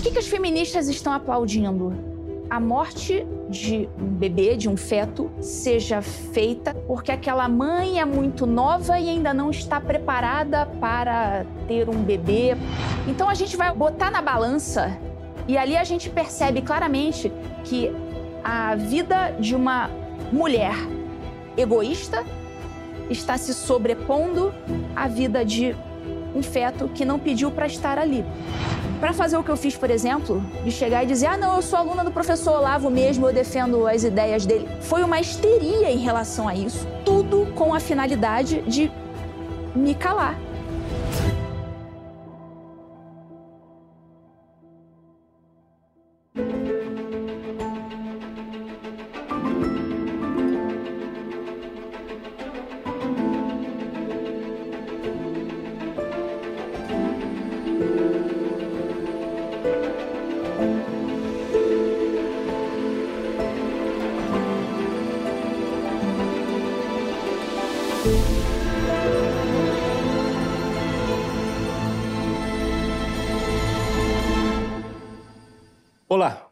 O 0.00 0.02
que, 0.02 0.12
que 0.12 0.18
as 0.18 0.28
feministas 0.28 0.88
estão 0.88 1.12
aplaudindo? 1.12 1.92
A 2.48 2.58
morte 2.58 3.26
de 3.50 3.86
um 4.00 4.06
bebê, 4.06 4.56
de 4.56 4.66
um 4.66 4.74
feto, 4.74 5.30
seja 5.42 6.00
feita 6.00 6.72
porque 6.86 7.12
aquela 7.12 7.46
mãe 7.50 8.00
é 8.00 8.04
muito 8.06 8.46
nova 8.46 8.98
e 8.98 9.10
ainda 9.10 9.34
não 9.34 9.50
está 9.50 9.78
preparada 9.78 10.64
para 10.80 11.44
ter 11.68 11.86
um 11.90 12.02
bebê. 12.02 12.56
Então 13.06 13.28
a 13.28 13.34
gente 13.34 13.58
vai 13.58 13.74
botar 13.74 14.10
na 14.10 14.22
balança 14.22 14.98
e 15.46 15.58
ali 15.58 15.76
a 15.76 15.84
gente 15.84 16.08
percebe 16.08 16.62
claramente 16.62 17.30
que 17.62 17.92
a 18.42 18.74
vida 18.76 19.36
de 19.38 19.54
uma 19.54 19.90
mulher 20.32 20.72
egoísta 21.58 22.24
está 23.10 23.36
se 23.36 23.52
sobrepondo 23.52 24.50
à 24.96 25.06
vida 25.06 25.44
de 25.44 25.76
um 26.34 26.42
feto 26.42 26.88
que 26.94 27.04
não 27.04 27.18
pediu 27.18 27.50
para 27.50 27.66
estar 27.66 27.98
ali. 27.98 28.24
Para 28.98 29.12
fazer 29.12 29.36
o 29.36 29.42
que 29.42 29.50
eu 29.50 29.56
fiz, 29.56 29.76
por 29.76 29.90
exemplo, 29.90 30.42
de 30.62 30.70
chegar 30.70 31.02
e 31.02 31.06
dizer: 31.06 31.26
ah, 31.26 31.36
não, 31.36 31.56
eu 31.56 31.62
sou 31.62 31.78
aluna 31.78 32.04
do 32.04 32.10
professor 32.10 32.58
Olavo 32.58 32.90
mesmo, 32.90 33.26
eu 33.26 33.32
defendo 33.32 33.86
as 33.86 34.04
ideias 34.04 34.44
dele. 34.44 34.68
Foi 34.80 35.02
uma 35.02 35.18
histeria 35.18 35.90
em 35.90 35.98
relação 35.98 36.46
a 36.46 36.54
isso, 36.54 36.86
tudo 37.04 37.46
com 37.54 37.72
a 37.72 37.80
finalidade 37.80 38.62
de 38.62 38.90
me 39.74 39.94
calar. 39.94 40.38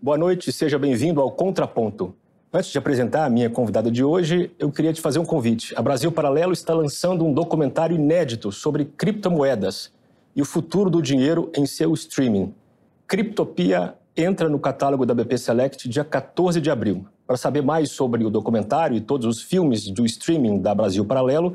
Boa 0.09 0.17
noite, 0.17 0.51
seja 0.51 0.79
bem-vindo 0.79 1.21
ao 1.21 1.31
Contraponto. 1.31 2.15
Antes 2.51 2.71
de 2.71 2.79
apresentar 2.79 3.27
a 3.27 3.29
minha 3.29 3.51
convidada 3.51 3.91
de 3.91 4.03
hoje, 4.03 4.51
eu 4.59 4.73
queria 4.73 4.91
te 4.91 5.03
fazer 5.03 5.19
um 5.19 5.25
convite. 5.27 5.75
A 5.77 5.83
Brasil 5.83 6.11
Paralelo 6.11 6.55
está 6.55 6.73
lançando 6.73 7.27
um 7.27 7.31
documentário 7.31 7.95
inédito 7.95 8.51
sobre 8.51 8.87
criptomoedas 8.87 9.93
e 10.35 10.41
o 10.41 10.47
futuro 10.47 10.89
do 10.89 11.03
dinheiro 11.03 11.53
em 11.55 11.67
seu 11.67 11.93
streaming. 11.93 12.55
Criptopia 13.07 13.97
entra 14.17 14.49
no 14.49 14.59
catálogo 14.59 15.05
da 15.05 15.13
BP 15.13 15.37
Select 15.37 15.87
dia 15.87 16.05
14 16.05 16.59
de 16.59 16.71
abril. 16.71 17.05
Para 17.27 17.37
saber 17.37 17.61
mais 17.61 17.91
sobre 17.91 18.25
o 18.25 18.31
documentário 18.31 18.97
e 18.97 19.03
todos 19.03 19.27
os 19.27 19.43
filmes 19.43 19.91
do 19.91 20.07
streaming 20.07 20.59
da 20.59 20.75
Brasil 20.75 21.05
Paralelo, 21.05 21.55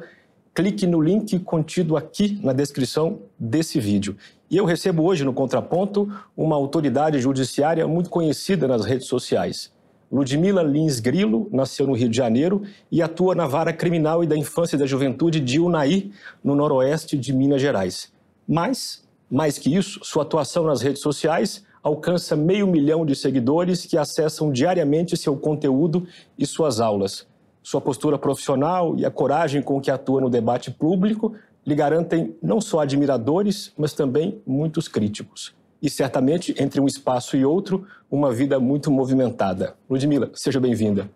clique 0.54 0.86
no 0.86 1.02
link 1.02 1.40
contido 1.40 1.98
aqui 1.98 2.40
na 2.44 2.54
descrição 2.54 3.18
desse 3.40 3.80
vídeo. 3.80 4.16
E 4.54 4.58
eu 4.58 4.66
recebo 4.66 5.02
hoje 5.02 5.26
no 5.26 5.34
Contraponto 5.34 6.08
uma 6.38 6.56
autoridade 6.56 7.18
judiciária 7.18 7.88
muito 7.88 8.08
conhecida 8.08 8.68
nas 8.68 8.86
redes 8.86 9.08
sociais. 9.08 9.74
Ludmila 10.12 10.62
Lins 10.62 11.00
Grilo 11.00 11.50
nasceu 11.52 11.88
no 11.88 11.94
Rio 11.94 12.08
de 12.08 12.16
Janeiro 12.16 12.62
e 12.92 13.02
atua 13.02 13.34
na 13.34 13.48
vara 13.48 13.74
criminal 13.74 14.24
e 14.24 14.28
da 14.28 14.38
infância 14.38 14.76
e 14.76 14.80
da 14.80 14.86
juventude 14.86 15.40
de 15.40 15.60
Unai, 15.60 16.12
no 16.44 16.54
noroeste 16.54 17.18
de 17.18 17.34
Minas 17.34 17.64
Gerais. 17.64 18.14
Mas, 18.48 19.04
mais 19.28 19.58
que 19.58 19.76
isso, 19.76 20.02
sua 20.04 20.22
atuação 20.22 20.66
nas 20.66 20.84
redes 20.84 21.02
sociais 21.02 21.66
alcança 21.82 22.36
meio 22.36 22.68
milhão 22.68 23.08
de 23.08 23.16
seguidores 23.16 23.88
que 23.88 23.98
acessam 23.98 24.52
diariamente 24.52 25.18
seu 25.18 25.36
conteúdo 25.36 26.06
e 26.38 26.46
suas 26.46 26.80
aulas. 26.80 27.26
Sua 27.64 27.82
postura 27.82 28.20
profissional 28.20 28.96
e 29.00 29.04
a 29.04 29.10
coragem 29.10 29.64
com 29.64 29.82
que 29.82 29.90
atua 29.90 30.22
no 30.22 30.30
debate 30.30 30.70
público 30.70 31.34
lhe 31.66 31.76
garantem 31.76 32.36
não 32.42 32.60
só 32.60 32.80
admiradores, 32.80 33.74
mas 33.78 33.94
também 33.94 34.42
muitos 34.46 34.88
críticos. 34.88 35.56
E 35.82 35.90
certamente, 35.90 36.56
entre 36.58 36.80
um 36.80 36.86
espaço 36.86 37.36
e 37.36 37.44
outro, 37.44 37.86
uma 38.10 38.32
vida 38.32 38.60
muito 38.60 38.90
movimentada. 38.90 39.76
Ludmila, 39.90 40.32
seja 40.34 40.60
bem-vinda. 40.60 41.10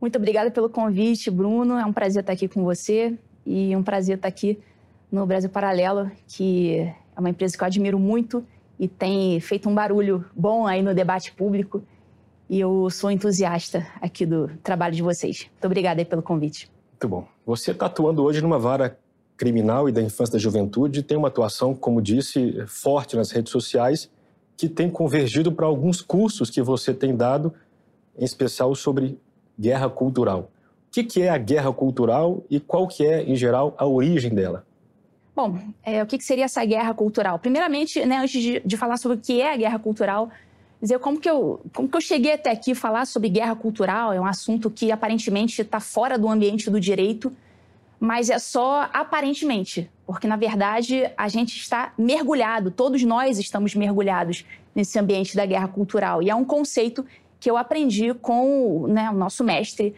Muito 0.00 0.16
obrigada 0.16 0.50
pelo 0.50 0.68
convite, 0.68 1.30
Bruno. 1.30 1.78
É 1.78 1.84
um 1.84 1.92
prazer 1.92 2.20
estar 2.20 2.32
aqui 2.32 2.48
com 2.48 2.64
você 2.64 3.16
e 3.44 3.76
um 3.76 3.82
prazer 3.82 4.16
estar 4.16 4.28
aqui 4.28 4.58
no 5.10 5.24
Brasil 5.24 5.48
Paralelo, 5.48 6.10
que 6.26 6.78
é 6.78 7.20
uma 7.20 7.30
empresa 7.30 7.56
que 7.56 7.62
eu 7.62 7.66
admiro 7.66 7.98
muito 7.98 8.44
e 8.78 8.88
tem 8.88 9.38
feito 9.40 9.68
um 9.68 9.74
barulho 9.74 10.24
bom 10.34 10.66
aí 10.66 10.82
no 10.82 10.94
debate 10.94 11.32
público. 11.32 11.82
E 12.48 12.60
eu 12.60 12.88
sou 12.90 13.10
entusiasta 13.10 13.86
aqui 14.00 14.26
do 14.26 14.48
trabalho 14.62 14.94
de 14.94 15.02
vocês. 15.02 15.46
Muito 15.50 15.64
obrigada 15.64 16.04
pelo 16.04 16.22
convite. 16.22 16.70
Muito 16.92 17.08
bom. 17.08 17.28
Você 17.44 17.70
está 17.70 17.86
atuando 17.86 18.22
hoje 18.22 18.40
numa 18.40 18.58
vara 18.58 18.98
criminal 19.36 19.88
e 19.88 19.92
da 19.92 20.00
infância 20.00 20.32
da 20.32 20.38
juventude 20.38 21.02
tem 21.02 21.16
uma 21.16 21.28
atuação, 21.28 21.74
como 21.74 22.00
disse, 22.00 22.64
forte 22.66 23.16
nas 23.16 23.30
redes 23.30 23.52
sociais, 23.52 24.10
que 24.56 24.68
tem 24.68 24.90
convergido 24.90 25.52
para 25.52 25.66
alguns 25.66 26.00
cursos 26.00 26.48
que 26.48 26.62
você 26.62 26.94
tem 26.94 27.14
dado, 27.14 27.52
em 28.18 28.24
especial 28.24 28.74
sobre 28.74 29.18
guerra 29.58 29.88
cultural. 29.90 30.50
O 30.88 31.02
que, 31.02 31.20
é 31.20 31.28
a 31.28 31.36
guerra 31.36 31.70
cultural 31.72 32.42
e 32.48 32.58
qual 32.58 32.88
que 32.88 33.04
é, 33.04 33.22
em 33.22 33.36
geral, 33.36 33.74
a 33.76 33.86
origem 33.86 34.34
dela? 34.34 34.64
Bom, 35.34 35.58
é, 35.82 36.02
o 36.02 36.06
que, 36.06 36.18
seria 36.22 36.46
essa 36.46 36.64
guerra 36.64 36.94
cultural? 36.94 37.38
Primeiramente, 37.38 38.02
né, 38.06 38.16
antes 38.16 38.40
de, 38.40 38.60
de, 38.64 38.76
falar 38.78 38.96
sobre 38.96 39.18
o 39.18 39.20
que 39.20 39.42
é 39.42 39.52
a 39.52 39.56
guerra 39.58 39.78
cultural, 39.78 40.30
dizer 40.80 40.98
como 40.98 41.20
que, 41.20 41.28
eu, 41.28 41.60
como 41.74 41.86
que 41.86 41.96
eu 41.98 42.00
cheguei 42.00 42.32
até 42.32 42.50
aqui 42.50 42.74
falar 42.74 43.06
sobre 43.06 43.28
guerra 43.28 43.54
cultural, 43.54 44.14
é 44.14 44.18
um 44.18 44.24
assunto 44.24 44.70
que 44.70 44.90
aparentemente 44.90 45.60
está 45.60 45.80
fora 45.80 46.18
do 46.18 46.26
ambiente 46.30 46.70
do 46.70 46.80
direito, 46.80 47.30
mas 47.98 48.30
é 48.30 48.38
só 48.38 48.88
aparentemente, 48.92 49.90
porque 50.06 50.26
na 50.26 50.36
verdade 50.36 51.10
a 51.16 51.28
gente 51.28 51.56
está 51.56 51.92
mergulhado, 51.96 52.70
todos 52.70 53.02
nós 53.02 53.38
estamos 53.38 53.74
mergulhados 53.74 54.44
nesse 54.74 54.98
ambiente 54.98 55.34
da 55.34 55.46
guerra 55.46 55.68
cultural. 55.68 56.22
E 56.22 56.30
é 56.30 56.34
um 56.34 56.44
conceito 56.44 57.04
que 57.40 57.50
eu 57.50 57.56
aprendi 57.56 58.12
com 58.14 58.86
né, 58.88 59.10
o 59.10 59.14
nosso 59.14 59.42
mestre, 59.42 59.94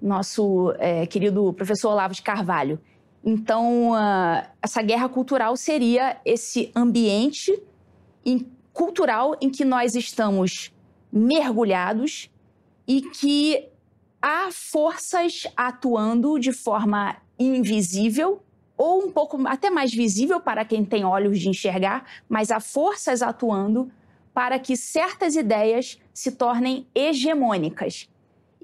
nosso 0.00 0.74
é, 0.78 1.06
querido 1.06 1.52
professor 1.52 1.90
Olavo 1.90 2.14
de 2.14 2.22
Carvalho. 2.22 2.80
Então, 3.24 3.92
uh, 3.92 4.44
essa 4.60 4.82
guerra 4.82 5.08
cultural 5.08 5.56
seria 5.56 6.16
esse 6.24 6.72
ambiente 6.74 7.56
em, 8.24 8.50
cultural 8.72 9.36
em 9.40 9.48
que 9.48 9.64
nós 9.64 9.94
estamos 9.94 10.72
mergulhados 11.12 12.30
e 12.86 13.02
que 13.02 13.68
há 14.20 14.48
forças 14.50 15.46
atuando 15.56 16.38
de 16.38 16.52
forma 16.52 17.16
invisível 17.42 18.42
ou 18.76 19.04
um 19.04 19.12
pouco 19.12 19.46
até 19.46 19.70
mais 19.70 19.92
visível 19.92 20.40
para 20.40 20.64
quem 20.64 20.84
tem 20.84 21.04
olhos 21.04 21.38
de 21.38 21.48
enxergar, 21.48 22.04
mas 22.28 22.50
há 22.50 22.58
forças 22.58 23.22
atuando 23.22 23.90
para 24.34 24.58
que 24.58 24.76
certas 24.76 25.36
ideias 25.36 25.98
se 26.12 26.32
tornem 26.32 26.86
hegemônicas. 26.94 28.08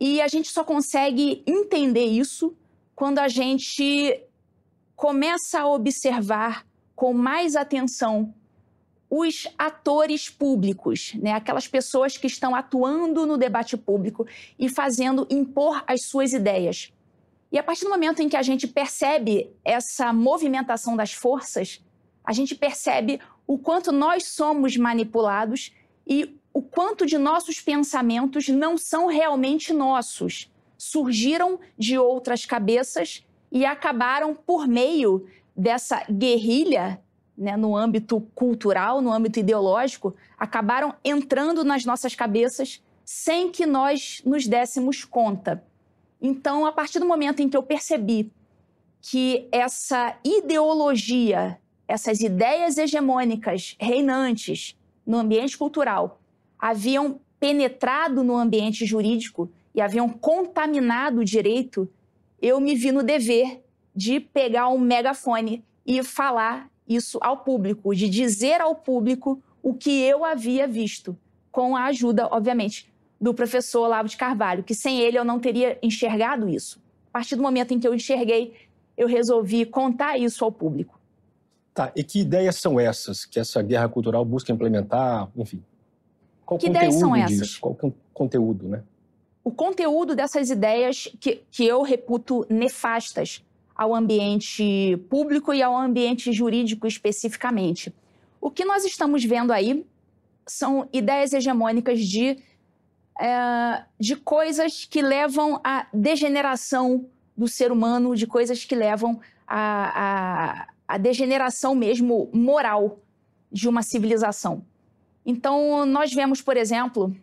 E 0.00 0.21
a 0.21 0.28
gente 0.28 0.49
só 0.49 0.65
consegue 0.65 1.43
entender 1.47 2.05
isso 2.05 2.56
quando 2.94 3.19
a 3.19 3.28
gente 3.28 4.21
começa 4.97 5.60
a 5.60 5.69
observar 5.69 6.66
com 6.97 7.12
mais 7.12 7.55
atenção 7.55 8.34
os 9.10 9.47
atores 9.56 10.28
públicos, 10.28 11.15
né? 11.15 11.33
aquelas 11.33 11.66
pessoas 11.66 12.16
que 12.16 12.27
estão 12.27 12.55
atuando 12.55 13.25
no 13.25 13.39
debate 13.39 13.77
público 13.77 14.27
e 14.59 14.69
fazendo 14.69 15.27
impor 15.31 15.83
as 15.87 16.03
suas 16.03 16.33
ideias. 16.33 16.93
E 17.50 17.59
a 17.59 17.62
partir 17.62 17.84
do 17.84 17.91
momento 17.91 18.20
em 18.20 18.28
que 18.28 18.36
a 18.36 18.42
gente 18.42 18.66
percebe 18.66 19.50
essa 19.64 20.12
movimentação 20.12 20.97
das 20.97 21.12
forças, 21.12 21.82
a 22.25 22.32
gente 22.32 22.54
percebe 22.54 23.20
o 23.47 23.59
quanto 23.59 23.91
nós 23.91 24.25
somos 24.25 24.76
manipulados 24.76 25.72
e 26.06 26.39
o 26.53 26.60
quanto 26.60 27.06
de 27.06 27.16
nossos 27.16 27.60
pensamentos 27.60 28.48
não 28.48 28.77
são 28.77 29.06
realmente 29.06 29.72
nossos. 29.72 30.53
Surgiram 30.77 31.59
de 31.77 31.98
outras 31.98 32.45
cabeças 32.45 33.24
e 33.51 33.65
acabaram 33.65 34.34
por 34.34 34.68
meio 34.68 35.27
dessa 35.56 36.04
guerrilha 36.10 37.01
né, 37.36 37.56
no 37.56 37.77
âmbito 37.77 38.21
cultural, 38.34 39.01
no 39.01 39.12
âmbito 39.12 39.39
ideológico, 39.39 40.15
acabaram 40.36 40.94
entrando 41.04 41.65
nas 41.65 41.84
nossas 41.84 42.15
cabeças 42.15 42.83
sem 43.04 43.51
que 43.51 43.65
nós 43.65 44.21
nos 44.24 44.47
dessemos 44.47 45.04
conta. 45.04 45.65
Então, 46.20 46.66
a 46.66 46.72
partir 46.72 46.98
do 46.98 47.06
momento 47.06 47.41
em 47.41 47.48
que 47.48 47.56
eu 47.56 47.62
percebi 47.62 48.30
que 49.00 49.48
essa 49.53 50.18
ideologia, 50.24 51.59
essas 51.86 52.20
ideias 52.20 52.76
hegemônicas 52.76 53.76
reinantes 53.80 54.76
no 55.06 55.18
ambiente 55.18 55.56
cultural 55.56 56.20
haviam 56.59 57.20
penetrado 57.38 58.24
no 58.24 58.36
ambiente 58.36 58.84
jurídico 58.84 59.50
e 59.74 59.80
haviam 59.80 60.09
contaminado 60.09 61.20
o 61.20 61.24
direito, 61.24 61.88
eu 62.42 62.60
me 62.60 62.74
vi 62.74 62.91
no 62.91 63.03
dever 63.03 63.62
de 63.94 64.18
pegar 64.18 64.68
um 64.68 64.78
megafone 64.78 65.65
e 65.86 66.03
falar 66.03 66.68
isso 66.86 67.18
ao 67.22 67.38
público, 67.38 67.94
de 67.94 68.09
dizer 68.09 68.60
ao 68.60 68.74
público 68.74 69.41
o 69.62 69.74
que 69.74 70.00
eu 70.03 70.24
havia 70.24 70.66
visto, 70.66 71.16
com 71.50 71.76
a 71.76 71.84
ajuda, 71.84 72.28
obviamente, 72.30 72.91
do 73.20 73.34
professor 73.34 73.82
Olavo 73.82 74.09
de 74.09 74.16
Carvalho, 74.16 74.62
que 74.62 74.74
sem 74.74 75.00
ele 75.00 75.18
eu 75.18 75.24
não 75.24 75.38
teria 75.38 75.78
enxergado 75.82 76.48
isso. 76.48 76.80
A 77.09 77.18
partir 77.18 77.36
do 77.36 77.42
momento 77.42 77.72
em 77.72 77.80
que 77.80 77.88
eu 77.88 77.94
enxerguei, 77.94 78.54
eu 78.97 79.09
resolvi 79.09 79.65
contar 79.65 80.18
isso 80.18 80.44
ao 80.44 80.53
público. 80.53 80.98
Tá, 81.74 81.92
e 81.94 82.03
que 82.03 82.20
ideias 82.20 82.56
são 82.56 82.78
essas 82.78 83.24
que 83.24 83.38
essa 83.38 83.62
guerra 83.62 83.88
cultural 83.88 84.24
busca 84.24 84.53
implementar? 84.53 85.28
Enfim, 85.36 85.62
qual 86.44 86.59
que 86.59 86.66
ideias 86.66 86.94
são 86.94 87.15
essas? 87.15 87.38
Disso? 87.38 87.60
Qual 87.60 87.76
é 87.82 87.86
o 87.86 87.94
conteúdo, 88.12 88.68
né? 88.68 88.82
O 89.44 89.50
conteúdo 89.50 90.16
dessas 90.16 90.50
ideias 90.50 91.09
que, 91.20 91.42
que 91.50 91.65
eu 91.65 91.82
reputo 91.82 92.44
nefastas 92.50 93.44
ao 93.76 93.94
ambiente 93.94 94.97
público 95.09 95.54
e 95.54 95.62
ao 95.62 95.76
ambiente 95.76 96.32
jurídico 96.32 96.86
especificamente. 96.86 97.94
O 98.41 98.50
que 98.50 98.65
nós 98.65 98.84
estamos 98.84 99.24
vendo 99.24 99.53
aí 99.53 99.86
são 100.47 100.88
ideias 100.92 101.32
hegemônicas 101.32 102.00
de, 102.00 102.38
é, 103.18 103.84
de 103.98 104.16
coisas 104.16 104.84
que 104.84 105.03
levam 105.03 105.60
à 105.65 105.86
degeneração 105.92 107.06
do 107.36 107.48
ser 107.48 107.72
humano, 107.72 108.15
de 108.15 108.26
coisas 108.26 108.65
que 108.65 108.74
levam 108.74 109.20
à, 109.47 110.62
à, 110.62 110.68
à 110.86 110.98
degeneração 110.98 111.74
mesmo 111.74 112.30
moral 112.32 113.00
de 113.50 113.68
uma 113.68 113.82
civilização. 113.82 114.65
Então, 115.24 115.84
nós 115.84 116.12
vemos, 116.12 116.41
por 116.41 116.56
exemplo, 116.56 117.15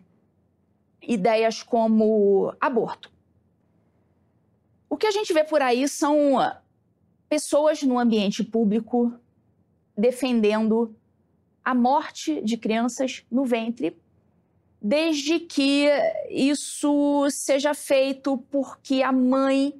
ideias 1.02 1.62
como 1.62 2.54
aborto. 2.60 3.10
O 4.88 4.96
que 4.96 5.06
a 5.06 5.10
gente 5.10 5.32
vê 5.32 5.44
por 5.44 5.60
aí 5.60 5.88
são 5.88 6.36
pessoas 7.28 7.82
no 7.82 7.98
ambiente 7.98 8.44
público 8.44 9.12
defendendo 9.96 10.94
a 11.64 11.74
morte 11.74 12.40
de 12.42 12.56
crianças 12.56 13.24
no 13.30 13.44
ventre, 13.44 13.96
desde 14.86 15.40
que 15.40 15.88
isso 16.30 17.26
seja 17.28 17.74
feito 17.74 18.38
porque 18.52 19.02
a 19.02 19.10
mãe 19.10 19.74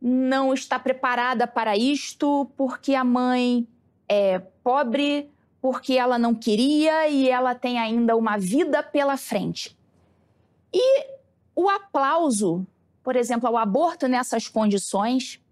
não 0.00 0.54
está 0.54 0.78
preparada 0.78 1.46
para 1.46 1.76
isto, 1.76 2.50
porque 2.56 2.94
a 2.94 3.04
mãe 3.04 3.68
é 4.08 4.38
pobre, 4.38 5.30
porque 5.60 5.94
ela 5.94 6.18
não 6.18 6.34
queria 6.34 7.08
e 7.08 7.28
ela 7.28 7.54
tem 7.54 7.78
ainda 7.78 8.16
uma 8.16 8.38
vida 8.38 8.82
pela 8.82 9.18
frente. 9.18 9.76
E 10.72 11.06
o 11.54 11.68
aplauso, 11.68 12.66
por 13.02 13.16
exemplo, 13.16 13.46
ao 13.48 13.56
aborto 13.58 14.08
nessas 14.08 14.48
condições, 14.48 15.42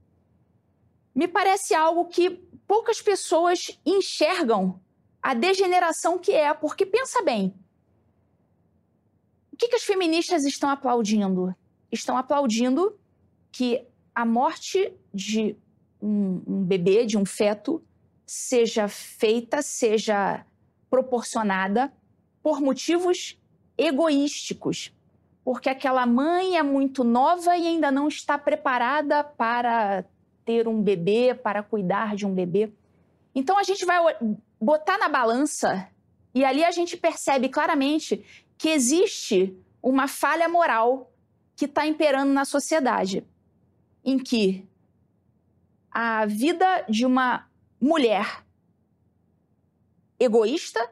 me 1.14 1.28
parece 1.28 1.74
algo 1.74 2.06
que 2.06 2.30
poucas 2.66 3.02
pessoas 3.02 3.78
enxergam 3.84 4.80
a 5.22 5.34
degeneração 5.34 6.18
que 6.18 6.32
é, 6.32 6.54
porque 6.54 6.86
pensa 6.86 7.22
bem. 7.22 7.52
O 9.56 9.58
que, 9.58 9.68
que 9.68 9.76
as 9.76 9.84
feministas 9.84 10.44
estão 10.44 10.68
aplaudindo? 10.68 11.56
Estão 11.90 12.18
aplaudindo 12.18 12.94
que 13.50 13.82
a 14.14 14.22
morte 14.22 14.92
de 15.14 15.56
um, 15.98 16.42
um 16.46 16.62
bebê, 16.62 17.06
de 17.06 17.16
um 17.16 17.24
feto, 17.24 17.82
seja 18.26 18.86
feita, 18.86 19.62
seja 19.62 20.44
proporcionada 20.90 21.90
por 22.42 22.60
motivos 22.60 23.40
egoísticos, 23.78 24.92
porque 25.42 25.70
aquela 25.70 26.04
mãe 26.04 26.58
é 26.58 26.62
muito 26.62 27.02
nova 27.02 27.56
e 27.56 27.66
ainda 27.66 27.90
não 27.90 28.08
está 28.08 28.36
preparada 28.36 29.24
para 29.24 30.04
ter 30.44 30.68
um 30.68 30.82
bebê, 30.82 31.34
para 31.34 31.62
cuidar 31.62 32.14
de 32.14 32.26
um 32.26 32.34
bebê. 32.34 32.70
Então 33.34 33.58
a 33.58 33.62
gente 33.62 33.86
vai 33.86 33.98
botar 34.60 34.98
na 34.98 35.08
balança 35.08 35.88
e 36.34 36.44
ali 36.44 36.62
a 36.62 36.70
gente 36.70 36.94
percebe 36.94 37.48
claramente 37.48 38.22
que 38.58 38.68
existe 38.68 39.56
uma 39.82 40.08
falha 40.08 40.48
moral 40.48 41.12
que 41.54 41.64
está 41.66 41.86
imperando 41.86 42.32
na 42.32 42.44
sociedade, 42.44 43.24
em 44.04 44.18
que 44.18 44.66
a 45.90 46.26
vida 46.26 46.84
de 46.88 47.06
uma 47.06 47.48
mulher 47.80 48.44
egoísta 50.18 50.90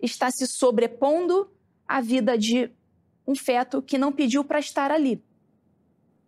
está 0.00 0.30
se 0.30 0.46
sobrepondo 0.46 1.50
à 1.86 2.00
vida 2.00 2.36
de 2.36 2.70
um 3.26 3.34
feto 3.34 3.82
que 3.82 3.98
não 3.98 4.12
pediu 4.12 4.44
para 4.44 4.58
estar 4.58 4.90
ali. 4.90 5.22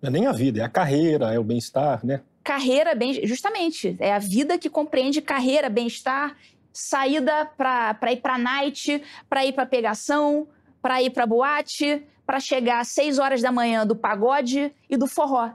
Não 0.00 0.08
é 0.08 0.12
nem 0.12 0.26
a 0.26 0.32
vida, 0.32 0.60
é 0.60 0.64
a 0.64 0.69
carreira, 0.69 1.32
é 1.32 1.38
o 1.38 1.44
bem-estar, 1.44 2.05
né? 2.05 2.22
Carreira, 2.43 2.94
bem, 2.94 3.26
justamente, 3.26 3.96
é 3.99 4.12
a 4.12 4.19
vida 4.19 4.56
que 4.56 4.70
compreende 4.70 5.20
carreira, 5.20 5.69
bem-estar 5.69 6.37
saída 6.79 7.47
para 7.57 8.13
ir 8.13 8.21
para 8.21 8.39
night, 8.39 9.03
para 9.29 9.45
ir 9.45 9.53
para 9.53 9.67
pegação, 9.67 10.49
para 10.81 11.03
ir 11.03 11.11
para 11.11 11.27
boate, 11.27 12.07
para 12.25 12.39
chegar 12.39 12.81
às 12.81 12.89
6 12.89 13.19
horas 13.19 13.43
da 13.43 13.51
manhã 13.51 13.85
do 13.85 13.97
pagode 13.97 14.73
e 14.89 14.97
do 14.97 15.09
forró. 15.09 15.51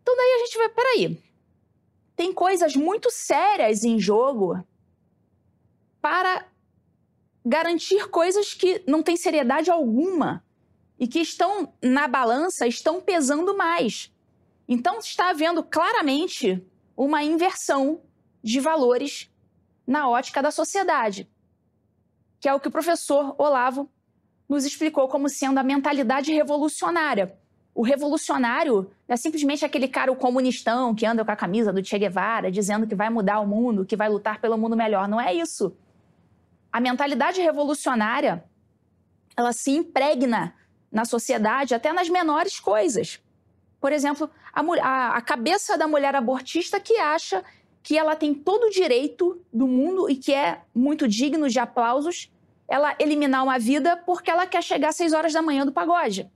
Então 0.00 0.16
daí 0.16 0.34
a 0.34 0.38
gente 0.44 0.58
vai, 0.58 0.68
peraí, 0.68 1.20
tem 2.14 2.32
coisas 2.32 2.76
muito 2.76 3.10
sérias 3.10 3.82
em 3.82 3.98
jogo 3.98 4.64
para 6.00 6.46
garantir 7.44 8.08
coisas 8.08 8.54
que 8.54 8.84
não 8.86 9.02
têm 9.02 9.16
seriedade 9.16 9.70
alguma 9.70 10.44
e 11.00 11.08
que 11.08 11.18
estão 11.18 11.74
na 11.82 12.06
balança, 12.06 12.66
estão 12.66 13.00
pesando 13.00 13.56
mais. 13.56 14.14
Então 14.68 15.00
está 15.00 15.30
havendo 15.30 15.64
claramente 15.64 16.64
uma 16.96 17.24
inversão 17.24 18.02
de 18.42 18.60
valores 18.60 19.28
na 19.86 20.08
ótica 20.08 20.42
da 20.42 20.50
sociedade, 20.50 21.28
que 22.40 22.48
é 22.48 22.54
o 22.54 22.60
que 22.60 22.68
o 22.68 22.70
professor 22.70 23.34
Olavo 23.38 23.88
nos 24.48 24.64
explicou 24.64 25.08
como 25.08 25.28
sendo 25.28 25.58
a 25.58 25.62
mentalidade 25.62 26.32
revolucionária. 26.32 27.36
O 27.74 27.82
revolucionário 27.82 28.90
é 29.06 29.16
simplesmente 29.16 29.64
aquele 29.64 29.86
cara, 29.86 30.10
o 30.10 30.16
comunistão, 30.16 30.94
que 30.94 31.04
anda 31.04 31.24
com 31.24 31.30
a 31.30 31.36
camisa 31.36 31.72
do 31.72 31.84
Che 31.84 31.98
Guevara, 31.98 32.50
dizendo 32.50 32.86
que 32.86 32.94
vai 32.94 33.10
mudar 33.10 33.38
o 33.40 33.46
mundo, 33.46 33.84
que 33.84 33.96
vai 33.96 34.08
lutar 34.08 34.40
pelo 34.40 34.56
mundo 34.56 34.76
melhor. 34.76 35.06
Não 35.06 35.20
é 35.20 35.34
isso. 35.34 35.76
A 36.72 36.80
mentalidade 36.80 37.40
revolucionária, 37.40 38.44
ela 39.36 39.52
se 39.52 39.72
impregna 39.72 40.54
na 40.90 41.04
sociedade 41.04 41.74
até 41.74 41.92
nas 41.92 42.08
menores 42.08 42.58
coisas. 42.58 43.20
Por 43.78 43.92
exemplo, 43.92 44.30
a, 44.52 44.60
a, 44.60 45.16
a 45.16 45.20
cabeça 45.20 45.76
da 45.76 45.86
mulher 45.86 46.14
abortista 46.14 46.80
que 46.80 46.96
acha 46.98 47.44
que 47.86 47.96
ela 47.96 48.16
tem 48.16 48.34
todo 48.34 48.64
o 48.64 48.70
direito 48.70 49.40
do 49.52 49.68
mundo 49.68 50.10
e 50.10 50.16
que 50.16 50.34
é 50.34 50.60
muito 50.74 51.06
digno 51.06 51.48
de 51.48 51.60
aplausos 51.60 52.32
ela 52.66 52.96
eliminar 52.98 53.44
uma 53.44 53.60
vida 53.60 53.96
porque 54.04 54.28
ela 54.28 54.44
quer 54.44 54.60
chegar 54.60 54.88
às 54.88 54.96
seis 54.96 55.12
horas 55.12 55.32
da 55.32 55.40
manhã 55.40 55.64
do 55.64 55.70
pagode. 55.70 56.28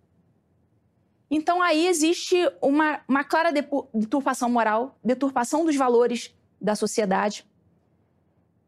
Então 1.28 1.60
aí 1.60 1.88
existe 1.88 2.36
uma, 2.62 3.00
uma 3.08 3.24
clara 3.24 3.50
deturpação 3.92 4.48
moral, 4.48 4.96
deturpação 5.02 5.64
dos 5.64 5.74
valores 5.74 6.32
da 6.60 6.76
sociedade 6.76 7.44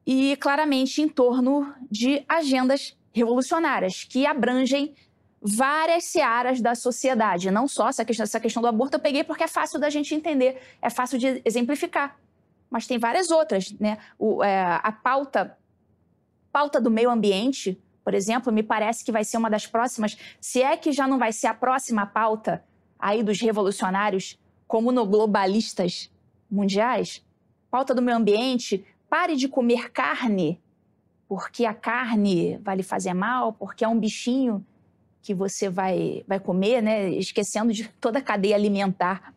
e 0.05 0.37
claramente 0.39 1.01
em 1.01 1.09
torno 1.09 1.73
de 1.89 2.25
agendas 2.29 2.99
revolucionárias 3.13 4.03
que 4.03 4.27
abrangem 4.27 4.93
várias 5.41 6.07
searas 6.07 6.61
da 6.61 6.75
sociedade, 6.75 7.49
não 7.49 7.69
só 7.69 7.91
essa 7.91 8.05
questão, 8.05 8.25
essa 8.25 8.41
questão 8.41 8.61
do 8.61 8.67
aborto 8.67 8.97
eu 8.97 9.01
peguei 9.01 9.23
porque 9.23 9.45
é 9.45 9.49
fácil 9.49 9.79
da 9.79 9.89
gente 9.89 10.13
entender, 10.17 10.61
é 10.81 10.91
fácil 10.91 11.17
de 11.17 11.41
exemplificar 11.45 12.21
mas 12.73 12.87
tem 12.87 12.99
várias 12.99 13.31
outras, 13.31 13.71
né? 13.73 13.99
O, 14.19 14.43
é, 14.43 14.81
a 14.83 14.91
pauta, 14.91 15.59
pauta 16.51 16.81
do 16.81 16.91
meio 16.91 17.11
ambiente, 17.11 17.79
por 18.03 18.15
exemplo, 18.15 18.51
me 18.51 18.63
parece 18.63 19.05
que 19.05 19.13
vai 19.13 19.25
ser 19.25 19.37
uma 19.37 19.51
das 19.51 19.67
próximas, 19.67 20.17
se 20.41 20.63
é 20.63 20.75
que 20.75 20.91
já 20.91 21.07
não 21.07 21.19
vai 21.19 21.33
ser 21.33 21.49
a 21.49 21.55
próxima 21.55 22.07
pauta 22.07 22.65
aí 22.99 23.23
dos 23.23 23.39
revolucionários 23.41 24.39
como 24.67 24.91
no 24.91 25.05
globalistas 25.05 26.11
mundiais, 26.51 27.23
pauta 27.71 27.95
do 27.95 28.01
meio 28.01 28.17
ambiente, 28.17 28.85
pare 29.09 29.37
de 29.37 29.49
comer 29.49 29.91
carne, 29.91 30.59
porque 31.29 31.67
a 31.67 31.75
carne 31.75 32.57
vai 32.63 32.77
lhe 32.77 32.83
fazer 32.83 33.13
mal, 33.13 33.53
porque 33.53 33.85
é 33.85 33.89
um 33.89 34.01
bichinho 34.01 34.65
que 35.21 35.35
você 35.35 35.69
vai, 35.69 36.25
vai 36.27 36.41
comer, 36.41 36.83
né? 36.83 37.11
Esquecendo 37.11 37.71
de 37.71 37.87
toda 38.01 38.19
a 38.19 38.23
cadeia 38.23 38.57
alimentar 38.57 39.35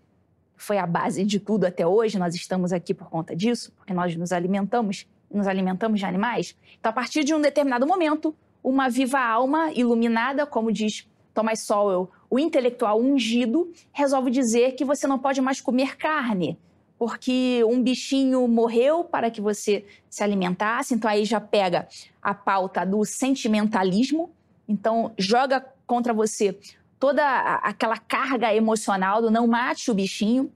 foi 0.58 0.78
a 0.78 0.86
base 0.86 1.24
de 1.24 1.40
tudo 1.40 1.66
até 1.66 1.86
hoje, 1.86 2.18
nós 2.18 2.36
estamos 2.36 2.72
aqui 2.72 2.94
por 2.94 3.10
conta 3.10 3.36
disso, 3.36 3.72
porque 3.78 3.94
nós 3.94 4.16
nos 4.16 4.32
alimentamos, 4.32 5.08
nos 5.32 5.48
alimentamos 5.48 6.00
de 6.00 6.06
animais. 6.06 6.56
Então, 6.80 6.90
a 6.90 6.94
partir 6.94 7.24
de 7.24 7.34
um 7.34 7.42
determinado 7.42 7.86
momento, 7.86 8.36
uma 8.64 8.90
viva 8.90 9.20
alma 9.20 9.72
iluminada, 9.74 10.46
como 10.46 10.72
diz 10.72 11.08
Thomas 11.34 11.60
Sowell, 11.60 12.10
o 12.30 12.40
intelectual 12.40 13.00
ungido, 13.00 13.72
resolve 13.92 14.32
dizer 14.32 14.74
que 14.74 14.86
você 14.86 15.06
não 15.06 15.20
pode 15.20 15.42
mais 15.42 15.62
comer 15.62 15.98
carne, 15.98 16.58
porque 16.98 17.64
um 17.68 17.84
bichinho 17.84 18.48
morreu 18.48 19.04
para 19.04 19.30
que 19.30 19.42
você 19.42 19.86
se 20.10 20.24
alimentasse. 20.24 20.94
Então, 20.94 21.12
aí 21.12 21.26
já 21.26 21.42
pega 21.42 21.88
a 22.22 22.34
pauta 22.34 22.86
do 22.86 23.04
sentimentalismo, 23.04 24.32
então 24.68 25.12
joga 25.18 25.64
contra 25.86 26.14
você 26.14 26.58
toda 27.06 27.24
aquela 27.58 27.98
carga 27.98 28.52
emocional 28.52 29.22
do 29.22 29.30
não 29.30 29.46
mate 29.46 29.92
o 29.92 29.94
bichinho. 29.94 30.52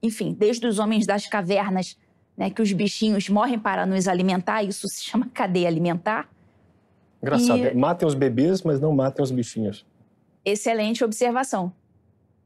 Enfim, 0.00 0.32
desde 0.32 0.64
os 0.68 0.78
homens 0.78 1.04
das 1.04 1.26
cavernas, 1.26 1.98
né, 2.36 2.48
que 2.48 2.62
os 2.62 2.72
bichinhos 2.72 3.28
morrem 3.28 3.58
para 3.58 3.84
nos 3.84 4.06
alimentar, 4.06 4.62
isso 4.62 4.88
se 4.88 5.02
chama 5.02 5.26
cadeia 5.34 5.66
alimentar. 5.66 6.28
Engraçado, 7.20 7.58
e... 7.58 7.74
matem 7.74 8.06
os 8.06 8.14
bebês, 8.14 8.62
mas 8.62 8.78
não 8.78 8.94
matem 8.94 9.20
os 9.20 9.32
bichinhos. 9.32 9.84
Excelente 10.44 11.02
observação. 11.02 11.72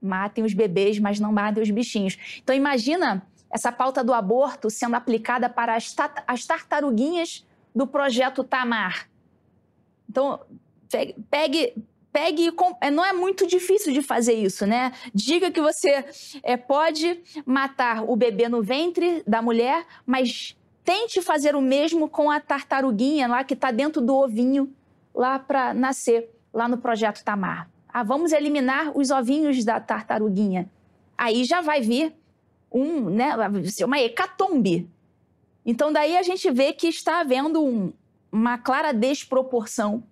Matem 0.01 0.43
os 0.43 0.55
bebês, 0.55 0.99
mas 0.99 1.21
não 1.21 1.33
matem 1.33 1.63
os 1.63 1.71
bichinhos. 1.71 2.17
Então 2.43 2.57
imagina 2.57 3.27
essa 3.51 3.71
pauta 3.71 4.03
do 4.03 4.15
aborto 4.15 4.71
sendo 4.71 4.97
aplicada 4.97 5.51
para 5.51 5.77
as, 5.77 5.95
as 6.27 6.47
tartaruguinhas 6.47 7.47
do 7.75 7.87
projeto 7.87 8.43
Tamar. 8.43 9.07
Então, 10.09 10.41
pegue, 11.31 11.75
pegue, 12.15 12.53
é, 12.81 12.93
não 12.93 13.05
é 13.05 13.13
muito 13.13 13.45
difícil 13.45 13.93
de 13.93 14.01
fazer 14.01 14.35
isso, 14.35 14.65
né? 14.65 14.93
Diga 15.13 15.51
que 15.51 15.61
você 15.61 16.05
é, 16.45 16.57
pode 16.57 17.21
matar 17.45 18.09
o 18.09 18.15
bebê 18.15 18.49
no 18.49 18.63
ventre 18.63 19.25
da 19.27 19.43
mulher, 19.43 19.85
mas 20.07 20.57
tente 20.85 21.21
fazer 21.21 21.57
o 21.57 21.61
mesmo 21.61 22.09
com 22.09 22.31
a 22.31 22.39
tartaruguinha 22.39 23.27
lá 23.27 23.43
que 23.43 23.55
está 23.55 23.73
dentro 23.73 24.01
do 24.01 24.15
ovinho 24.15 24.73
lá 25.13 25.41
para 25.41 25.75
nascer, 25.75 26.31
lá 26.53 26.69
no 26.69 26.79
projeto 26.79 27.25
Tamar. 27.25 27.69
Ah, 27.89 28.05
vamos 28.05 28.31
eliminar 28.31 28.97
os 28.97 29.11
ovinhos 29.11 29.65
da 29.65 29.81
tartaruguinha. 29.81 30.71
Aí 31.19 31.43
já 31.43 31.61
vai 31.61 31.81
vir 31.81 32.15
um, 32.71 33.11
né, 33.11 33.31
uma 33.85 33.99
hecatombe. 33.99 34.89
Então 35.67 35.93
daí 35.93 36.17
a 36.17 36.23
gente 36.23 36.49
vê 36.53 36.73
que 36.73 36.87
está 36.87 37.19
havendo 37.19 37.61
um, 37.61 37.93
uma 38.31 38.57
clara 38.57 38.93
desproporção, 38.93 40.05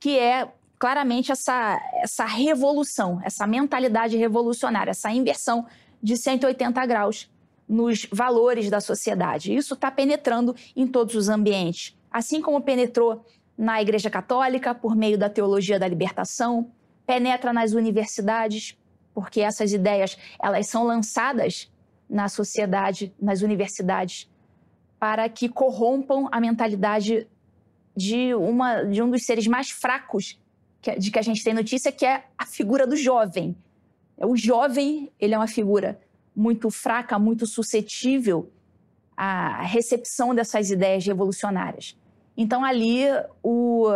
que 0.00 0.18
é 0.18 0.50
claramente 0.82 1.30
essa, 1.30 1.80
essa 2.02 2.24
revolução, 2.24 3.20
essa 3.22 3.46
mentalidade 3.46 4.16
revolucionária, 4.16 4.90
essa 4.90 5.12
inversão 5.12 5.64
de 6.02 6.16
180 6.16 6.84
graus 6.86 7.30
nos 7.68 8.04
valores 8.10 8.68
da 8.68 8.80
sociedade. 8.80 9.54
Isso 9.54 9.74
está 9.74 9.92
penetrando 9.92 10.56
em 10.74 10.84
todos 10.84 11.14
os 11.14 11.28
ambientes. 11.28 11.96
Assim 12.10 12.42
como 12.42 12.60
penetrou 12.60 13.24
na 13.56 13.80
Igreja 13.80 14.10
Católica, 14.10 14.74
por 14.74 14.96
meio 14.96 15.16
da 15.16 15.30
teologia 15.30 15.78
da 15.78 15.86
libertação, 15.86 16.72
penetra 17.06 17.52
nas 17.52 17.74
universidades, 17.74 18.76
porque 19.14 19.40
essas 19.40 19.72
ideias 19.72 20.18
elas 20.42 20.66
são 20.66 20.82
lançadas 20.82 21.70
na 22.10 22.28
sociedade, 22.28 23.14
nas 23.22 23.40
universidades, 23.40 24.28
para 24.98 25.28
que 25.28 25.48
corrompam 25.48 26.28
a 26.32 26.40
mentalidade 26.40 27.28
de, 27.96 28.34
uma, 28.34 28.82
de 28.82 29.00
um 29.00 29.08
dos 29.08 29.24
seres 29.24 29.46
mais 29.46 29.70
fracos 29.70 30.41
de 30.98 31.10
que 31.10 31.18
a 31.18 31.22
gente 31.22 31.44
tem 31.44 31.54
notícia, 31.54 31.92
que 31.92 32.04
é 32.04 32.24
a 32.36 32.44
figura 32.44 32.86
do 32.86 32.96
jovem. 32.96 33.56
O 34.16 34.36
jovem, 34.36 35.10
ele 35.18 35.34
é 35.34 35.38
uma 35.38 35.46
figura 35.46 35.98
muito 36.34 36.70
fraca, 36.70 37.18
muito 37.18 37.46
suscetível 37.46 38.50
à 39.16 39.62
recepção 39.62 40.34
dessas 40.34 40.70
ideias 40.70 41.04
revolucionárias. 41.06 41.96
Então, 42.36 42.64
ali, 42.64 43.04
o, 43.42 43.88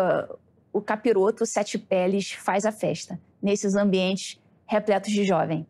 o 0.72 0.80
capiroto 0.80 1.46
Sete 1.46 1.78
Peles 1.78 2.32
faz 2.32 2.64
a 2.64 2.72
festa, 2.72 3.18
nesses 3.42 3.74
ambientes 3.74 4.40
repletos 4.66 5.10
de 5.12 5.24
jovem. 5.24 5.66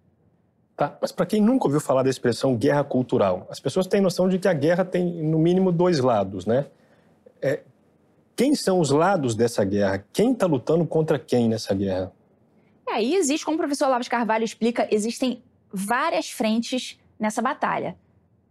Tá, 0.77 0.97
mas 1.01 1.11
para 1.11 1.25
quem 1.25 1.41
nunca 1.41 1.67
ouviu 1.67 1.81
falar 1.81 2.03
da 2.03 2.11
expressão 2.11 2.55
guerra 2.55 2.85
cultural, 2.85 3.47
as 3.49 3.59
pessoas 3.59 3.87
têm 3.87 4.01
noção 4.01 4.29
de 4.29 4.39
que 4.39 4.47
a 4.47 4.53
guerra 4.53 4.85
tem, 4.85 5.23
no 5.23 5.39
mínimo, 5.39 5.73
dois 5.73 6.01
lados, 6.01 6.45
né? 6.45 6.67
É, 7.41 7.61
quem 8.37 8.55
são 8.55 8.79
os 8.79 8.91
lados 8.91 9.35
dessa 9.35 9.65
guerra? 9.65 10.05
Quem 10.13 10.33
está 10.33 10.47
lutando 10.47 10.87
contra 10.87 11.19
quem 11.19 11.49
nessa 11.49 11.75
guerra? 11.75 12.13
É, 12.87 12.93
aí 12.93 13.15
existe, 13.15 13.45
como 13.45 13.57
o 13.57 13.59
professor 13.59 13.89
Lavas 13.89 14.09
Carvalho 14.09 14.45
explica, 14.45 14.87
existem 14.91 15.43
várias 15.73 16.31
frentes 16.31 17.01
nessa 17.19 17.41
batalha. 17.41 17.97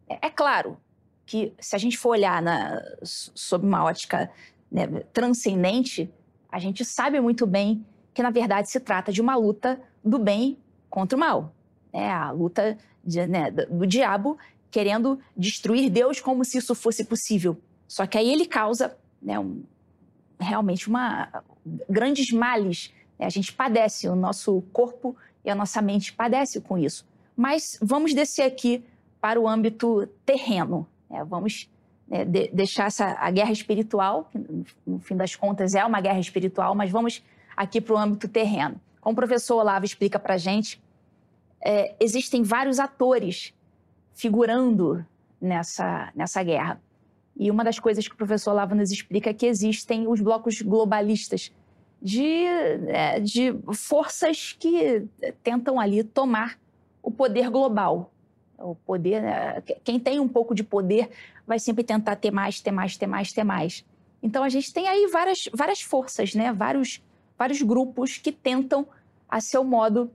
É, 0.09 0.27
é 0.27 0.29
claro 0.29 0.77
que 1.25 1.53
se 1.59 1.75
a 1.75 1.79
gente 1.79 1.97
for 1.97 2.09
olhar 2.09 2.41
na, 2.41 2.81
sob 3.03 3.65
uma 3.65 3.83
ótica 3.83 4.31
né, 4.71 4.87
transcendente, 5.13 6.11
a 6.51 6.59
gente 6.59 6.83
sabe 6.83 7.19
muito 7.21 7.45
bem 7.45 7.85
que, 8.13 8.23
na 8.23 8.31
verdade, 8.31 8.71
se 8.71 8.79
trata 8.79 9.11
de 9.11 9.21
uma 9.21 9.35
luta 9.35 9.79
do 10.03 10.17
bem 10.17 10.57
contra 10.89 11.15
o 11.15 11.19
mal. 11.19 11.53
É 11.93 12.09
a 12.09 12.31
luta 12.31 12.77
de, 13.03 13.25
né, 13.27 13.51
do 13.51 13.85
diabo 13.85 14.37
querendo 14.71 15.19
destruir 15.37 15.89
Deus 15.89 16.19
como 16.19 16.43
se 16.43 16.57
isso 16.57 16.73
fosse 16.73 17.05
possível. 17.05 17.57
Só 17.87 18.05
que 18.05 18.17
aí 18.17 18.31
ele 18.31 18.45
causa 18.45 18.97
né, 19.21 19.39
um, 19.39 19.63
realmente 20.39 20.87
uma 20.87 21.43
grandes 21.89 22.31
males. 22.31 22.93
Né? 23.19 23.25
A 23.25 23.29
gente 23.29 23.51
padece, 23.53 24.07
o 24.07 24.15
nosso 24.15 24.61
corpo 24.73 25.15
e 25.43 25.49
a 25.49 25.55
nossa 25.55 25.81
mente 25.81 26.13
padece 26.13 26.61
com 26.61 26.77
isso. 26.77 27.05
Mas 27.35 27.77
vamos 27.81 28.13
descer 28.13 28.43
aqui 28.43 28.83
para 29.19 29.39
o 29.39 29.47
âmbito 29.47 30.07
terreno. 30.25 30.87
Né? 31.09 31.23
Vamos 31.23 31.69
né, 32.07 32.23
de, 32.23 32.49
deixar 32.49 32.87
essa, 32.87 33.15
a 33.19 33.29
guerra 33.31 33.51
espiritual, 33.51 34.25
que 34.31 34.37
no 34.85 34.99
fim 34.99 35.15
das 35.15 35.35
contas 35.35 35.75
é 35.75 35.83
uma 35.83 35.99
guerra 35.99 36.19
espiritual, 36.19 36.75
mas 36.75 36.91
vamos 36.91 37.23
aqui 37.55 37.81
para 37.81 37.93
o 37.93 37.97
âmbito 37.97 38.27
terreno. 38.27 38.79
Como 39.01 39.13
o 39.13 39.15
professor 39.15 39.57
Olavo 39.57 39.85
explica 39.85 40.19
para 40.19 40.35
a 40.35 40.37
gente, 40.37 40.81
é, 41.61 41.95
existem 41.99 42.43
vários 42.43 42.79
atores 42.79 43.53
figurando 44.13 45.05
nessa, 45.39 46.11
nessa 46.15 46.41
guerra. 46.43 46.81
E 47.37 47.51
uma 47.51 47.63
das 47.63 47.79
coisas 47.79 48.07
que 48.07 48.13
o 48.13 48.17
professor 48.17 48.53
Lava 48.53 48.73
nos 48.73 48.91
explica 48.91 49.29
é 49.29 49.33
que 49.33 49.45
existem 49.45 50.07
os 50.07 50.21
blocos 50.21 50.61
globalistas 50.61 51.51
de, 52.01 52.45
é, 52.87 53.19
de 53.19 53.53
forças 53.73 54.55
que 54.57 55.05
tentam 55.43 55.79
ali 55.79 56.03
tomar 56.03 56.57
o 57.03 57.11
poder 57.11 57.49
global. 57.49 58.11
O 58.57 58.75
poder, 58.75 59.21
né? 59.21 59.61
quem 59.83 59.99
tem 59.99 60.19
um 60.19 60.27
pouco 60.27 60.55
de 60.55 60.63
poder 60.63 61.09
vai 61.45 61.59
sempre 61.59 61.83
tentar 61.83 62.15
ter 62.15 62.31
mais, 62.31 62.61
ter 62.61 62.71
mais, 62.71 62.95
ter 62.95 63.07
mais, 63.07 63.33
ter 63.33 63.43
mais. 63.43 63.85
Então 64.23 64.43
a 64.43 64.49
gente 64.49 64.73
tem 64.73 64.87
aí 64.87 65.07
várias, 65.07 65.49
várias 65.53 65.81
forças, 65.81 66.33
né? 66.33 66.53
vários, 66.53 67.03
vários 67.37 67.61
grupos 67.61 68.17
que 68.17 68.31
tentam, 68.31 68.87
a 69.27 69.41
seu 69.41 69.63
modo, 69.63 70.09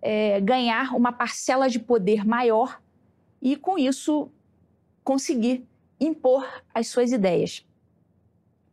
é, 0.00 0.40
ganhar 0.40 0.94
uma 0.96 1.12
parcela 1.12 1.68
de 1.68 1.78
poder 1.78 2.24
maior 2.26 2.80
e, 3.40 3.56
com 3.56 3.78
isso, 3.78 4.30
conseguir 5.04 5.66
impor 6.04 6.46
as 6.74 6.88
suas 6.88 7.12
ideias. 7.12 7.64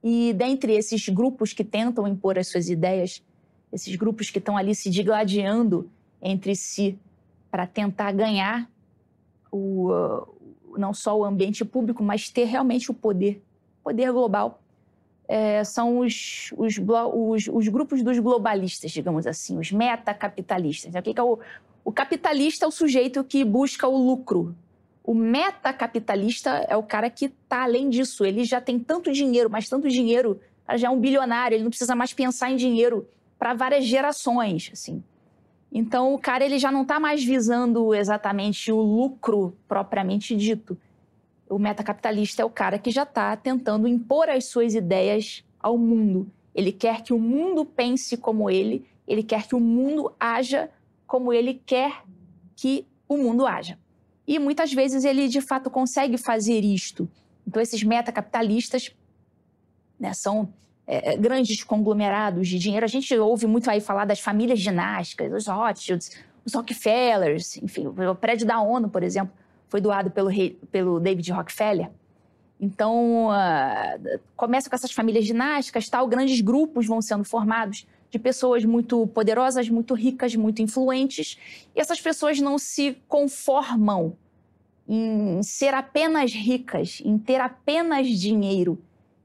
E 0.04 0.34
dentre 0.34 0.74
esses 0.74 1.10
grupos 1.10 1.54
que 1.54 1.64
tentam 1.64 2.08
impor 2.08 2.40
as 2.40 2.48
suas 2.48 2.70
ideias, 2.70 3.22
esses 3.72 3.96
grupos 3.96 4.30
que 4.30 4.40
estão 4.40 4.58
ali 4.58 4.74
se 4.74 4.90
digladiando 4.90 5.90
entre 6.22 6.56
si 6.56 6.98
para 7.52 7.68
tentar 7.68 8.12
ganhar 8.12 8.70
o, 9.52 9.92
não 10.78 10.94
só 10.94 11.18
o 11.18 11.26
ambiente 11.26 11.66
público, 11.66 12.04
mas 12.04 12.30
ter 12.30 12.46
realmente 12.46 12.92
o 12.92 12.94
poder, 12.94 13.42
poder 13.84 14.12
global, 14.12 14.62
é, 15.28 15.64
são 15.64 16.00
os, 16.00 16.52
os, 16.58 16.80
os, 16.80 17.48
os, 17.48 17.68
grupos 17.68 18.02
dos 18.02 18.18
globalistas, 18.18 18.90
digamos 18.92 19.28
assim, 19.28 19.58
os 19.60 19.72
metacapitalistas. 19.72 20.94
O 20.96 21.02
que 21.02 21.20
é 21.20 21.24
o, 21.24 21.38
o 21.84 21.92
capitalista 21.92 22.66
é 22.66 22.68
o 22.68 22.72
sujeito 22.72 23.24
que 23.24 23.44
busca 23.44 23.88
o 23.88 23.96
lucro, 23.96 24.56
o 25.04 25.14
metacapitalista 25.14 26.50
é 26.68 26.76
o 26.76 26.84
cara 26.84 27.10
que 27.10 27.26
está 27.26 27.64
além 27.64 27.90
disso. 27.90 28.26
Ele 28.26 28.44
já 28.44 28.62
tem 28.62 28.78
tanto 28.80 29.12
dinheiro, 29.12 29.50
mas 29.50 29.68
tanto 29.68 29.90
dinheiro, 29.90 30.40
já 30.76 30.88
é 30.88 30.92
um 30.92 31.00
bilionário, 31.00 31.56
ele 31.56 31.64
não 31.64 31.70
precisa 31.70 31.96
mais 31.96 32.14
pensar 32.14 32.52
em 32.52 32.56
dinheiro 32.56 33.08
para 33.38 33.54
várias 33.54 33.86
gerações, 33.86 34.70
assim. 34.72 35.04
Então, 35.72 36.14
o 36.14 36.20
cara 36.20 36.44
ele 36.44 36.58
já 36.58 36.72
não 36.72 36.82
está 36.82 37.00
mais 37.00 37.24
visando 37.24 37.94
exatamente 37.94 38.72
o 38.72 38.82
lucro 38.82 39.56
propriamente 39.68 40.36
dito. 40.36 40.78
O 41.48 41.58
metacapitalista 41.58 42.42
é 42.42 42.46
o 42.46 42.50
cara 42.50 42.78
que 42.78 42.92
já 42.92 43.04
está 43.04 43.36
tentando 43.36 43.88
impor 43.88 44.30
as 44.30 44.46
suas 44.46 44.76
ideias 44.76 45.44
ao 45.60 45.78
mundo. 45.78 46.30
Ele 46.54 46.72
quer 46.72 47.02
que 47.02 47.14
o 47.14 47.20
mundo 47.20 47.64
pense 47.64 48.18
como 48.18 48.50
ele, 48.50 48.86
ele 49.08 49.24
quer 49.24 49.48
que 49.48 49.56
o 49.56 49.60
mundo 49.60 50.12
haja 50.20 50.70
como 51.08 51.34
ele 51.34 51.62
quer 51.66 52.04
que 52.56 52.86
o 53.08 53.18
mundo 53.18 53.48
haja. 53.48 53.78
E 54.30 54.38
muitas 54.38 54.72
vezes 54.72 55.04
ele 55.06 55.28
de 55.28 55.42
fato 55.42 55.72
consegue 55.72 56.16
fazer 56.16 56.64
isto. 56.64 57.10
Então, 57.48 57.60
esses 57.60 57.82
metacapitalistas 57.82 58.96
né, 60.00 60.14
são 60.14 60.54
é, 60.86 61.14
é, 61.14 61.18
grandes 61.18 61.64
conglomerados 61.64 62.48
de 62.48 62.60
dinheiro. 62.60 62.86
A 62.86 62.88
gente 62.88 63.12
ouve 63.18 63.48
muito 63.48 63.72
aí 63.72 63.82
falar 63.82 64.06
das 64.06 64.20
famílias 64.20 64.60
dinásticas, 64.60 65.34
os 65.34 65.48
Rothschilds, 65.48 66.12
os 66.46 66.54
Rockefellers, 66.54 67.58
enfim, 67.58 67.88
o 67.88 68.14
prédio 68.14 68.46
da 68.46 68.62
ONU, 68.62 68.88
por 68.88 69.02
exemplo, 69.02 69.34
foi 69.68 69.82
doado 69.82 70.12
pelo, 70.12 70.30
rei, 70.30 70.60
pelo 70.72 71.00
David 71.00 71.32
Rockefeller. 71.32 71.90
Então, 72.62 73.30
uh, 73.30 74.20
começa 74.36 74.70
com 74.70 74.76
essas 74.76 74.92
famílias 74.92 75.26
dinásticas, 75.26 75.90
tal, 75.90 76.08
grandes 76.08 76.40
grupos 76.40 76.86
vão 76.86 77.02
sendo 77.02 77.24
formados 77.24 77.88
de 78.10 78.18
pessoas 78.18 78.66
muito 78.66 79.06
poderosas, 79.08 79.70
muito 79.70 79.94
ricas, 79.94 80.36
muito 80.36 80.62
influentes, 80.62 81.38
e 81.76 81.80
essas 81.80 82.02
pessoas 82.02 82.40
não 82.40 82.58
se 82.58 82.98
conformam 83.08 84.16
em 84.88 85.44
ser 85.44 85.74
apenas 85.74 86.34
ricas, 86.34 87.02
em 87.06 87.18
ter 87.18 87.40
apenas 87.40 88.08
dinheiro. 88.08 88.82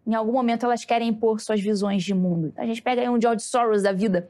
Em 0.07 0.15
algum 0.15 0.33
momento 0.33 0.67
elas 0.67 0.85
querem 0.85 1.09
impor 1.09 1.41
suas 1.41 1.61
visões 1.61 2.03
de 2.03 2.13
mundo. 2.13 2.53
A 2.57 2.67
gente 2.67 2.83
pega 2.83 3.01
aí 3.01 3.09
um 3.09 3.19
George 3.19 3.43
Soros 3.43 3.83
da 3.83 3.93
vida, 3.93 4.29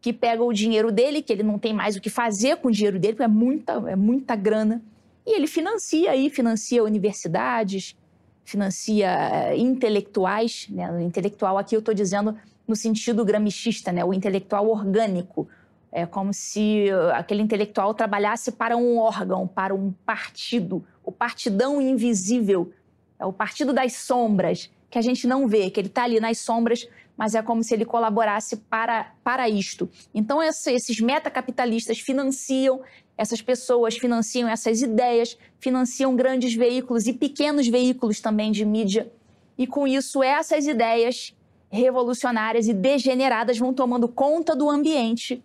que 0.00 0.12
pega 0.12 0.42
o 0.42 0.52
dinheiro 0.52 0.90
dele, 0.90 1.20
que 1.20 1.30
ele 1.30 1.42
não 1.42 1.58
tem 1.58 1.74
mais 1.74 1.96
o 1.96 2.00
que 2.00 2.08
fazer 2.08 2.56
com 2.56 2.68
o 2.68 2.70
dinheiro 2.70 2.98
dele, 2.98 3.12
porque 3.12 3.24
é 3.24 3.28
muita, 3.28 3.72
é 3.86 3.96
muita 3.96 4.34
grana, 4.34 4.82
E 5.26 5.36
ele 5.36 5.46
financia 5.46 6.10
aí, 6.10 6.30
financia 6.30 6.82
universidades, 6.82 7.94
financia 8.42 9.06
eh, 9.06 9.56
intelectuais, 9.58 10.66
né? 10.70 11.02
Intelectual 11.02 11.58
aqui 11.58 11.76
eu 11.76 11.80
estou 11.80 11.94
dizendo 11.94 12.34
no 12.70 12.76
sentido 12.76 13.24
gramicista, 13.24 13.90
né? 13.90 14.04
O 14.04 14.14
intelectual 14.14 14.68
orgânico. 14.68 15.48
É 15.92 16.06
como 16.06 16.32
se 16.32 16.88
eh, 16.88 17.12
aquele 17.14 17.42
intelectual 17.42 17.92
trabalhasse 17.92 18.52
para 18.52 18.76
um 18.76 18.96
órgão, 18.96 19.48
para 19.48 19.74
um 19.74 19.90
partido, 20.06 20.86
o 21.02 21.10
partidão 21.10 21.82
invisível, 21.82 22.72
é 23.18 23.26
o 23.26 23.32
partido 23.32 23.72
das 23.72 23.94
sombras, 23.94 24.70
que 24.88 24.96
a 24.96 25.02
gente 25.02 25.26
não 25.26 25.48
vê, 25.48 25.68
que 25.68 25.80
ele 25.80 25.88
está 25.88 26.04
ali 26.04 26.20
nas 26.20 26.38
sombras, 26.38 26.88
mas 27.16 27.34
é 27.34 27.42
como 27.42 27.64
se 27.64 27.74
ele 27.74 27.84
colaborasse 27.84 28.56
para, 28.56 29.12
para 29.24 29.48
isto. 29.48 29.90
Então, 30.14 30.40
esses 30.40 31.00
metacapitalistas 31.00 31.98
financiam 31.98 32.80
essas 33.18 33.42
pessoas, 33.42 33.98
financiam 33.98 34.48
essas 34.48 34.80
ideias, 34.80 35.36
financiam 35.58 36.14
grandes 36.14 36.54
veículos 36.54 37.08
e 37.08 37.12
pequenos 37.12 37.66
veículos 37.66 38.20
também 38.20 38.52
de 38.52 38.64
mídia. 38.64 39.12
E 39.58 39.66
com 39.66 39.88
isso, 39.88 40.22
essas 40.22 40.68
ideias 40.68 41.34
revolucionárias 41.70 42.66
e 42.66 42.74
degeneradas 42.74 43.58
vão 43.58 43.72
tomando 43.72 44.08
conta 44.08 44.56
do 44.56 44.68
ambiente. 44.68 45.42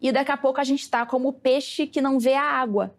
E 0.00 0.12
daqui 0.12 0.30
a 0.30 0.36
pouco 0.36 0.60
a 0.60 0.64
gente 0.64 0.82
está 0.82 1.04
como 1.04 1.32
peixe 1.32 1.86
que 1.86 2.00
não 2.00 2.18
vê 2.18 2.34
a 2.34 2.44
água. 2.44 2.94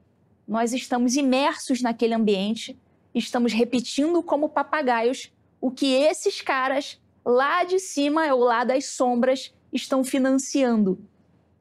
Nós 0.47 0.73
estamos 0.73 1.15
imersos 1.15 1.81
naquele 1.81 2.13
ambiente, 2.13 2.77
estamos 3.13 3.53
repetindo 3.53 4.21
como 4.21 4.49
papagaios 4.49 5.31
o 5.61 5.71
que 5.71 5.93
esses 5.93 6.41
caras 6.41 7.01
lá 7.25 7.63
de 7.63 7.79
cima 7.79 8.31
ou 8.33 8.41
lá 8.41 8.63
das 8.63 8.85
sombras 8.85 9.53
estão 9.73 10.03
financiando. 10.03 10.99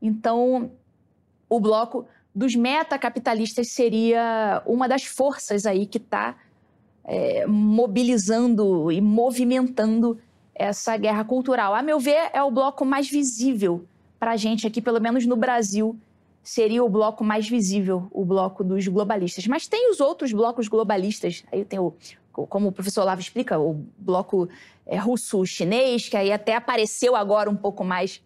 Então, 0.03 0.73
o 1.49 1.59
bloco 1.59 2.07
dos 2.35 2.55
metacapitalistas 2.55 3.69
seria 3.69 4.63
uma 4.67 4.89
das 4.89 5.05
forças 5.05 5.65
aí 5.65 5.87
que 5.87 5.99
está 5.99 6.37
é, 7.05 7.47
mobilizando 7.47 8.91
e 8.91 9.01
movimentando 9.01 10.19
essa 10.55 10.97
guerra 10.97 11.25
cultural. 11.25 11.75
A 11.75 11.83
meu 11.83 11.99
ver, 11.99 12.31
é 12.33 12.43
o 12.43 12.51
bloco 12.51 12.85
mais 12.85 13.09
visível 13.09 13.85
para 14.19 14.33
a 14.33 14.37
gente 14.37 14.67
aqui, 14.67 14.81
pelo 14.81 15.01
menos 15.01 15.27
no 15.27 15.37
Brasil, 15.37 15.99
seria 16.43 16.85
o 16.85 16.89
bloco 16.89 17.25
mais 17.25 17.49
visível, 17.49 18.07
o 18.11 18.25
bloco 18.25 18.63
dos 18.63 18.87
globalistas. 18.87 19.47
Mas 19.47 19.67
tem 19.67 19.91
os 19.91 20.01
outros 20.01 20.33
blocos 20.33 20.69
globalistas. 20.69 21.45
Aí 21.51 21.65
tem 21.65 21.79
o, 21.79 21.95
como 22.33 22.69
o 22.69 22.73
professor 22.73 23.03
Olavo 23.03 23.21
explica, 23.21 23.59
o 23.59 23.85
bloco 23.99 24.49
é, 24.87 24.97
russo-chinês, 24.97 26.09
que 26.09 26.17
aí 26.17 26.33
até 26.33 26.55
apareceu 26.55 27.17
agora 27.17 27.51
um 27.51 27.57
pouco 27.57 27.85
mais 27.85 28.23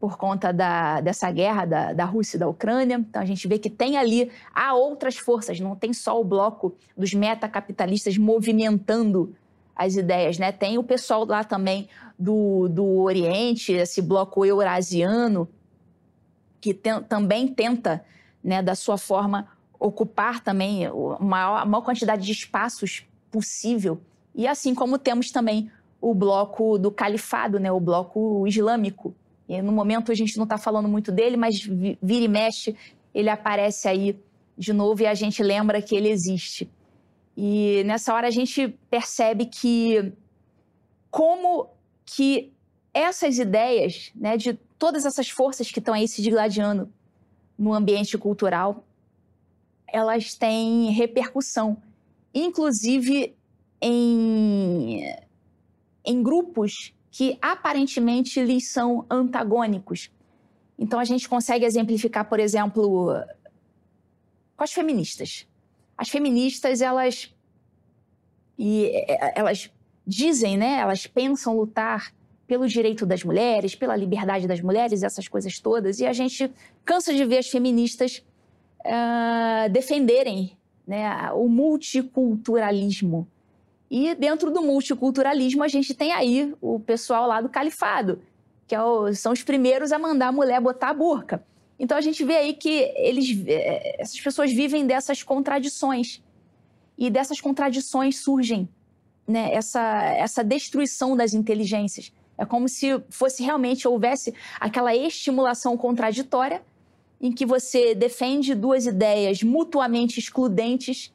por 0.00 0.16
conta 0.16 0.52
da, 0.52 1.00
dessa 1.00 1.30
guerra 1.30 1.64
da, 1.64 1.92
da 1.92 2.04
Rússia 2.04 2.36
e 2.36 2.40
da 2.40 2.48
Ucrânia. 2.48 2.96
Então 2.96 3.22
a 3.22 3.24
gente 3.24 3.46
vê 3.46 3.56
que 3.56 3.70
tem 3.70 3.96
ali, 3.96 4.32
há 4.52 4.74
outras 4.74 5.16
forças, 5.16 5.60
não 5.60 5.76
tem 5.76 5.92
só 5.92 6.20
o 6.20 6.24
bloco 6.24 6.74
dos 6.96 7.14
metacapitalistas 7.14 8.18
movimentando 8.18 9.32
as 9.74 9.96
ideias, 9.96 10.38
né? 10.38 10.52
Tem 10.52 10.78
o 10.78 10.82
pessoal 10.82 11.24
lá 11.24 11.44
também 11.44 11.88
do, 12.18 12.68
do 12.68 13.00
Oriente, 13.00 13.72
esse 13.72 14.00
bloco 14.00 14.44
eurasiano, 14.44 15.48
que 16.60 16.72
tem, 16.72 17.02
também 17.02 17.48
tenta, 17.48 18.04
né, 18.42 18.62
da 18.62 18.74
sua 18.74 18.96
forma, 18.96 19.48
ocupar 19.78 20.40
também 20.40 20.86
a 20.86 20.92
maior, 21.18 21.56
a 21.62 21.64
maior 21.64 21.82
quantidade 21.82 22.24
de 22.24 22.32
espaços 22.32 23.04
possível. 23.30 24.00
E 24.34 24.46
assim 24.46 24.74
como 24.74 24.98
temos 24.98 25.30
também 25.30 25.70
o 26.00 26.14
bloco 26.14 26.78
do 26.78 26.90
califado, 26.90 27.58
né, 27.58 27.70
o 27.72 27.80
bloco 27.80 28.46
islâmico. 28.46 29.14
E 29.48 29.60
no 29.60 29.72
momento 29.72 30.12
a 30.12 30.14
gente 30.14 30.36
não 30.36 30.44
está 30.44 30.56
falando 30.56 30.88
muito 30.88 31.10
dele, 31.10 31.36
mas 31.36 31.60
vira 31.60 32.24
e 32.24 32.28
mexe, 32.28 32.76
ele 33.14 33.28
aparece 33.28 33.88
aí 33.88 34.18
de 34.56 34.72
novo 34.72 35.02
e 35.02 35.06
a 35.06 35.14
gente 35.14 35.42
lembra 35.42 35.82
que 35.82 35.96
ele 35.96 36.08
existe. 36.08 36.70
E 37.36 37.82
nessa 37.84 38.14
hora 38.14 38.28
a 38.28 38.30
gente 38.30 38.68
percebe 38.90 39.46
que 39.46 40.12
como 41.10 41.68
que 42.04 42.52
essas 42.92 43.38
ideias, 43.38 44.12
né, 44.14 44.36
de 44.36 44.54
todas 44.78 45.06
essas 45.06 45.28
forças 45.28 45.70
que 45.70 45.78
estão 45.78 45.94
aí 45.94 46.06
se 46.06 46.20
digladiando 46.20 46.92
no 47.56 47.72
ambiente 47.72 48.18
cultural, 48.18 48.84
elas 49.86 50.34
têm 50.34 50.90
repercussão, 50.90 51.76
inclusive 52.34 53.34
em, 53.80 55.04
em 56.04 56.22
grupos 56.22 56.94
que 57.10 57.38
aparentemente 57.42 58.42
lhes 58.42 58.68
são 58.68 59.04
antagônicos. 59.10 60.10
Então 60.78 60.98
a 60.98 61.04
gente 61.04 61.28
consegue 61.28 61.64
exemplificar, 61.64 62.28
por 62.28 62.40
exemplo, 62.40 63.14
com 64.56 64.64
as 64.64 64.72
feministas. 64.72 65.46
As 66.02 66.08
feministas, 66.08 66.80
elas 66.80 67.32
e 68.58 68.90
elas 69.36 69.70
dizem, 70.04 70.56
né, 70.56 70.80
elas 70.80 71.06
pensam 71.06 71.56
lutar 71.56 72.12
pelo 72.44 72.66
direito 72.66 73.06
das 73.06 73.22
mulheres, 73.22 73.76
pela 73.76 73.94
liberdade 73.94 74.48
das 74.48 74.60
mulheres, 74.60 75.04
essas 75.04 75.28
coisas 75.28 75.60
todas. 75.60 76.00
E 76.00 76.06
a 76.06 76.12
gente 76.12 76.52
cansa 76.84 77.14
de 77.14 77.24
ver 77.24 77.38
as 77.38 77.46
feministas 77.46 78.20
uh, 78.80 79.70
defenderem 79.70 80.58
né, 80.84 81.30
o 81.34 81.48
multiculturalismo. 81.48 83.28
E 83.88 84.12
dentro 84.16 84.50
do 84.50 84.60
multiculturalismo, 84.60 85.62
a 85.62 85.68
gente 85.68 85.94
tem 85.94 86.10
aí 86.10 86.52
o 86.60 86.80
pessoal 86.80 87.28
lá 87.28 87.40
do 87.40 87.48
califado, 87.48 88.20
que 88.66 88.74
é 88.74 88.80
são 89.14 89.32
os 89.32 89.44
primeiros 89.44 89.92
a 89.92 90.00
mandar 90.00 90.26
a 90.26 90.32
mulher 90.32 90.60
botar 90.60 90.88
a 90.88 90.94
burca. 90.94 91.44
Então 91.78 91.96
a 91.96 92.00
gente 92.00 92.24
vê 92.24 92.36
aí 92.36 92.54
que 92.54 92.92
eles, 92.96 93.44
eh, 93.46 93.96
essas 93.98 94.20
pessoas 94.20 94.52
vivem 94.52 94.86
dessas 94.86 95.22
contradições. 95.22 96.22
E 96.96 97.10
dessas 97.10 97.40
contradições 97.40 98.18
surgem 98.18 98.68
né, 99.26 99.52
essa, 99.52 100.04
essa 100.04 100.44
destruição 100.44 101.16
das 101.16 101.34
inteligências. 101.34 102.12
É 102.36 102.44
como 102.44 102.68
se 102.68 103.00
fosse 103.10 103.42
realmente 103.42 103.86
houvesse 103.86 104.34
aquela 104.60 104.94
estimulação 104.94 105.76
contraditória 105.76 106.62
em 107.20 107.32
que 107.32 107.46
você 107.46 107.94
defende 107.94 108.54
duas 108.54 108.86
ideias 108.86 109.42
mutuamente 109.42 110.18
excludentes 110.18 111.12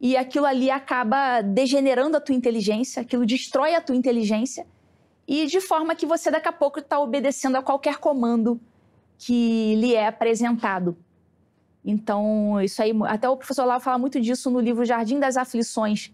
e 0.00 0.16
aquilo 0.16 0.46
ali 0.46 0.70
acaba 0.70 1.42
degenerando 1.42 2.16
a 2.16 2.20
tua 2.20 2.34
inteligência, 2.34 3.02
aquilo 3.02 3.26
destrói 3.26 3.74
a 3.74 3.80
tua 3.80 3.94
inteligência 3.94 4.66
e 5.28 5.46
de 5.46 5.60
forma 5.60 5.94
que 5.94 6.06
você 6.06 6.30
daqui 6.30 6.48
a 6.48 6.52
pouco 6.52 6.78
está 6.78 6.98
obedecendo 6.98 7.56
a 7.56 7.62
qualquer 7.62 7.98
comando 7.98 8.58
que 9.20 9.74
lhe 9.76 9.94
é 9.94 10.06
apresentado. 10.06 10.96
Então, 11.84 12.58
isso 12.62 12.82
aí, 12.82 12.90
até 13.06 13.28
o 13.28 13.36
professor 13.36 13.66
Lau 13.66 13.78
fala 13.78 13.98
muito 13.98 14.18
disso 14.18 14.50
no 14.50 14.58
livro 14.58 14.82
Jardim 14.82 15.20
das 15.20 15.36
Aflições, 15.36 16.10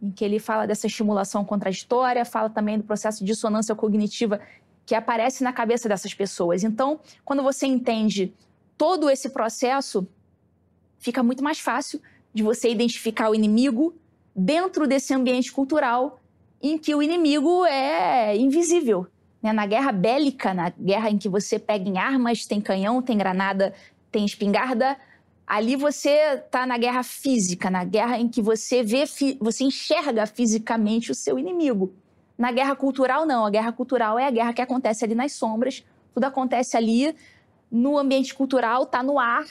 em 0.00 0.10
que 0.10 0.24
ele 0.24 0.38
fala 0.38 0.66
dessa 0.66 0.86
estimulação 0.86 1.44
contraditória, 1.44 2.24
fala 2.24 2.48
também 2.48 2.78
do 2.78 2.84
processo 2.84 3.18
de 3.18 3.26
dissonância 3.26 3.74
cognitiva 3.74 4.40
que 4.86 4.94
aparece 4.94 5.44
na 5.44 5.52
cabeça 5.52 5.86
dessas 5.86 6.14
pessoas. 6.14 6.64
Então, 6.64 6.98
quando 7.26 7.42
você 7.42 7.66
entende 7.66 8.32
todo 8.76 9.10
esse 9.10 9.28
processo, 9.28 10.08
fica 10.98 11.22
muito 11.22 11.44
mais 11.44 11.60
fácil 11.60 12.00
de 12.32 12.42
você 12.42 12.70
identificar 12.70 13.28
o 13.28 13.34
inimigo 13.34 13.94
dentro 14.34 14.86
desse 14.86 15.12
ambiente 15.12 15.52
cultural 15.52 16.18
em 16.62 16.78
que 16.78 16.94
o 16.94 17.02
inimigo 17.02 17.66
é 17.66 18.34
invisível. 18.34 19.06
Né? 19.42 19.52
Na 19.52 19.66
guerra 19.66 19.92
bélica, 19.92 20.52
na 20.52 20.70
guerra 20.70 21.10
em 21.10 21.18
que 21.18 21.28
você 21.28 21.58
pega 21.58 21.88
em 21.88 21.98
armas, 21.98 22.46
tem 22.46 22.60
canhão, 22.60 23.02
tem 23.02 23.16
granada, 23.16 23.74
tem 24.10 24.24
espingarda, 24.24 24.96
Ali 25.50 25.74
você 25.74 26.10
está 26.36 26.64
na 26.64 26.78
guerra 26.78 27.02
física, 27.02 27.68
na 27.68 27.82
guerra 27.82 28.20
em 28.20 28.28
que 28.28 28.40
você 28.40 28.84
vê, 28.84 29.02
você 29.40 29.64
enxerga 29.64 30.24
fisicamente 30.24 31.10
o 31.10 31.14
seu 31.14 31.40
inimigo. 31.40 31.92
Na 32.38 32.52
guerra 32.52 32.76
cultural, 32.76 33.26
não. 33.26 33.44
A 33.44 33.50
guerra 33.50 33.72
cultural 33.72 34.16
é 34.16 34.28
a 34.28 34.30
guerra 34.30 34.52
que 34.52 34.62
acontece 34.62 35.04
ali 35.04 35.12
nas 35.12 35.32
sombras. 35.32 35.84
Tudo 36.14 36.22
acontece 36.22 36.76
ali 36.76 37.16
no 37.68 37.98
ambiente 37.98 38.32
cultural, 38.32 38.84
está 38.84 39.02
no 39.02 39.18
ar 39.18 39.44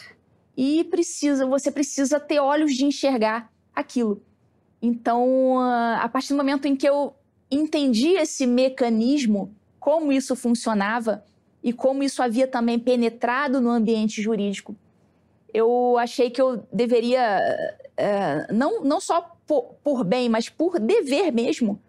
e 0.56 0.86
precisa, 0.86 1.46
você 1.46 1.70
precisa 1.70 2.18
ter 2.18 2.40
olhos 2.40 2.76
de 2.76 2.86
enxergar 2.86 3.52
aquilo. 3.76 4.24
Então, 4.82 5.60
a 5.60 6.08
partir 6.08 6.30
do 6.30 6.38
momento 6.38 6.66
em 6.66 6.78
que 6.78 6.88
eu 6.88 7.14
entendi 7.52 8.12
esse 8.12 8.48
mecanismo, 8.48 9.54
como 9.80 10.12
isso 10.12 10.36
funcionava 10.36 11.24
e 11.64 11.74
como 11.74 12.04
isso 12.04 12.22
havia 12.22 12.48
também 12.48 12.80
penetrado 12.80 13.60
no 13.62 13.70
ambiente 13.70 14.22
jurídico, 14.22 14.76
eu 15.54 15.98
achei 15.98 16.30
que 16.30 16.42
eu 16.42 16.64
deveria, 16.72 17.20
é, 17.98 18.52
não, 18.54 18.84
não 18.84 19.02
só 19.02 19.36
por, 19.46 19.76
por, 19.84 20.04
bem, 20.04 20.30
mas 20.30 20.48
por 20.48 20.80
dever 20.80 21.32
mesmo, 21.32 21.82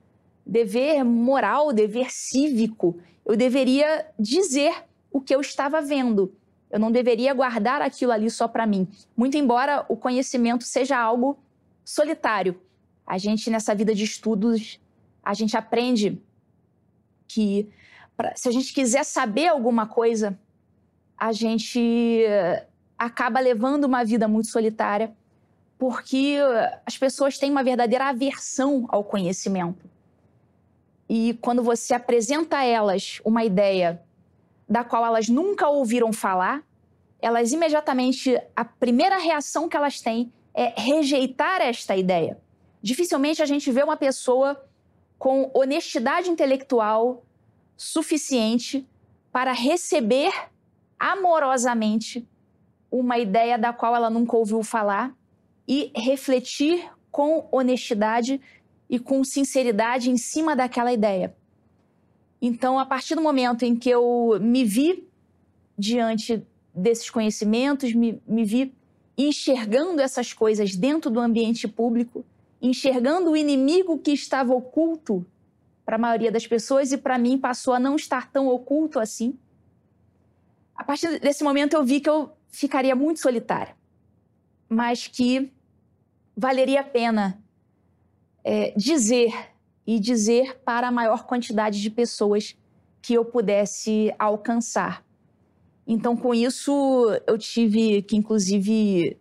dever 0.44 1.04
moral, 1.04 1.72
dever 1.72 2.10
cívico, 2.10 2.98
eu 3.24 3.36
deveria 3.36 4.06
dizer 4.18 4.72
o 5.12 5.20
que 5.20 5.34
eu 5.34 5.40
estava 5.40 5.80
vendo. 5.80 6.34
Eu 6.70 6.78
não 6.78 6.90
deveria 6.90 7.34
guardar 7.34 7.82
aquilo 7.82 8.12
ali 8.12 8.30
só 8.30 8.46
para 8.48 8.66
mim. 8.66 8.88
Muito 9.16 9.36
embora 9.36 9.84
o 9.88 9.96
conhecimento 9.96 10.64
seja 10.64 10.96
algo 10.96 11.38
solitário. 11.84 12.60
A 13.06 13.18
gente, 13.18 13.50
nessa 13.50 13.74
vida 13.74 13.94
de 13.94 14.04
estudos, 14.04 14.80
a 15.22 15.34
gente 15.34 15.56
aprende 15.56 16.20
que 17.26 17.68
pra, 18.20 18.36
se 18.36 18.46
a 18.46 18.52
gente 18.52 18.74
quiser 18.74 19.02
saber 19.02 19.48
alguma 19.48 19.86
coisa, 19.86 20.38
a 21.16 21.32
gente 21.32 22.22
acaba 22.98 23.40
levando 23.40 23.84
uma 23.84 24.04
vida 24.04 24.28
muito 24.28 24.48
solitária, 24.48 25.10
porque 25.78 26.36
as 26.84 26.98
pessoas 26.98 27.38
têm 27.38 27.50
uma 27.50 27.64
verdadeira 27.64 28.10
aversão 28.10 28.84
ao 28.90 29.02
conhecimento. 29.02 29.88
E 31.08 31.32
quando 31.40 31.62
você 31.62 31.94
apresenta 31.94 32.58
a 32.58 32.64
elas 32.64 33.22
uma 33.24 33.42
ideia 33.42 34.02
da 34.68 34.84
qual 34.84 35.04
elas 35.06 35.30
nunca 35.30 35.66
ouviram 35.68 36.12
falar, 36.12 36.62
elas 37.22 37.52
imediatamente, 37.52 38.38
a 38.54 38.66
primeira 38.66 39.16
reação 39.16 39.66
que 39.66 39.78
elas 39.78 39.98
têm 39.98 40.30
é 40.52 40.78
rejeitar 40.78 41.62
esta 41.62 41.96
ideia. 41.96 42.36
Dificilmente 42.82 43.42
a 43.42 43.46
gente 43.46 43.72
vê 43.72 43.82
uma 43.82 43.96
pessoa 43.96 44.62
com 45.18 45.50
honestidade 45.54 46.28
intelectual 46.28 47.24
suficiente 47.80 48.86
para 49.32 49.52
receber 49.52 50.30
amorosamente 50.98 52.28
uma 52.90 53.18
ideia 53.18 53.56
da 53.56 53.72
qual 53.72 53.96
ela 53.96 54.10
nunca 54.10 54.36
ouviu 54.36 54.62
falar 54.62 55.16
e 55.66 55.90
refletir 55.96 56.90
com 57.10 57.48
honestidade 57.50 58.38
e 58.86 58.98
com 58.98 59.24
sinceridade 59.24 60.10
em 60.10 60.18
cima 60.18 60.54
daquela 60.54 60.92
ideia. 60.92 61.34
Então, 62.42 62.78
a 62.78 62.84
partir 62.84 63.14
do 63.14 63.22
momento 63.22 63.64
em 63.64 63.74
que 63.74 63.88
eu 63.88 64.38
me 64.42 64.62
vi 64.62 65.08
diante 65.78 66.46
desses 66.74 67.08
conhecimentos, 67.08 67.94
me, 67.94 68.20
me 68.26 68.44
vi 68.44 68.74
enxergando 69.16 70.02
essas 70.02 70.34
coisas 70.34 70.76
dentro 70.76 71.10
do 71.10 71.18
ambiente 71.18 71.66
público, 71.66 72.26
enxergando 72.60 73.30
o 73.30 73.36
inimigo 73.36 73.96
que 73.96 74.10
estava 74.10 74.52
oculto 74.52 75.24
para 75.90 75.96
a 75.96 75.98
maioria 75.98 76.30
das 76.30 76.46
pessoas 76.46 76.92
e 76.92 76.96
para 76.96 77.18
mim 77.18 77.36
passou 77.36 77.74
a 77.74 77.80
não 77.80 77.96
estar 77.96 78.30
tão 78.30 78.46
oculto 78.46 79.00
assim. 79.00 79.36
A 80.72 80.84
partir 80.84 81.18
desse 81.18 81.42
momento 81.42 81.74
eu 81.74 81.84
vi 81.84 81.98
que 81.98 82.08
eu 82.08 82.30
ficaria 82.48 82.94
muito 82.94 83.18
solitária, 83.18 83.74
mas 84.68 85.08
que 85.08 85.52
valeria 86.36 86.82
a 86.82 86.84
pena 86.84 87.42
é, 88.44 88.72
dizer 88.76 89.32
e 89.84 89.98
dizer 89.98 90.60
para 90.64 90.86
a 90.86 90.92
maior 90.92 91.26
quantidade 91.26 91.82
de 91.82 91.90
pessoas 91.90 92.56
que 93.02 93.14
eu 93.14 93.24
pudesse 93.24 94.14
alcançar. 94.16 95.04
Então, 95.84 96.16
com 96.16 96.32
isso, 96.32 96.70
eu 97.26 97.36
tive 97.36 98.02
que, 98.02 98.16
inclusive, 98.16 99.18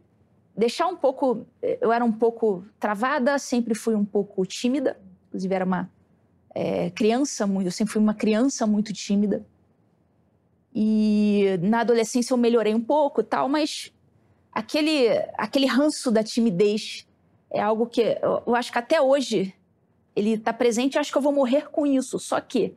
deixar 0.55 0.85
um 0.85 0.95
pouco. 0.95 1.47
Eu 1.81 1.91
era 1.91 2.05
um 2.05 2.11
pouco 2.11 2.63
travada, 2.79 3.39
sempre 3.39 3.73
fui 3.73 3.95
um 3.95 4.05
pouco 4.05 4.45
tímida, 4.45 5.01
inclusive, 5.29 5.55
era 5.55 5.65
uma 5.65 5.89
é, 6.59 6.89
criança 6.89 7.47
muito. 7.47 7.67
Eu 7.67 7.71
sempre 7.71 7.93
fui 7.93 8.01
uma 8.01 8.13
criança 8.13 8.67
muito 8.67 8.91
tímida. 8.91 9.45
E 10.75 11.57
na 11.61 11.79
adolescência 11.79 12.33
eu 12.33 12.37
melhorei 12.37 12.75
um 12.75 12.81
pouco 12.81 13.23
tal, 13.23 13.47
mas 13.47 13.93
aquele, 14.51 15.07
aquele 15.37 15.65
ranço 15.65 16.11
da 16.11 16.21
timidez 16.21 17.07
é 17.49 17.61
algo 17.61 17.87
que 17.87 18.01
eu, 18.01 18.43
eu 18.45 18.55
acho 18.55 18.73
que 18.73 18.77
até 18.77 19.01
hoje 19.01 19.55
ele 20.13 20.33
está 20.33 20.51
presente 20.51 20.95
e 20.95 20.99
acho 20.99 21.13
que 21.13 21.17
eu 21.17 21.21
vou 21.21 21.31
morrer 21.31 21.69
com 21.69 21.87
isso. 21.87 22.19
Só 22.19 22.41
que 22.41 22.75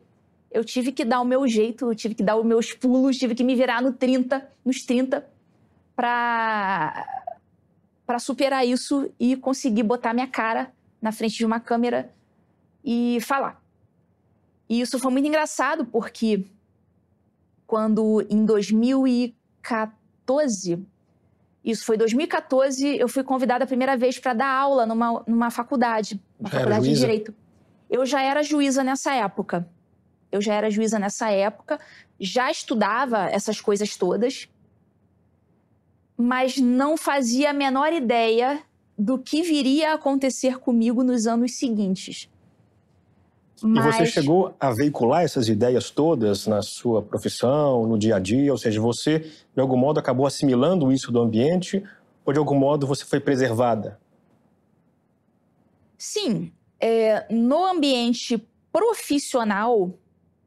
eu 0.53 0.64
tive 0.64 0.92
que 0.92 1.05
dar 1.05 1.21
o 1.21 1.25
meu 1.25 1.49
jeito, 1.49 1.90
eu 1.90 1.95
tive 1.95 2.14
que 2.14 2.23
dar 2.23 2.37
os 2.37 2.47
meus 2.47 2.73
pulos, 2.73 3.18
tive 3.18 3.35
que 3.35 3.42
me 3.42 3.57
virar 3.57 3.83
no 3.83 3.92
30, 3.92 4.49
nos 4.64 4.85
30 4.85 5.29
para 5.97 7.05
para 8.07 8.18
superar 8.18 8.66
isso 8.66 9.11
e 9.18 9.37
conseguir 9.37 9.85
botar 9.85 10.12
minha 10.12 10.27
cara 10.27 10.73
na 11.01 11.12
frente 11.12 11.37
de 11.37 11.47
uma 11.47 11.61
câmera 11.61 12.12
e 12.85 13.18
falar. 13.23 13.62
E 14.72 14.80
isso 14.80 14.98
foi 14.98 15.12
muito 15.12 15.28
engraçado 15.28 15.85
porque 15.85 16.46
quando 17.66 18.26
em 18.30 18.42
2014 18.42 20.82
isso 21.62 21.85
foi 21.85 21.98
2014, 21.98 22.96
eu 22.96 23.06
fui 23.06 23.22
convidada 23.22 23.64
a 23.64 23.66
primeira 23.66 23.98
vez 23.98 24.18
para 24.18 24.32
dar 24.32 24.48
aula 24.48 24.87
numa, 24.87 25.22
numa 25.26 25.50
faculdade, 25.50 26.18
uma 26.40 26.48
faculdade 26.48 26.88
de 26.88 26.94
Direito. 26.94 27.35
Eu 27.90 28.06
já 28.06 28.22
era 28.22 28.42
juíza 28.42 28.82
nessa 28.82 29.12
época. 29.12 29.68
Eu 30.32 30.40
já 30.40 30.54
era 30.54 30.70
juíza 30.70 30.98
nessa 30.98 31.30
época, 31.30 31.78
já 32.18 32.50
estudava 32.50 33.26
essas 33.26 33.61
coisas 33.61 33.94
todas, 33.94 34.48
mas 36.16 36.56
não 36.56 36.96
fazia 36.96 37.50
a 37.50 37.52
menor 37.52 37.92
ideia 37.92 38.62
do 38.96 39.18
que 39.18 39.42
viria 39.42 39.90
a 39.90 39.94
acontecer 39.96 40.58
comigo 40.58 41.04
nos 41.04 41.26
anos 41.26 41.58
seguintes. 41.58 42.32
Mas... 43.62 43.87
E 43.87 43.98
você 43.98 44.07
chegou 44.07 44.55
a 44.59 44.70
veicular 44.70 45.22
essas 45.22 45.48
ideias 45.48 45.90
todas 45.90 46.46
na 46.46 46.62
sua 46.62 47.03
profissão, 47.03 47.87
no 47.87 47.98
dia 47.98 48.16
a 48.16 48.18
dia? 48.18 48.51
Ou 48.53 48.59
seja, 48.59 48.81
você, 48.81 49.20
de 49.55 49.61
algum 49.61 49.77
modo, 49.77 50.01
acabou 50.01 50.27
assimilando 50.27 50.92
isso 50.92 51.12
do 51.12 51.20
ambiente 51.20 51.83
ou, 52.25 52.33
de 52.33 52.38
algum 52.38 52.55
modo, 52.55 52.87
você 52.87 53.05
foi 53.05 53.20
preservada? 53.20 53.98
Sim. 55.98 56.53
É, 56.81 57.27
no 57.31 57.64
ambiente 57.64 58.44
profissional, 58.72 59.92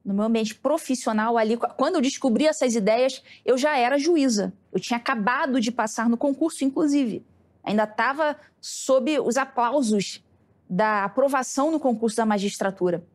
no 0.04 0.13
meu 0.13 0.25
ambiente 0.25 0.56
profissional 0.56 1.38
ali, 1.38 1.58
quando 1.78 1.95
eu 1.95 2.01
descobri 2.01 2.45
essas 2.45 2.75
ideias, 2.75 3.23
eu 3.45 3.58
já 3.58 3.78
era 3.78 3.97
juíza. 3.97 4.54
Eu 4.71 4.80
tinha 4.80 4.97
acabado 4.97 5.62
de 5.62 5.71
passar 5.71 6.10
no 6.10 6.17
concurso, 6.17 6.63
inclusive. 6.63 7.25
Ainda 7.63 7.84
estava 7.84 8.36
sob 8.60 9.19
os 9.19 9.38
aplausos 9.38 10.24
da 10.69 11.04
aprovação 11.04 11.71
no 11.71 11.80
concurso 11.80 12.17
da 12.17 12.25
magistratura. 12.25 13.06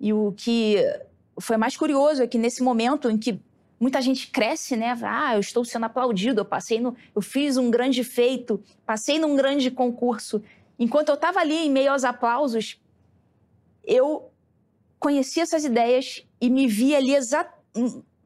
E 0.00 0.12
o 0.12 0.32
que 0.32 0.76
foi 1.38 1.56
mais 1.56 1.76
curioso 1.76 2.22
é 2.22 2.26
que 2.26 2.38
nesse 2.38 2.62
momento 2.62 3.08
em 3.08 3.16
que 3.16 3.40
muita 3.78 4.00
gente 4.00 4.30
cresce, 4.30 4.76
né? 4.76 4.96
Ah, 5.02 5.34
eu 5.34 5.40
estou 5.40 5.64
sendo 5.64 5.86
aplaudido, 5.86 6.40
eu 6.40 6.44
passei 6.44 6.80
no, 6.80 6.96
eu 7.14 7.22
fiz 7.22 7.56
um 7.56 7.70
grande 7.70 8.04
feito, 8.04 8.62
passei 8.84 9.18
num 9.18 9.34
grande 9.36 9.70
concurso. 9.70 10.42
Enquanto 10.78 11.08
eu 11.08 11.14
estava 11.14 11.40
ali 11.40 11.66
em 11.66 11.70
meio 11.70 11.92
aos 11.92 12.04
aplausos, 12.04 12.80
eu 13.84 14.30
conheci 14.98 15.40
essas 15.40 15.64
ideias 15.64 16.24
e 16.40 16.48
me 16.48 16.66
vi 16.66 16.94
ali 16.94 17.12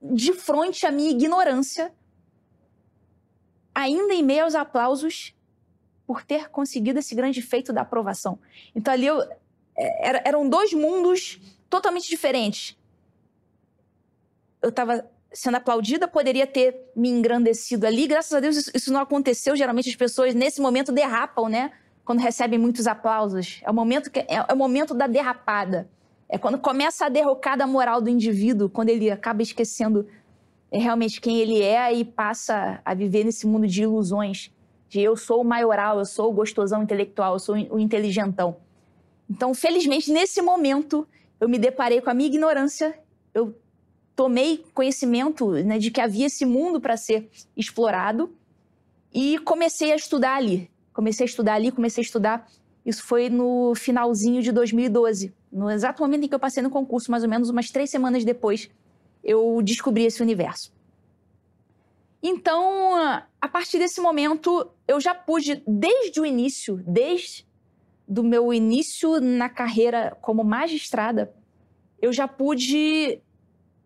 de 0.03 0.33
frente 0.33 0.87
à 0.87 0.91
minha 0.91 1.11
ignorância, 1.11 1.93
ainda 3.75 4.15
em 4.15 4.23
meio 4.23 4.45
aos 4.45 4.55
aplausos, 4.55 5.36
por 6.07 6.23
ter 6.23 6.49
conseguido 6.49 6.99
esse 6.99 7.15
grande 7.15 7.43
feito 7.43 7.73
da 7.73 7.83
aprovação. 7.83 8.39
Então 8.75 8.95
ali 8.95 9.07
eu, 9.07 9.21
é, 9.77 10.29
eram 10.29 10.49
dois 10.49 10.73
mundos 10.73 11.41
totalmente 11.69 12.09
diferentes. 12.09 12.77
Eu 14.63 14.71
estava 14.71 15.05
sendo 15.33 15.57
aplaudida, 15.57 16.09
poderia 16.09 16.47
ter 16.47 16.91
me 16.95 17.11
engrandecido 17.11 17.87
ali. 17.87 18.07
Graças 18.07 18.33
a 18.33 18.41
Deus 18.41 18.57
isso, 18.57 18.71
isso, 18.75 18.93
não 18.93 19.01
aconteceu. 19.01 19.57
Geralmente 19.57 19.91
as 19.91 19.97
pessoas 19.97 20.35
nesse 20.35 20.61
momento 20.61 20.93
derrapam, 20.93 21.49
né? 21.49 21.73
Quando 22.05 22.21
recebem 22.21 22.59
muitos 22.59 22.87
aplausos. 22.87 23.61
É 23.63 23.71
o 23.71 23.75
momento 23.75 24.11
que 24.11 24.21
é, 24.21 24.27
é 24.49 24.53
o 24.53 24.57
momento 24.57 24.95
da 24.95 25.07
derrapada. 25.07 25.91
É 26.29 26.39
quando 26.39 26.59
começa 26.59 27.07
a 27.07 27.09
derrocada 27.09 27.67
moral 27.67 28.01
do 28.01 28.09
indivíduo, 28.09 28.69
quando 28.69 28.89
ele 28.89 29.11
acaba 29.11 29.43
esquecendo 29.43 30.09
é, 30.71 30.79
realmente 30.79 31.21
quem 31.21 31.39
ele 31.39 31.63
é 31.63 31.93
e 31.93 32.05
passa 32.05 32.81
a 32.85 32.95
viver 32.95 33.25
nesse 33.25 33.47
mundo 33.47 33.67
de 33.67 33.83
ilusões 33.83 34.51
de 34.89 35.01
eu 35.01 35.17
sou 35.17 35.41
o 35.41 35.45
maioral, 35.45 35.99
eu 35.99 36.05
sou 36.05 36.31
o 36.31 36.35
gostosão 36.35 36.83
intelectual, 36.83 37.35
eu 37.35 37.39
sou 37.39 37.55
o 37.55 37.79
inteligentão. 37.79 38.57
Então, 39.29 39.53
felizmente, 39.55 40.11
nesse 40.13 40.41
momento, 40.41 41.07
eu 41.41 41.49
me 41.49 41.59
deparei 41.59 42.01
com 42.01 42.11
a 42.11 42.15
minha 42.15 42.29
ignorância, 42.29 42.99
eu 43.35 43.55
tomei 44.15 44.65
conhecimento 44.73 45.51
né, 45.51 45.79
de 45.79 45.91
que 45.91 46.01
havia 46.01 46.27
esse 46.27 46.47
mundo 46.47 46.81
para 46.81 46.97
ser 46.97 47.29
explorado 47.57 48.33
e 49.13 49.39
comecei 49.41 49.93
a 49.93 49.97
estudar 49.97 50.37
ali. 50.37 50.71
Comecei 50.93 51.25
a 51.25 51.29
estudar 51.29 51.55
ali, 51.55 51.71
comecei 51.71 52.03
a 52.03 52.05
estudar. 52.05 52.49
Isso 52.85 53.03
foi 53.03 53.29
no 53.29 53.75
finalzinho 53.75 54.41
de 54.41 54.53
2012, 54.53 55.35
no 55.53 55.71
exato 55.71 56.03
momento 56.03 56.25
em 56.25 56.29
que 56.29 56.35
eu 56.35 56.39
passei 56.39 56.63
no 56.63 56.71
concurso, 56.71 57.11
mais 57.11 57.23
ou 57.23 57.29
menos 57.29 57.51
umas 57.51 57.71
três 57.71 57.91
semanas 57.91 58.25
depois, 58.25 58.71
eu 59.25 59.61
descobri 59.63 60.05
esse 60.05 60.23
universo. 60.23 60.73
Então, 62.29 62.97
a 63.41 63.49
partir 63.49 63.79
desse 63.79 64.01
momento, 64.01 64.69
eu 64.89 65.01
já 65.01 65.15
pude, 65.15 65.63
desde 65.65 66.21
o 66.21 66.27
início, 66.27 66.83
desde 66.85 67.47
do 68.07 68.25
meu 68.25 68.53
início 68.53 69.21
na 69.21 69.49
carreira 69.49 70.19
como 70.21 70.43
magistrada, 70.43 71.33
eu 72.03 72.13
já 72.13 72.27
pude 72.27 73.23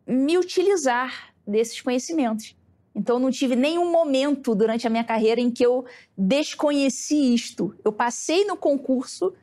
me 0.07 0.39
utilizar 0.39 1.35
desses 1.47 1.83
conhecimentos. 1.83 2.57
Então, 2.95 3.19
não 3.19 3.31
tive 3.31 3.55
nenhum 3.55 3.93
momento 3.93 4.55
durante 4.55 4.87
a 4.87 4.91
minha 4.91 5.05
carreira 5.05 5.39
em 5.39 5.51
que 5.51 5.67
eu 5.67 5.85
desconheci 6.17 7.35
isto. 7.35 7.77
Eu 7.85 7.93
passei 7.93 8.47
no 8.47 8.57
concurso 8.57 9.35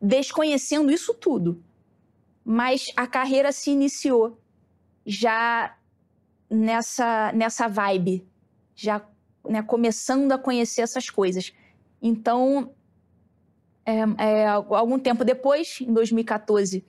desconhecendo 0.00 0.90
isso 0.90 1.12
tudo. 1.12 1.62
Mas 2.42 2.90
a 2.96 3.06
carreira 3.06 3.52
se 3.52 3.70
iniciou 3.70 4.40
já 5.04 5.76
nessa, 6.48 7.32
nessa 7.32 7.68
vibe 7.68 8.26
já 8.76 9.04
né, 9.48 9.62
começando 9.62 10.30
a 10.30 10.38
conhecer 10.38 10.82
essas 10.82 11.10
coisas. 11.10 11.52
Então, 12.00 12.70
é, 13.84 14.00
é, 14.18 14.46
algum 14.46 14.98
tempo 14.98 15.24
depois, 15.24 15.78
em 15.80 15.92
2014, 15.92 16.84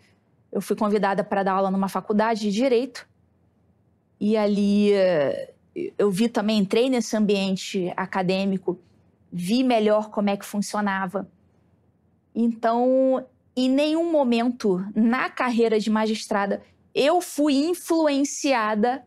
eu 0.52 0.62
fui 0.62 0.76
convidada 0.76 1.23
para 1.23 1.41
dar 1.41 1.54
aula 1.54 1.71
numa 1.71 1.89
faculdade 1.89 2.41
de 2.41 2.52
direito. 2.52 3.08
E 4.19 4.38
ali 4.38 4.91
eu 5.97 6.12
vi 6.12 6.28
também, 6.28 6.60
entrei 6.60 6.89
nesse 6.89 7.15
ambiente 7.15 7.91
acadêmico 7.95 8.80
vi 9.32 9.63
melhor 9.63 10.10
como 10.10 10.30
é 10.30 10.38
que 10.38 10.45
funcionava. 10.45 11.30
Então, 12.34 13.26
em 13.56 13.69
nenhum 13.69 14.12
momento 14.12 14.84
na 14.95 15.30
carreira 15.30 15.80
de 15.80 15.89
magistrada 15.89 16.62
eu 16.93 17.21
fui 17.21 17.56
influenciada 17.56 19.06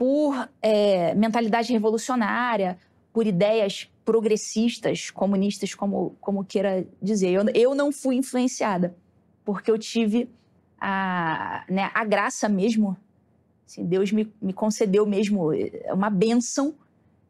por 0.00 0.48
é, 0.62 1.14
mentalidade 1.14 1.70
revolucionária, 1.70 2.78
por 3.12 3.26
ideias 3.26 3.86
progressistas, 4.02 5.10
comunistas, 5.10 5.74
como, 5.74 6.16
como 6.22 6.42
queira 6.42 6.86
dizer. 7.02 7.28
Eu, 7.28 7.44
eu 7.54 7.74
não 7.74 7.92
fui 7.92 8.16
influenciada, 8.16 8.96
porque 9.44 9.70
eu 9.70 9.78
tive 9.78 10.30
a, 10.80 11.66
né, 11.68 11.90
a 11.92 12.02
graça 12.02 12.48
mesmo, 12.48 12.96
assim, 13.66 13.84
Deus 13.84 14.10
me, 14.10 14.32
me 14.40 14.54
concedeu 14.54 15.04
mesmo 15.04 15.52
é, 15.52 15.92
uma 15.92 16.08
benção 16.08 16.74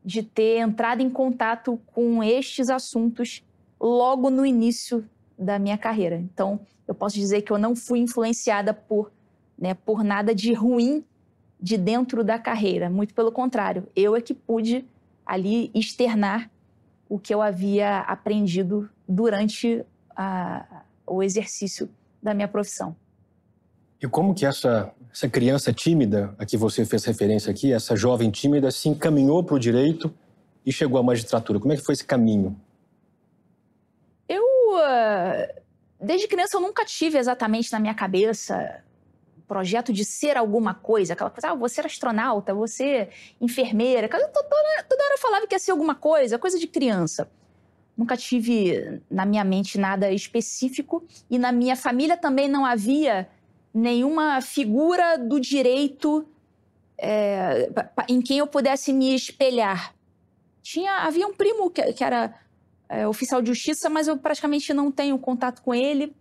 de 0.04 0.22
ter 0.22 0.58
entrado 0.58 1.02
em 1.02 1.10
contato 1.10 1.76
com 1.86 2.22
estes 2.22 2.70
assuntos 2.70 3.44
logo 3.80 4.30
no 4.30 4.46
início 4.46 5.04
da 5.36 5.58
minha 5.58 5.76
carreira. 5.76 6.20
Então, 6.20 6.60
eu 6.86 6.94
posso 6.94 7.16
dizer 7.16 7.42
que 7.42 7.50
eu 7.50 7.58
não 7.58 7.74
fui 7.74 7.98
influenciada 7.98 8.72
por, 8.72 9.10
né, 9.58 9.74
por 9.74 10.04
nada 10.04 10.32
de 10.32 10.52
ruim 10.52 11.04
de 11.60 11.76
dentro 11.76 12.24
da 12.24 12.38
carreira. 12.38 12.88
Muito 12.88 13.14
pelo 13.14 13.30
contrário, 13.30 13.86
eu 13.94 14.16
é 14.16 14.20
que 14.20 14.34
pude 14.34 14.84
ali 15.24 15.70
externar 15.74 16.50
o 17.08 17.18
que 17.18 17.34
eu 17.34 17.42
havia 17.42 18.00
aprendido 18.00 18.88
durante 19.06 19.84
a, 20.16 20.82
o 21.06 21.22
exercício 21.22 21.88
da 22.22 22.32
minha 22.32 22.48
profissão. 22.48 22.94
E 24.00 24.08
como 24.08 24.34
que 24.34 24.46
essa, 24.46 24.92
essa 25.12 25.28
criança 25.28 25.72
tímida, 25.72 26.34
a 26.38 26.46
que 26.46 26.56
você 26.56 26.86
fez 26.86 27.04
referência 27.04 27.50
aqui, 27.50 27.72
essa 27.72 27.94
jovem 27.94 28.30
tímida, 28.30 28.70
se 28.70 28.88
encaminhou 28.88 29.44
para 29.44 29.56
o 29.56 29.58
direito 29.58 30.12
e 30.64 30.72
chegou 30.72 30.98
à 30.98 31.02
magistratura? 31.02 31.58
Como 31.58 31.72
é 31.72 31.76
que 31.76 31.82
foi 31.82 31.92
esse 31.92 32.04
caminho? 32.04 32.58
Eu, 34.28 34.44
ah, 34.76 35.48
desde 36.00 36.28
criança, 36.28 36.56
eu 36.56 36.60
nunca 36.60 36.84
tive 36.84 37.18
exatamente 37.18 37.70
na 37.72 37.78
minha 37.78 37.94
cabeça 37.94 38.82
projeto 39.50 39.92
de 39.92 40.04
ser 40.04 40.36
alguma 40.36 40.72
coisa, 40.72 41.14
aquela 41.14 41.28
coisa, 41.28 41.50
ah, 41.50 41.54
vou 41.56 41.68
ser 41.68 41.84
astronauta, 41.84 42.54
vou 42.54 42.68
ser 42.68 43.08
enfermeira. 43.40 44.08
Toda, 44.08 44.28
toda 44.28 45.04
hora 45.04 45.14
eu 45.14 45.18
falava 45.18 45.44
que 45.48 45.56
ia 45.56 45.58
ser 45.58 45.72
alguma 45.72 45.96
coisa, 45.96 46.38
coisa 46.38 46.56
de 46.56 46.68
criança. 46.68 47.28
Nunca 47.96 48.16
tive 48.16 49.02
na 49.10 49.26
minha 49.26 49.42
mente 49.42 49.76
nada 49.76 50.12
específico 50.12 51.04
e 51.28 51.36
na 51.36 51.50
minha 51.50 51.74
família 51.74 52.16
também 52.16 52.46
não 52.48 52.64
havia 52.64 53.28
nenhuma 53.74 54.40
figura 54.40 55.18
do 55.18 55.40
direito 55.40 56.24
é, 56.96 57.68
em 58.08 58.22
quem 58.22 58.38
eu 58.38 58.46
pudesse 58.46 58.92
me 58.92 59.12
espelhar. 59.16 59.92
Tinha, 60.62 60.98
havia 60.98 61.26
um 61.26 61.34
primo 61.34 61.68
que, 61.70 61.92
que 61.92 62.04
era 62.04 62.32
é, 62.88 63.04
oficial 63.08 63.42
de 63.42 63.48
justiça, 63.48 63.90
mas 63.90 64.06
eu 64.06 64.16
praticamente 64.16 64.72
não 64.72 64.92
tenho 64.92 65.18
contato 65.18 65.60
com 65.60 65.74
ele, 65.74 66.14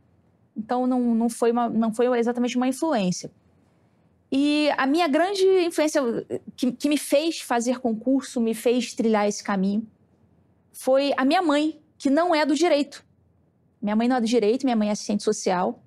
então 0.60 0.86
não, 0.86 1.16
não, 1.16 1.30
foi, 1.30 1.52
uma, 1.52 1.70
não 1.70 1.94
foi 1.94 2.06
exatamente 2.20 2.58
uma 2.58 2.68
influência. 2.68 3.32
E 4.32 4.70
a 4.78 4.86
minha 4.86 5.08
grande 5.08 5.44
influência 5.66 6.02
que, 6.56 6.72
que 6.72 6.90
me 6.90 6.98
fez 6.98 7.40
fazer 7.40 7.80
concurso, 7.80 8.40
me 8.40 8.54
fez 8.54 8.94
trilhar 8.94 9.28
esse 9.28 9.44
caminho, 9.44 9.88
foi 10.72 11.14
a 11.18 11.26
minha 11.26 11.42
mãe, 11.42 11.80
que 11.98 12.10
não 12.10 12.36
é 12.36 12.46
do 12.46 12.54
direito. 12.54 13.04
Minha 13.82 13.96
mãe 13.96 14.08
não 14.08 14.18
é 14.18 14.22
do 14.22 14.28
direito, 14.28 14.66
minha 14.66 14.76
mãe 14.76 14.90
é 14.90 14.92
assistente 14.92 15.24
social. 15.24 15.82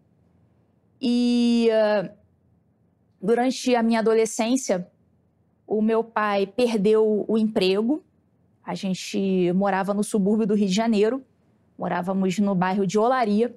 E 1.01 1.69
uh, 1.71 2.11
durante 3.21 3.75
a 3.77 3.83
minha 3.83 4.01
adolescência, 4.01 4.91
o 5.67 5.81
meu 5.81 6.03
pai 6.03 6.47
perdeu 6.47 7.25
o 7.29 7.39
emprego. 7.39 8.03
A 8.65 8.75
gente 8.75 9.53
morava 9.55 9.95
no 9.95 10.03
subúrbio 10.03 10.47
do 10.47 10.55
Rio 10.55 10.69
de 10.69 10.75
Janeiro, 10.75 11.25
morávamos 11.79 12.39
no 12.39 12.55
bairro 12.55 12.87
de 12.87 12.99
Olaria. 12.99 13.55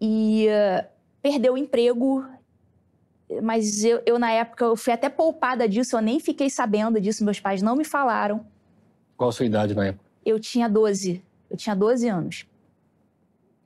E 0.00 0.46
uh, 0.48 0.86
perdeu 1.20 1.54
o 1.54 1.58
emprego, 1.58 2.24
mas 3.42 3.84
eu, 3.84 4.02
eu, 4.06 4.18
na 4.18 4.30
época, 4.30 4.64
eu 4.64 4.76
fui 4.76 4.92
até 4.92 5.08
poupada 5.08 5.68
disso, 5.68 5.96
eu 5.96 6.00
nem 6.00 6.20
fiquei 6.20 6.48
sabendo 6.48 7.00
disso, 7.00 7.24
meus 7.24 7.40
pais 7.40 7.62
não 7.62 7.76
me 7.76 7.84
falaram. 7.84 8.46
Qual 9.16 9.30
a 9.30 9.32
sua 9.32 9.46
idade 9.46 9.74
na 9.74 9.86
época? 9.86 10.04
Eu 10.24 10.38
tinha 10.38 10.68
12, 10.68 11.22
eu 11.50 11.56
tinha 11.56 11.74
12 11.74 12.08
anos. 12.08 12.46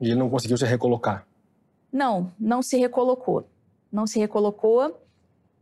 E 0.01 0.07
ele 0.07 0.16
não 0.16 0.31
conseguiu 0.31 0.57
se 0.57 0.64
recolocar? 0.64 1.27
Não, 1.92 2.33
não 2.40 2.62
se 2.62 2.77
recolocou. 2.77 3.47
Não 3.92 4.07
se 4.07 4.18
recolocou. 4.18 4.99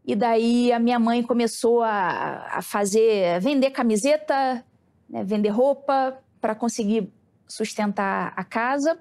E 0.04 0.14
daí 0.14 0.72
a 0.72 0.78
minha 0.78 0.98
mãe 0.98 1.22
começou 1.22 1.82
a, 1.82 2.46
a 2.50 2.62
fazer, 2.62 3.38
vender 3.40 3.70
camiseta, 3.70 4.64
né, 5.08 5.24
vender 5.24 5.50
roupa 5.50 6.18
para 6.40 6.54
conseguir 6.54 7.12
sustentar 7.46 8.32
a 8.34 8.44
casa. 8.44 8.98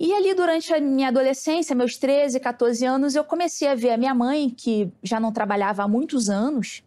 E 0.00 0.14
ali 0.14 0.34
durante 0.34 0.72
a 0.72 0.80
minha 0.80 1.08
adolescência, 1.08 1.76
meus 1.76 1.96
13, 1.96 2.40
14 2.40 2.86
anos, 2.86 3.14
eu 3.14 3.22
comecei 3.22 3.68
a 3.68 3.74
ver 3.74 3.90
a 3.90 3.96
minha 3.98 4.14
mãe, 4.14 4.48
que 4.48 4.90
já 5.02 5.20
não 5.20 5.30
trabalhava 5.30 5.82
há 5.82 5.88
muitos 5.88 6.30
anos. 6.30 6.82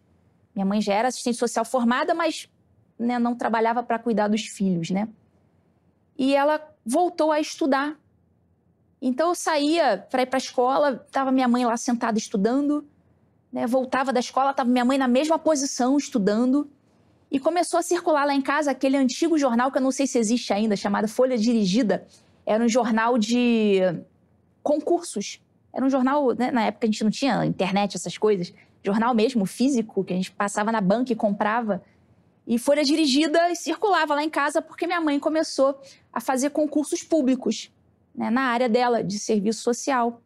Minha 0.54 0.66
mãe 0.66 0.82
já 0.82 0.92
era 0.92 1.08
assistente 1.08 1.38
social 1.38 1.64
formada, 1.64 2.12
mas 2.12 2.48
né, 2.98 3.18
não 3.18 3.36
trabalhava 3.36 3.82
para 3.84 4.00
cuidar 4.00 4.26
dos 4.26 4.42
filhos, 4.42 4.90
né? 4.90 5.08
E 6.18 6.34
ela 6.34 6.60
voltou 6.84 7.30
a 7.30 7.40
estudar 7.40 7.96
então 9.06 9.28
eu 9.28 9.34
saía 9.34 9.98
para 10.10 10.22
ir 10.22 10.26
para 10.26 10.38
a 10.38 10.38
escola, 10.38 11.04
estava 11.06 11.30
minha 11.30 11.46
mãe 11.46 11.66
lá 11.66 11.76
sentada 11.76 12.16
estudando, 12.16 12.88
né? 13.52 13.66
voltava 13.66 14.14
da 14.14 14.18
escola, 14.18 14.52
estava 14.52 14.70
minha 14.70 14.84
mãe 14.84 14.96
na 14.96 15.06
mesma 15.06 15.38
posição 15.38 15.98
estudando. 15.98 16.70
E 17.30 17.38
começou 17.38 17.78
a 17.78 17.82
circular 17.82 18.24
lá 18.24 18.34
em 18.34 18.40
casa 18.40 18.70
aquele 18.70 18.96
antigo 18.96 19.36
jornal 19.36 19.70
que 19.70 19.76
eu 19.76 19.82
não 19.82 19.90
sei 19.90 20.06
se 20.06 20.18
existe 20.18 20.54
ainda, 20.54 20.74
chamado 20.74 21.06
Folha 21.06 21.36
Dirigida. 21.36 22.06
Era 22.46 22.62
um 22.62 22.68
jornal 22.68 23.18
de 23.18 23.80
concursos. 24.62 25.40
Era 25.72 25.84
um 25.84 25.90
jornal, 25.90 26.34
né? 26.34 26.50
na 26.50 26.66
época 26.66 26.86
a 26.86 26.90
gente 26.90 27.02
não 27.02 27.10
tinha 27.10 27.44
internet, 27.44 27.96
essas 27.96 28.16
coisas. 28.16 28.52
Jornal 28.82 29.14
mesmo, 29.14 29.46
físico, 29.46 30.04
que 30.04 30.12
a 30.12 30.16
gente 30.16 30.30
passava 30.30 30.70
na 30.70 30.80
banca 30.80 31.12
e 31.12 31.16
comprava. 31.16 31.82
E 32.46 32.58
Folha 32.58 32.84
Dirigida 32.84 33.50
e 33.50 33.56
circulava 33.56 34.14
lá 34.14 34.22
em 34.22 34.28
casa 34.28 34.60
porque 34.60 34.86
minha 34.86 35.00
mãe 35.00 35.18
começou 35.18 35.80
a 36.12 36.20
fazer 36.20 36.50
concursos 36.50 37.02
públicos 37.02 37.72
né, 38.14 38.30
na 38.30 38.42
área 38.42 38.68
dela, 38.68 39.02
de 39.02 39.18
serviço 39.18 39.62
social. 39.62 40.20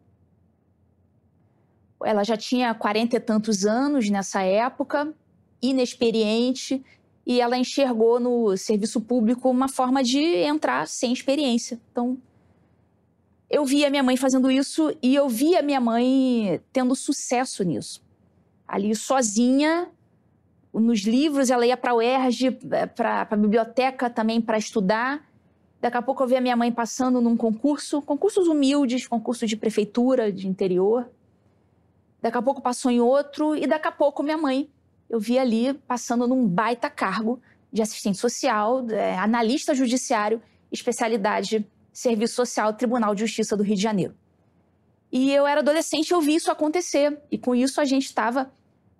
Ela 2.04 2.24
já 2.24 2.36
tinha 2.36 2.74
quarenta 2.74 3.16
e 3.16 3.20
tantos 3.20 3.64
anos 3.64 4.10
nessa 4.10 4.42
época, 4.42 5.12
inexperiente, 5.62 6.84
e 7.28 7.42
ela 7.42 7.58
enxergou 7.58 8.18
no 8.18 8.56
serviço 8.56 9.02
público 9.02 9.50
uma 9.50 9.68
forma 9.68 10.02
de 10.02 10.18
entrar 10.18 10.88
sem 10.88 11.12
experiência. 11.12 11.78
Então, 11.92 12.16
eu 13.50 13.66
via 13.66 13.90
minha 13.90 14.02
mãe 14.02 14.16
fazendo 14.16 14.50
isso 14.50 14.96
e 15.02 15.14
eu 15.14 15.28
via 15.28 15.60
minha 15.60 15.78
mãe 15.78 16.58
tendo 16.72 16.94
sucesso 16.94 17.62
nisso. 17.62 18.02
Ali 18.66 18.94
sozinha, 18.96 19.90
nos 20.72 21.00
livros, 21.00 21.50
ela 21.50 21.66
ia 21.66 21.76
para 21.76 21.90
a 21.90 21.96
UERJ, 21.96 22.58
eh, 22.70 22.86
para 22.86 23.28
a 23.30 23.36
biblioteca 23.36 24.08
também 24.08 24.40
para 24.40 24.56
estudar. 24.56 25.22
Daqui 25.82 25.98
a 25.98 26.02
pouco 26.02 26.22
eu 26.22 26.26
vi 26.26 26.36
a 26.36 26.40
minha 26.40 26.56
mãe 26.56 26.72
passando 26.72 27.20
num 27.20 27.36
concurso, 27.36 28.00
concursos 28.00 28.48
humildes, 28.48 29.06
concursos 29.06 29.46
de 29.46 29.56
prefeitura, 29.56 30.32
de 30.32 30.48
interior. 30.48 31.06
Daqui 32.22 32.38
a 32.38 32.42
pouco 32.42 32.62
passou 32.62 32.90
em 32.90 33.00
outro, 33.00 33.54
e 33.54 33.66
daqui 33.66 33.86
a 33.86 33.92
pouco 33.92 34.22
minha 34.22 34.38
mãe, 34.38 34.68
eu 35.08 35.18
vi 35.18 35.38
ali 35.38 35.74
passando 35.74 36.26
num 36.26 36.46
baita 36.46 36.90
cargo 36.90 37.40
de 37.72 37.82
assistente 37.82 38.18
social, 38.18 38.88
é, 38.90 39.16
analista 39.18 39.74
judiciário, 39.74 40.40
especialidade 40.70 41.66
Serviço 41.92 42.34
Social, 42.34 42.72
Tribunal 42.74 43.14
de 43.14 43.22
Justiça 43.22 43.56
do 43.56 43.62
Rio 43.62 43.76
de 43.76 43.82
Janeiro. 43.82 44.14
E 45.10 45.32
eu 45.32 45.46
era 45.46 45.60
adolescente, 45.60 46.12
eu 46.12 46.20
vi 46.20 46.34
isso 46.34 46.50
acontecer. 46.50 47.18
E 47.30 47.38
com 47.38 47.54
isso 47.54 47.80
a 47.80 47.84
gente 47.84 48.04
estava 48.04 48.52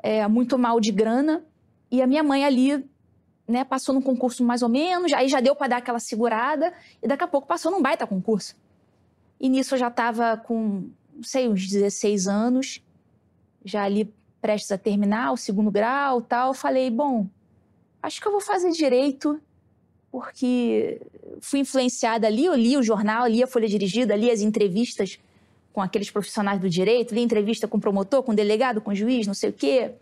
é, 0.03 0.27
muito 0.27 0.59
mal 0.59 0.81
de 0.81 0.91
grana. 0.91 1.45
E 1.91 2.03
a 2.03 2.07
minha 2.07 2.23
mãe 2.23 2.45
ali 2.45 2.85
né, 3.47 3.65
passou 3.65 3.95
num 3.95 4.03
concurso 4.03 4.45
mais 4.45 4.63
ou 4.63 4.69
menos, 4.69 5.13
aí 5.13 5.29
já 5.29 5.41
deu 5.41 5.57
para 5.57 5.69
dar 5.69 5.77
aquela 5.79 5.99
segurada, 5.99 6.73
e 7.03 7.09
daqui 7.09 7.25
a 7.25 7.27
pouco 7.29 7.47
passou 7.47 7.73
num 7.73 7.81
baita 7.81 8.07
concurso. 8.07 8.55
E 9.41 9.49
nisso 9.49 9.75
eu 9.75 9.79
já 9.79 9.89
estava 9.89 10.37
com, 10.37 10.91
não 11.15 11.23
sei, 11.23 11.49
uns 11.49 11.67
16 11.67 12.27
anos, 12.27 12.83
já 13.65 13.85
ali 13.85 14.13
prestes 14.41 14.71
a 14.71 14.79
terminar 14.79 15.33
o 15.33 15.37
segundo 15.37 15.71
grau 15.71 16.21
tal. 16.21 16.55
Falei, 16.55 16.91
bom, 16.91 17.27
acho 18.03 18.21
que 18.21 18.27
eu 18.27 18.33
vou 18.33 18.41
fazer 18.41 18.71
direito, 18.71 19.41
porque 20.11 21.01
fui 21.41 21.61
influenciada 21.61 22.27
ali, 22.27 22.45
eu 22.45 22.55
li 22.55 22.77
o 22.77 22.83
jornal, 22.83 23.27
li 23.27 23.43
a 23.43 23.47
folha 23.47 23.69
dirigida, 23.69 24.17
li 24.17 24.31
as 24.31 24.41
entrevistas 24.41 25.19
com 25.73 25.83
aqueles 25.83 26.11
profissionais 26.11 26.61
do 26.61 26.69
direito, 26.69 27.15
li 27.15 27.21
entrevista 27.21 27.69
com 27.69 27.79
promotor, 27.79 28.23
com 28.23 28.35
delegado, 28.35 28.81
com 28.81 28.95
juiz, 28.95 29.27
não 29.27 29.35
sei 29.35 29.51
o 29.51 29.53
quê 29.53 29.95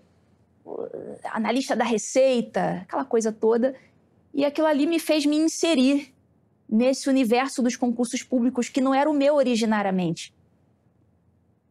analista 1.33 1.77
da 1.77 1.85
receita, 1.85 2.83
aquela 2.83 3.05
coisa 3.05 3.33
toda. 3.33 3.75
E 4.35 4.44
aquilo 4.44 4.66
ali 4.66 4.87
me 4.87 4.99
fez 4.99 5.25
me 5.25 5.37
inserir 5.37 6.12
nesse 6.68 7.09
universo 7.09 7.62
dos 7.62 7.77
concursos 7.77 8.22
públicos 8.22 8.68
que 8.68 8.81
não 8.81 8.94
era 8.94 9.09
o 9.09 9.14
meu 9.14 9.37
originariamente. 9.37 10.35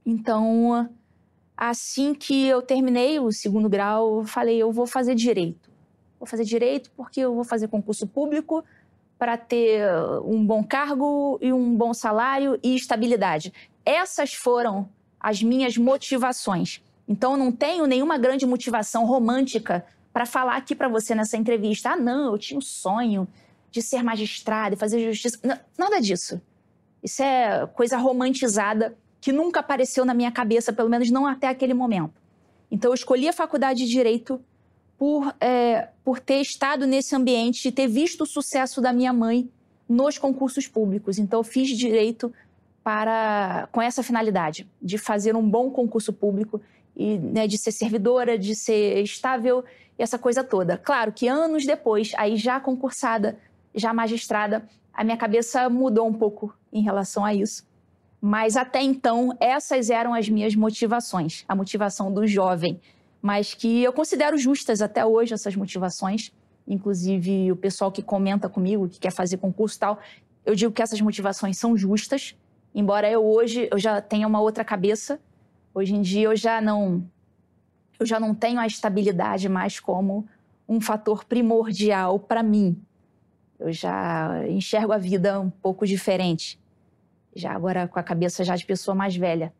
Então, 0.05 0.89
assim 1.57 2.13
que 2.13 2.45
eu 2.47 2.61
terminei 2.61 3.19
o 3.19 3.31
segundo 3.31 3.69
grau, 3.69 4.19
eu 4.19 4.25
falei, 4.25 4.57
eu 4.57 4.71
vou 4.71 4.85
fazer 4.85 5.15
direito. 5.15 5.69
vou 6.19 6.27
fazer 6.27 6.43
direito 6.43 6.91
porque 6.95 7.21
eu 7.21 7.33
vou 7.33 7.43
fazer 7.43 7.67
concurso 7.67 8.07
público 8.07 8.63
para 9.17 9.37
ter 9.37 9.81
um 10.23 10.45
bom 10.45 10.63
cargo 10.63 11.39
e 11.41 11.53
um 11.53 11.75
bom 11.75 11.93
salário 11.93 12.59
e 12.61 12.75
estabilidade. 12.75 13.53
Essas 13.85 14.33
foram 14.33 14.89
as 15.19 15.41
minhas 15.41 15.77
motivações. 15.77 16.81
Então, 17.07 17.37
não 17.37 17.51
tenho 17.51 17.85
nenhuma 17.85 18.17
grande 18.17 18.45
motivação 18.45 19.05
romântica 19.05 19.85
para 20.11 20.25
falar 20.25 20.57
aqui 20.57 20.75
para 20.75 20.87
você 20.87 21.13
nessa 21.13 21.37
entrevista. 21.37 21.91
Ah, 21.91 21.95
não, 21.95 22.31
eu 22.31 22.37
tinha 22.37 22.57
um 22.57 22.61
sonho 22.61 23.27
de 23.71 23.81
ser 23.81 24.03
magistrado 24.03 24.75
e 24.75 24.77
fazer 24.77 24.99
justiça. 25.11 25.39
Não, 25.43 25.57
nada 25.77 25.99
disso. 25.99 26.41
Isso 27.03 27.21
é 27.21 27.67
coisa 27.67 27.97
romantizada 27.97 28.97
que 29.25 29.31
nunca 29.31 29.61
apareceu 29.61 30.05
na 30.05 30.13
minha 30.13 30.31
cabeça, 30.31 30.71
pelo 30.71 30.87
menos 30.87 31.09
não 31.09 31.25
até 31.25 31.47
aquele 31.47 31.73
momento. 31.73 32.13
Então, 32.69 32.91
eu 32.91 32.93
escolhi 32.93 33.27
a 33.27 33.33
faculdade 33.33 33.83
de 33.83 33.89
Direito 33.89 34.39
por, 34.99 35.35
é, 35.41 35.89
por 36.03 36.19
ter 36.19 36.41
estado 36.41 36.85
nesse 36.85 37.15
ambiente 37.15 37.71
ter 37.71 37.87
visto 37.87 38.21
o 38.21 38.27
sucesso 38.27 38.79
da 38.79 38.93
minha 38.93 39.11
mãe 39.11 39.49
nos 39.89 40.19
concursos 40.19 40.67
públicos. 40.67 41.17
Então, 41.17 41.39
eu 41.39 41.43
fiz 41.43 41.75
Direito 41.75 42.31
para 42.83 43.67
com 43.71 43.81
essa 43.81 44.03
finalidade, 44.03 44.69
de 44.79 44.99
fazer 44.99 45.35
um 45.35 45.49
bom 45.49 45.71
concurso 45.71 46.13
público 46.13 46.61
e 46.95 47.17
né, 47.17 47.47
de 47.47 47.57
ser 47.57 47.71
servidora, 47.71 48.37
de 48.37 48.53
ser 48.53 49.01
estável 49.01 49.65
essa 49.97 50.19
coisa 50.19 50.43
toda. 50.43 50.77
Claro 50.77 51.11
que 51.11 51.27
anos 51.27 51.65
depois, 51.65 52.11
aí 52.15 52.37
já 52.37 52.59
concursada, 52.59 53.39
já 53.73 53.91
magistrada, 53.91 54.69
a 54.93 55.03
minha 55.03 55.17
cabeça 55.17 55.67
mudou 55.67 56.07
um 56.07 56.13
pouco 56.13 56.55
em 56.71 56.83
relação 56.83 57.25
a 57.25 57.33
isso. 57.33 57.65
Mas 58.21 58.55
até 58.55 58.81
então, 58.81 59.35
essas 59.39 59.89
eram 59.89 60.13
as 60.13 60.27
minhas 60.29 60.55
motivações, 60.55 61.43
a 61.47 61.55
motivação 61.55 62.11
do 62.11 62.25
jovem, 62.25 62.79
mas 63.21 63.53
que 63.53 63.83
eu 63.83 63.93
considero 63.93 64.37
justas 64.37 64.81
até 64.81 65.05
hoje 65.05 65.33
essas 65.33 65.55
motivações. 65.55 66.31
Inclusive, 66.67 67.51
o 67.51 67.55
pessoal 67.55 67.91
que 67.91 68.01
comenta 68.01 68.49
comigo, 68.49 68.89
que 68.89 68.99
quer 68.99 69.11
fazer 69.11 69.37
concurso 69.37 69.77
e 69.77 69.79
tal, 69.79 69.99
eu 70.45 70.55
digo 70.55 70.71
que 70.71 70.81
essas 70.81 71.01
motivações 71.01 71.57
são 71.57 71.75
justas, 71.75 72.35
embora 72.73 73.09
eu 73.09 73.25
hoje 73.25 73.67
eu 73.71 73.79
já 73.79 74.01
tenha 74.01 74.27
uma 74.27 74.39
outra 74.39 74.63
cabeça. 74.63 75.19
Hoje 75.73 75.93
em 75.93 76.01
dia 76.01 76.27
eu 76.27 76.35
já 76.35 76.61
não 76.61 77.03
eu 77.99 78.05
já 78.05 78.19
não 78.19 78.35
tenho 78.35 78.59
a 78.59 78.67
estabilidade 78.67 79.47
mais 79.47 79.79
como 79.79 80.27
um 80.67 80.81
fator 80.81 81.23
primordial 81.25 82.19
para 82.19 82.43
mim. 82.43 82.81
Eu 83.57 83.71
já 83.71 84.47
enxergo 84.49 84.91
a 84.91 84.97
vida 84.97 85.39
um 85.39 85.49
pouco 85.49 85.85
diferente. 85.85 86.59
Já 87.35 87.51
agora 87.53 87.87
com 87.87 87.99
a 87.99 88.03
cabeça 88.03 88.43
já 88.43 88.55
de 88.55 88.65
pessoa 88.65 88.95
mais 88.95 89.15
velha. 89.15 89.53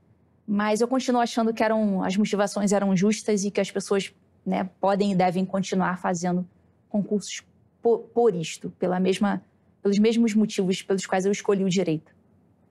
Mas 0.48 0.82
eu 0.82 0.88
continuo 0.88 1.22
achando 1.22 1.54
que 1.54 1.64
eram 1.64 2.04
as 2.04 2.16
motivações 2.16 2.72
eram 2.72 2.96
justas 2.96 3.44
e 3.44 3.52
que 3.52 3.60
as 3.60 3.70
pessoas 3.70 4.14
né, 4.46 4.70
podem 4.80 5.12
e 5.12 5.16
devem 5.16 5.46
continuar 5.46 6.00
fazendo 6.00 6.48
concursos 6.88 7.44
por, 7.82 8.00
por 8.00 8.34
isto, 8.34 8.70
pela 8.72 9.00
mesma, 9.00 9.42
pelos 9.82 10.00
mesmos 10.00 10.34
motivos 10.34 10.82
pelos 10.82 11.06
quais 11.06 11.26
eu 11.26 11.32
escolhi 11.32 11.64
o 11.64 11.70
direito. 11.70 12.14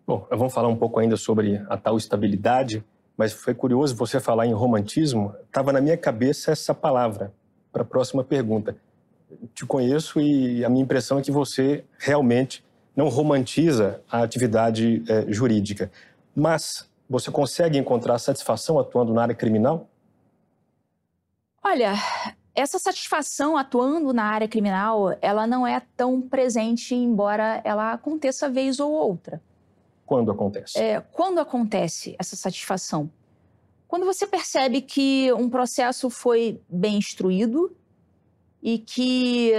Bom, 0.07 0.27
vamos 0.31 0.55
falar 0.55 0.69
um 0.69 0.77
pouco 0.77 1.01
ainda 1.01 1.17
sobre 1.17 1.57
a 1.69 1.77
tal 1.77 1.97
estabilidade 1.97 2.85
mas 3.17 3.33
foi 3.33 3.55
curioso 3.55 3.95
você 3.95 4.19
falar 4.19 4.47
em 4.47 4.53
romantismo. 4.53 5.35
Estava 5.47 5.73
na 5.73 5.81
minha 5.81 5.97
cabeça 5.97 6.53
essa 6.53 6.75
palavra 6.75 7.33
para 7.73 7.83
a 7.83 7.85
próxima 7.85 8.25
pergunta. 8.25 8.77
Te 9.55 9.65
conheço 9.65 10.21
e 10.21 10.65
a 10.65 10.69
minha 10.69 10.83
impressão 10.83 11.19
é 11.19 11.23
que 11.23 11.31
você 11.31 11.85
realmente 11.99 12.64
não 12.97 13.09
romantiza 13.09 14.03
a 14.11 14.23
atividade 14.23 15.03
é, 15.09 15.33
jurídica. 15.33 15.91
Mas 16.35 16.89
você 17.09 17.31
consegue 17.31 17.79
encontrar 17.79 18.19
satisfação 18.19 18.79
atuando 18.79 19.13
na 19.13 19.23
área 19.23 19.35
criminal? 19.35 19.89
Olha, 21.63 21.95
essa 22.55 22.79
satisfação 22.79 23.57
atuando 23.57 24.13
na 24.13 24.25
área 24.25 24.47
criminal, 24.47 25.17
ela 25.21 25.47
não 25.47 25.67
é 25.67 25.83
tão 25.97 26.21
presente, 26.21 26.95
embora 26.95 27.61
ela 27.65 27.93
aconteça 27.93 28.49
vez 28.49 28.79
ou 28.79 28.93
outra. 28.93 29.43
Quando 30.07 30.31
acontece? 30.31 30.79
É, 30.79 31.01
quando 31.01 31.41
acontece 31.41 32.15
essa 32.19 32.37
satisfação? 32.37 33.11
Quando 33.89 34.05
você 34.05 34.27
percebe 34.27 34.81
que 34.81 35.33
um 35.33 35.49
processo 35.49 36.11
foi 36.11 36.61
bem 36.69 36.99
instruído 36.99 37.75
e 38.63 38.79
que 38.79 39.53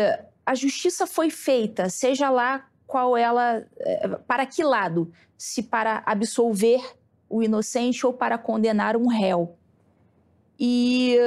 a 0.45 0.53
justiça 0.53 1.07
foi 1.07 1.29
feita, 1.29 1.89
seja 1.89 2.29
lá 2.29 2.67
qual 2.87 3.17
ela, 3.17 3.65
é, 3.77 4.07
para 4.27 4.45
que 4.45 4.63
lado, 4.63 5.11
se 5.37 5.63
para 5.63 6.03
absolver 6.05 6.81
o 7.29 7.41
inocente 7.41 8.05
ou 8.05 8.13
para 8.13 8.37
condenar 8.37 8.95
um 8.95 9.07
réu. 9.07 9.55
E 10.59 11.17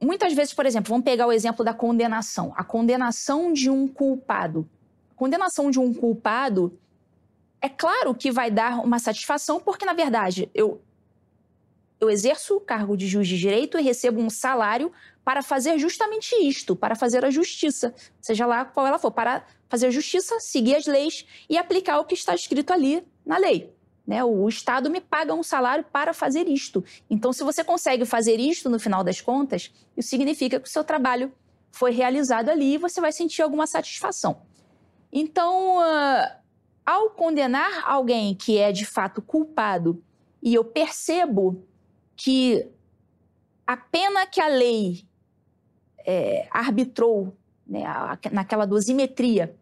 muitas 0.00 0.32
vezes, 0.32 0.54
por 0.54 0.64
exemplo, 0.64 0.90
vamos 0.90 1.04
pegar 1.04 1.26
o 1.26 1.32
exemplo 1.32 1.64
da 1.64 1.74
condenação. 1.74 2.52
A 2.56 2.64
condenação 2.64 3.52
de 3.52 3.68
um 3.68 3.86
culpado. 3.86 4.68
A 5.10 5.14
condenação 5.14 5.70
de 5.70 5.78
um 5.78 5.92
culpado 5.92 6.78
é 7.60 7.68
claro 7.68 8.14
que 8.14 8.30
vai 8.30 8.50
dar 8.50 8.80
uma 8.84 8.98
satisfação, 8.98 9.60
porque, 9.60 9.84
na 9.84 9.92
verdade, 9.92 10.48
eu, 10.54 10.80
eu 12.00 12.08
exerço 12.08 12.56
o 12.56 12.60
cargo 12.60 12.96
de 12.96 13.06
juiz 13.06 13.26
de 13.26 13.38
direito 13.38 13.78
e 13.78 13.82
recebo 13.82 14.20
um 14.20 14.30
salário 14.30 14.92
para 15.24 15.42
fazer 15.42 15.78
justamente 15.78 16.34
isto, 16.36 16.74
para 16.74 16.94
fazer 16.94 17.24
a 17.24 17.30
justiça, 17.30 17.94
seja 18.20 18.46
lá 18.46 18.64
qual 18.64 18.86
ela 18.86 18.98
for, 18.98 19.10
para 19.10 19.44
fazer 19.68 19.88
a 19.88 19.90
justiça, 19.90 20.40
seguir 20.40 20.76
as 20.76 20.86
leis 20.86 21.26
e 21.48 21.58
aplicar 21.58 21.98
o 21.98 22.04
que 22.04 22.14
está 22.14 22.34
escrito 22.34 22.72
ali 22.72 23.06
na 23.26 23.36
lei. 23.36 23.72
Né? 24.06 24.24
O 24.24 24.48
Estado 24.48 24.88
me 24.88 25.02
paga 25.02 25.34
um 25.34 25.42
salário 25.42 25.84
para 25.92 26.14
fazer 26.14 26.48
isto. 26.48 26.82
Então, 27.10 27.30
se 27.30 27.44
você 27.44 27.62
consegue 27.62 28.06
fazer 28.06 28.40
isto 28.40 28.70
no 28.70 28.80
final 28.80 29.04
das 29.04 29.20
contas, 29.20 29.70
isso 29.94 30.08
significa 30.08 30.58
que 30.58 30.66
o 30.66 30.70
seu 30.70 30.82
trabalho 30.82 31.30
foi 31.70 31.90
realizado 31.90 32.48
ali 32.48 32.74
e 32.74 32.78
você 32.78 33.00
vai 33.00 33.12
sentir 33.12 33.42
alguma 33.42 33.66
satisfação. 33.66 34.40
Então, 35.12 35.76
uh, 35.76 36.38
ao 36.86 37.10
condenar 37.10 37.82
alguém 37.84 38.34
que 38.34 38.56
é 38.56 38.72
de 38.72 38.86
fato 38.86 39.20
culpado 39.20 40.02
e 40.42 40.54
eu 40.54 40.64
percebo 40.64 41.67
que 42.18 42.66
a 43.64 43.76
pena 43.76 44.26
que 44.26 44.40
a 44.40 44.48
lei 44.48 45.06
é, 46.04 46.48
arbitrou, 46.50 47.32
né, 47.64 47.84
naquela 48.32 48.66
dosimetria 48.66 49.54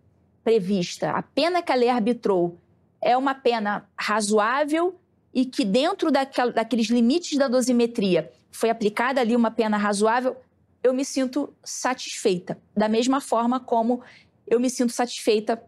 prevista, 0.42 1.10
a 1.10 1.22
pena 1.22 1.60
que 1.60 1.70
a 1.70 1.74
lei 1.74 1.90
arbitrou 1.90 2.58
é 3.02 3.14
uma 3.14 3.34
pena 3.34 3.86
razoável 3.96 4.98
e 5.34 5.44
que 5.44 5.66
dentro 5.66 6.10
daquela, 6.10 6.50
daqueles 6.50 6.86
limites 6.86 7.36
da 7.38 7.46
dosimetria 7.46 8.32
foi 8.50 8.70
aplicada 8.70 9.20
ali 9.20 9.36
uma 9.36 9.50
pena 9.50 9.76
razoável, 9.76 10.34
eu 10.82 10.94
me 10.94 11.04
sinto 11.04 11.52
satisfeita. 11.62 12.58
Da 12.74 12.88
mesma 12.88 13.20
forma 13.20 13.60
como 13.60 14.02
eu 14.46 14.58
me 14.58 14.70
sinto 14.70 14.92
satisfeita 14.92 15.62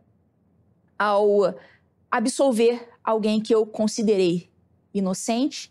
ao 0.99 1.55
absolver 2.11 2.89
alguém 3.05 3.43
que 3.43 3.55
eu 3.55 3.67
considerei 3.67 4.49
inocente, 4.95 5.71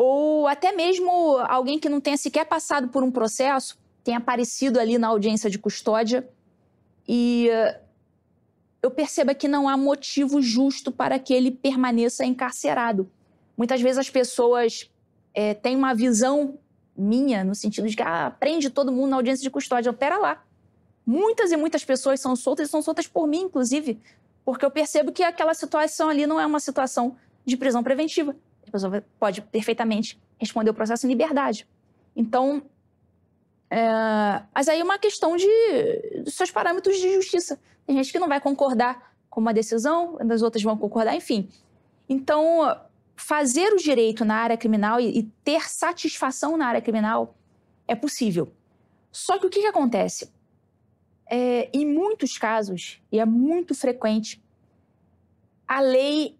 ou 0.00 0.46
até 0.46 0.70
mesmo 0.70 1.10
alguém 1.48 1.76
que 1.76 1.88
não 1.88 2.00
tenha 2.00 2.16
sequer 2.16 2.44
passado 2.44 2.86
por 2.86 3.02
um 3.02 3.10
processo, 3.10 3.76
tenha 4.04 4.18
aparecido 4.18 4.78
ali 4.78 4.96
na 4.96 5.08
audiência 5.08 5.50
de 5.50 5.58
custódia 5.58 6.28
e 7.08 7.48
eh, 7.50 7.80
eu 8.80 8.92
perceba 8.92 9.34
que 9.34 9.48
não 9.48 9.68
há 9.68 9.76
motivo 9.76 10.40
justo 10.40 10.92
para 10.92 11.18
que 11.18 11.34
ele 11.34 11.50
permaneça 11.50 12.24
encarcerado. 12.24 13.10
Muitas 13.56 13.80
vezes 13.80 13.98
as 13.98 14.08
pessoas 14.08 14.88
é, 15.34 15.52
têm 15.52 15.74
uma 15.74 15.92
visão 15.96 16.60
minha, 16.96 17.42
no 17.42 17.56
sentido 17.56 17.88
de 17.88 17.96
que 17.96 18.02
ah, 18.02 18.30
prende 18.38 18.70
todo 18.70 18.92
mundo 18.92 19.10
na 19.10 19.16
audiência 19.16 19.42
de 19.42 19.50
custódia. 19.50 19.92
Pera 19.92 20.16
lá. 20.16 20.44
Muitas 21.04 21.50
e 21.50 21.56
muitas 21.56 21.84
pessoas 21.84 22.20
são 22.20 22.36
soltas 22.36 22.68
e 22.68 22.70
são 22.70 22.82
soltas 22.82 23.08
por 23.08 23.26
mim, 23.26 23.40
inclusive 23.40 23.98
porque 24.44 24.64
eu 24.64 24.70
percebo 24.70 25.10
que 25.10 25.24
aquela 25.24 25.54
situação 25.54 26.08
ali 26.08 26.24
não 26.24 26.38
é 26.38 26.46
uma 26.46 26.60
situação 26.60 27.16
de 27.44 27.56
prisão 27.56 27.82
preventiva. 27.82 28.36
A 28.68 28.72
pessoa 28.72 29.04
pode 29.18 29.42
perfeitamente 29.42 30.20
responder 30.38 30.70
o 30.70 30.74
processo 30.74 31.06
em 31.06 31.08
liberdade. 31.08 31.66
Então, 32.14 32.62
é... 33.70 34.42
mas 34.54 34.68
aí 34.68 34.80
é 34.80 34.84
uma 34.84 34.98
questão 34.98 35.36
de, 35.36 36.22
de 36.24 36.30
seus 36.30 36.50
parâmetros 36.50 36.96
de 36.96 37.14
justiça. 37.14 37.58
Tem 37.86 37.96
gente 37.96 38.12
que 38.12 38.18
não 38.18 38.28
vai 38.28 38.40
concordar 38.40 39.12
com 39.30 39.40
uma 39.40 39.52
decisão, 39.52 40.18
as 40.30 40.42
outras 40.42 40.62
vão 40.62 40.76
concordar, 40.76 41.14
enfim. 41.14 41.48
Então, 42.08 42.78
fazer 43.16 43.72
o 43.72 43.76
direito 43.76 44.24
na 44.24 44.36
área 44.36 44.56
criminal 44.56 45.00
e, 45.00 45.18
e 45.18 45.22
ter 45.44 45.68
satisfação 45.68 46.56
na 46.56 46.66
área 46.66 46.80
criminal 46.80 47.34
é 47.86 47.94
possível. 47.94 48.52
Só 49.10 49.38
que 49.38 49.46
o 49.46 49.50
que, 49.50 49.60
que 49.60 49.66
acontece? 49.66 50.30
é, 51.28 51.68
em 51.72 51.86
muitos 51.86 52.38
casos, 52.38 53.00
e 53.12 53.20
é 53.20 53.26
muito 53.26 53.74
frequente, 53.74 54.42
a 55.66 55.80
lei 55.80 56.37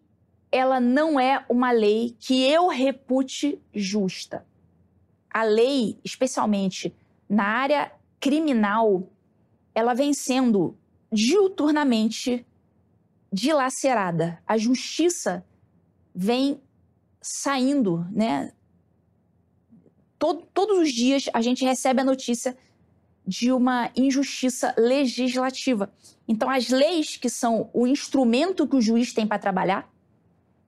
ela 0.51 0.81
não 0.81 1.19
é 1.21 1.45
uma 1.49 1.71
lei 1.71 2.17
que 2.19 2.43
eu 2.43 2.69
repute 2.69 3.61
justa. 3.75 4.47
A 5.31 5.43
lei, 5.43 5.99
especialmente 6.03 6.95
na 7.29 7.45
área 7.45 7.93
criminal, 8.19 9.09
ela 9.75 9.95
vem 9.95 10.13
sendo 10.13 10.77
diuturnamente 11.13 12.47
dilacerada. 13.33 14.43
A 14.47 14.57
justiça 14.57 15.45
vem 16.15 16.61
saindo, 17.21 18.07
né? 18.11 18.53
Todo, 20.19 20.43
todos 20.53 20.79
os 20.79 20.93
dias 20.93 21.27
a 21.33 21.41
gente 21.41 21.65
recebe 21.65 22.01
a 22.01 22.05
notícia 22.05 22.57
de 23.27 23.53
uma 23.53 23.91
injustiça 23.95 24.75
legislativa. 24.77 25.93
Então, 26.27 26.49
as 26.49 26.71
leis, 26.71 27.17
que 27.17 27.29
são 27.29 27.69
o 27.75 27.87
instrumento 27.87 28.67
que 28.67 28.77
o 28.77 28.81
juiz 28.81 29.13
tem 29.13 29.27
para 29.27 29.39
trabalhar, 29.39 29.89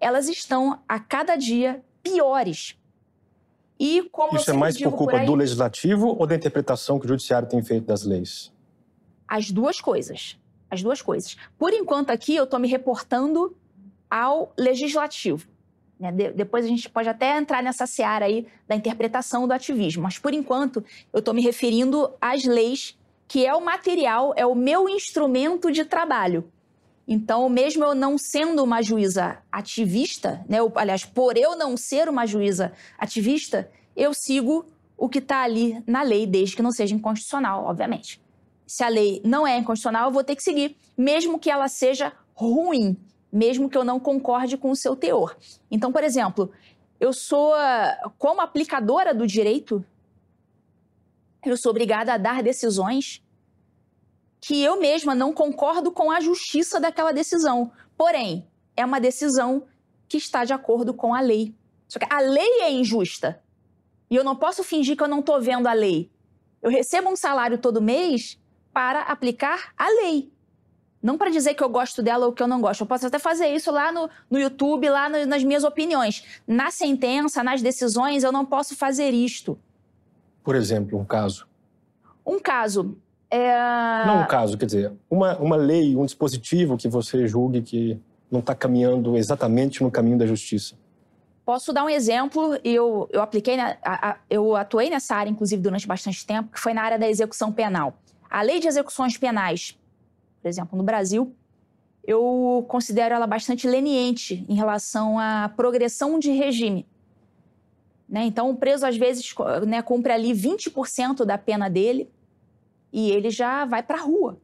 elas 0.01 0.29
estão 0.29 0.81
a 0.89 0.99
cada 0.99 1.37
dia 1.37 1.85
piores. 2.03 2.77
E 3.79 4.03
como 4.11 4.37
Isso 4.37 4.51
é 4.51 4.55
mais 4.55 4.77
por 4.79 4.93
culpa 4.93 5.13
por 5.13 5.21
aí, 5.21 5.27
do 5.27 5.35
legislativo 5.35 6.17
ou 6.19 6.27
da 6.27 6.35
interpretação 6.35 6.99
que 6.99 7.07
o 7.07 7.09
judiciário 7.09 7.49
tem 7.49 7.63
feito 7.63 7.87
das 7.87 8.05
leis? 8.05 8.53
As 9.27 9.51
duas 9.51 9.81
coisas. 9.81 10.39
As 10.71 10.83
duas 10.83 11.01
coisas. 11.01 11.37
Por 11.59 11.73
enquanto, 11.73 12.11
aqui, 12.11 12.35
eu 12.35 12.45
estou 12.45 12.59
me 12.59 12.69
reportando 12.69 13.57
ao 14.11 14.53
legislativo. 14.59 15.49
Né? 15.99 16.13
De, 16.13 16.31
depois 16.33 16.65
a 16.65 16.69
gente 16.69 16.89
pode 16.89 17.09
até 17.09 17.37
entrar 17.37 17.63
nessa 17.63 17.87
seara 17.87 18.27
aí 18.27 18.47
da 18.69 18.77
interpretação 18.77 19.49
do 19.49 19.53
ativismo. 19.53 20.03
Mas, 20.03 20.19
por 20.19 20.35
enquanto, 20.35 20.85
eu 21.13 21.21
estou 21.21 21.33
me 21.33 21.43
referindo 21.43 22.13
às 22.21 22.45
leis, 22.45 22.99
que 23.27 23.47
é 23.47 23.55
o 23.55 23.61
material, 23.61 24.35
é 24.37 24.45
o 24.45 24.55
meu 24.55 24.89
instrumento 24.89 25.71
de 25.71 25.85
trabalho. 25.85 26.51
Então, 27.13 27.49
mesmo 27.49 27.85
eu 27.85 27.93
não 27.93 28.17
sendo 28.17 28.63
uma 28.63 28.81
juíza 28.81 29.39
ativista, 29.51 30.45
né, 30.49 30.63
ou, 30.63 30.71
aliás, 30.77 31.05
por 31.05 31.37
eu 31.37 31.57
não 31.57 31.77
ser 31.77 32.09
uma 32.09 32.25
juíza 32.25 32.73
ativista, 32.97 33.69
eu 33.97 34.15
sigo 34.15 34.65
o 34.97 35.09
que 35.09 35.19
está 35.19 35.43
ali 35.43 35.83
na 35.89 36.03
lei, 36.03 36.25
desde 36.25 36.55
que 36.55 36.63
não 36.63 36.71
seja 36.71 36.95
inconstitucional, 36.95 37.65
obviamente. 37.65 38.23
Se 38.65 38.85
a 38.85 38.89
lei 38.89 39.21
não 39.25 39.45
é 39.45 39.59
inconstitucional, 39.59 40.07
eu 40.07 40.13
vou 40.13 40.23
ter 40.23 40.37
que 40.37 40.43
seguir, 40.45 40.77
mesmo 40.97 41.37
que 41.37 41.51
ela 41.51 41.67
seja 41.67 42.13
ruim, 42.33 42.97
mesmo 43.33 43.69
que 43.69 43.77
eu 43.77 43.83
não 43.83 43.99
concorde 43.99 44.57
com 44.57 44.71
o 44.71 44.77
seu 44.77 44.95
teor. 44.95 45.37
Então, 45.69 45.91
por 45.91 46.05
exemplo, 46.05 46.53
eu 47.01 47.13
sou, 47.13 47.55
como 48.19 48.41
aplicadora 48.41 49.13
do 49.13 49.27
direito, 49.27 49.85
eu 51.45 51.57
sou 51.57 51.71
obrigada 51.71 52.15
a 52.15 52.19
dar 52.19 52.41
decisões 52.41 53.21
que 54.41 54.63
eu 54.63 54.81
mesma 54.81 55.15
não 55.15 55.33
concordo 55.33 55.93
com 55.93 56.11
a 56.11 56.21
justiça 56.21 56.81
daquela 56.81 57.13
decisão. 57.13 57.71
Porém, 57.97 58.49
é 58.77 58.85
uma 58.85 59.01
decisão 59.01 59.67
que 60.09 60.17
está 60.17 60.45
de 60.45 60.53
acordo 60.53 60.95
com 60.95 61.15
a 61.15 61.21
lei. 61.21 61.55
Só 61.87 61.99
que 61.99 62.07
a 62.09 62.21
lei 62.21 62.63
é 62.63 62.73
injusta. 62.73 63.43
E 64.11 64.17
eu 64.17 64.25
não 64.25 64.35
posso 64.35 64.65
fingir 64.65 64.97
que 64.97 65.03
eu 65.03 65.09
não 65.09 65.21
estou 65.21 65.41
vendo 65.41 65.67
a 65.67 65.73
lei. 65.73 66.11
Eu 66.63 66.71
recebo 66.71 67.11
um 67.11 67.17
salário 67.17 67.59
todo 67.59 67.81
mês 67.83 68.41
para 68.73 69.03
aplicar 69.03 69.73
a 69.77 69.89
lei. 69.89 70.33
Não 71.03 71.17
para 71.17 71.31
dizer 71.31 71.55
que 71.55 71.63
eu 71.63 71.69
gosto 71.69 72.03
dela 72.03 72.27
ou 72.27 72.33
que 72.33 72.43
eu 72.43 72.49
não 72.49 72.61
gosto. 72.61 72.83
Eu 72.83 72.87
posso 72.87 73.07
até 73.07 73.19
fazer 73.19 73.49
isso 73.55 73.71
lá 73.71 73.91
no, 73.91 74.11
no 74.31 74.39
YouTube, 74.39 74.89
lá 74.89 75.09
no, 75.09 75.25
nas 75.27 75.43
minhas 75.43 75.65
opiniões. 75.65 76.25
Na 76.47 76.71
sentença, 76.71 77.43
nas 77.43 77.63
decisões, 77.63 78.23
eu 78.23 78.33
não 78.33 78.45
posso 78.45 78.77
fazer 78.77 79.11
isto. 79.11 79.59
Por 80.43 80.55
exemplo, 80.55 80.99
um 80.99 81.05
caso. 81.05 81.47
Um 82.27 82.39
caso. 82.39 82.99
É... 83.31 84.05
Não 84.07 84.23
um 84.23 84.27
caso, 84.27 84.59
quer 84.59 84.67
dizer, 84.67 84.93
uma, 85.09 85.37
uma 85.39 85.57
lei, 85.57 85.95
um 85.95 86.05
dispositivo 86.05 86.77
que 86.77 86.89
você 86.89 87.29
julgue 87.29 87.63
que 87.63 88.01
não 88.31 88.41
está 88.41 88.55
caminhando 88.55 89.17
exatamente 89.17 89.83
no 89.83 89.91
caminho 89.91 90.19
da 90.19 90.27
justiça. 90.27 90.75
Posso 91.45 91.73
dar 91.73 91.85
um 91.85 91.91
exemplo, 91.91 92.59
eu, 92.63 93.09
eu 93.13 93.23
apliquei, 93.23 93.57
na, 93.57 93.77
a, 93.83 94.11
a, 94.11 94.17
eu 94.29 94.55
atuei 94.55 94.91
nessa 94.91 95.17
área, 95.17 95.31
inclusive, 95.31 95.61
durante 95.63 95.87
bastante 95.87 96.25
tempo, 96.27 96.51
que 96.53 96.61
foi 96.61 96.73
na 96.73 96.83
área 96.83 96.99
da 96.99 97.09
execução 97.09 97.53
penal. 97.53 97.99
A 98.29 98.43
lei 98.43 98.61
de 98.61 98.69
execuções 98.69 99.17
penais, 99.17 99.77
por 100.41 100.49
exemplo, 100.49 100.77
no 100.77 100.85
Brasil, 100.85 101.35
eu 102.05 102.65
considero 102.69 103.15
ela 103.15 103.27
bastante 103.27 103.67
leniente 103.67 104.45
em 104.49 104.55
relação 104.55 105.19
à 105.19 105.51
progressão 105.57 106.19
de 106.19 106.31
regime. 106.31 106.87
Né? 108.09 108.25
Então, 108.25 108.51
o 108.51 108.57
preso, 108.57 108.87
às 108.87 108.97
vezes, 108.97 109.33
né, 109.67 109.83
cumpre 109.83 110.13
ali 110.13 110.33
20% 110.33 111.25
da 111.25 111.39
pena 111.39 111.69
dele, 111.69 112.09
e 112.93 113.11
ele 113.11 113.31
já 113.31 113.65
vai 113.65 113.83
para 113.83 113.99
a 113.99 114.03
rua. 114.03 114.41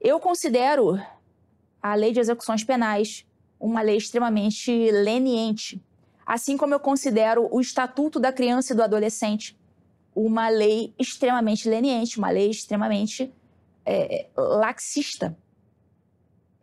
Eu 0.00 0.20
considero 0.20 1.00
a 1.82 1.94
lei 1.94 2.12
de 2.12 2.20
execuções 2.20 2.64
penais 2.64 3.26
uma 3.58 3.80
lei 3.80 3.96
extremamente 3.96 4.90
leniente, 4.90 5.82
assim 6.26 6.56
como 6.56 6.74
eu 6.74 6.80
considero 6.80 7.48
o 7.50 7.60
Estatuto 7.60 8.20
da 8.20 8.32
Criança 8.32 8.72
e 8.72 8.76
do 8.76 8.82
Adolescente 8.82 9.56
uma 10.16 10.48
lei 10.48 10.94
extremamente 10.98 11.68
leniente, 11.68 12.18
uma 12.18 12.30
lei 12.30 12.48
extremamente 12.48 13.30
é, 13.84 14.26
laxista. 14.34 15.36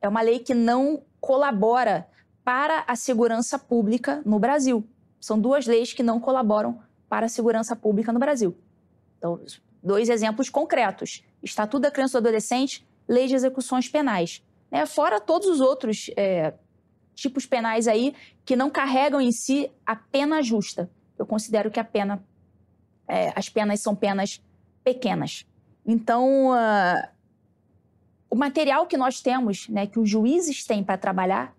É 0.02 0.10
uma 0.10 0.22
lei 0.22 0.40
que 0.40 0.56
não 0.56 1.04
colabora 1.22 2.08
para 2.44 2.84
a 2.88 2.96
segurança 2.96 3.60
pública 3.60 4.24
no 4.26 4.40
Brasil. 4.40 4.84
São 5.22 5.40
duas 5.40 5.68
leis 5.68 5.94
que 5.94 6.02
não 6.02 6.20
colaboram 6.20 6.82
para 7.08 7.28
a 7.28 7.30
segurança 7.30 7.76
pública 7.76 8.12
no 8.12 8.20
Brasil. 8.20 8.58
Então, 9.20 9.40
Dois 9.84 10.08
exemplos 10.08 10.50
concretos: 10.50 11.24
Estatuto 11.42 11.82
da 11.82 11.92
Criança 11.92 12.18
e 12.18 12.22
do 12.22 12.28
Adolescente, 12.28 12.88
Lei 13.08 13.28
de 13.28 13.36
Execuções 13.36 13.90
Penais. 13.90 14.42
Né? 14.72 14.86
Fora 14.86 15.20
todos 15.20 15.48
os 15.48 15.60
outros 15.60 16.10
é, 16.16 16.54
tipos 17.14 17.46
penais 17.46 17.88
aí 17.88 18.16
que 18.46 18.56
não 18.56 18.70
carregam 18.70 19.20
em 19.20 19.32
si 19.32 19.70
a 19.86 19.96
pena 19.96 20.42
justa. 20.42 20.90
Eu 21.18 21.26
considero 21.26 21.70
que 21.70 21.80
a 21.80 21.84
pena, 21.84 22.24
é, 23.08 23.32
as 23.36 23.50
penas 23.50 23.82
são 23.82 23.96
penas 23.96 24.42
pequenas. 24.84 25.46
Então, 25.86 26.52
uh, 26.52 27.08
o 28.30 28.36
material 28.36 28.88
que 28.88 28.98
nós 28.98 29.22
temos, 29.22 29.68
né, 29.70 29.86
que 29.86 30.00
os 30.00 30.10
juízes 30.10 30.66
têm 30.66 30.84
para 30.84 30.98
trabalhar, 30.98 31.56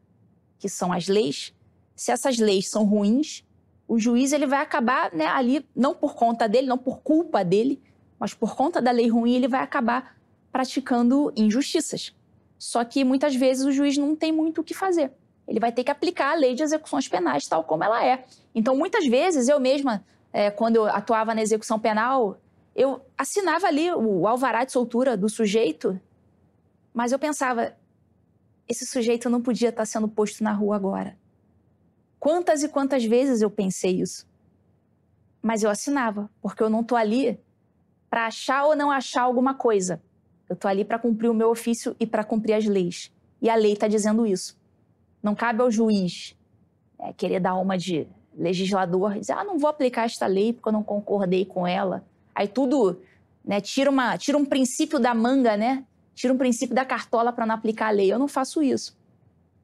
que 0.58 0.68
são 0.68 0.92
as 0.92 1.08
leis, 1.08 1.54
se 1.94 2.10
essas 2.10 2.38
leis 2.38 2.68
são 2.68 2.84
ruins, 2.84 3.44
o 3.86 3.98
juiz 3.98 4.32
ele 4.32 4.46
vai 4.46 4.60
acabar 4.60 5.12
né, 5.12 5.26
ali, 5.26 5.64
não 5.76 5.94
por 5.94 6.14
conta 6.14 6.48
dele, 6.48 6.66
não 6.66 6.78
por 6.78 7.00
culpa 7.00 7.44
dele, 7.44 7.82
mas 8.18 8.34
por 8.34 8.54
conta 8.54 8.80
da 8.80 8.90
lei 8.90 9.08
ruim 9.08 9.34
ele 9.34 9.48
vai 9.48 9.60
acabar 9.60 10.16
praticando 10.52 11.32
injustiças. 11.36 12.14
Só 12.58 12.84
que 12.84 13.04
muitas 13.04 13.34
vezes 13.34 13.64
o 13.66 13.72
juiz 13.72 13.96
não 13.96 14.14
tem 14.14 14.32
muito 14.32 14.60
o 14.60 14.64
que 14.64 14.72
fazer. 14.72 15.12
Ele 15.46 15.60
vai 15.60 15.72
ter 15.72 15.84
que 15.84 15.90
aplicar 15.90 16.32
a 16.32 16.34
lei 16.34 16.54
de 16.54 16.62
execuções 16.62 17.08
penais 17.08 17.46
tal 17.46 17.64
como 17.64 17.84
ela 17.84 18.04
é. 18.04 18.24
Então, 18.54 18.76
muitas 18.76 19.06
vezes, 19.06 19.48
eu 19.48 19.60
mesma, 19.60 20.04
é, 20.32 20.50
quando 20.50 20.76
eu 20.76 20.86
atuava 20.86 21.34
na 21.34 21.42
execução 21.42 21.78
penal, 21.78 22.38
eu 22.74 23.04
assinava 23.16 23.66
ali 23.66 23.92
o 23.92 24.26
alvará 24.26 24.64
de 24.64 24.72
soltura 24.72 25.16
do 25.16 25.28
sujeito, 25.28 26.00
mas 26.92 27.12
eu 27.12 27.18
pensava, 27.18 27.76
esse 28.68 28.86
sujeito 28.86 29.28
não 29.28 29.42
podia 29.42 29.68
estar 29.68 29.84
sendo 29.84 30.08
posto 30.08 30.42
na 30.42 30.52
rua 30.52 30.76
agora. 30.76 31.16
Quantas 32.18 32.62
e 32.62 32.68
quantas 32.68 33.04
vezes 33.04 33.42
eu 33.42 33.50
pensei 33.50 34.00
isso? 34.00 34.26
Mas 35.42 35.62
eu 35.62 35.68
assinava, 35.68 36.30
porque 36.40 36.62
eu 36.62 36.70
não 36.70 36.80
estou 36.80 36.96
ali 36.96 37.38
para 38.14 38.26
achar 38.26 38.64
ou 38.66 38.76
não 38.76 38.92
achar 38.92 39.22
alguma 39.22 39.54
coisa. 39.54 40.00
Eu 40.48 40.54
estou 40.54 40.70
ali 40.70 40.84
para 40.84 41.00
cumprir 41.00 41.28
o 41.28 41.34
meu 41.34 41.50
ofício 41.50 41.96
e 41.98 42.06
para 42.06 42.22
cumprir 42.22 42.52
as 42.52 42.64
leis. 42.64 43.12
E 43.42 43.50
a 43.50 43.56
lei 43.56 43.72
está 43.72 43.88
dizendo 43.88 44.24
isso. 44.24 44.56
Não 45.20 45.34
cabe 45.34 45.62
ao 45.62 45.68
juiz 45.68 46.36
é, 46.96 47.12
querer 47.12 47.40
dar 47.40 47.56
uma 47.56 47.76
de 47.76 48.06
legislador, 48.32 49.18
dizer, 49.18 49.32
ah, 49.32 49.42
não 49.42 49.58
vou 49.58 49.68
aplicar 49.68 50.04
esta 50.04 50.28
lei 50.28 50.52
porque 50.52 50.68
eu 50.68 50.72
não 50.72 50.84
concordei 50.84 51.44
com 51.44 51.66
ela. 51.66 52.04
Aí 52.32 52.46
tudo, 52.46 53.00
né, 53.44 53.60
tira, 53.60 53.90
uma, 53.90 54.16
tira 54.16 54.38
um 54.38 54.44
princípio 54.44 55.00
da 55.00 55.12
manga, 55.12 55.56
né? 55.56 55.84
Tira 56.14 56.32
um 56.32 56.38
princípio 56.38 56.72
da 56.72 56.84
cartola 56.84 57.32
para 57.32 57.44
não 57.44 57.56
aplicar 57.56 57.88
a 57.88 57.90
lei. 57.90 58.12
Eu 58.12 58.18
não 58.20 58.28
faço 58.28 58.62
isso. 58.62 58.96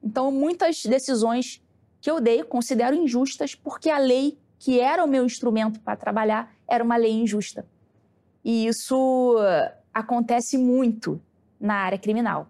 Então, 0.03 0.29
muitas 0.29 0.85
decisões 0.85 1.63
que 2.01 2.11
eu 2.11 2.19
dei 2.19 2.43
considero 2.43 2.97
injustas 2.97 3.55
porque 3.55 3.89
a 3.89 3.97
lei, 3.97 4.37
que 4.59 4.77
era 4.77 5.05
o 5.05 5.07
meu 5.07 5.23
instrumento 5.23 5.79
para 5.79 5.95
trabalhar, 5.95 6.53
era 6.67 6.83
uma 6.83 6.97
lei 6.97 7.13
injusta. 7.13 7.65
E 8.43 8.67
isso 8.67 9.37
acontece 9.93 10.57
muito 10.57 11.21
na 11.59 11.75
área 11.75 11.97
criminal. 11.97 12.49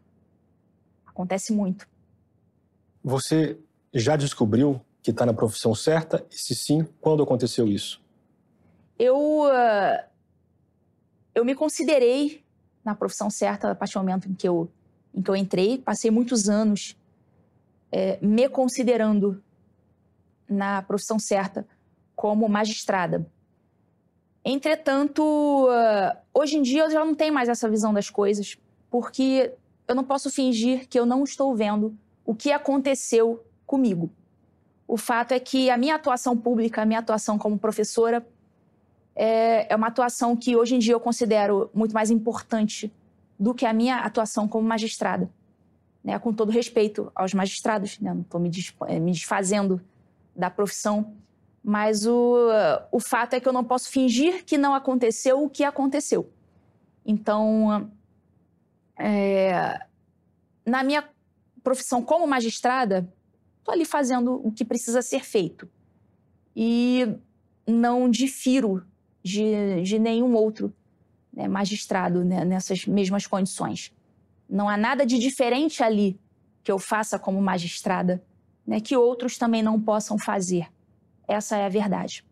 Acontece 1.05 1.51
muito. 1.53 1.87
Você 3.03 3.57
já 3.93 4.15
descobriu 4.15 4.79
que 5.01 5.11
está 5.11 5.25
na 5.25 5.33
profissão 5.33 5.73
certa? 5.75 6.25
E 6.31 6.35
se 6.35 6.55
sim, 6.55 6.87
quando 7.01 7.23
aconteceu 7.23 7.67
isso? 7.67 8.01
Eu, 8.97 9.43
eu 11.33 11.43
me 11.43 11.55
considerei 11.55 12.43
na 12.83 12.95
profissão 12.95 13.29
certa 13.29 13.71
a 13.71 13.75
partir 13.75 13.95
do 13.95 13.99
momento 13.99 14.29
em 14.29 14.33
que 14.33 14.47
eu, 14.47 14.69
em 15.13 15.21
que 15.21 15.29
eu 15.29 15.35
entrei. 15.35 15.77
Passei 15.77 16.11
muitos 16.11 16.47
anos 16.47 16.95
é, 17.91 18.17
me 18.21 18.47
considerando 18.47 19.43
na 20.47 20.81
profissão 20.81 21.19
certa 21.19 21.67
como 22.15 22.47
magistrada. 22.47 23.25
Entretanto, 24.43 25.67
ah, 25.69 26.17
hoje 26.33 26.57
em 26.57 26.61
dia 26.61 26.83
eu 26.83 26.91
já 26.91 27.05
não 27.05 27.13
tenho 27.13 27.33
mais 27.33 27.49
essa 27.49 27.69
visão 27.69 27.93
das 27.93 28.09
coisas, 28.09 28.57
porque 28.89 29.53
eu 29.87 29.95
não 29.95 30.03
posso 30.03 30.29
fingir 30.29 30.87
que 30.87 30.99
eu 30.99 31.05
não 31.05 31.23
estou 31.23 31.55
vendo 31.55 31.95
o 32.25 32.33
que 32.33 32.51
aconteceu 32.51 33.43
comigo. 33.65 34.09
O 34.87 34.97
fato 34.97 35.31
é 35.31 35.39
que 35.39 35.69
a 35.69 35.77
minha 35.77 35.95
atuação 35.95 36.35
pública, 36.35 36.81
a 36.81 36.85
minha 36.85 36.99
atuação 36.99 37.37
como 37.37 37.57
professora, 37.57 38.25
é, 39.15 39.71
é 39.71 39.75
uma 39.75 39.87
atuação 39.87 40.35
que 40.35 40.55
hoje 40.55 40.75
em 40.75 40.79
dia 40.79 40.93
eu 40.93 40.99
considero 40.99 41.69
muito 41.73 41.93
mais 41.93 42.09
importante 42.09 42.91
do 43.39 43.53
que 43.53 43.65
a 43.65 43.73
minha 43.73 43.97
atuação 43.97 44.47
como 44.47 44.67
magistrada. 44.67 45.29
Né? 46.03 46.17
Com 46.19 46.33
todo 46.33 46.51
respeito 46.51 47.11
aos 47.15 47.33
magistrados, 47.33 47.99
né? 47.99 48.13
não 48.13 48.21
estou 48.21 48.41
eh, 48.87 48.99
me 48.99 49.11
desfazendo 49.11 49.81
da 50.35 50.49
profissão, 50.49 51.13
mas 51.63 52.05
o, 52.05 52.47
o 52.91 52.99
fato 52.99 53.35
é 53.35 53.39
que 53.39 53.47
eu 53.47 53.53
não 53.53 53.63
posso 53.63 53.89
fingir 53.89 54.43
que 54.45 54.57
não 54.57 54.73
aconteceu 54.73 55.43
o 55.43 55.49
que 55.49 55.63
aconteceu. 55.63 56.31
Então, 57.05 57.91
é, 58.97 59.79
na 60.65 60.83
minha 60.83 61.07
profissão 61.63 62.03
como 62.03 62.25
magistrada, 62.25 63.07
estou 63.59 63.73
ali 63.73 63.85
fazendo 63.85 64.45
o 64.45 64.51
que 64.51 64.65
precisa 64.65 65.01
ser 65.01 65.23
feito. 65.23 65.69
E 66.55 67.15
não 67.67 68.09
difiro 68.09 68.85
de, 69.23 69.81
de 69.83 69.99
nenhum 69.99 70.33
outro 70.33 70.73
né, 71.31 71.47
magistrado 71.47 72.25
né, 72.25 72.43
nessas 72.43 72.85
mesmas 72.85 73.25
condições. 73.27 73.93
Não 74.49 74.67
há 74.67 74.75
nada 74.75 75.05
de 75.05 75.17
diferente 75.17 75.81
ali 75.83 76.19
que 76.63 76.71
eu 76.71 76.77
faça 76.77 77.17
como 77.17 77.41
magistrada, 77.41 78.21
né, 78.65 78.79
que 78.79 78.95
outros 78.95 79.37
também 79.37 79.63
não 79.63 79.79
possam 79.79 80.17
fazer. 80.17 80.67
Essa 81.27 81.57
é 81.57 81.65
a 81.65 81.69
verdade. 81.69 82.25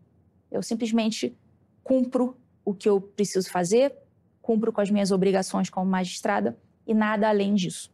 Eu 0.51 0.61
simplesmente 0.63 1.37
cumpro 1.83 2.37
o 2.65 2.73
que 2.73 2.89
eu 2.89 2.99
preciso 2.99 3.49
fazer, 3.49 3.95
cumpro 4.41 4.71
com 4.71 4.81
as 4.81 4.89
minhas 4.89 5.11
obrigações 5.11 5.69
como 5.69 5.89
magistrada 5.89 6.57
e 6.85 6.93
nada 6.93 7.29
além 7.29 7.53
disso. 7.53 7.91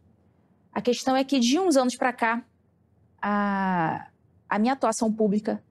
A 0.72 0.80
questão 0.80 1.16
é 1.16 1.24
que 1.24 1.38
de 1.38 1.58
uns 1.58 1.76
anos 1.76 1.96
para 1.96 2.12
cá, 2.12 2.44
a, 3.20 4.08
a 4.48 4.58
minha 4.58 4.74
atuação 4.74 5.12
pública, 5.12 5.62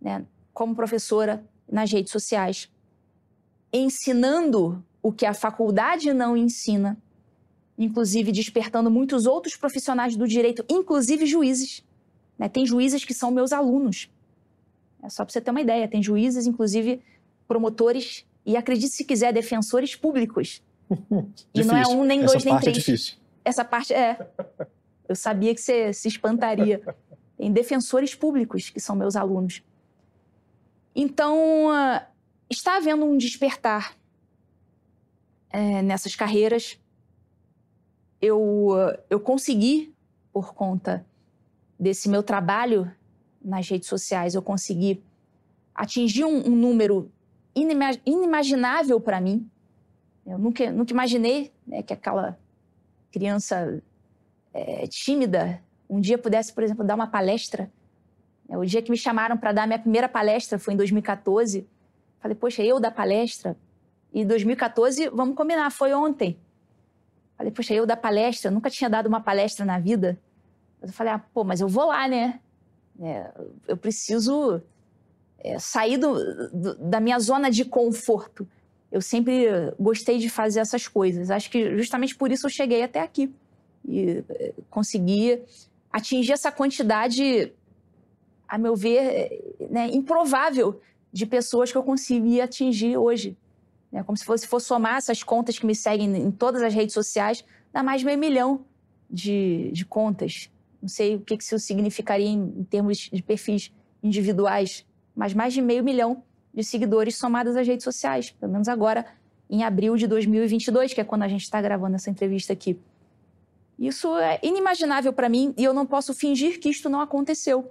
né, 0.00 0.24
como 0.52 0.74
professora 0.74 1.44
nas 1.70 1.92
redes 1.92 2.10
sociais, 2.12 2.70
ensinando 3.72 4.82
o 5.02 5.12
que 5.12 5.26
a 5.26 5.34
faculdade 5.34 6.12
não 6.12 6.36
ensina, 6.36 6.96
inclusive 7.78 8.32
despertando 8.32 8.90
muitos 8.90 9.26
outros 9.26 9.56
profissionais 9.56 10.16
do 10.16 10.26
direito, 10.26 10.64
inclusive 10.68 11.26
juízes. 11.26 11.84
Né? 12.38 12.48
Tem 12.48 12.66
juízes 12.66 13.04
que 13.04 13.14
são 13.14 13.30
meus 13.30 13.52
alunos. 13.52 14.10
É 15.06 15.08
só 15.08 15.24
para 15.24 15.32
você 15.32 15.40
ter 15.40 15.52
uma 15.52 15.60
ideia. 15.60 15.86
Tem 15.86 16.02
juízes, 16.02 16.46
inclusive 16.46 17.00
promotores 17.46 18.26
e, 18.44 18.56
acredite 18.56 18.92
se 18.92 19.04
quiser, 19.04 19.32
defensores 19.32 19.94
públicos. 19.94 20.62
e 21.54 21.64
não 21.64 21.76
é 21.76 21.86
um, 21.86 22.04
nem 22.04 22.22
Essa 22.22 22.32
dois, 22.32 22.44
nem 22.44 22.54
é 22.54 22.60
três. 22.60 22.76
É 22.76 22.80
difícil. 22.80 23.16
Essa 23.44 23.64
parte 23.64 23.94
é. 23.94 24.18
Eu 25.08 25.14
sabia 25.14 25.54
que 25.54 25.60
você 25.60 25.92
se 25.92 26.08
espantaria. 26.08 26.82
Tem 27.36 27.52
defensores 27.52 28.14
públicos 28.14 28.68
que 28.68 28.80
são 28.80 28.96
meus 28.96 29.14
alunos. 29.14 29.62
Então, 30.94 31.68
uh, 31.68 32.00
está 32.50 32.76
havendo 32.78 33.04
um 33.04 33.16
despertar 33.16 33.96
é, 35.50 35.82
nessas 35.82 36.16
carreiras. 36.16 36.80
Eu, 38.20 38.40
uh, 38.40 38.98
eu 39.08 39.20
consegui, 39.20 39.94
por 40.32 40.52
conta 40.52 41.06
desse 41.78 42.08
meu 42.08 42.22
trabalho 42.22 42.90
nas 43.46 43.68
redes 43.68 43.88
sociais, 43.88 44.34
eu 44.34 44.42
consegui 44.42 45.02
atingir 45.74 46.24
um, 46.24 46.48
um 46.48 46.56
número 46.56 47.10
inimaginável 47.54 49.00
para 49.00 49.20
mim. 49.20 49.48
Eu 50.26 50.38
nunca, 50.38 50.70
nunca 50.70 50.92
imaginei 50.92 51.52
né, 51.66 51.82
que 51.82 51.92
aquela 51.92 52.38
criança 53.10 53.82
é, 54.52 54.86
tímida 54.86 55.62
um 55.88 56.00
dia 56.00 56.18
pudesse, 56.18 56.52
por 56.52 56.64
exemplo, 56.64 56.84
dar 56.84 56.96
uma 56.96 57.06
palestra 57.06 57.70
o 58.48 58.64
dia 58.64 58.80
que 58.80 58.90
me 58.90 58.96
chamaram 58.96 59.36
para 59.36 59.52
dar 59.52 59.66
minha 59.66 59.78
primeira 59.78 60.08
palestra 60.08 60.58
foi 60.58 60.74
em 60.74 60.76
2014. 60.76 61.66
Falei, 62.20 62.36
poxa, 62.36 62.62
eu 62.62 62.78
dar 62.78 62.90
palestra? 62.90 63.56
E 64.12 64.24
2014, 64.24 65.08
vamos 65.08 65.34
combinar, 65.34 65.70
foi 65.70 65.92
ontem. 65.92 66.38
Falei, 67.36 67.52
poxa, 67.52 67.74
eu 67.74 67.84
dar 67.84 67.96
palestra? 67.96 68.48
Eu 68.48 68.54
nunca 68.54 68.70
tinha 68.70 68.88
dado 68.88 69.06
uma 69.06 69.20
palestra 69.20 69.64
na 69.64 69.78
vida. 69.78 70.18
Eu 70.80 70.88
falei, 70.88 71.12
ah, 71.12 71.18
pô, 71.18 71.42
mas 71.42 71.60
eu 71.60 71.68
vou 71.68 71.86
lá, 71.86 72.06
né? 72.06 72.40
É, 73.00 73.30
eu 73.68 73.76
preciso 73.76 74.60
é, 75.38 75.58
sair 75.58 75.98
do, 75.98 76.14
do, 76.50 76.74
da 76.76 77.00
minha 77.00 77.18
zona 77.18 77.50
de 77.50 77.64
conforto. 77.64 78.48
Eu 78.90 79.00
sempre 79.00 79.46
gostei 79.78 80.18
de 80.18 80.30
fazer 80.30 80.60
essas 80.60 80.88
coisas. 80.88 81.30
Acho 81.30 81.50
que 81.50 81.76
justamente 81.76 82.16
por 82.16 82.30
isso 82.30 82.46
eu 82.46 82.50
cheguei 82.50 82.82
até 82.82 83.00
aqui. 83.00 83.32
E 83.84 84.24
é, 84.28 84.54
consegui 84.70 85.42
atingir 85.92 86.32
essa 86.32 86.50
quantidade 86.50 87.52
a 88.48 88.58
meu 88.58 88.76
ver, 88.76 89.56
né, 89.70 89.88
improvável 89.88 90.80
de 91.12 91.26
pessoas 91.26 91.72
que 91.72 91.78
eu 91.78 91.82
consegui 91.82 92.40
atingir 92.40 92.96
hoje. 92.96 93.36
Né? 93.90 94.02
Como 94.02 94.16
se 94.16 94.24
fosse 94.24 94.46
for 94.46 94.60
somar 94.60 94.96
essas 94.96 95.22
contas 95.22 95.58
que 95.58 95.66
me 95.66 95.74
seguem 95.74 96.14
em 96.16 96.30
todas 96.30 96.62
as 96.62 96.72
redes 96.72 96.94
sociais, 96.94 97.44
dá 97.72 97.82
mais 97.82 98.02
meio 98.02 98.18
milhão 98.18 98.64
de, 99.10 99.70
de 99.72 99.84
contas. 99.84 100.50
Não 100.80 100.88
sei 100.88 101.16
o 101.16 101.20
que, 101.20 101.34
isso 101.34 101.58
significaria 101.58 102.26
em, 102.26 102.54
em 102.58 102.64
termos 102.64 102.98
de 103.12 103.22
perfis 103.22 103.72
individuais, 104.02 104.86
mas 105.14 105.34
mais 105.34 105.52
de 105.52 105.62
meio 105.62 105.82
milhão 105.82 106.22
de 106.54 106.64
seguidores 106.64 107.16
somados 107.16 107.56
às 107.56 107.66
redes 107.66 107.84
sociais, 107.84 108.30
pelo 108.30 108.52
menos 108.52 108.68
agora, 108.68 109.04
em 109.48 109.62
abril 109.62 109.96
de 109.96 110.06
2022, 110.06 110.94
que 110.94 111.00
é 111.00 111.04
quando 111.04 111.22
a 111.22 111.28
gente 111.28 111.42
está 111.42 111.60
gravando 111.60 111.96
essa 111.96 112.10
entrevista 112.10 112.52
aqui. 112.52 112.78
Isso 113.78 114.16
é 114.16 114.38
inimaginável 114.42 115.12
para 115.12 115.28
mim 115.28 115.54
e 115.56 115.64
eu 115.64 115.74
não 115.74 115.84
posso 115.84 116.14
fingir 116.14 116.58
que 116.58 116.68
isto 116.68 116.88
não 116.88 117.00
aconteceu. 117.00 117.70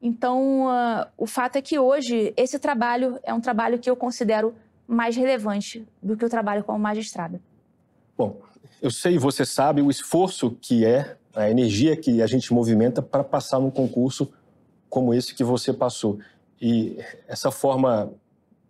Então, 0.00 0.66
uh, 0.66 1.06
o 1.16 1.26
fato 1.26 1.56
é 1.56 1.62
que 1.62 1.78
hoje 1.78 2.32
esse 2.36 2.58
trabalho 2.58 3.18
é 3.22 3.32
um 3.32 3.40
trabalho 3.40 3.78
que 3.78 3.88
eu 3.88 3.96
considero 3.96 4.54
mais 4.86 5.16
relevante 5.16 5.86
do 6.02 6.16
que 6.16 6.24
o 6.24 6.28
trabalho 6.28 6.64
como 6.64 6.78
magistrada. 6.78 7.40
Bom, 8.16 8.40
eu 8.80 8.90
sei, 8.90 9.18
você 9.18 9.44
sabe 9.44 9.80
o 9.80 9.90
esforço 9.90 10.56
que 10.60 10.84
é, 10.84 11.16
a 11.34 11.50
energia 11.50 11.96
que 11.96 12.22
a 12.22 12.26
gente 12.26 12.52
movimenta 12.52 13.02
para 13.02 13.24
passar 13.24 13.58
num 13.58 13.70
concurso 13.70 14.30
como 14.88 15.12
esse 15.12 15.34
que 15.34 15.42
você 15.42 15.72
passou. 15.72 16.18
E 16.60 16.98
essa 17.26 17.50
forma 17.50 18.12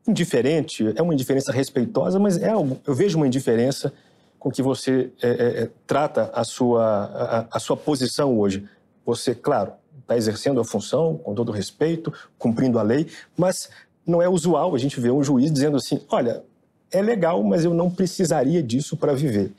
indiferente, 0.07 0.93
é 0.97 1.03
uma 1.03 1.15
indiferença 1.15 1.53
respeitosa, 1.53 2.19
mas 2.19 2.37
é 2.37 2.53
eu 2.53 2.95
vejo 2.95 3.17
uma 3.17 3.27
indiferença 3.27 3.93
com 4.39 4.51
que 4.51 4.63
você 4.63 5.11
é, 5.23 5.29
é, 5.29 5.71
trata 5.87 6.31
a 6.35 6.45
sua, 6.45 6.85
a, 6.85 7.57
a 7.57 7.59
sua 7.59 7.77
posição 7.77 8.39
hoje. 8.39 8.69
Você, 9.07 9.35
claro, 9.35 9.73
está 10.01 10.17
exercendo 10.17 10.61
a 10.61 10.65
função 10.65 11.17
com 11.17 11.35
todo 11.35 11.51
respeito, 11.51 12.13
cumprindo 12.39 12.79
a 12.79 12.83
lei, 12.83 13.07
mas 13.37 13.71
não 14.07 14.21
é 14.21 14.29
usual 14.29 14.75
a 14.75 14.79
gente 14.79 15.01
ver 15.01 15.11
um 15.11 15.25
juiz 15.25 15.51
dizendo 15.51 15.79
assim: 15.79 16.01
olha, 16.11 16.45
é 16.91 17.01
legal, 17.01 17.43
mas 17.43 17.65
eu 17.65 17.73
não 17.73 17.91
precisaria 17.91 18.63
disso 18.63 18.97
para 18.97 19.15
viver. 19.15 19.51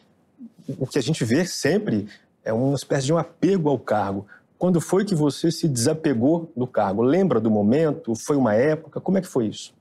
O 0.78 0.86
que 0.86 1.00
a 1.00 1.02
gente 1.02 1.24
vê 1.26 1.46
sempre 1.46 2.08
é 2.46 2.54
uma 2.54 2.76
espécie 2.76 3.08
de 3.08 3.14
um 3.14 3.18
apego 3.18 3.68
ao 3.70 3.80
cargo. 3.80 4.28
Quando 4.58 4.80
foi 4.80 5.04
que 5.04 5.16
você 5.16 5.52
se 5.52 5.68
desapegou 5.68 6.52
do 6.56 6.66
cargo? 6.68 7.02
Lembra 7.02 7.42
do 7.42 7.50
momento? 7.50 8.16
Foi 8.16 8.38
uma 8.38 8.54
época? 8.54 9.02
Como 9.02 9.18
é 9.18 9.22
que 9.22 9.28
foi 9.28 9.48
isso? 9.48 9.74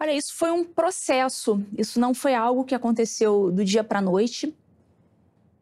Olha, 0.00 0.12
isso 0.12 0.34
foi 0.34 0.50
um 0.50 0.64
processo. 0.64 1.62
Isso 1.76 2.00
não 2.00 2.14
foi 2.14 2.34
algo 2.34 2.64
que 2.64 2.74
aconteceu 2.74 3.52
do 3.52 3.64
dia 3.64 3.84
para 3.84 4.00
a 4.00 4.02
noite. 4.02 4.54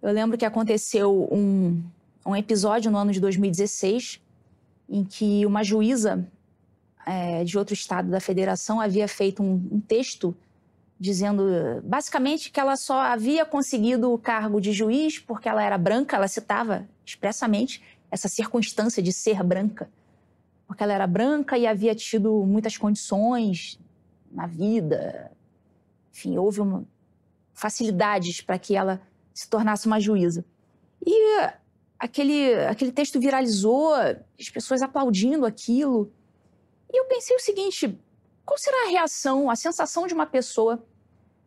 Eu 0.01 0.13
lembro 0.13 0.39
que 0.39 0.45
aconteceu 0.45 1.29
um, 1.31 1.83
um 2.25 2.37
episódio 2.37 2.91
no 2.91 2.99
ano 2.99 3.13
de 3.13 3.21
2016 3.21 4.21
em 4.89 5.05
que 5.05 5.45
uma 5.45 5.65
juíza 5.65 6.27
é, 7.07 7.43
de 7.45 7.59
outro 7.59 7.75
estado 7.75 8.11
da 8.11 8.21
federação 8.21 8.81
havia 8.81 9.09
feito 9.09 9.43
um, 9.43 9.55
um 9.71 9.81
texto 9.81 10.35
dizendo 11.05 11.45
basicamente 11.85 12.51
que 12.51 12.59
ela 12.59 12.77
só 12.77 12.99
havia 12.99 13.45
conseguido 13.45 14.11
o 14.11 14.19
cargo 14.19 14.59
de 14.59 14.73
juiz 14.73 15.19
porque 15.19 15.47
ela 15.47 15.63
era 15.63 15.77
branca, 15.77 16.17
ela 16.17 16.27
citava 16.27 16.89
expressamente 17.05 17.83
essa 18.11 18.27
circunstância 18.27 19.03
de 19.03 19.13
ser 19.13 19.43
branca, 19.43 19.91
porque 20.67 20.83
ela 20.83 20.95
era 20.95 21.07
branca 21.07 21.59
e 21.59 21.67
havia 21.67 21.95
tido 21.95 22.43
muitas 22.47 22.79
condições 22.79 23.79
na 24.33 24.47
vida, 24.47 25.31
enfim, 26.11 26.39
houve 26.39 26.63
uma, 26.63 26.87
facilidades 27.53 28.41
para 28.41 28.59
que 28.59 28.75
ela 28.75 28.99
se 29.35 29.47
tornasse 29.47 29.87
uma 29.87 30.01
juíza. 30.01 30.43
E 31.05 31.39
aquele, 31.99 32.55
aquele 32.65 32.93
texto 32.93 33.21
viralizou, 33.21 33.93
as 33.93 34.49
pessoas 34.49 34.81
aplaudindo 34.81 35.45
aquilo. 35.45 36.11
E 36.91 36.99
eu 36.99 37.05
pensei 37.05 37.37
o 37.37 37.41
seguinte: 37.41 38.01
qual 38.43 38.57
será 38.57 38.87
a 38.87 38.91
reação, 38.91 39.51
a 39.51 39.57
sensação 39.57 40.07
de 40.07 40.15
uma 40.15 40.25
pessoa 40.25 40.83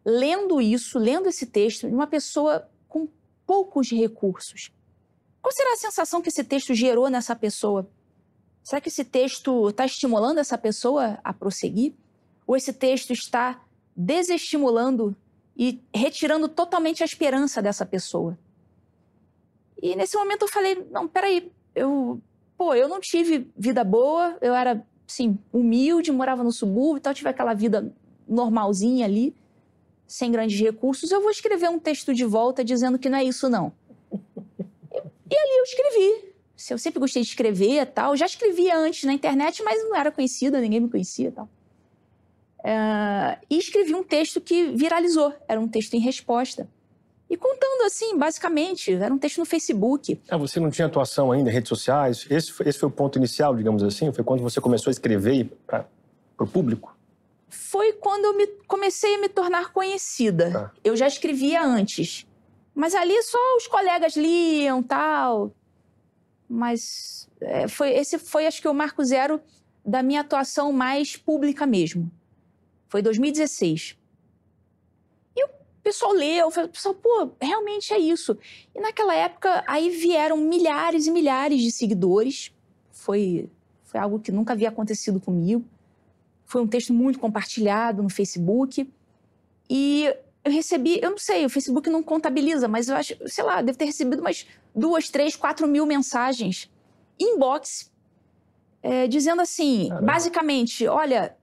lendo 0.06 0.62
isso, 0.62 0.98
lendo 0.98 1.28
esse 1.28 1.45
texto, 1.45 1.88
de 1.88 1.93
uma 1.93 2.08
pessoa 2.08 2.70
com 2.88 3.08
poucos 3.45 3.89
recursos? 3.91 4.72
Qual 5.41 5.52
será 5.52 5.74
a 5.74 5.78
sensação 5.78 6.22
que 6.22 6.30
esse 6.30 6.43
texto 6.43 6.74
gerou 6.74 7.10
nessa 7.10 7.36
pessoa? 7.36 7.89
Será 8.64 8.82
que 8.82 8.89
esse 8.89 9.06
texto 9.06 9.70
está 9.70 9.86
estimulando 9.86 10.39
essa 10.39 10.58
pessoa 10.58 11.20
a 11.24 11.34
prosseguir? 11.34 11.93
Ou 12.45 12.56
esse 12.56 12.74
texto 12.74 13.12
está 13.12 13.64
desestimulando 13.95 15.16
e 15.56 15.82
retirando 15.93 16.48
totalmente 16.50 17.02
a 17.02 17.06
esperança 17.06 17.62
dessa 17.62 17.86
pessoa? 17.86 18.38
E 19.82 19.95
nesse 19.95 20.18
momento 20.18 20.43
eu 20.43 20.48
falei, 20.48 20.86
não, 20.91 21.08
peraí, 21.08 21.52
eu, 21.74 22.22
pô, 22.58 22.74
eu 22.74 22.88
não 22.88 23.00
tive 23.00 23.50
vida 23.56 23.84
boa, 23.84 24.38
eu 24.41 24.54
era, 24.54 24.86
sim, 25.06 25.38
humilde, 25.54 26.12
morava 26.12 26.43
no 26.43 26.52
subúrbio, 26.52 26.98
então 26.98 27.12
eu 27.12 27.16
tive 27.16 27.30
aquela 27.30 27.54
vida 27.54 27.93
normalzinha 28.28 29.06
ali, 29.06 29.36
sem 30.08 30.32
grandes 30.32 30.60
recursos, 30.60 31.12
eu 31.12 31.22
vou 31.22 31.30
escrever 31.30 31.70
um 31.70 31.78
texto 31.78 32.14
de 32.14 32.24
volta 32.24 32.64
dizendo 32.64 32.97
que 32.97 33.10
não 33.10 33.18
é 33.18 33.24
isso 33.24 33.49
não. 33.49 33.74
e 34.12 35.38
ali 35.38 35.58
eu 35.58 35.64
escrevi. 35.64 36.28
Eu 36.70 36.78
sempre 36.78 36.99
gostei 36.99 37.22
de 37.22 37.28
escrever 37.28 37.86
tal, 37.88 38.16
já 38.16 38.26
escrevia 38.26 38.76
antes 38.78 39.03
na 39.03 39.14
internet, 39.14 39.62
mas 39.62 39.84
não 39.84 39.95
era 39.95 40.12
conhecida, 40.12 40.60
ninguém 40.60 40.80
me 40.80 40.89
conhecia 40.89 41.32
tal. 41.32 41.47
Uh, 42.60 43.38
e 43.49 43.58
escrevi 43.58 43.93
um 43.93 44.03
texto 44.03 44.41
que 44.41 44.72
viralizou. 44.72 45.34
Era 45.47 45.60
um 45.60 45.68
texto 45.68 45.93
em 45.93 45.99
resposta. 45.99 46.68
E 47.30 47.36
contando 47.38 47.84
assim, 47.86 48.18
basicamente, 48.18 48.93
era 48.93 49.14
um 49.14 49.18
texto 49.18 49.38
no 49.38 49.45
Facebook. 49.45 50.20
Ah, 50.30 50.38
você 50.38 50.60
não 50.60 50.72
tinha 50.72 50.88
atuação 50.88 51.32
ainda 51.32 51.49
em 51.49 51.53
redes 51.53 51.70
sociais? 51.70 52.26
Esse, 52.30 52.53
esse 52.66 52.80
foi 52.80 52.88
o 52.88 52.91
ponto 52.91 53.18
inicial, 53.18 53.55
digamos 53.55 53.84
assim? 53.84 54.12
Foi 54.12 54.24
quando 54.24 54.41
você 54.41 54.62
começou 54.62 54.89
a 54.89 54.91
escrever 54.91 55.51
para 55.66 55.86
o 56.39 56.47
público? 56.47 56.97
Foi 57.50 57.93
quando 57.93 58.26
eu 58.26 58.36
me, 58.36 58.48
comecei 58.68 59.16
a 59.16 59.20
me 59.20 59.30
tornar 59.30 59.72
conhecida. 59.72 60.52
Tá. 60.52 60.72
Eu 60.84 60.95
já 60.95 61.08
escrevia 61.08 61.64
antes. 61.64 62.28
Mas 62.76 62.93
ali 62.93 63.22
só 63.24 63.38
os 63.58 63.68
colegas 63.68 64.16
liam 64.16 64.84
tal. 64.84 65.52
Mas 66.50 67.30
é, 67.41 67.68
foi, 67.68 67.91
esse 67.91 68.18
foi, 68.18 68.45
acho 68.45 68.62
que, 68.62 68.68
o 68.68 68.74
marco 68.74 69.04
zero 69.04 69.41
da 69.86 70.04
minha 70.04 70.22
atuação 70.22 70.72
mais 70.72 71.16
pública 71.16 71.66
mesmo. 71.66 72.12
Foi 72.88 73.02
2016 73.02 73.98
pessoal 75.88 76.12
leu, 76.12 76.50
o 76.50 76.70
pessoal, 76.70 76.93
pô, 76.93 77.32
realmente 77.41 77.93
é 77.93 77.98
isso. 77.98 78.38
E 78.76 78.82
naquela 78.82 79.16
época, 79.16 79.64
aí 79.66 79.89
vieram 79.89 80.36
milhares 80.36 81.08
e 81.08 81.12
milhares 81.12 81.62
de 81.62 81.72
seguidores. 81.72 82.52
Foi, 82.91 83.50
foi 83.86 84.00
algo 84.00 84.20
que 84.20 84.30
nunca 84.30 84.52
havia 84.52 84.68
acontecido 84.68 85.20
comigo. 85.22 85.64
Foi 86.48 86.64
um 86.64 86.68
texto 86.68 86.91
muito 86.91 87.20
compartilhado 87.20 88.02
no 88.02 88.10
Facebook. 88.10 88.91
E 89.70 90.12
eu 90.43 90.52
recebi, 90.52 91.00
eu 91.00 91.12
não 91.12 91.18
sei, 91.20 91.45
o 91.45 91.50
Facebook 91.50 91.88
não 91.91 92.02
contabiliza, 92.02 92.68
mas 92.68 92.89
eu 92.89 92.95
acho, 92.95 93.16
sei 93.28 93.43
lá, 93.43 93.62
deve 93.62 93.78
ter 93.78 93.86
recebido 93.86 94.22
umas 94.22 94.48
duas, 94.74 95.10
três, 95.10 95.36
quatro 95.36 95.68
mil 95.68 95.86
mensagens 95.86 96.72
inbox 97.20 97.91
é, 98.82 99.08
dizendo 99.08 99.41
assim, 99.41 99.89
Caramba. 99.89 100.06
basicamente, 100.06 100.88
olha, 100.88 101.38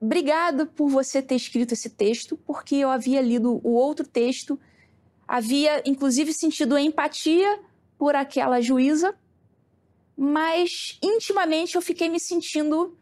Obrigada 0.00 0.64
por 0.64 0.88
você 0.88 1.20
ter 1.20 1.34
escrito 1.34 1.72
esse 1.72 1.90
texto, 1.90 2.36
porque 2.36 2.76
eu 2.76 2.88
havia 2.88 3.20
lido 3.20 3.60
o 3.64 3.72
outro 3.72 4.06
texto, 4.06 4.58
havia 5.26 5.82
inclusive 5.84 6.32
sentido 6.32 6.78
empatia 6.78 7.60
por 7.98 8.14
aquela 8.14 8.60
juíza, 8.60 9.14
mas 10.16 10.98
intimamente 11.02 11.74
eu 11.74 11.82
fiquei 11.82 12.08
me 12.08 12.20
sentindo 12.20 12.96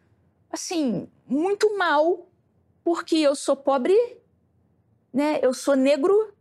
assim, 0.50 1.06
muito 1.26 1.76
mal, 1.76 2.28
porque 2.84 3.16
eu 3.16 3.34
sou 3.34 3.56
pobre, 3.56 3.96
né? 5.12 5.40
Eu 5.42 5.52
sou 5.52 5.74
negro, 5.74 6.32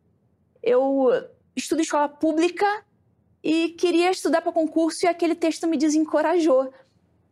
eu 0.62 1.10
estudo 1.56 1.82
escola 1.82 2.10
pública 2.10 2.66
e 3.44 3.70
queria 3.70 4.12
estudar 4.12 4.42
para 4.42 4.52
concurso 4.52 5.06
e 5.06 5.08
aquele 5.08 5.36
texto 5.36 5.68
me 5.68 5.78
desencorajou. 5.78 6.74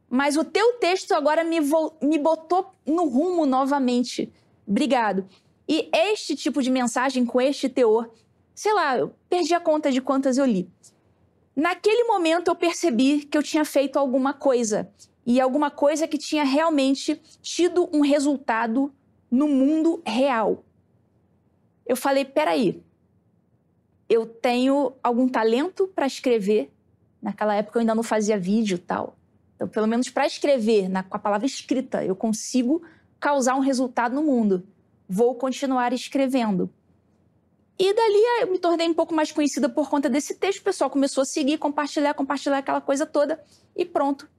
Mas 0.10 0.38
o 0.38 0.44
teu 0.44 0.74
texto 0.74 1.12
agora 1.14 1.44
me, 1.44 1.60
me 2.02 2.20
botou 2.20 2.72
no 2.86 3.06
rumo 3.06 3.46
novamente. 3.46 4.32
Obrigado. 4.68 5.28
E 5.68 5.90
este 5.92 6.36
tipo 6.36 6.62
de 6.62 6.70
mensagem 6.70 7.26
com 7.26 7.42
este 7.42 7.68
teor, 7.68 8.10
sei 8.54 8.74
lá, 8.74 8.98
eu 8.98 9.14
perdi 9.28 9.54
a 9.54 9.60
conta 9.60 9.92
de 9.92 10.02
quantas 10.02 10.38
eu 10.38 10.46
li. 10.46 10.70
Naquele 11.56 12.04
momento 12.06 12.50
eu 12.50 12.56
percebi 12.56 13.26
que 13.26 13.38
eu 13.38 13.44
tinha 13.44 13.66
feito 13.66 13.98
alguma 13.98 14.34
coisa. 14.34 14.92
E 15.26 15.40
alguma 15.40 15.72
coisa 15.72 16.08
que 16.08 16.18
tinha 16.18 16.44
realmente 16.44 17.16
tido 17.42 17.90
um 17.94 18.02
resultado 18.02 18.94
no 19.32 19.48
mundo 19.48 20.02
real. 20.06 20.64
Eu 21.86 21.96
falei: 21.96 22.26
peraí, 22.26 22.84
eu 24.10 24.26
tenho 24.26 24.94
algum 25.02 25.28
talento 25.28 25.88
para 25.88 26.06
escrever. 26.06 26.72
Naquela 27.22 27.56
época 27.56 27.78
eu 27.78 27.82
ainda 27.82 27.96
não 27.96 28.04
fazia 28.04 28.38
vídeo 28.38 28.78
tal. 28.78 29.16
Então, 29.56 29.68
pelo 29.68 29.88
menos 29.88 30.10
para 30.10 30.28
escrever, 30.28 30.90
na, 30.90 31.04
com 31.04 31.16
a 31.16 31.20
palavra 31.20 31.46
escrita, 31.46 32.04
eu 32.04 32.16
consigo 32.16 32.84
causar 33.20 33.56
um 33.56 33.60
resultado 33.62 34.14
no 34.14 34.24
mundo. 34.24 34.68
Vou 35.08 35.36
continuar 35.36 35.94
escrevendo. 35.94 36.70
E 37.80 37.94
dali 37.94 38.42
eu 38.42 38.52
me 38.52 38.60
tornei 38.60 38.88
um 38.88 38.94
pouco 38.94 39.16
mais 39.16 39.32
conhecida 39.32 39.68
por 39.68 39.90
conta 39.90 40.10
desse 40.10 40.36
texto. 40.36 40.60
O 40.60 40.64
pessoal 40.64 40.90
começou 40.90 41.22
a 41.22 41.26
seguir, 41.26 41.58
compartilhar, 41.58 42.14
compartilhar 42.14 42.58
aquela 42.60 42.82
coisa 42.82 43.06
toda 43.06 43.42
e 43.76 43.84
pronto. 43.86 44.30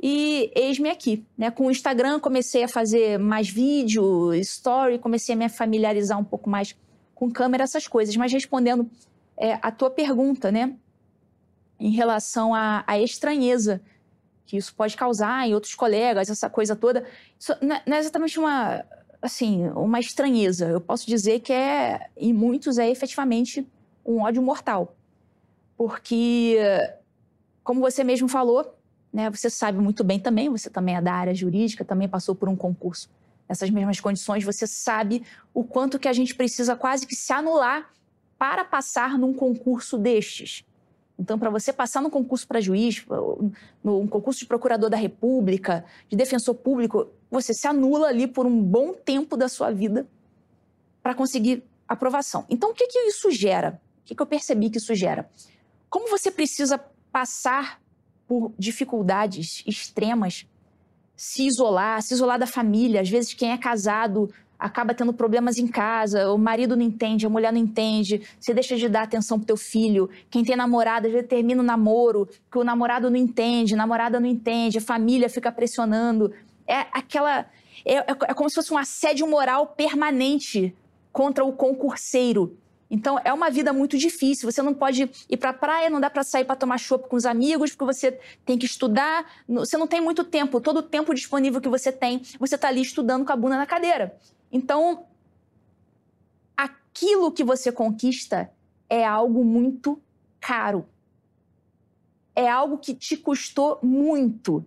E 0.00 0.52
eis-me 0.54 0.90
aqui. 0.90 1.24
Né? 1.36 1.50
Com 1.50 1.66
o 1.66 1.70
Instagram 1.70 2.20
comecei 2.20 2.62
a 2.64 2.68
fazer 2.68 3.18
mais 3.18 3.48
vídeo, 3.48 4.32
story, 4.34 4.98
comecei 4.98 5.34
a 5.34 5.38
me 5.38 5.48
familiarizar 5.48 6.18
um 6.18 6.24
pouco 6.24 6.48
mais 6.48 6.76
com 7.14 7.30
câmera, 7.30 7.64
essas 7.64 7.88
coisas. 7.88 8.16
Mas 8.16 8.32
respondendo 8.32 8.88
é, 9.36 9.58
a 9.60 9.70
tua 9.70 9.90
pergunta, 9.90 10.52
né? 10.52 10.74
Em 11.80 11.90
relação 11.90 12.54
à, 12.54 12.84
à 12.86 12.98
estranheza 12.98 13.80
que 14.48 14.56
isso 14.56 14.74
pode 14.74 14.96
causar 14.96 15.46
em 15.46 15.52
outros 15.52 15.74
colegas, 15.74 16.30
essa 16.30 16.48
coisa 16.48 16.74
toda. 16.74 17.04
Isso 17.38 17.52
não 17.60 17.94
é 17.94 17.98
exatamente 17.98 18.38
uma, 18.38 18.82
assim, 19.20 19.68
uma 19.76 20.00
estranheza. 20.00 20.68
Eu 20.68 20.80
posso 20.80 21.06
dizer 21.06 21.40
que 21.40 21.52
é, 21.52 22.08
em 22.16 22.32
muitos, 22.32 22.78
é 22.78 22.88
efetivamente 22.88 23.68
um 24.06 24.22
ódio 24.22 24.40
mortal. 24.40 24.96
Porque, 25.76 26.56
como 27.62 27.80
você 27.80 28.02
mesmo 28.02 28.26
falou, 28.26 28.74
né, 29.12 29.30
você 29.30 29.48
sabe 29.48 29.78
muito 29.78 30.04
bem 30.04 30.20
também, 30.20 30.48
você 30.48 30.68
também 30.68 30.96
é 30.96 31.00
da 31.00 31.12
área 31.12 31.34
jurídica, 31.34 31.84
também 31.84 32.08
passou 32.08 32.34
por 32.34 32.48
um 32.48 32.56
concurso 32.56 33.08
nessas 33.48 33.70
mesmas 33.70 33.98
condições, 33.98 34.44
você 34.44 34.66
sabe 34.66 35.24
o 35.54 35.64
quanto 35.64 35.98
que 35.98 36.06
a 36.06 36.12
gente 36.12 36.34
precisa 36.34 36.76
quase 36.76 37.06
que 37.06 37.16
se 37.16 37.32
anular 37.32 37.90
para 38.38 38.64
passar 38.64 39.18
num 39.18 39.32
concurso 39.32 39.96
destes. 39.96 40.64
Então, 41.18 41.38
para 41.38 41.50
você 41.50 41.72
passar 41.72 42.00
no 42.00 42.10
concurso 42.10 42.46
para 42.46 42.60
juiz, 42.60 43.04
no 43.82 44.06
concurso 44.06 44.38
de 44.40 44.46
procurador 44.46 44.88
da 44.88 44.96
República, 44.96 45.84
de 46.08 46.16
defensor 46.16 46.54
público, 46.54 47.08
você 47.28 47.52
se 47.52 47.66
anula 47.66 48.08
ali 48.08 48.26
por 48.26 48.46
um 48.46 48.62
bom 48.62 48.92
tempo 48.92 49.36
da 49.36 49.48
sua 49.48 49.72
vida 49.72 50.06
para 51.02 51.14
conseguir 51.14 51.64
aprovação. 51.88 52.44
Então, 52.48 52.70
o 52.70 52.74
que, 52.74 52.86
que 52.86 52.98
isso 53.00 53.30
gera? 53.32 53.80
O 54.02 54.04
que, 54.04 54.14
que 54.14 54.22
eu 54.22 54.26
percebi 54.26 54.70
que 54.70 54.78
isso 54.78 54.94
gera? 54.94 55.28
Como 55.90 56.08
você 56.08 56.30
precisa 56.30 56.78
passar 57.10 57.80
por 58.28 58.52
dificuldades 58.58 59.64
extremas, 59.66 60.46
se 61.16 61.46
isolar, 61.46 62.00
se 62.02 62.14
isolar 62.14 62.38
da 62.38 62.46
família, 62.46 63.00
às 63.00 63.08
vezes 63.08 63.34
quem 63.34 63.50
é 63.50 63.58
casado 63.58 64.30
acaba 64.58 64.92
tendo 64.92 65.12
problemas 65.12 65.56
em 65.56 65.68
casa, 65.68 66.32
o 66.32 66.36
marido 66.36 66.76
não 66.76 66.82
entende, 66.82 67.24
a 67.24 67.30
mulher 67.30 67.52
não 67.52 67.60
entende, 67.60 68.22
você 68.38 68.52
deixa 68.52 68.76
de 68.76 68.88
dar 68.88 69.02
atenção 69.02 69.38
pro 69.38 69.46
teu 69.46 69.56
filho, 69.56 70.10
quem 70.28 70.44
tem 70.44 70.56
namorada, 70.56 71.06
às 71.06 71.12
vezes 71.12 71.28
termina 71.28 71.62
o 71.62 71.64
namoro, 71.64 72.28
que 72.50 72.58
o 72.58 72.64
namorado 72.64 73.08
não 73.08 73.16
entende, 73.16 73.74
a 73.74 73.76
namorada 73.76 74.18
não 74.18 74.26
entende, 74.26 74.78
a 74.78 74.80
família 74.80 75.30
fica 75.30 75.52
pressionando. 75.52 76.32
É 76.66 76.86
aquela. 76.92 77.46
É, 77.84 77.94
é, 77.94 78.04
é 78.10 78.34
como 78.34 78.50
se 78.50 78.56
fosse 78.56 78.74
um 78.74 78.78
assédio 78.78 79.26
moral 79.28 79.68
permanente 79.68 80.74
contra 81.12 81.44
o 81.44 81.52
concurseiro. 81.52 82.58
Então 82.90 83.20
é 83.22 83.32
uma 83.32 83.50
vida 83.50 83.72
muito 83.72 83.98
difícil. 83.98 84.50
Você 84.50 84.62
não 84.62 84.72
pode 84.72 85.10
ir 85.28 85.36
para 85.36 85.50
a 85.50 85.54
praia, 85.54 85.90
não 85.90 86.00
dá 86.00 86.08
para 86.08 86.22
sair 86.22 86.44
para 86.44 86.56
tomar 86.56 86.78
chopp 86.78 87.08
com 87.08 87.16
os 87.16 87.26
amigos, 87.26 87.70
porque 87.70 87.92
você 87.92 88.18
tem 88.44 88.56
que 88.56 88.66
estudar. 88.66 89.26
Você 89.48 89.76
não 89.76 89.86
tem 89.86 90.00
muito 90.00 90.24
tempo. 90.24 90.60
Todo 90.60 90.78
o 90.78 90.82
tempo 90.82 91.14
disponível 91.14 91.60
que 91.60 91.68
você 91.68 91.92
tem, 91.92 92.22
você 92.38 92.54
está 92.54 92.68
ali 92.68 92.80
estudando 92.80 93.24
com 93.24 93.32
a 93.32 93.36
bunda 93.36 93.56
na 93.56 93.66
cadeira. 93.66 94.16
Então, 94.50 95.04
aquilo 96.56 97.30
que 97.30 97.44
você 97.44 97.70
conquista 97.70 98.50
é 98.88 99.04
algo 99.04 99.44
muito 99.44 100.00
caro. 100.40 100.86
É 102.34 102.48
algo 102.48 102.78
que 102.78 102.94
te 102.94 103.16
custou 103.16 103.78
muito. 103.82 104.64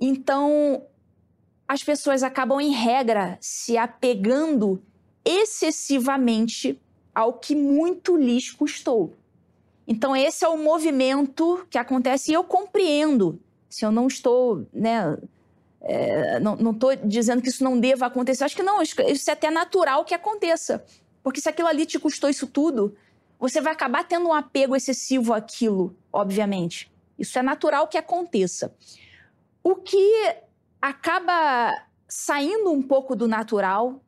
Então, 0.00 0.82
as 1.68 1.84
pessoas 1.84 2.22
acabam, 2.22 2.60
em 2.60 2.72
regra, 2.72 3.38
se 3.40 3.76
apegando 3.76 4.82
excessivamente 5.24 6.80
ao 7.20 7.34
que 7.34 7.54
muito 7.54 8.16
lhes 8.16 8.50
custou. 8.50 9.14
Então, 9.86 10.14
esse 10.14 10.44
é 10.44 10.48
o 10.48 10.56
movimento 10.56 11.66
que 11.68 11.78
acontece 11.78 12.30
e 12.30 12.34
eu 12.34 12.44
compreendo. 12.44 13.40
Se 13.68 13.84
eu 13.84 13.90
não 13.90 14.06
estou, 14.06 14.66
né, 14.72 15.18
é, 15.80 16.38
não 16.40 16.70
estou 16.70 16.94
dizendo 16.96 17.42
que 17.42 17.48
isso 17.48 17.64
não 17.64 17.78
deva 17.78 18.06
acontecer. 18.06 18.44
Acho 18.44 18.56
que 18.56 18.62
não, 18.62 18.82
isso 18.82 19.00
é 19.00 19.32
até 19.32 19.50
natural 19.50 20.04
que 20.04 20.14
aconteça. 20.14 20.84
Porque 21.22 21.40
se 21.40 21.48
aquilo 21.48 21.68
ali 21.68 21.86
te 21.86 21.98
custou 21.98 22.30
isso 22.30 22.46
tudo, 22.46 22.94
você 23.38 23.60
vai 23.60 23.72
acabar 23.72 24.04
tendo 24.04 24.28
um 24.28 24.34
apego 24.34 24.76
excessivo 24.76 25.32
àquilo, 25.32 25.96
obviamente. 26.12 26.90
Isso 27.18 27.38
é 27.38 27.42
natural 27.42 27.88
que 27.88 27.98
aconteça. 27.98 28.74
O 29.62 29.76
que 29.76 30.36
acaba 30.80 31.72
saindo 32.08 32.70
um 32.70 32.82
pouco 32.82 33.14
do 33.14 33.28
natural 33.28 34.00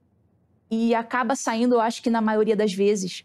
e 0.73 0.95
acaba 0.95 1.37
saindo, 1.37 1.75
eu 1.75 1.81
acho 1.81 2.03
que 2.03 2.11
na 2.11 2.21
maioria 2.21 2.57
das 2.57 2.73
vezes, 2.73 3.25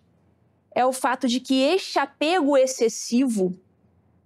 é 0.76 0.86
o 0.86 0.94
fato 0.94 1.28
de 1.28 1.40
que 1.40 1.62
este 1.62 1.98
apego 1.98 2.56
excessivo 2.58 3.60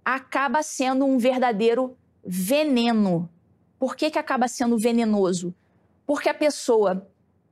acaba 0.04 0.62
sendo 0.62 1.06
um 1.06 1.16
verdadeiro 1.16 1.96
veneno 2.24 3.30
por 3.82 3.96
que, 3.96 4.12
que 4.12 4.18
acaba 4.20 4.46
sendo 4.46 4.78
venenoso? 4.78 5.52
Porque 6.06 6.28
a 6.28 6.34
pessoa 6.34 7.04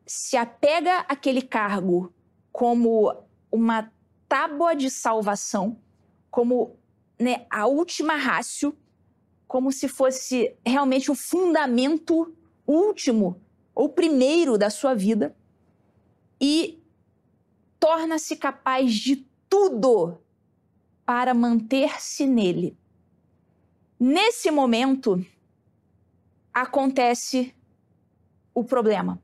se 0.07 0.37
apega 0.37 0.99
àquele 1.09 1.43
cargo 1.43 2.15
como 2.53 3.13
uma 3.51 3.93
tábua 4.29 4.77
de 4.77 4.89
salvação, 4.91 5.77
como 6.31 6.77
né, 7.19 7.47
a 7.51 7.67
última 7.67 8.15
rácio, 8.15 8.79
como 9.49 9.73
se 9.73 9.89
fosse 9.89 10.55
realmente 10.65 11.11
o 11.11 11.17
fundamento 11.17 12.33
último 12.65 13.43
ou 13.75 13.89
primeiro 13.89 14.57
da 14.57 14.71
sua 14.71 14.95
vida 14.95 15.35
e 16.41 16.83
torna-se 17.79 18.37
capaz 18.37 18.95
de 18.95 19.27
tudo 19.49 20.19
para 21.05 21.35
manter-se 21.35 22.27
nele. 22.27 22.77
Nesse 23.99 24.51
momento, 24.51 25.25
acontece 26.53 27.55
o 28.55 28.65
problema. 28.65 29.21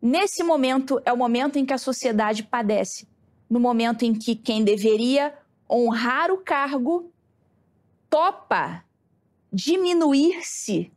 Nesse 0.00 0.42
momento 0.42 1.00
é 1.04 1.12
o 1.12 1.16
momento 1.16 1.58
em 1.58 1.66
que 1.66 1.72
a 1.72 1.78
sociedade 1.78 2.42
padece, 2.42 3.08
no 3.48 3.58
momento 3.58 4.04
em 4.04 4.14
que 4.14 4.36
quem 4.36 4.64
deveria 4.64 5.36
honrar 5.68 6.30
o 6.30 6.38
cargo 6.38 7.10
topa 8.08 8.84
diminuir-se 9.52 10.92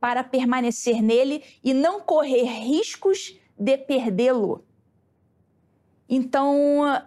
para 0.00 0.24
permanecer 0.24 1.00
nele 1.00 1.44
e 1.62 1.72
não 1.72 2.00
correr 2.00 2.44
riscos 2.44 3.38
de 3.56 3.78
perdê-lo. 3.78 4.64
Então, 6.14 7.02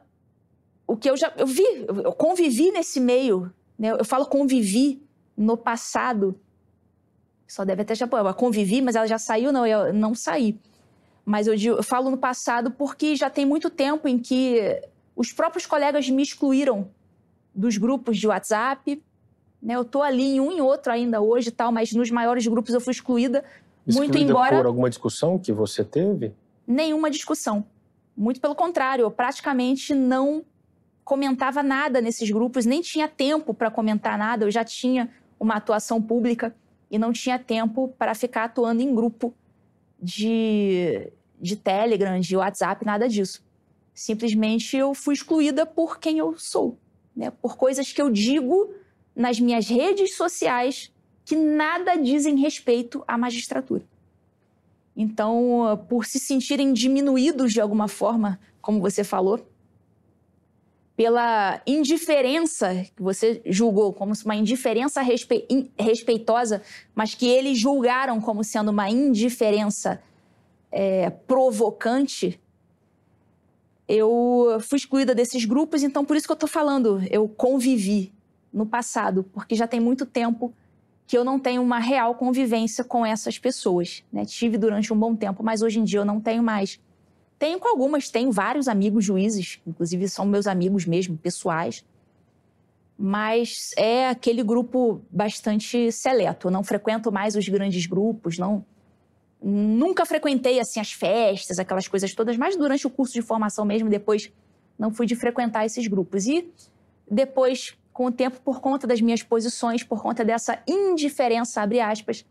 o 0.87 0.97
que 0.97 1.07
eu 1.07 1.15
já 1.15 1.31
eu 1.37 1.45
vi, 1.45 1.63
eu 1.87 2.11
convivi 2.11 2.71
nesse 2.71 2.99
meio, 2.99 3.53
né? 3.77 3.91
Eu 3.91 4.03
falo 4.03 4.25
convivi 4.25 4.99
no 5.37 5.55
passado. 5.55 6.35
Só 7.47 7.63
deve 7.63 7.83
até 7.83 7.93
já 7.93 8.07
pô, 8.07 8.17
eu 8.17 8.33
convivi, 8.33 8.81
mas 8.81 8.95
ela 8.95 9.05
já 9.05 9.19
saiu, 9.19 9.51
não, 9.51 9.63
eu 9.63 9.93
não 9.93 10.15
saí. 10.15 10.59
Mas 11.23 11.45
eu, 11.45 11.55
digo, 11.55 11.75
eu 11.75 11.83
falo 11.83 12.09
no 12.09 12.17
passado 12.17 12.71
porque 12.71 13.15
já 13.15 13.29
tem 13.29 13.45
muito 13.45 13.69
tempo 13.69 14.07
em 14.07 14.17
que 14.17 14.81
os 15.15 15.31
próprios 15.31 15.67
colegas 15.67 16.09
me 16.09 16.23
excluíram 16.23 16.89
dos 17.53 17.77
grupos 17.77 18.17
de 18.17 18.27
WhatsApp. 18.27 19.03
Né? 19.61 19.75
Eu 19.75 19.83
estou 19.83 20.01
ali 20.01 20.37
em 20.37 20.39
um 20.39 20.51
e 20.51 20.61
outro 20.61 20.91
ainda 20.91 21.21
hoje 21.21 21.51
tal, 21.51 21.71
mas 21.71 21.93
nos 21.93 22.09
maiores 22.09 22.47
grupos 22.47 22.73
eu 22.73 22.81
fui 22.81 22.91
excluída. 22.91 23.45
Excluída 23.85 24.17
muito 24.17 24.31
embora. 24.31 24.57
por 24.57 24.65
alguma 24.65 24.89
discussão 24.89 25.37
que 25.37 25.53
você 25.53 25.83
teve? 25.83 26.33
Nenhuma 26.65 27.11
discussão. 27.11 27.63
Muito 28.15 28.39
pelo 28.39 28.55
contrário, 28.55 29.03
eu 29.03 29.11
praticamente 29.11 29.93
não 29.93 30.45
comentava 31.03 31.61
nada 31.61 32.01
nesses 32.01 32.29
grupos, 32.31 32.65
nem 32.65 32.81
tinha 32.81 33.07
tempo 33.07 33.53
para 33.53 33.69
comentar 33.69 34.17
nada. 34.17 34.45
Eu 34.45 34.51
já 34.51 34.63
tinha 34.63 35.09
uma 35.39 35.55
atuação 35.55 36.01
pública 36.01 36.55
e 36.89 36.97
não 36.97 37.11
tinha 37.11 37.37
tempo 37.37 37.93
para 37.97 38.15
ficar 38.15 38.45
atuando 38.45 38.81
em 38.81 38.93
grupo 38.93 39.33
de, 40.01 41.11
de 41.39 41.55
Telegram, 41.55 42.19
de 42.19 42.35
WhatsApp, 42.37 42.85
nada 42.85 43.07
disso. 43.07 43.43
Simplesmente 43.93 44.75
eu 44.75 44.93
fui 44.93 45.13
excluída 45.13 45.65
por 45.65 45.99
quem 45.99 46.17
eu 46.17 46.37
sou, 46.37 46.77
né? 47.15 47.31
por 47.41 47.55
coisas 47.55 47.91
que 47.91 48.01
eu 48.01 48.09
digo 48.09 48.73
nas 49.15 49.39
minhas 49.39 49.67
redes 49.67 50.15
sociais 50.15 50.91
que 51.23 51.35
nada 51.35 51.95
dizem 51.95 52.37
respeito 52.37 53.03
à 53.07 53.17
magistratura. 53.17 53.83
Então, 54.95 55.85
por 55.89 56.05
se 56.05 56.19
sentirem 56.19 56.71
diminuídos 56.71 57.51
de 57.51 57.59
alguma 57.59 57.87
forma, 57.87 58.39
como 58.61 58.79
você 58.79 59.03
falou, 59.03 59.45
pela 60.95 61.61
indiferença 61.67 62.85
que 62.95 63.03
você 63.03 63.41
julgou 63.45 63.91
como 63.91 64.13
uma 64.23 64.35
indiferença 64.35 65.01
respe... 65.01 65.45
respeitosa, 65.77 66.61
mas 66.93 67.13
que 67.13 67.27
eles 67.27 67.59
julgaram 67.59 68.21
como 68.21 68.43
sendo 68.43 68.71
uma 68.71 68.89
indiferença 68.89 70.01
é, 70.71 71.09
provocante, 71.09 72.39
eu 73.87 74.57
fui 74.61 74.77
excluída 74.77 75.13
desses 75.13 75.43
grupos, 75.45 75.83
então 75.83 76.05
por 76.05 76.15
isso 76.15 76.25
que 76.25 76.31
eu 76.31 76.35
estou 76.35 76.49
falando, 76.49 77.03
eu 77.11 77.27
convivi 77.27 78.13
no 78.51 78.65
passado, 78.65 79.23
porque 79.33 79.53
já 79.53 79.67
tem 79.67 79.81
muito 79.81 80.05
tempo 80.05 80.53
que 81.07 81.17
eu 81.17 81.23
não 81.23 81.39
tenho 81.39 81.61
uma 81.61 81.79
real 81.79 82.15
convivência 82.15 82.83
com 82.83 83.05
essas 83.05 83.37
pessoas. 83.37 84.03
Né? 84.11 84.25
Tive 84.25 84.57
durante 84.57 84.91
um 84.91 84.97
bom 84.97 85.15
tempo, 85.15 85.43
mas 85.43 85.61
hoje 85.61 85.79
em 85.79 85.83
dia 85.83 85.99
eu 85.99 86.05
não 86.05 86.19
tenho 86.19 86.41
mais. 86.41 86.79
Tenho 87.37 87.59
com 87.59 87.67
algumas, 87.67 88.09
tenho 88.09 88.31
vários 88.31 88.67
amigos 88.67 89.03
juízes, 89.03 89.59
inclusive 89.67 90.07
são 90.07 90.25
meus 90.25 90.47
amigos 90.47 90.85
mesmo, 90.85 91.17
pessoais. 91.17 91.85
Mas 92.97 93.71
é 93.77 94.07
aquele 94.07 94.41
grupo 94.41 95.01
bastante 95.11 95.91
seleto. 95.91 96.47
Eu 96.47 96.51
não 96.51 96.63
frequento 96.63 97.11
mais 97.11 97.35
os 97.35 97.47
grandes 97.47 97.85
grupos, 97.85 98.37
não. 98.37 98.65
Nunca 99.43 100.05
frequentei 100.05 100.59
assim 100.59 100.79
as 100.79 100.93
festas, 100.93 101.59
aquelas 101.59 101.87
coisas 101.87 102.15
todas, 102.15 102.37
mas 102.37 102.55
durante 102.55 102.87
o 102.87 102.89
curso 102.89 103.13
de 103.13 103.21
formação 103.21 103.65
mesmo, 103.65 103.89
depois 103.89 104.31
não 104.79 104.91
fui 104.91 105.05
de 105.05 105.15
frequentar 105.15 105.65
esses 105.65 105.85
grupos. 105.87 106.25
E 106.25 106.49
depois, 107.11 107.77
com 107.95 108.07
o 108.07 108.11
tempo, 108.11 108.41
por 108.41 108.59
conta 108.59 108.85
das 108.85 108.99
minhas 108.99 109.23
posições, 109.23 109.81
por 109.81 110.01
conta 110.01 110.25
dessa 110.25 110.59
indiferença, 110.67 111.61
abre 111.61 111.79
aspas, 111.79 112.25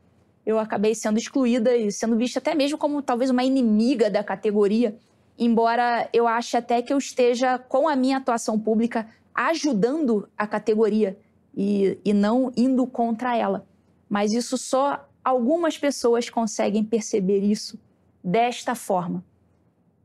eu 0.45 0.59
acabei 0.59 0.95
sendo 0.95 1.19
excluída 1.19 1.75
e 1.75 1.91
sendo 1.91 2.17
vista 2.17 2.39
até 2.39 2.55
mesmo 2.55 2.77
como 2.77 3.01
talvez 3.01 3.31
uma 3.31 3.43
inimiga 3.43 4.11
da 4.11 4.23
categoria, 4.23 4.95
embora 5.39 6.07
eu 6.13 6.29
ache 6.29 6.55
até 6.55 6.83
que 6.83 6.93
eu 6.93 6.99
esteja, 6.99 7.59
com 7.59 7.89
a 7.89 7.97
minha 7.97 8.19
atuação 8.19 8.61
pública, 8.61 9.09
ajudando 9.35 10.29
a 10.37 10.47
categoria 10.47 11.19
e, 11.57 11.99
e 12.05 12.13
não 12.13 12.53
indo 12.55 12.87
contra 12.87 13.35
ela. 13.35 13.67
Mas 14.07 14.35
isso 14.35 14.59
só 14.59 15.09
algumas 15.25 15.79
pessoas 15.79 16.29
conseguem 16.29 16.85
perceber 16.85 17.39
isso 17.39 17.81
desta 18.23 18.75
forma. 18.75 19.25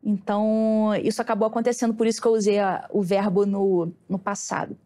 Então, 0.02 0.92
isso 1.04 1.22
acabou 1.22 1.50
acontecendo, 1.50 1.94
por 1.94 2.08
isso 2.08 2.22
que 2.22 2.28
eu 2.30 2.32
usei 2.32 2.60
a, 2.60 2.88
o 2.90 3.02
verbo 3.02 3.46
no, 3.46 3.92
no 4.08 4.18
passado. 4.18 4.78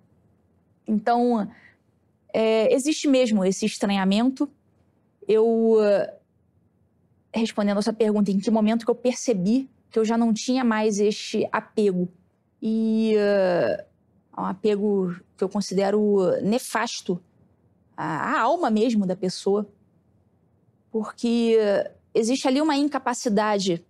Então, 0.88 1.50
é, 2.34 2.74
existe 2.74 3.08
mesmo 3.08 3.44
esse 3.46 3.66
estranhamento, 3.66 4.50
eu 5.28 5.78
respondendo 7.34 7.80
a 7.80 7.82
sua 7.82 7.94
pergunta, 7.94 8.32
em 8.32 8.40
que 8.40 8.52
momento 8.52 8.86
que 8.86 8.92
eu 8.92 8.96
percebi 8.96 9.70
que 9.90 9.98
eu 9.98 10.06
já 10.06 10.18
não 10.18 10.34
tinha 10.34 10.64
mais 10.64 11.00
este 11.00 11.48
apego 11.52 12.08
e 12.62 13.16
uh, 13.16 14.42
um 14.42 14.46
apego 14.46 15.16
que 15.38 15.44
eu 15.44 15.50
considero 15.50 16.42
nefasto 16.42 17.22
à, 17.96 18.38
à 18.38 18.42
alma 18.42 18.70
mesmo 18.70 19.06
da 19.06 19.16
pessoa, 19.16 19.68
porque 20.92 21.58
existe 22.14 22.48
ali 22.48 22.62
uma 22.62 22.76
incapacidade 22.76 23.84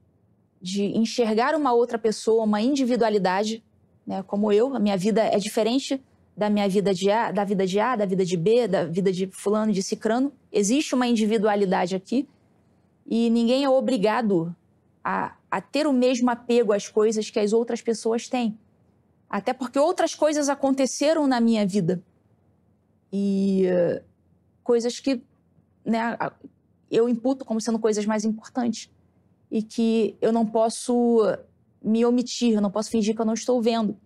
de 0.62 0.86
enxergar 0.98 1.56
uma 1.56 1.74
outra 1.74 1.98
pessoa, 1.98 2.44
uma 2.44 2.62
individualidade, 2.62 3.64
né? 4.08 4.24
Como 4.24 4.52
eu, 4.52 4.76
a 4.76 4.80
minha 4.80 4.98
vida 4.98 5.22
é 5.22 5.38
diferente 5.38 6.02
da 6.36 6.50
minha 6.50 6.68
vida 6.68 6.94
de 6.94 7.10
A, 7.12 7.32
da 7.32 7.44
vida 7.44 7.66
de 7.66 7.80
A, 7.80 7.96
da 7.96 8.06
vida 8.06 8.26
de 8.26 8.36
B, 8.36 8.68
da 8.68 8.86
vida 8.86 9.12
de 9.12 9.28
fulano, 9.28 9.72
de 9.72 9.84
cicrano. 9.84 10.34
Existe 10.52 10.96
uma 10.96 11.08
individualidade 11.08 11.96
aqui 11.96 12.28
e 13.06 13.30
ninguém 13.30 13.64
é 13.64 13.70
obrigado 13.70 14.56
a, 15.04 15.36
a 15.50 15.62
ter 15.62 15.86
o 15.86 15.94
mesmo 15.94 16.30
apego 16.30 16.74
às 16.74 16.88
coisas 16.88 17.30
que 17.30 17.40
as 17.40 17.54
outras 17.54 17.82
pessoas 17.82 18.28
têm. 18.28 18.58
Até 19.30 19.54
porque 19.54 19.78
outras 19.78 20.16
coisas 20.16 20.50
aconteceram 20.50 21.28
na 21.28 21.40
minha 21.40 21.66
vida. 21.66 22.02
E 23.12 23.66
uh, 23.68 24.04
coisas 24.64 25.00
que 25.00 25.22
né, 25.86 26.18
eu 26.90 27.08
imputo 27.08 27.46
como 27.46 27.62
sendo 27.62 27.78
coisas 27.78 28.06
mais 28.06 28.26
importantes. 28.26 28.92
E 29.52 29.62
que 29.62 30.18
eu 30.20 30.32
não 30.32 30.46
posso 30.46 31.22
me 31.84 32.04
omitir, 32.06 32.54
eu 32.54 32.62
não 32.62 32.72
posso 32.72 32.90
fingir 32.90 33.14
que 33.14 33.22
eu 33.22 33.26
não 33.26 33.34
estou 33.34 33.62
vendo 33.62 33.98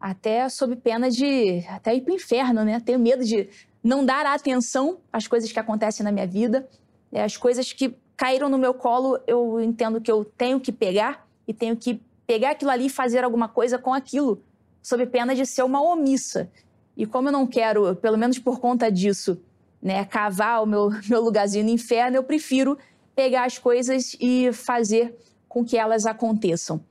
até 0.00 0.48
sob 0.48 0.76
pena 0.76 1.10
de 1.10 1.64
até 1.68 1.94
ir 1.94 2.02
para 2.02 2.12
o 2.12 2.16
inferno, 2.16 2.64
né? 2.64 2.80
Tenho 2.80 2.98
medo 2.98 3.24
de 3.24 3.48
não 3.82 4.04
dar 4.04 4.26
atenção 4.26 4.98
às 5.12 5.26
coisas 5.26 5.50
que 5.50 5.58
acontecem 5.58 6.04
na 6.04 6.12
minha 6.12 6.26
vida, 6.26 6.68
né? 7.10 7.22
as 7.22 7.36
coisas 7.36 7.72
que 7.72 7.94
caíram 8.16 8.48
no 8.48 8.58
meu 8.58 8.74
colo, 8.74 9.18
eu 9.26 9.60
entendo 9.60 10.00
que 10.00 10.10
eu 10.10 10.24
tenho 10.24 10.58
que 10.58 10.72
pegar 10.72 11.26
e 11.46 11.54
tenho 11.54 11.76
que 11.76 12.00
pegar 12.26 12.52
aquilo 12.52 12.70
ali 12.70 12.86
e 12.86 12.90
fazer 12.90 13.22
alguma 13.22 13.48
coisa 13.48 13.78
com 13.78 13.92
aquilo, 13.92 14.42
sob 14.82 15.06
pena 15.06 15.34
de 15.34 15.46
ser 15.46 15.62
uma 15.62 15.80
omissa. 15.80 16.50
E 16.96 17.06
como 17.06 17.28
eu 17.28 17.32
não 17.32 17.46
quero, 17.46 17.94
pelo 17.96 18.16
menos 18.16 18.38
por 18.38 18.58
conta 18.58 18.90
disso, 18.90 19.40
né, 19.80 20.04
cavar 20.04 20.62
o 20.62 20.66
meu, 20.66 20.90
meu 21.08 21.20
lugarzinho 21.20 21.64
no 21.64 21.70
inferno, 21.70 22.16
eu 22.16 22.24
prefiro 22.24 22.76
pegar 23.14 23.44
as 23.44 23.58
coisas 23.58 24.16
e 24.20 24.52
fazer 24.52 25.14
com 25.48 25.64
que 25.64 25.76
elas 25.76 26.06
aconteçam. 26.06 26.82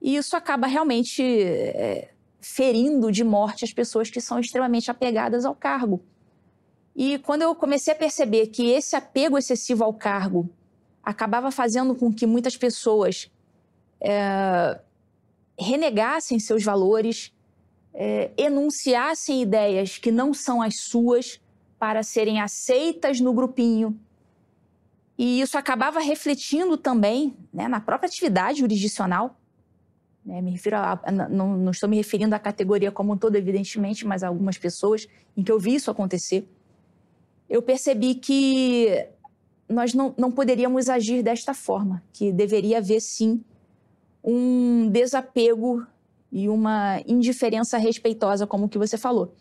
E 0.00 0.16
isso 0.16 0.36
acaba 0.36 0.66
realmente 0.66 1.22
é, 1.22 2.11
ferindo 2.42 3.10
de 3.10 3.24
morte 3.24 3.64
as 3.64 3.72
pessoas 3.72 4.10
que 4.10 4.20
são 4.20 4.38
extremamente 4.38 4.90
apegadas 4.90 5.44
ao 5.44 5.54
cargo. 5.54 6.02
E 6.94 7.18
quando 7.20 7.42
eu 7.42 7.54
comecei 7.54 7.92
a 7.92 7.96
perceber 7.96 8.48
que 8.48 8.70
esse 8.70 8.94
apego 8.94 9.38
excessivo 9.38 9.82
ao 9.84 9.94
cargo 9.94 10.50
acabava 11.02 11.50
fazendo 11.50 11.94
com 11.94 12.12
que 12.12 12.26
muitas 12.26 12.56
pessoas 12.56 13.30
é, 14.00 14.78
renegassem 15.58 16.38
seus 16.38 16.62
valores, 16.62 17.32
é, 17.94 18.30
enunciassem 18.36 19.40
ideias 19.42 19.98
que 19.98 20.10
não 20.10 20.34
são 20.34 20.60
as 20.60 20.80
suas 20.80 21.40
para 21.78 22.02
serem 22.02 22.40
aceitas 22.40 23.20
no 23.20 23.32
grupinho. 23.32 23.98
E 25.16 25.40
isso 25.40 25.56
acabava 25.56 26.00
refletindo 26.00 26.76
também 26.76 27.36
né, 27.52 27.68
na 27.68 27.80
própria 27.80 28.08
atividade 28.08 28.60
jurisdicional. 28.60 29.38
Né? 30.24 30.40
Me 30.40 30.50
refiro 30.50 30.76
a, 30.76 31.00
a, 31.02 31.12
não, 31.12 31.56
não, 31.56 31.70
estou 31.70 31.88
me 31.88 31.96
referindo 31.96 32.34
à 32.34 32.38
categoria 32.38 32.90
como 32.90 33.12
um 33.12 33.16
todo, 33.16 33.36
evidentemente, 33.36 34.06
mas 34.06 34.22
a 34.22 34.28
algumas 34.28 34.58
pessoas 34.58 35.06
em 35.36 35.42
que 35.42 35.50
eu 35.50 35.58
vi 35.58 35.74
isso 35.74 35.90
acontecer. 35.90 36.48
Eu 37.48 37.62
percebi 37.62 38.14
que 38.14 39.08
nós 39.68 39.94
não, 39.94 40.14
não 40.16 40.30
poderíamos 40.30 40.88
agir 40.88 41.22
desta 41.22 41.54
forma, 41.54 42.02
que 42.12 42.32
deveria 42.32 42.78
haver 42.78 43.00
sim 43.00 43.42
um 44.22 44.88
desapego 44.88 45.84
e 46.30 46.48
uma 46.48 47.00
indiferença 47.06 47.76
respeitosa, 47.76 48.46
como 48.46 48.68
que 48.68 48.78
você 48.78 48.96
falou. 48.96 49.34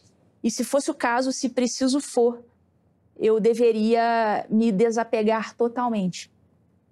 E 0.44 0.50
se 0.50 0.64
fosse 0.64 0.90
o 0.90 0.94
caso, 0.94 1.32
se 1.32 1.50
preciso 1.50 2.00
for, 2.00 2.44
eu 3.18 3.40
deveria 3.40 4.46
me 4.50 4.72
desapegar 4.72 5.56
totalmente. 5.56 6.32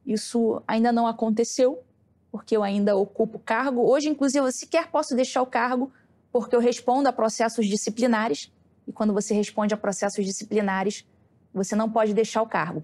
Isso 0.06 0.62
ainda 0.68 0.92
não 0.92 1.08
aconteceu, 1.08 1.84
porque 2.32 2.56
eu 2.56 2.64
ainda 2.64 2.96
ocupo 2.96 3.40
cargo. 3.40 3.82
Hoje, 3.82 4.10
inclusive, 4.10 4.46
eu 4.46 4.52
sequer 4.52 4.90
posso 4.90 5.16
deixar 5.16 5.42
o 5.42 5.46
cargo, 5.46 5.92
porque 6.32 6.56
eu 6.56 6.60
respondo 6.60 7.10
a 7.10 7.14
processos 7.14 7.66
disciplinares. 7.66 8.52
E 8.88 8.92
quando 8.92 9.14
você 9.14 9.34
responde 9.34 9.74
a 9.74 9.78
processos 9.78 10.26
disciplinares, 10.26 11.06
você 11.54 11.76
não 11.76 11.90
pode 11.90 12.14
deixar 12.14 12.42
o 12.42 12.48
cargo. 12.48 12.84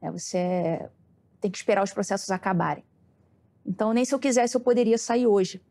É, 0.00 0.10
você 0.10 0.88
tem 1.40 1.50
que 1.50 1.56
esperar 1.56 1.82
os 1.82 1.92
processos 1.92 2.30
acabarem. 2.30 2.84
Então, 3.66 3.92
nem 3.92 4.04
se 4.04 4.14
eu 4.14 4.18
quisesse, 4.18 4.54
eu 4.54 4.60
poderia 4.60 4.98
sair 4.98 5.26
hoje. 5.26 5.62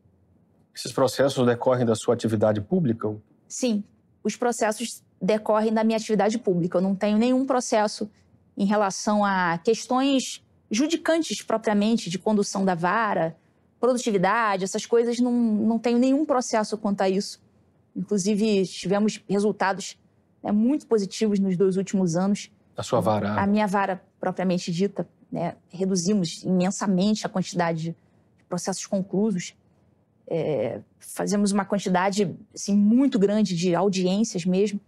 Esses 0.74 0.92
processos 0.92 1.46
decorrem 1.46 1.86
da 1.86 1.94
sua 1.94 2.14
atividade 2.14 2.60
pública? 2.60 3.16
Sim, 3.46 3.84
os 4.22 4.34
processos 4.34 5.04
decorrem 5.22 5.72
da 5.72 5.84
minha 5.84 5.96
atividade 5.96 6.38
pública. 6.38 6.78
Eu 6.78 6.82
não 6.82 6.96
tenho 6.96 7.16
nenhum 7.16 7.46
processo 7.46 8.10
em 8.56 8.66
relação 8.66 9.24
a 9.24 9.58
questões 9.58 10.43
judicantes 10.74 11.42
propriamente, 11.42 12.10
de 12.10 12.18
condução 12.18 12.64
da 12.64 12.74
vara, 12.74 13.36
produtividade, 13.80 14.64
essas 14.64 14.86
coisas, 14.86 15.20
não, 15.20 15.32
não 15.32 15.78
tenho 15.78 15.98
nenhum 15.98 16.24
processo 16.24 16.76
quanto 16.78 17.02
a 17.02 17.08
isso. 17.08 17.40
Inclusive, 17.94 18.66
tivemos 18.66 19.22
resultados 19.28 19.98
né, 20.42 20.50
muito 20.50 20.86
positivos 20.86 21.38
nos 21.38 21.56
dois 21.56 21.76
últimos 21.76 22.16
anos. 22.16 22.50
A 22.76 22.82
sua 22.82 23.00
vara? 23.00 23.34
A 23.40 23.46
minha 23.46 23.66
vara, 23.66 24.02
propriamente 24.18 24.72
dita. 24.72 25.06
Né, 25.30 25.54
reduzimos 25.68 26.42
imensamente 26.44 27.26
a 27.26 27.28
quantidade 27.28 27.82
de 27.82 27.96
processos 28.48 28.86
conclusos. 28.86 29.54
É, 30.26 30.80
fazemos 30.98 31.52
uma 31.52 31.64
quantidade 31.64 32.34
assim, 32.54 32.74
muito 32.74 33.18
grande 33.18 33.54
de 33.54 33.74
audiências 33.74 34.44
mesmo. 34.44 34.80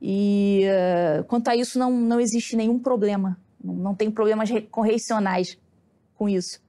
E 0.00 0.64
uh, 0.66 1.24
quanto 1.24 1.48
a 1.48 1.56
isso, 1.56 1.78
não, 1.78 1.90
não 1.90 2.20
existe 2.20 2.56
nenhum 2.56 2.78
problema. 2.78 3.36
Não, 3.62 3.94
tenho 3.94 4.12
problemas 4.12 4.48
correcionais 4.70 5.58
com 6.14 6.28
isso. 6.28 6.60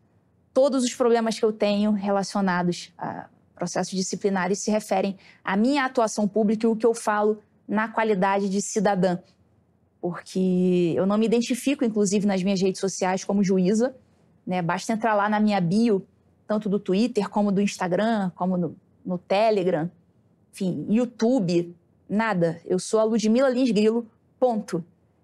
Todos 0.54 0.84
os 0.84 0.94
problemas 0.94 1.40
que 1.40 1.46
eu 1.46 1.54
tenho 1.54 1.92
relacionados 1.92 2.94
a 2.98 3.28
processos 3.56 3.94
disciplinares 3.94 4.58
se 4.60 4.72
referem 4.72 5.18
à 5.44 5.56
minha 5.56 5.86
atuação 5.86 6.28
pública 6.28 6.66
e 6.66 6.70
o 6.70 6.76
que 6.76 6.86
eu 6.86 6.96
falo 6.96 7.40
na 7.68 7.88
qualidade 7.88 8.50
de 8.50 8.60
cidadã. 8.60 9.20
Porque 10.02 10.94
eu 10.98 11.06
não 11.06 11.16
me 11.16 11.28
identifico, 11.28 11.86
inclusive, 11.86 12.26
nas 12.26 12.42
minhas 12.42 12.60
redes 12.60 12.82
sociais 12.82 13.24
como 13.24 13.44
juíza. 13.44 13.96
Né? 14.48 14.64
Basta 14.64 14.92
entrar 14.92 15.14
lá 15.14 15.30
na 15.30 15.40
minha 15.40 15.62
bio, 15.62 16.06
tanto 16.48 16.68
do 16.68 16.80
Twitter 16.80 17.30
como 17.30 17.52
do 17.52 17.62
Instagram, 17.62 18.32
como 18.36 18.58
no, 18.58 18.76
no 19.06 19.20
Telegram, 19.20 19.90
enfim, 20.52 20.86
YouTube, 20.90 21.76
nada. 22.10 22.60
Eu 22.66 22.78
sou 22.80 23.00
a 23.00 23.04
Ludmila 23.04 23.50
Lins 23.50 23.72
Grilo, 23.72 24.06
ponto. 24.40 24.84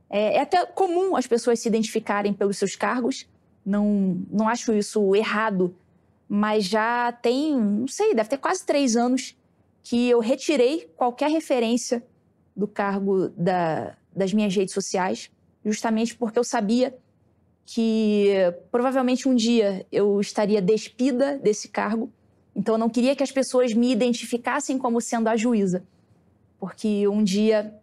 É, 0.09 0.37
é, 0.37 0.41
até 0.41 0.65
comum 0.65 1.15
as 1.15 1.27
pessoas 1.27 1.59
se 1.59 1.67
identificarem 1.67 2.33
pelos 2.33 2.57
seus 2.57 2.75
cargos. 2.75 3.27
Não, 3.65 4.21
não 4.31 4.47
acho 4.47 4.73
isso 4.73 5.15
errado 5.15 5.75
mas 6.27 6.65
já 6.65 7.11
tem, 7.11 7.55
não 7.55 7.87
sei, 7.87 8.13
deve 8.13 8.29
ter 8.29 8.37
quase 8.37 8.65
três 8.65 8.95
anos 8.95 9.35
que 9.81 10.09
eu 10.09 10.19
retirei 10.19 10.89
qualquer 10.97 11.29
referência 11.29 12.03
do 12.55 12.67
cargo 12.67 13.29
da, 13.29 13.95
das 14.13 14.33
minhas 14.33 14.53
redes 14.53 14.73
sociais, 14.73 15.31
justamente 15.63 16.15
porque 16.15 16.37
eu 16.37 16.43
sabia 16.43 16.97
que 17.65 18.33
provavelmente 18.71 19.27
um 19.27 19.35
dia 19.35 19.85
eu 19.91 20.19
estaria 20.19 20.61
despida 20.61 21.37
desse 21.37 21.69
cargo, 21.69 22.11
então 22.55 22.75
eu 22.75 22.79
não 22.79 22.89
queria 22.89 23.15
que 23.15 23.23
as 23.23 23.31
pessoas 23.31 23.73
me 23.73 23.91
identificassem 23.91 24.77
como 24.77 24.99
sendo 24.99 25.27
a 25.27 25.37
juíza, 25.37 25.83
porque 26.59 27.07
um 27.07 27.23
dia 27.23 27.73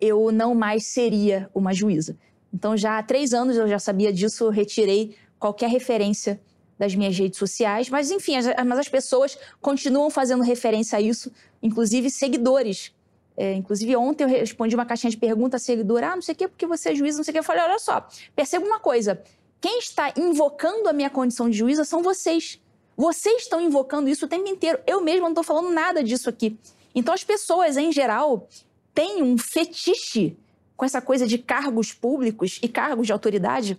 eu 0.00 0.30
não 0.32 0.54
mais 0.54 0.86
seria 0.86 1.48
uma 1.54 1.72
juíza. 1.72 2.16
Então 2.52 2.76
já 2.76 2.98
há 2.98 3.02
três 3.02 3.32
anos 3.32 3.56
eu 3.56 3.68
já 3.68 3.78
sabia 3.78 4.12
disso, 4.12 4.48
retirei 4.48 5.16
qualquer 5.38 5.68
referência 5.68 6.40
das 6.78 6.94
minhas 6.94 7.16
redes 7.16 7.38
sociais, 7.38 7.88
mas 7.88 8.10
enfim, 8.10 8.36
as, 8.36 8.46
mas 8.66 8.78
as 8.78 8.88
pessoas 8.88 9.38
continuam 9.60 10.10
fazendo 10.10 10.42
referência 10.42 10.98
a 10.98 11.00
isso, 11.00 11.32
inclusive 11.62 12.10
seguidores. 12.10 12.94
É, 13.36 13.52
inclusive, 13.52 13.94
ontem 13.96 14.24
eu 14.24 14.28
respondi 14.28 14.74
uma 14.74 14.86
caixinha 14.86 15.10
de 15.10 15.16
pergunta 15.16 15.56
a 15.56 15.60
seguidor, 15.60 16.02
ah, 16.02 16.14
não 16.14 16.22
sei 16.22 16.34
o 16.34 16.38
quê, 16.38 16.48
porque 16.48 16.66
você 16.66 16.90
é 16.90 16.94
juíza, 16.94 17.18
não 17.18 17.24
sei 17.24 17.32
o 17.32 17.34
quê. 17.34 17.38
Eu 17.40 17.44
falei, 17.44 17.62
olha 17.62 17.78
só, 17.78 18.06
perceba 18.34 18.64
uma 18.64 18.80
coisa, 18.80 19.22
quem 19.60 19.78
está 19.78 20.12
invocando 20.16 20.88
a 20.88 20.92
minha 20.92 21.10
condição 21.10 21.48
de 21.50 21.56
juíza 21.56 21.84
são 21.84 22.02
vocês. 22.02 22.60
Vocês 22.96 23.42
estão 23.42 23.60
invocando 23.60 24.08
isso 24.08 24.24
o 24.24 24.28
tempo 24.28 24.48
inteiro. 24.48 24.78
Eu 24.86 25.02
mesma 25.02 25.22
não 25.22 25.30
estou 25.30 25.44
falando 25.44 25.70
nada 25.70 26.02
disso 26.02 26.30
aqui. 26.30 26.58
Então, 26.94 27.12
as 27.12 27.22
pessoas, 27.22 27.76
em 27.76 27.92
geral, 27.92 28.48
têm 28.96 29.22
um 29.22 29.38
fetiche 29.38 30.36
com 30.76 30.84
essa 30.84 31.00
coisa 31.00 31.24
de 31.24 31.38
cargos 31.38 31.92
públicos 31.92 32.58
e 32.60 32.68
cargos 32.68 33.06
de 33.06 33.12
autoridade 33.12 33.78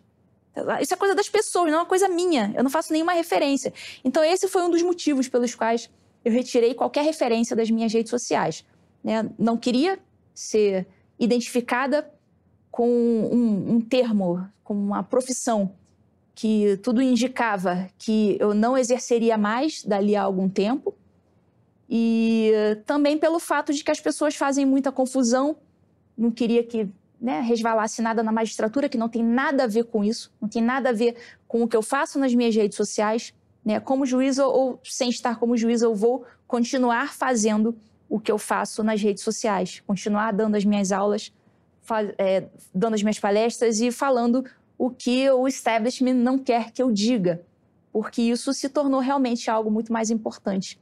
isso 0.82 0.94
é 0.94 0.98
coisa 0.98 1.14
das 1.14 1.30
pessoas, 1.30 1.72
não 1.72 1.80
é 1.80 1.82
uma 1.82 1.86
coisa 1.86 2.08
minha. 2.08 2.52
Eu 2.56 2.64
não 2.64 2.70
faço 2.70 2.92
nenhuma 2.92 3.14
referência. 3.14 3.74
Então, 4.04 4.24
esse 4.24 4.48
foi 4.48 4.64
um 4.64 4.70
dos 4.70 4.82
motivos 4.82 5.28
pelos 5.28 5.54
quais 5.54 5.90
eu 6.26 6.32
retirei 6.32 6.74
qualquer 6.74 7.04
referência 7.04 7.56
das 7.56 7.70
minhas 7.70 7.94
redes 7.94 8.10
sociais. 8.10 8.66
Né? 9.04 9.30
Não 9.38 9.56
queria 9.56 10.00
ser 10.34 10.88
identificada 11.20 12.12
com 12.72 12.90
um, 12.90 13.76
um 13.76 13.82
termo, 13.82 14.48
com 14.64 14.74
uma 14.74 15.04
profissão 15.04 15.72
que 16.34 16.78
tudo 16.84 17.02
indicava 17.02 17.90
que 17.98 18.38
eu 18.40 18.54
não 18.54 18.78
exerceria 18.78 19.38
mais 19.38 19.84
dali 19.84 20.16
a 20.16 20.24
algum 20.24 20.48
tempo. 20.50 20.94
E 21.90 22.52
também 22.86 23.18
pelo 23.18 23.40
fato 23.40 23.74
de 23.74 23.84
que 23.84 23.92
as 23.92 24.00
pessoas 24.00 24.36
fazem 24.36 24.66
muita 24.66 24.92
confusão. 24.92 25.58
Não 26.18 26.32
queria 26.32 26.64
que 26.64 26.90
né, 27.20 27.42
resvalasse 27.42 28.02
nada 28.02 28.22
na 28.22 28.32
magistratura, 28.32 28.90
que 28.90 28.98
não 28.98 29.10
tem 29.10 29.24
nada 29.24 29.64
a 29.64 29.68
ver 29.68 29.86
com 29.86 30.04
isso, 30.04 30.32
não 30.40 30.48
tem 30.48 30.62
nada 30.62 30.90
a 30.90 30.94
ver 30.94 31.16
com 31.48 31.64
o 31.64 31.68
que 31.68 31.76
eu 31.76 31.82
faço 31.82 32.20
nas 32.20 32.34
minhas 32.34 32.56
redes 32.56 32.76
sociais. 32.76 33.34
Né? 33.64 33.80
Como 33.80 34.06
juíza 34.06 34.46
ou 34.46 34.80
sem 34.84 35.10
estar 35.10 35.40
como 35.40 35.58
juíza, 35.58 35.86
eu 35.86 35.96
vou 35.96 36.26
continuar 36.48 37.14
fazendo 37.14 37.76
o 38.10 38.20
que 38.20 38.32
eu 38.32 38.38
faço 38.38 38.84
nas 38.84 39.02
redes 39.02 39.24
sociais, 39.24 39.82
continuar 39.86 40.32
dando 40.32 40.56
as 40.56 40.64
minhas 40.64 40.92
aulas, 40.92 41.34
é, 42.18 42.46
dando 42.74 42.94
as 42.94 43.04
minhas 43.04 43.20
palestras 43.20 43.82
e 43.82 43.92
falando 43.92 44.46
o 44.78 44.90
que 44.90 45.30
o 45.30 45.48
establishment 45.48 46.14
não 46.14 46.38
quer 46.38 46.72
que 46.72 46.82
eu 46.82 46.92
diga, 46.92 47.42
porque 47.92 48.22
isso 48.22 48.54
se 48.54 48.70
tornou 48.70 49.00
realmente 49.00 49.50
algo 49.50 49.70
muito 49.72 49.92
mais 49.92 50.10
importante 50.10 50.80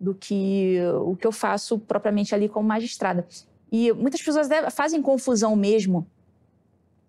do 0.00 0.14
que 0.14 0.78
o 1.04 1.14
que 1.14 1.26
eu 1.26 1.32
faço 1.32 1.78
propriamente 1.78 2.34
ali 2.34 2.48
como 2.48 2.66
magistrada. 2.66 3.26
E 3.70 3.92
muitas 3.92 4.22
pessoas 4.22 4.48
fazem 4.72 5.02
confusão 5.02 5.54
mesmo 5.54 6.06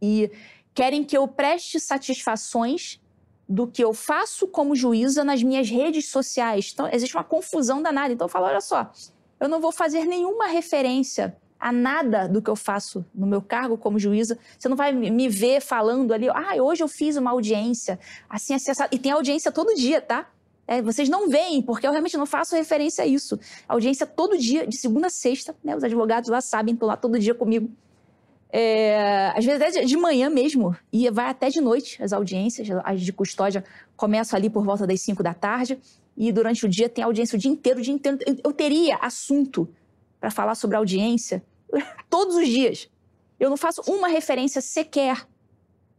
e 0.02 0.30
querem 0.74 1.04
que 1.04 1.18
eu 1.18 1.28
preste 1.28 1.80
satisfações 1.80 3.00
do 3.48 3.68
que 3.68 3.84
eu 3.84 3.94
faço 3.94 4.48
como 4.48 4.76
juíza 4.76 5.24
nas 5.24 5.42
minhas 5.42 5.70
redes 5.70 6.10
sociais. 6.10 6.72
Então, 6.74 6.88
existe 6.92 7.16
uma 7.16 7.24
confusão 7.24 7.82
danada. 7.82 8.14
Então, 8.14 8.26
eu 8.26 8.30
falo: 8.30 8.46
olha 8.46 8.62
só, 8.62 8.92
eu 9.40 9.50
não 9.50 9.60
vou 9.60 9.72
fazer 9.72 10.06
nenhuma 10.06 10.48
referência 10.48 11.36
a 11.60 11.72
nada 11.72 12.28
do 12.28 12.42
que 12.42 12.50
eu 12.50 12.56
faço 12.56 13.06
no 13.14 13.28
meu 13.28 13.42
cargo 13.42 13.78
como 13.78 14.00
juíza. 14.00 14.38
Você 14.58 14.68
não 14.68 14.76
vai 14.76 14.92
me 14.92 15.30
ver 15.30 15.62
falando 15.62 16.12
ali, 16.12 16.28
ah, 16.30 16.56
hoje 16.60 16.82
eu 16.82 16.88
fiz 16.88 17.18
uma 17.18 17.32
audiência, 17.32 18.00
assim, 18.28 18.56
assim, 18.56 18.72
assim. 18.72 18.84
E 18.92 18.98
tem 18.98 19.12
audiência 19.12 19.52
todo 19.52 19.76
dia, 19.76 20.02
tá? 20.02 20.28
É, 20.72 20.82
vocês 20.82 21.10
não 21.10 21.28
veem, 21.28 21.62
porque 21.62 21.86
eu 21.86 21.92
realmente 21.92 22.16
não 22.16 22.26
faço 22.26 22.56
referência 22.56 23.04
a 23.04 23.08
isso. 23.08 23.38
A 23.68 23.74
audiência 23.74 24.08
todo 24.08 24.38
dia, 24.38 24.66
de 24.66 24.78
segunda 24.78 25.08
a 25.08 25.10
sexta, 25.10 25.54
né? 25.62 25.76
Os 25.76 25.84
advogados 25.84 26.30
lá 26.30 26.40
sabem, 26.40 26.74
estão 26.74 26.88
lá 26.88 26.96
todo 26.96 27.20
dia 27.20 27.36
comigo. 27.36 27.70
É, 28.50 29.34
às 29.36 29.44
vezes 29.44 29.62
até 29.62 29.84
de 29.84 29.98
manhã 29.98 30.30
mesmo, 30.30 30.74
e 30.90 31.10
vai 31.10 31.26
até 31.26 31.50
de 31.50 31.60
noite 31.60 32.02
as 32.02 32.14
audiências, 32.14 32.70
as 32.86 33.02
de 33.02 33.12
custódia 33.12 33.66
começam 33.98 34.38
ali 34.38 34.50
por 34.50 34.64
volta 34.64 34.88
das 34.88 35.02
5 35.02 35.22
da 35.22 35.34
tarde, 35.34 35.78
e 36.16 36.32
durante 36.32 36.66
o 36.66 36.70
dia 36.70 36.88
tem 36.88 37.04
audiência 37.04 37.36
o 37.36 37.40
dia 37.40 37.52
inteiro, 37.52 37.80
o 37.80 37.82
dia 37.82 37.94
inteiro. 37.94 38.18
Eu 38.42 38.54
teria 38.54 38.96
assunto 38.96 39.68
para 40.22 40.32
falar 40.32 40.56
sobre 40.56 40.78
audiência 40.78 41.44
todos 42.10 42.38
os 42.38 42.48
dias. 42.48 42.90
Eu 43.38 43.50
não 43.50 43.58
faço 43.58 43.82
uma 43.88 44.08
referência 44.08 44.62
sequer, 44.62 45.28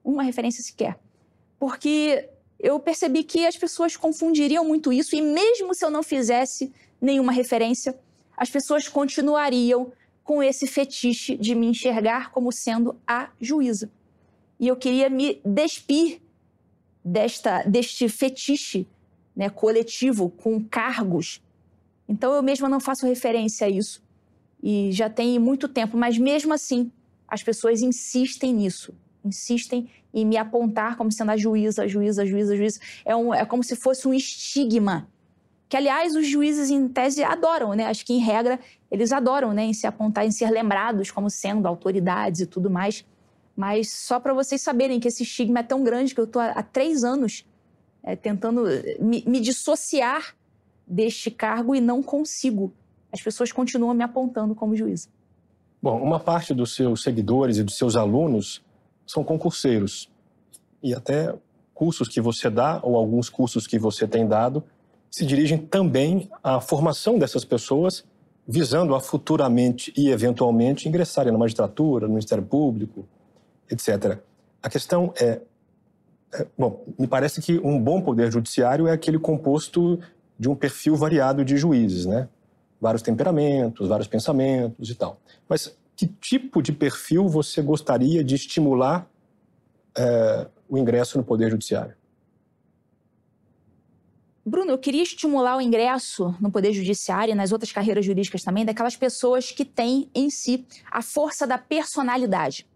uma 0.03 0.23
referência 0.23 0.63
sequer, 0.63 0.99
porque 1.59 2.32
eu 2.63 2.79
percebi 2.79 3.25
que 3.25 3.45
as 3.45 3.57
pessoas 3.57 3.97
confundiriam 3.97 4.65
muito 4.65 4.93
isso, 4.93 5.17
e 5.17 5.21
mesmo 5.21 5.75
se 5.75 5.85
eu 5.85 5.91
não 5.91 6.03
fizesse 6.03 6.73
nenhuma 7.01 7.33
referência, 7.33 7.99
as 8.37 8.49
pessoas 8.49 8.87
continuariam 8.87 9.93
com 10.23 10.41
esse 10.41 10.69
fetiche 10.69 11.37
de 11.37 11.57
me 11.57 11.67
enxergar 11.67 12.31
como 12.31 12.53
sendo 12.53 12.97
a 13.05 13.31
juíza. 13.41 13.91
E 14.61 14.69
eu 14.69 14.77
queria 14.77 15.11
me 15.11 15.41
despir 15.45 16.21
desta, 17.05 17.65
deste 17.65 18.09
fetiche 18.09 18.87
né, 19.35 19.51
coletivo 19.51 20.31
com 20.31 20.63
cargos. 20.63 21.43
Então 22.09 22.33
eu 22.33 22.43
mesma 22.43 22.69
não 22.69 22.79
faço 22.79 23.07
referência 23.07 23.67
a 23.67 23.71
isso. 23.71 24.01
E 24.63 24.93
já 24.93 25.11
tem 25.11 25.37
muito 25.41 25.67
tempo, 25.67 25.97
mas 25.97 26.17
mesmo 26.17 26.55
assim 26.55 26.93
as 27.27 27.43
pessoas 27.43 27.83
insistem 27.83 28.55
nisso. 28.55 28.95
Insistem 29.25 29.89
em 30.13 30.25
me 30.27 30.37
apontar 30.37 30.97
como 30.97 31.11
sendo 31.11 31.31
a 31.31 31.37
juíza, 31.37 31.85
a 31.85 31.87
juíza, 31.87 32.23
a 32.23 32.27
juíza, 32.27 32.55
a 32.55 32.57
juíza. 32.57 32.81
É, 33.05 33.17
um, 33.17 33.33
é 33.33 33.45
como 33.45 33.63
se 33.63 33.77
fosse 33.77 34.07
um 34.07 34.15
estigma. 34.15 35.09
Que, 35.69 35.77
aliás, 35.77 36.15
os 36.15 36.27
juízes, 36.27 36.71
em 36.71 36.87
tese, 36.89 37.25
adoram, 37.25 37.73
né? 37.73 37.87
Acho 37.87 38.05
que, 38.05 38.13
em 38.13 38.19
regra, 38.19 38.61
eles 38.91 39.11
adoram, 39.13 39.53
né? 39.53 39.65
Em 39.65 39.73
se 39.73 39.87
apontar, 39.87 40.27
em 40.27 40.31
ser 40.31 40.51
lembrados 40.51 41.11
como 41.11 41.31
sendo 41.31 41.67
autoridades 41.67 42.41
e 42.41 42.47
tudo 42.47 42.69
mais. 42.69 43.05
Mas 43.57 43.91
só 43.91 44.21
para 44.21 44.35
vocês 44.35 44.61
saberem 44.61 45.01
que 45.01 45.09
esse 45.09 45.23
estigma 45.23 45.61
é 45.61 45.63
tão 45.63 45.83
grande 45.83 46.15
que 46.15 46.21
eu 46.21 46.25
estou 46.25 46.43
há 46.43 46.63
três 46.63 47.05
anos 47.05 47.47
é, 48.03 48.17
tentando 48.17 48.65
me, 49.01 49.23
me 49.27 49.41
dissociar 49.41 50.35
deste 50.87 51.31
cargo 51.31 51.75
e 51.75 51.81
não 51.81 52.03
consigo. 52.03 52.73
As 53.11 53.21
pessoas 53.21 53.53
continuam 53.53 53.95
me 53.95 54.03
apontando 54.03 54.55
como 54.55 54.77
juíza. 54.77 55.09
Bom, 55.81 56.01
uma 56.03 56.21
parte 56.21 56.55
dos 56.55 56.75
seus 56.75 57.03
seguidores 57.03 57.59
e 57.59 57.63
dos 57.63 57.77
seus 57.77 57.97
alunos 57.97 58.63
são 59.07 59.25
concurseiros. 59.25 60.11
E 60.83 60.95
até 60.95 61.35
cursos 61.75 62.09
que 62.09 62.21
você 62.21 62.49
dá, 62.49 62.81
ou 62.83 62.97
alguns 62.97 63.29
cursos 63.29 63.67
que 63.67 63.79
você 63.79 64.07
tem 64.07 64.27
dado, 64.27 64.63
se 65.11 65.27
dirigem 65.27 65.59
também 65.59 66.31
à 66.43 66.61
formação 66.61 67.19
dessas 67.19 67.45
pessoas, 67.45 68.05
visando 68.47 68.95
a 68.95 69.01
futuramente 69.01 69.93
e 69.97 70.11
eventualmente 70.11 70.89
ingressarem 70.89 71.33
na 71.33 71.39
magistratura, 71.39 72.07
no 72.07 72.15
Ministério 72.15 72.45
Público, 72.45 73.07
etc. 73.71 74.19
A 74.63 74.69
questão 74.69 75.13
é, 75.21 75.41
é, 76.35 76.47
bom, 76.57 76.85
me 76.99 77.07
parece 77.07 77.41
que 77.41 77.59
um 77.59 77.79
bom 77.81 78.01
poder 78.01 78.33
judiciário 78.33 78.87
é 78.87 78.93
aquele 78.93 79.19
composto 79.19 80.01
de 80.39 80.49
um 80.49 80.55
perfil 80.55 80.97
variado 80.97 81.45
de 81.45 81.57
juízes, 81.57 82.07
né? 82.07 82.29
Vários 82.81 83.03
temperamentos, 83.03 83.89
vários 83.89 84.09
pensamentos 84.09 84.91
e 84.91 84.95
tal. 84.95 85.21
Mas 85.49 85.77
que 86.03 86.09
tipo 86.09 86.61
de 86.61 86.73
perfil 86.73 87.29
você 87.29 87.63
gostaria 87.63 88.25
de 88.25 88.35
estimular 88.35 89.09
é, 89.97 90.49
o 90.69 90.77
ingresso 90.77 91.17
no 91.17 91.23
poder 91.23 91.49
judiciário? 91.49 91.95
Bruno, 94.45 94.73
eu 94.73 94.79
queria 94.79 95.05
estimular 95.05 95.57
o 95.57 95.61
ingresso 95.61 96.35
no 96.41 96.51
Poder 96.51 96.73
Judiciário 96.73 97.31
e 97.31 97.35
nas 97.37 97.53
outras 97.53 97.71
carreiras 97.71 98.05
jurídicas 98.05 98.43
também 98.43 98.65
daquelas 98.65 98.97
pessoas 98.97 99.53
que 99.53 99.65
têm 99.65 100.11
em 100.13 100.29
si 100.31 100.67
a 100.91 101.01
força 101.01 101.47
da 101.47 101.57
personalidade. 101.57 102.67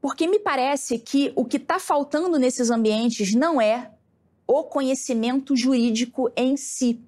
Porque 0.00 0.26
me 0.26 0.38
parece 0.38 0.98
que 0.98 1.34
o 1.36 1.44
que 1.44 1.58
está 1.58 1.78
faltando 1.78 2.38
nesses 2.38 2.70
ambientes 2.70 3.34
não 3.34 3.60
é 3.60 3.90
o 4.46 4.64
conhecimento 4.64 5.54
jurídico 5.54 6.32
em 6.34 6.56
si. 6.56 7.02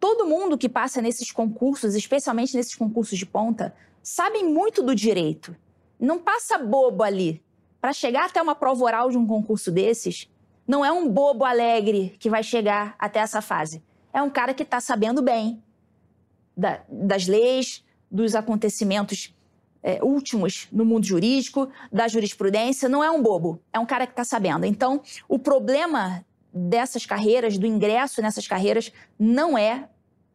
Todo 0.00 0.26
mundo 0.26 0.58
que 0.58 0.68
passa 0.68 1.00
nesses 1.00 1.30
concursos, 1.30 1.94
especialmente 1.94 2.56
nesses 2.56 2.74
concursos 2.74 3.16
de 3.16 3.26
ponta, 3.26 3.72
sabe 4.02 4.42
muito 4.42 4.82
do 4.82 4.94
direito. 4.94 5.56
Não 5.98 6.18
passa 6.18 6.58
bobo 6.58 7.02
ali. 7.02 7.42
Para 7.80 7.92
chegar 7.92 8.26
até 8.26 8.40
uma 8.40 8.54
prova 8.54 8.84
oral 8.84 9.10
de 9.10 9.18
um 9.18 9.26
concurso 9.26 9.70
desses, 9.70 10.30
não 10.66 10.84
é 10.84 10.92
um 10.92 11.08
bobo 11.08 11.44
alegre 11.44 12.14
que 12.18 12.30
vai 12.30 12.42
chegar 12.42 12.94
até 12.98 13.20
essa 13.20 13.40
fase. 13.40 13.82
É 14.12 14.22
um 14.22 14.30
cara 14.30 14.54
que 14.54 14.62
está 14.62 14.80
sabendo 14.80 15.22
bem 15.22 15.62
da, 16.56 16.82
das 16.88 17.26
leis, 17.26 17.84
dos 18.10 18.34
acontecimentos 18.34 19.34
é, 19.82 20.02
últimos 20.02 20.68
no 20.70 20.84
mundo 20.84 21.04
jurídico, 21.04 21.68
da 21.90 22.06
jurisprudência, 22.06 22.88
não 22.88 23.02
é 23.02 23.10
um 23.10 23.22
bobo, 23.22 23.60
é 23.72 23.78
um 23.78 23.86
cara 23.86 24.06
que 24.06 24.12
está 24.12 24.24
sabendo. 24.24 24.64
Então, 24.64 25.02
o 25.28 25.38
problema 25.38 26.24
dessas 26.52 27.06
carreiras, 27.06 27.58
do 27.58 27.66
ingresso 27.66 28.22
nessas 28.22 28.46
carreiras, 28.46 28.92
não 29.18 29.56
é 29.56 29.88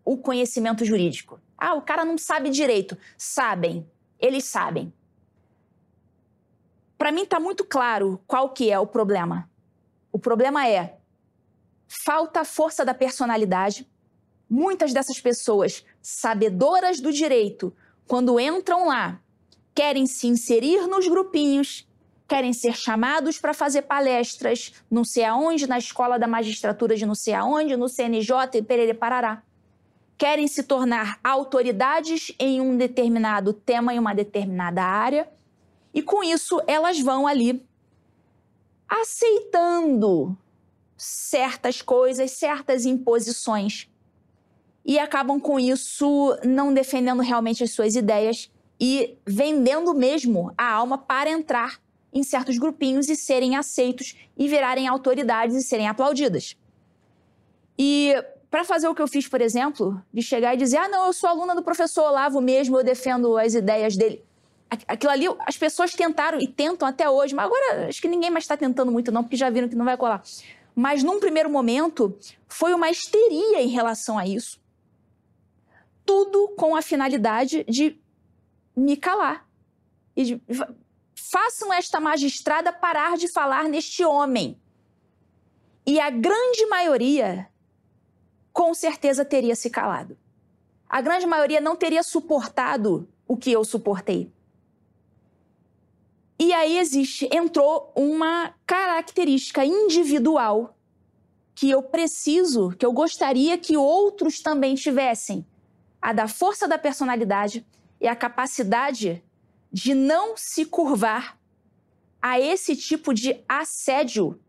o 0.03 0.17
conhecimento 0.17 0.83
jurídico. 0.83 1.39
Ah, 1.57 1.73
o 1.73 1.81
cara 1.81 2.05
não 2.05 2.17
sabe 2.17 2.49
direito. 2.49 2.97
Sabem, 3.17 3.89
eles 4.19 4.45
sabem. 4.45 4.93
Para 6.97 7.11
mim 7.11 7.23
está 7.23 7.39
muito 7.39 7.63
claro 7.63 8.21
qual 8.27 8.49
que 8.49 8.71
é 8.71 8.79
o 8.79 8.87
problema. 8.87 9.49
O 10.11 10.19
problema 10.19 10.67
é 10.67 10.97
falta 11.87 12.43
força 12.43 12.83
da 12.83 12.93
personalidade. 12.93 13.87
Muitas 14.49 14.93
dessas 14.93 15.19
pessoas, 15.19 15.85
sabedoras 16.01 16.99
do 16.99 17.11
direito, 17.11 17.75
quando 18.07 18.39
entram 18.39 18.87
lá 18.87 19.19
querem 19.77 20.07
se 20.07 20.25
inserir 20.25 20.87
nos 20.87 21.07
grupinhos, 21.07 21.87
querem 22.27 22.51
ser 22.51 22.75
chamados 22.75 23.37
para 23.37 23.53
fazer 23.53 23.83
palestras, 23.83 24.73
não 24.89 25.03
sei 25.03 25.23
aonde, 25.23 25.67
na 25.67 25.77
escola 25.77 26.17
da 26.17 26.25
magistratura 26.25 26.95
de 26.95 27.05
não 27.05 27.13
sei 27.13 27.35
aonde, 27.35 27.77
no 27.77 27.87
CNJ 27.87 28.57
e 28.57 28.63
perere 28.63 28.95
parará. 28.95 29.43
Querem 30.17 30.47
se 30.47 30.63
tornar 30.63 31.19
autoridades 31.23 32.33
em 32.39 32.59
um 32.59 32.75
determinado 32.75 33.53
tema, 33.53 33.93
em 33.93 33.99
uma 33.99 34.15
determinada 34.15 34.83
área, 34.83 35.29
e 35.93 36.01
com 36.01 36.23
isso 36.23 36.61
elas 36.67 36.99
vão 36.99 37.27
ali 37.27 37.63
aceitando 38.87 40.35
certas 40.95 41.81
coisas, 41.81 42.31
certas 42.31 42.85
imposições. 42.85 43.87
E 44.83 44.97
acabam 44.97 45.39
com 45.39 45.59
isso 45.59 46.37
não 46.43 46.73
defendendo 46.73 47.21
realmente 47.21 47.63
as 47.63 47.71
suas 47.71 47.95
ideias 47.95 48.49
e 48.79 49.17
vendendo 49.25 49.93
mesmo 49.93 50.53
a 50.57 50.71
alma 50.71 50.97
para 50.97 51.29
entrar 51.29 51.79
em 52.13 52.23
certos 52.23 52.57
grupinhos 52.57 53.09
e 53.09 53.15
serem 53.15 53.55
aceitos 53.55 54.15
e 54.37 54.47
virarem 54.47 54.87
autoridades 54.87 55.55
e 55.55 55.61
serem 55.61 55.87
aplaudidas. 55.87 56.55
E 57.77 58.15
para 58.49 58.63
fazer 58.63 58.87
o 58.87 58.95
que 58.95 59.01
eu 59.01 59.07
fiz, 59.07 59.27
por 59.27 59.41
exemplo, 59.41 60.01
de 60.13 60.21
chegar 60.21 60.53
e 60.53 60.57
dizer: 60.57 60.77
ah, 60.77 60.87
não, 60.87 61.07
eu 61.07 61.13
sou 61.13 61.29
aluna 61.29 61.53
do 61.53 61.63
professor 61.63 62.03
Olavo 62.09 62.41
mesmo, 62.41 62.77
eu 62.77 62.83
defendo 62.83 63.37
as 63.37 63.53
ideias 63.53 63.95
dele. 63.95 64.23
Aquilo 64.87 65.11
ali, 65.11 65.25
as 65.45 65.57
pessoas 65.57 65.93
tentaram 65.93 66.39
e 66.41 66.47
tentam 66.47 66.87
até 66.87 67.09
hoje, 67.09 67.33
mas 67.33 67.45
agora 67.45 67.87
acho 67.87 68.01
que 68.01 68.07
ninguém 68.07 68.29
mais 68.29 68.43
está 68.43 68.57
tentando 68.57 68.91
muito, 68.91 69.11
não, 69.11 69.23
porque 69.23 69.37
já 69.37 69.49
viram 69.49 69.69
que 69.69 69.75
não 69.75 69.85
vai 69.85 69.95
colar. 69.95 70.21
Mas 70.75 71.03
num 71.03 71.19
primeiro 71.19 71.49
momento, 71.49 72.17
foi 72.47 72.73
uma 72.73 72.89
histeria 72.89 73.61
em 73.61 73.69
relação 73.69 74.17
a 74.17 74.27
isso. 74.27 74.59
Tudo 76.05 76.49
com 76.57 76.75
a 76.75 76.81
finalidade 76.81 77.63
de 77.63 77.97
me 78.75 78.95
calar. 78.97 79.47
E 80.15 80.39
façam 81.15 81.73
esta 81.73 81.99
magistrada 81.99 82.71
parar 82.71 83.17
de 83.17 83.31
falar 83.31 83.65
neste 83.65 84.03
homem. 84.03 84.59
E 85.85 85.99
a 85.99 86.09
grande 86.09 86.65
maioria, 86.67 87.47
com 88.57 88.73
certeza, 88.73 89.23
teria 89.23 89.55
se 89.55 89.69
calado. 89.69 90.17
A 90.89 90.99
grande 90.99 91.27
maioria 91.27 91.61
não 91.61 91.75
teria 91.75 92.01
suportado 92.01 93.07
o 93.27 93.37
que 93.37 93.51
eu 93.51 93.63
suportei. 93.63 94.31
E 96.39 96.51
aí 96.51 96.79
existe, 96.79 97.29
entrou 97.31 97.93
uma 97.95 98.55
característica 98.65 99.63
individual 99.63 100.75
que 101.53 101.69
eu 101.69 101.83
preciso, 101.83 102.71
que 102.71 102.83
eu 102.83 102.91
gostaria 102.91 103.59
que 103.59 103.77
outros 103.77 104.39
também 104.41 104.73
tivessem, 104.73 105.45
a 106.01 106.11
da 106.11 106.27
força 106.27 106.67
da 106.67 106.79
personalidade, 106.79 107.63
e 108.01 108.07
a 108.07 108.15
capacidade 108.15 109.23
de 109.71 109.93
não 109.93 110.35
se 110.35 110.65
curvar 110.65 111.37
a 112.19 112.39
esse 112.39 112.75
tipo 112.75 113.13
de 113.13 113.39
assédio 113.47 114.39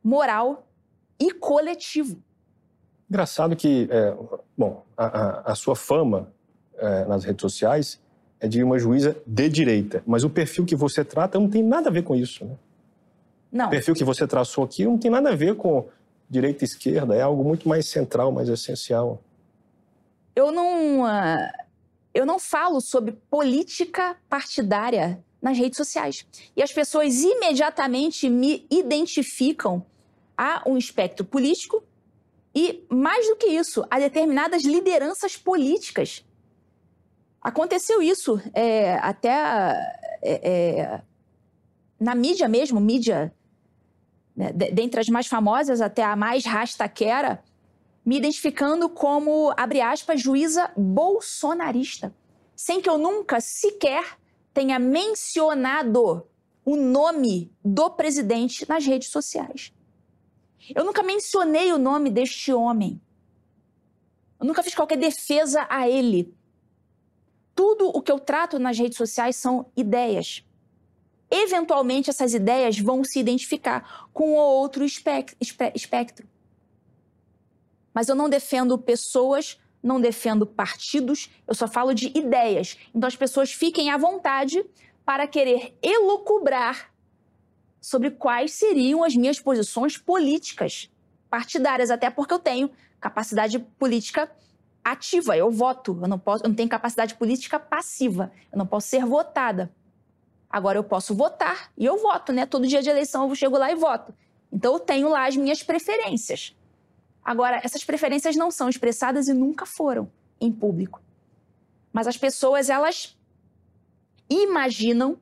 moral 0.00 0.68
e 1.18 1.32
coletivo. 1.32 2.22
Engraçado 3.08 3.56
que, 3.56 3.88
é, 3.90 4.14
bom, 4.56 4.84
a, 4.96 5.52
a, 5.52 5.54
sua 5.54 5.74
fama 5.74 6.32
é, 6.76 7.04
nas 7.06 7.24
redes 7.24 7.40
sociais 7.40 8.00
é 8.40 8.46
de 8.46 8.62
uma 8.62 8.78
juíza 8.78 9.16
de 9.26 9.48
direita, 9.48 10.02
mas 10.06 10.24
o 10.24 10.30
perfil 10.30 10.64
que 10.64 10.76
você 10.76 11.04
trata 11.04 11.38
não 11.38 11.48
tem 11.48 11.62
nada 11.62 11.88
a 11.88 11.92
ver 11.92 12.02
com 12.02 12.14
isso, 12.14 12.44
né? 12.44 12.54
Não. 13.50 13.66
O 13.66 13.70
perfil 13.70 13.94
que 13.94 14.04
você 14.04 14.26
traçou 14.26 14.64
aqui 14.64 14.84
não 14.84 14.98
tem 14.98 15.10
nada 15.10 15.30
a 15.30 15.34
ver 15.34 15.56
com 15.56 15.88
direita 16.28 16.64
e 16.64 16.66
esquerda, 16.66 17.14
é 17.14 17.22
algo 17.22 17.42
muito 17.42 17.66
mais 17.66 17.88
central, 17.88 18.30
mais 18.30 18.48
essencial. 18.48 19.22
Eu 20.36 20.52
não. 20.52 21.02
Uh 21.02 21.68
eu 22.18 22.26
não 22.26 22.38
falo 22.38 22.80
sobre 22.80 23.12
política 23.30 24.16
partidária 24.28 25.22
nas 25.40 25.56
redes 25.56 25.76
sociais. 25.76 26.26
E 26.56 26.62
as 26.62 26.72
pessoas 26.72 27.22
imediatamente 27.22 28.28
me 28.28 28.66
identificam 28.68 29.86
a 30.36 30.62
um 30.66 30.76
espectro 30.76 31.24
político 31.24 31.82
e, 32.58 32.84
mais 32.90 33.24
do 33.28 33.36
que 33.36 33.46
isso, 33.46 33.84
a 33.88 34.00
determinadas 34.00 34.64
lideranças 34.64 35.36
políticas. 35.36 36.24
Aconteceu 37.40 38.02
isso 38.02 38.40
é, 38.52 38.94
até 38.94 39.30
é, 40.20 40.50
é, 40.50 41.02
na 42.00 42.16
mídia 42.16 42.48
mesmo, 42.48 42.80
mídia, 42.80 43.32
né, 44.34 44.50
dentre 44.52 44.98
as 44.98 45.08
mais 45.08 45.28
famosas 45.28 45.80
até 45.80 46.02
a 46.02 46.16
mais 46.16 46.44
rastaquera, 46.44 47.44
me 48.04 48.16
identificando 48.16 48.88
como, 48.88 49.54
abre 49.56 49.80
aspas, 49.80 50.20
juíza 50.20 50.68
bolsonarista, 50.76 52.12
sem 52.56 52.80
que 52.80 52.90
eu 52.90 52.98
nunca 52.98 53.40
sequer 53.40 54.18
tenha 54.52 54.80
mencionado 54.80 56.26
o 56.64 56.74
nome 56.74 57.52
do 57.64 57.88
presidente 57.90 58.68
nas 58.68 58.84
redes 58.84 59.10
sociais. 59.10 59.72
Eu 60.74 60.84
nunca 60.84 61.02
mencionei 61.02 61.72
o 61.72 61.78
nome 61.78 62.10
deste 62.10 62.52
homem. 62.52 63.00
Eu 64.40 64.46
nunca 64.46 64.62
fiz 64.62 64.74
qualquer 64.74 64.96
defesa 64.98 65.66
a 65.68 65.88
ele. 65.88 66.32
Tudo 67.54 67.88
o 67.88 68.00
que 68.00 68.12
eu 68.12 68.20
trato 68.20 68.58
nas 68.58 68.78
redes 68.78 68.96
sociais 68.96 69.36
são 69.36 69.70
ideias. 69.76 70.44
eventualmente 71.30 72.10
essas 72.10 72.32
ideias 72.34 72.78
vão 72.78 73.04
se 73.04 73.18
identificar 73.18 74.08
com 74.12 74.34
outro 74.34 74.84
espectro. 74.84 76.26
Mas 77.92 78.08
eu 78.08 78.14
não 78.14 78.28
defendo 78.28 78.78
pessoas, 78.78 79.60
não 79.82 80.00
defendo 80.00 80.46
partidos, 80.46 81.28
eu 81.46 81.54
só 81.54 81.66
falo 81.66 81.94
de 81.94 82.06
ideias. 82.16 82.78
Então 82.94 83.06
as 83.08 83.16
pessoas 83.16 83.52
fiquem 83.52 83.90
à 83.90 83.96
vontade 83.96 84.64
para 85.04 85.26
querer 85.26 85.76
elucubrar 85.82 86.92
sobre 87.88 88.10
quais 88.10 88.52
seriam 88.52 89.02
as 89.02 89.16
minhas 89.16 89.40
posições 89.40 89.96
políticas 89.96 90.90
partidárias, 91.30 91.90
até 91.90 92.10
porque 92.10 92.34
eu 92.34 92.38
tenho 92.38 92.70
capacidade 93.00 93.58
política 93.58 94.30
ativa, 94.84 95.34
eu 95.38 95.50
voto, 95.50 95.98
eu 96.02 96.06
não 96.06 96.18
posso, 96.18 96.44
eu 96.44 96.48
não 96.48 96.54
tenho 96.54 96.68
capacidade 96.68 97.14
política 97.14 97.58
passiva, 97.58 98.30
eu 98.52 98.58
não 98.58 98.66
posso 98.66 98.88
ser 98.88 99.06
votada. 99.06 99.72
Agora 100.50 100.78
eu 100.78 100.84
posso 100.84 101.14
votar 101.14 101.72
e 101.78 101.86
eu 101.86 101.96
voto, 101.96 102.30
né? 102.30 102.44
Todo 102.44 102.66
dia 102.66 102.82
de 102.82 102.90
eleição 102.90 103.26
eu 103.26 103.34
chego 103.34 103.56
lá 103.56 103.72
e 103.72 103.74
voto. 103.74 104.14
Então 104.52 104.74
eu 104.74 104.80
tenho 104.80 105.08
lá 105.08 105.26
as 105.26 105.34
minhas 105.34 105.62
preferências. 105.62 106.54
Agora, 107.24 107.58
essas 107.64 107.84
preferências 107.84 108.36
não 108.36 108.50
são 108.50 108.68
expressadas 108.68 109.28
e 109.28 109.32
nunca 109.32 109.64
foram 109.64 110.12
em 110.38 110.52
público. 110.52 111.00
Mas 111.90 112.06
as 112.06 112.18
pessoas, 112.18 112.68
elas 112.68 113.16
imaginam 114.28 115.18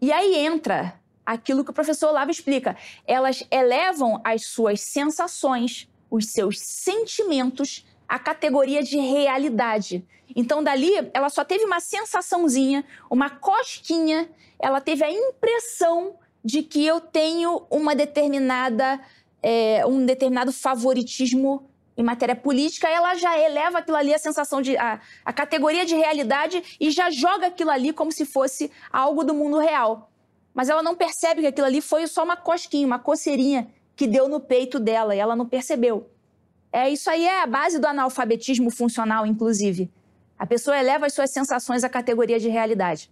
e 0.00 0.12
aí 0.12 0.36
entra 0.36 1.02
aquilo 1.24 1.64
que 1.64 1.70
o 1.70 1.74
professor 1.74 2.08
Olavo 2.08 2.30
explica. 2.30 2.76
Elas 3.06 3.44
elevam 3.50 4.20
as 4.24 4.46
suas 4.46 4.80
sensações, 4.80 5.88
os 6.10 6.26
seus 6.26 6.58
sentimentos 6.60 7.84
à 8.08 8.18
categoria 8.18 8.82
de 8.82 8.98
realidade. 8.98 10.04
Então, 10.36 10.62
dali, 10.62 10.90
ela 11.12 11.28
só 11.28 11.44
teve 11.44 11.64
uma 11.64 11.80
sensaçãozinha, 11.80 12.84
uma 13.10 13.30
cosquinha, 13.30 14.28
ela 14.58 14.80
teve 14.80 15.04
a 15.04 15.10
impressão 15.10 16.16
de 16.44 16.62
que 16.62 16.84
eu 16.84 17.00
tenho 17.00 17.66
uma 17.70 17.94
determinada, 17.94 19.00
é, 19.42 19.84
um 19.86 20.04
determinado 20.04 20.52
favoritismo 20.52 21.70
em 21.96 22.02
matéria 22.02 22.34
política, 22.34 22.88
ela 22.88 23.14
já 23.14 23.38
eleva 23.38 23.78
aquilo 23.78 23.96
ali, 23.96 24.12
a 24.12 24.18
sensação 24.18 24.60
de. 24.60 24.76
A, 24.76 25.00
a 25.24 25.32
categoria 25.32 25.86
de 25.86 25.94
realidade 25.94 26.76
e 26.80 26.90
já 26.90 27.08
joga 27.08 27.46
aquilo 27.46 27.70
ali 27.70 27.92
como 27.92 28.10
se 28.10 28.26
fosse 28.26 28.70
algo 28.92 29.22
do 29.22 29.32
mundo 29.32 29.58
real 29.58 30.10
mas 30.54 30.68
ela 30.68 30.82
não 30.82 30.94
percebe 30.94 31.40
que 31.40 31.48
aquilo 31.48 31.66
ali 31.66 31.82
foi 31.82 32.06
só 32.06 32.22
uma 32.22 32.36
cosquinha, 32.36 32.86
uma 32.86 32.98
coceirinha 32.98 33.68
que 33.96 34.06
deu 34.06 34.28
no 34.28 34.40
peito 34.40 34.78
dela 34.78 35.14
e 35.14 35.18
ela 35.18 35.34
não 35.34 35.46
percebeu. 35.46 36.08
É 36.72 36.88
isso 36.88 37.10
aí 37.10 37.24
é 37.24 37.42
a 37.42 37.46
base 37.46 37.78
do 37.78 37.86
analfabetismo 37.86 38.70
funcional, 38.70 39.26
inclusive. 39.26 39.90
A 40.38 40.46
pessoa 40.46 40.78
eleva 40.78 41.06
as 41.06 41.14
suas 41.14 41.30
sensações 41.30 41.84
à 41.84 41.88
categoria 41.88 42.38
de 42.38 42.48
realidade. 42.48 43.10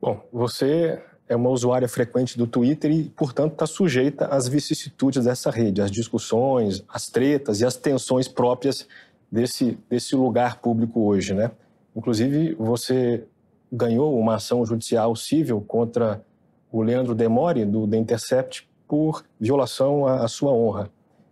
Bom, 0.00 0.24
você 0.32 1.02
é 1.28 1.36
uma 1.36 1.50
usuária 1.50 1.88
frequente 1.88 2.36
do 2.36 2.46
Twitter 2.46 2.90
e, 2.90 3.04
portanto, 3.10 3.52
está 3.52 3.66
sujeita 3.66 4.26
às 4.26 4.46
vicissitudes 4.48 5.24
dessa 5.24 5.50
rede, 5.50 5.80
às 5.80 5.90
discussões, 5.90 6.84
às 6.88 7.08
tretas 7.08 7.60
e 7.60 7.64
às 7.64 7.76
tensões 7.76 8.28
próprias 8.28 8.86
desse, 9.30 9.78
desse 9.88 10.14
lugar 10.14 10.60
público 10.60 11.00
hoje, 11.00 11.34
né? 11.34 11.50
Inclusive, 11.94 12.54
você 12.54 13.24
ganhou 13.72 14.18
uma 14.18 14.34
ação 14.34 14.64
judicial 14.66 15.16
civil 15.16 15.62
contra 15.62 16.22
o 16.70 16.82
Leandro 16.82 17.14
Demore, 17.14 17.64
do 17.64 17.88
The 17.88 17.96
Intercept, 17.96 18.68
por 18.86 19.24
violação 19.40 20.06
à, 20.06 20.24
à 20.24 20.28
sua 20.28 20.52
honra. 20.52 20.90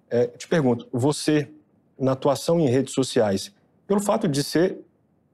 É, 0.09 0.27
te 0.27 0.49
pergunto, 0.49 0.89
você, 0.91 1.51
na 1.99 2.13
atuação 2.13 2.59
em 2.59 2.67
redes 2.69 2.95
sociais, 2.95 3.53
pelo 3.87 4.01
fato 4.01 4.27
de 4.27 4.43
ser 4.43 4.79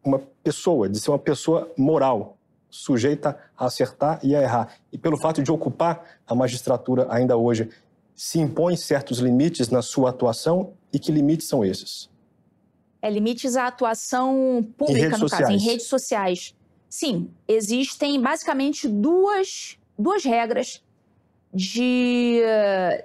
uma 0.04 0.20
pessoa, 0.42 0.88
de 0.88 0.98
ser 0.98 1.10
uma 1.10 1.18
pessoa 1.18 1.70
moral, 1.76 2.36
sujeita 2.68 3.38
a 3.56 3.66
acertar 3.66 4.20
e 4.22 4.34
a 4.34 4.42
errar, 4.42 4.76
e 4.92 4.98
pelo 4.98 5.16
fato 5.16 5.42
de 5.42 5.50
ocupar 5.50 6.02
a 6.26 6.34
magistratura 6.34 7.06
ainda 7.08 7.36
hoje, 7.36 7.70
se 8.14 8.38
impõe 8.40 8.76
certos 8.76 9.18
limites 9.18 9.68
na 9.68 9.82
sua 9.82 10.10
atuação 10.10 10.72
e 10.92 10.98
que 10.98 11.12
limites 11.12 11.46
são 11.48 11.64
esses? 11.64 12.10
É 13.00 13.10
limites 13.10 13.56
à 13.56 13.66
atuação 13.66 14.66
pública, 14.76 15.10
no 15.10 15.18
sociais. 15.18 15.44
caso, 15.44 15.52
em 15.52 15.58
redes 15.58 15.86
sociais. 15.86 16.54
Sim, 16.96 17.30
existem 17.46 18.18
basicamente 18.18 18.88
duas, 18.88 19.78
duas 19.98 20.24
regras 20.24 20.82
de 21.52 22.40
uh, 22.40 23.04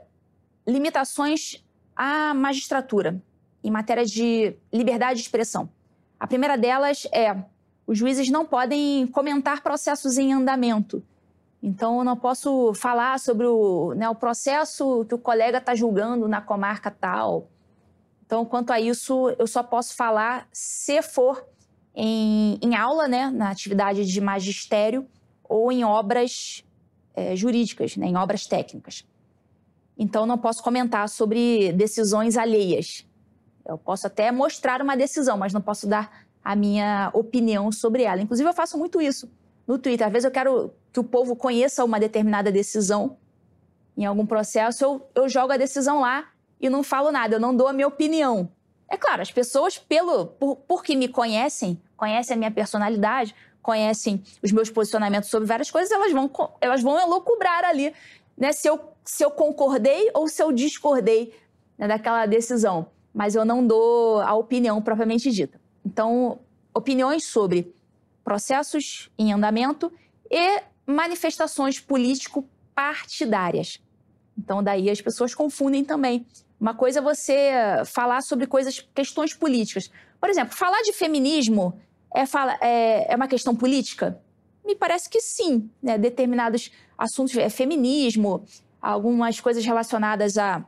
limitações 0.65 1.61
à 1.93 2.33
magistratura 2.33 3.21
em 3.61 3.69
matéria 3.69 4.05
de 4.05 4.55
liberdade 4.71 5.15
de 5.19 5.25
expressão. 5.25 5.69
A 6.17 6.25
primeira 6.25 6.57
delas 6.57 7.05
é: 7.11 7.35
os 7.85 7.97
juízes 7.97 8.29
não 8.29 8.45
podem 8.45 9.07
comentar 9.07 9.61
processos 9.61 10.17
em 10.17 10.31
andamento. 10.31 11.03
Então, 11.61 11.97
eu 11.97 12.05
não 12.05 12.15
posso 12.15 12.73
falar 12.73 13.19
sobre 13.19 13.45
o, 13.45 13.93
né, 13.93 14.07
o 14.07 14.15
processo 14.15 15.03
que 15.03 15.15
o 15.15 15.19
colega 15.19 15.57
está 15.57 15.75
julgando 15.75 16.29
na 16.29 16.39
comarca 16.39 16.89
tal. 16.89 17.49
Então, 18.25 18.45
quanto 18.45 18.71
a 18.71 18.79
isso, 18.79 19.35
eu 19.37 19.47
só 19.47 19.61
posso 19.61 19.93
falar 19.97 20.47
se 20.49 21.01
for 21.01 21.45
em, 21.95 22.57
em 22.61 22.75
aula, 22.75 23.07
né, 23.07 23.29
na 23.29 23.49
atividade 23.49 24.05
de 24.05 24.21
magistério 24.21 25.07
ou 25.43 25.71
em 25.71 25.83
obras 25.83 26.63
é, 27.13 27.35
jurídicas, 27.35 27.97
né, 27.97 28.07
em 28.07 28.15
obras 28.15 28.45
técnicas. 28.45 29.05
Então, 29.97 30.25
não 30.25 30.37
posso 30.37 30.63
comentar 30.63 31.07
sobre 31.09 31.71
decisões 31.73 32.37
alheias. 32.37 33.05
Eu 33.65 33.77
posso 33.77 34.07
até 34.07 34.31
mostrar 34.31 34.81
uma 34.81 34.95
decisão, 34.95 35.37
mas 35.37 35.53
não 35.53 35.61
posso 35.61 35.87
dar 35.87 36.25
a 36.43 36.55
minha 36.55 37.11
opinião 37.13 37.71
sobre 37.71 38.03
ela. 38.03 38.21
Inclusive, 38.21 38.49
eu 38.49 38.53
faço 38.53 38.77
muito 38.77 39.01
isso 39.01 39.29
no 39.67 39.77
Twitter. 39.77 40.07
Às 40.07 40.13
vezes, 40.13 40.25
eu 40.25 40.31
quero 40.31 40.73
que 40.91 40.99
o 40.99 41.03
povo 41.03 41.35
conheça 41.35 41.83
uma 41.85 41.99
determinada 41.99 42.51
decisão 42.51 43.17
em 43.95 44.05
algum 44.05 44.25
processo, 44.25 44.83
eu, 44.83 45.09
eu 45.13 45.29
jogo 45.29 45.53
a 45.53 45.57
decisão 45.57 45.99
lá 45.99 46.29
e 46.59 46.69
não 46.69 46.81
falo 46.81 47.11
nada, 47.11 47.35
eu 47.35 47.39
não 47.39 47.55
dou 47.55 47.67
a 47.67 47.73
minha 47.73 47.87
opinião. 47.87 48.49
É 48.91 48.97
claro, 48.97 49.21
as 49.21 49.31
pessoas, 49.31 49.77
pelo 49.77 50.25
por, 50.25 50.57
porque 50.67 50.97
me 50.97 51.07
conhecem, 51.07 51.81
conhecem 51.95 52.35
a 52.35 52.37
minha 52.37 52.51
personalidade, 52.51 53.33
conhecem 53.61 54.21
os 54.43 54.51
meus 54.51 54.69
posicionamentos 54.69 55.29
sobre 55.29 55.47
várias 55.47 55.71
coisas, 55.71 55.89
elas 55.89 56.11
vão, 56.11 56.29
elas 56.59 56.83
vão 56.83 56.99
elocubrar 56.99 57.63
ali, 57.63 57.93
né? 58.37 58.51
Se 58.51 58.67
eu, 58.67 58.81
se 59.05 59.23
eu 59.23 59.31
concordei 59.31 60.11
ou 60.13 60.27
se 60.27 60.43
eu 60.43 60.51
discordei 60.51 61.33
né, 61.77 61.87
daquela 61.87 62.25
decisão. 62.25 62.87
Mas 63.13 63.33
eu 63.33 63.45
não 63.45 63.65
dou 63.65 64.19
a 64.19 64.33
opinião 64.33 64.81
propriamente 64.81 65.31
dita. 65.31 65.57
Então, 65.85 66.39
opiniões 66.73 67.25
sobre 67.25 67.73
processos 68.25 69.09
em 69.17 69.31
andamento 69.31 69.89
e 70.29 70.63
manifestações 70.85 71.79
político-partidárias. 71.79 73.79
Então, 74.37 74.61
daí 74.61 74.89
as 74.89 74.99
pessoas 74.99 75.33
confundem 75.33 75.85
também 75.85 76.25
uma 76.61 76.75
coisa 76.75 76.99
é 76.99 77.01
você 77.01 77.51
falar 77.87 78.21
sobre 78.21 78.45
coisas, 78.45 78.87
questões 78.93 79.33
políticas. 79.33 79.89
Por 80.19 80.29
exemplo, 80.29 80.55
falar 80.55 80.79
de 80.83 80.93
feminismo 80.93 81.81
é, 82.13 82.27
fala, 82.27 82.55
é, 82.61 83.11
é 83.11 83.15
uma 83.15 83.27
questão 83.27 83.55
política? 83.55 84.21
Me 84.63 84.75
parece 84.75 85.09
que 85.09 85.19
sim. 85.19 85.67
Né? 85.81 85.97
Determinados 85.97 86.71
assuntos, 86.95 87.35
é 87.35 87.49
feminismo, 87.49 88.45
algumas 88.79 89.39
coisas 89.39 89.65
relacionadas 89.65 90.37
a 90.37 90.63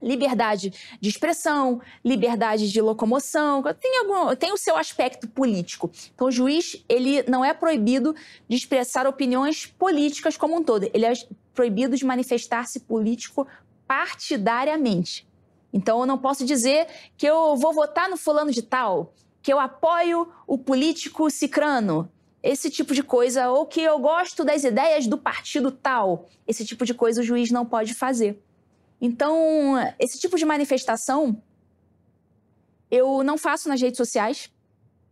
liberdade 0.00 0.72
de 1.00 1.08
expressão, 1.08 1.80
liberdade 2.04 2.70
de 2.70 2.80
locomoção, 2.80 3.62
tem, 3.80 3.98
algum, 3.98 4.36
tem 4.36 4.52
o 4.52 4.58
seu 4.58 4.76
aspecto 4.76 5.26
político. 5.26 5.90
Então, 6.14 6.28
o 6.28 6.30
juiz 6.30 6.84
ele 6.86 7.22
não 7.22 7.44
é 7.44 7.52
proibido 7.54 8.14
de 8.46 8.56
expressar 8.56 9.06
opiniões 9.06 9.66
políticas 9.66 10.36
como 10.36 10.54
um 10.54 10.62
todo. 10.62 10.88
Ele 10.92 11.06
é 11.06 11.12
proibido 11.54 11.96
de 11.96 12.04
manifestar-se 12.04 12.80
político 12.80 13.46
partidariamente. 13.88 15.26
Então 15.72 16.00
eu 16.00 16.06
não 16.06 16.18
posso 16.18 16.44
dizer 16.44 16.86
que 17.16 17.26
eu 17.26 17.56
vou 17.56 17.72
votar 17.72 18.08
no 18.08 18.16
fulano 18.16 18.52
de 18.52 18.62
tal, 18.62 19.14
que 19.42 19.52
eu 19.52 19.58
apoio 19.58 20.30
o 20.46 20.58
político 20.58 21.30
cicrano, 21.30 22.10
esse 22.42 22.70
tipo 22.70 22.94
de 22.94 23.02
coisa, 23.02 23.50
ou 23.50 23.66
que 23.66 23.80
eu 23.80 23.98
gosto 23.98 24.44
das 24.44 24.62
ideias 24.62 25.06
do 25.06 25.18
partido 25.18 25.72
tal. 25.72 26.28
Esse 26.46 26.64
tipo 26.64 26.84
de 26.84 26.94
coisa 26.94 27.20
o 27.20 27.24
juiz 27.24 27.50
não 27.50 27.66
pode 27.66 27.94
fazer. 27.94 28.40
Então, 29.00 29.74
esse 29.98 30.18
tipo 30.18 30.36
de 30.36 30.44
manifestação 30.44 31.42
eu 32.90 33.22
não 33.22 33.36
faço 33.36 33.68
nas 33.68 33.80
redes 33.80 33.98
sociais, 33.98 34.50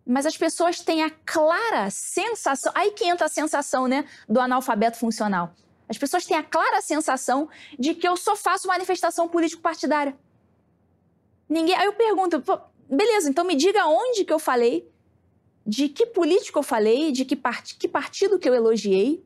mas 0.06 0.24
as 0.24 0.36
pessoas 0.36 0.80
têm 0.80 1.02
a 1.02 1.10
clara 1.10 1.90
sensação. 1.90 2.72
Aí 2.74 2.92
que 2.92 3.04
entra 3.04 3.26
a 3.26 3.28
sensação, 3.28 3.86
né, 3.86 4.06
do 4.28 4.40
analfabeto 4.40 4.98
funcional. 4.98 5.54
As 5.88 5.96
pessoas 5.96 6.24
têm 6.24 6.36
a 6.36 6.42
clara 6.42 6.80
sensação 6.80 7.48
de 7.78 7.94
que 7.94 8.06
eu 8.06 8.16
só 8.16 8.34
faço 8.34 8.66
manifestação 8.66 9.28
político-partidária. 9.28 10.16
Ninguém. 11.48 11.76
Aí 11.76 11.86
eu 11.86 11.92
pergunto, 11.92 12.42
beleza, 12.88 13.28
então 13.28 13.44
me 13.44 13.54
diga 13.54 13.86
onde 13.86 14.24
que 14.24 14.32
eu 14.32 14.38
falei, 14.38 14.90
de 15.64 15.88
que 15.88 16.06
político 16.06 16.58
eu 16.58 16.62
falei, 16.62 17.12
de 17.12 17.24
que, 17.24 17.36
part... 17.36 17.76
que 17.76 17.86
partido 17.88 18.38
que 18.38 18.48
eu 18.48 18.54
elogiei. 18.54 19.24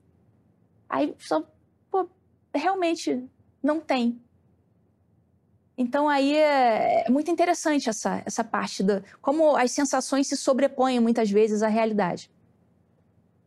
Aí 0.88 1.14
só, 1.18 1.46
pô, 1.90 2.08
realmente 2.54 3.24
não 3.62 3.80
tem. 3.80 4.20
Então 5.78 6.10
aí 6.10 6.36
é, 6.36 7.06
é 7.06 7.10
muito 7.10 7.30
interessante 7.30 7.88
essa, 7.88 8.22
essa 8.26 8.44
parte 8.44 8.82
da 8.82 9.02
como 9.22 9.56
as 9.56 9.70
sensações 9.72 10.26
se 10.26 10.36
sobrepõem 10.36 11.00
muitas 11.00 11.30
vezes 11.30 11.62
à 11.62 11.68
realidade. 11.68 12.30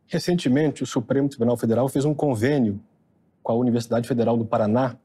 Recentemente, 0.06 0.82
o 0.82 0.86
Supremo 0.86 1.28
Tribunal 1.28 1.56
Federal 1.56 1.88
fez 1.88 2.04
um 2.04 2.12
convênio 2.12 2.80
com 3.44 3.52
a 3.52 3.54
Universidade 3.54 4.08
Federal 4.08 4.36
do 4.36 4.44
Paraná 4.44 4.96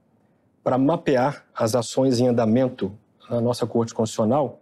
para 0.64 0.78
mapear 0.78 1.45
as 1.53 1.76
ações 1.76 2.20
em 2.20 2.28
andamento 2.28 2.91
na 3.30 3.40
nossa 3.41 3.68
Corte 3.68 3.94
Constitucional 3.94 4.61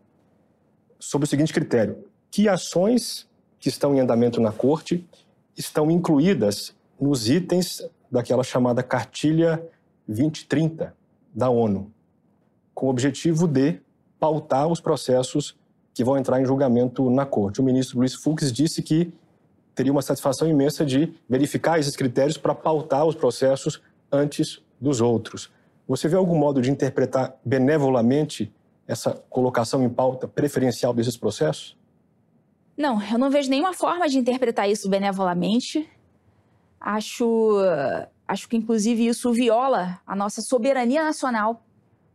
sob 1.00 1.24
o 1.24 1.28
seguinte 1.28 1.54
critério: 1.54 2.04
que 2.30 2.50
ações 2.50 3.30
que 3.60 3.70
estão 3.70 3.96
em 3.96 4.00
andamento 4.00 4.42
na 4.42 4.52
Corte 4.52 5.08
estão 5.56 5.90
incluídas 5.92 6.76
nos 7.00 7.30
itens 7.30 7.88
daquela 8.12 8.44
chamada 8.44 8.82
Cartilha 8.82 9.64
2030 10.08 10.96
da 11.34 11.50
ONU, 11.50 11.92
com 12.74 12.88
o 12.88 12.90
objetivo 12.90 13.48
de 13.48 13.80
pautar 14.20 14.68
os 14.68 14.82
processos 14.82 15.56
que 15.94 16.04
vão 16.04 16.18
entrar 16.18 16.42
em 16.42 16.46
julgamento 16.46 17.10
na 17.12 17.26
Corte. 17.26 17.62
O 17.62 17.64
ministro 17.64 18.00
Luiz 18.00 18.16
Fux 18.16 18.52
disse 18.52 18.82
que 18.82 19.14
teria 19.78 19.92
uma 19.92 20.02
satisfação 20.02 20.50
imensa 20.50 20.84
de 20.84 21.14
verificar 21.30 21.78
esses 21.78 21.96
critérios 21.96 22.36
para 22.36 22.56
pautar 22.56 23.06
os 23.06 23.14
processos 23.14 23.80
antes 24.12 24.60
dos 24.82 25.02
outros. 25.02 25.52
Você 25.88 26.08
vê 26.08 26.16
algum 26.16 26.36
modo 26.36 26.60
de 26.60 26.72
interpretar 26.72 27.36
benevolamente 27.46 28.52
essa 28.88 29.12
colocação 29.30 29.84
em 29.84 29.90
pauta 29.90 30.28
preferencial 30.28 30.96
desses 30.96 31.16
processos? 31.16 31.78
Não, 32.76 33.00
eu 33.04 33.20
não 33.20 33.30
vejo 33.30 33.52
nenhuma 33.52 33.72
forma 33.72 34.10
de 34.10 34.18
interpretar 34.18 34.68
isso 34.68 34.90
benevolamente. 34.90 35.88
Acho, 36.82 37.60
acho 38.28 38.50
que, 38.50 38.58
inclusive, 38.58 39.06
isso 39.06 39.32
viola 39.32 40.02
a 40.08 40.16
nossa 40.16 40.42
soberania 40.42 41.04
nacional, 41.04 41.64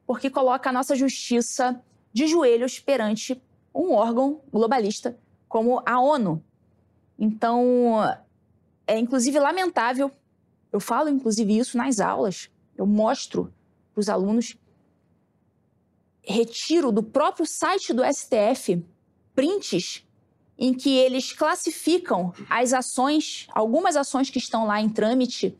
porque 0.05 0.29
coloca 0.29 0.69
a 0.69 0.73
nossa 0.73 0.97
justiça 0.97 1.81
de 2.13 2.27
joelhos 2.27 2.81
perante 2.81 3.41
um 3.73 3.93
órgão 3.93 4.41
globalista 4.53 5.17
como 5.49 5.81
a 5.87 6.01
ONU. 6.01 6.43
Então, 7.25 8.03
é 8.85 8.99
inclusive 8.99 9.39
lamentável, 9.39 10.11
eu 10.73 10.81
falo 10.81 11.09
inclusive 11.09 11.57
isso 11.57 11.77
nas 11.77 12.01
aulas, 12.01 12.51
eu 12.77 12.85
mostro 12.85 13.55
para 13.95 14.01
os 14.01 14.09
alunos, 14.09 14.57
retiro 16.21 16.91
do 16.91 17.01
próprio 17.01 17.47
site 17.47 17.93
do 17.93 18.03
STF 18.05 18.85
prints 19.37 20.05
em 20.59 20.75
que 20.75 20.91
eles 20.97 21.33
classificam 21.33 22.35
as 22.51 22.73
ações, 22.73 23.47
algumas 23.53 23.97
ações 23.97 24.29
que 24.29 24.39
estão 24.39 24.67
lá 24.67 24.81
em 24.81 24.89
trâmite, 24.89 25.57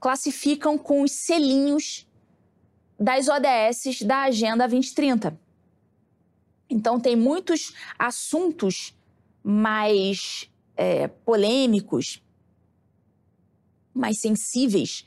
classificam 0.00 0.78
com 0.78 1.02
os 1.02 1.12
selinhos 1.12 2.08
das 2.98 3.28
ODS 3.28 4.00
da 4.00 4.22
Agenda 4.22 4.66
2030. 4.66 5.38
Então, 6.70 6.98
tem 6.98 7.14
muitos 7.14 7.74
assuntos 7.98 8.96
mais 9.44 10.50
é, 10.76 11.08
polêmicos, 11.08 12.22
mais 13.94 14.20
sensíveis, 14.20 15.06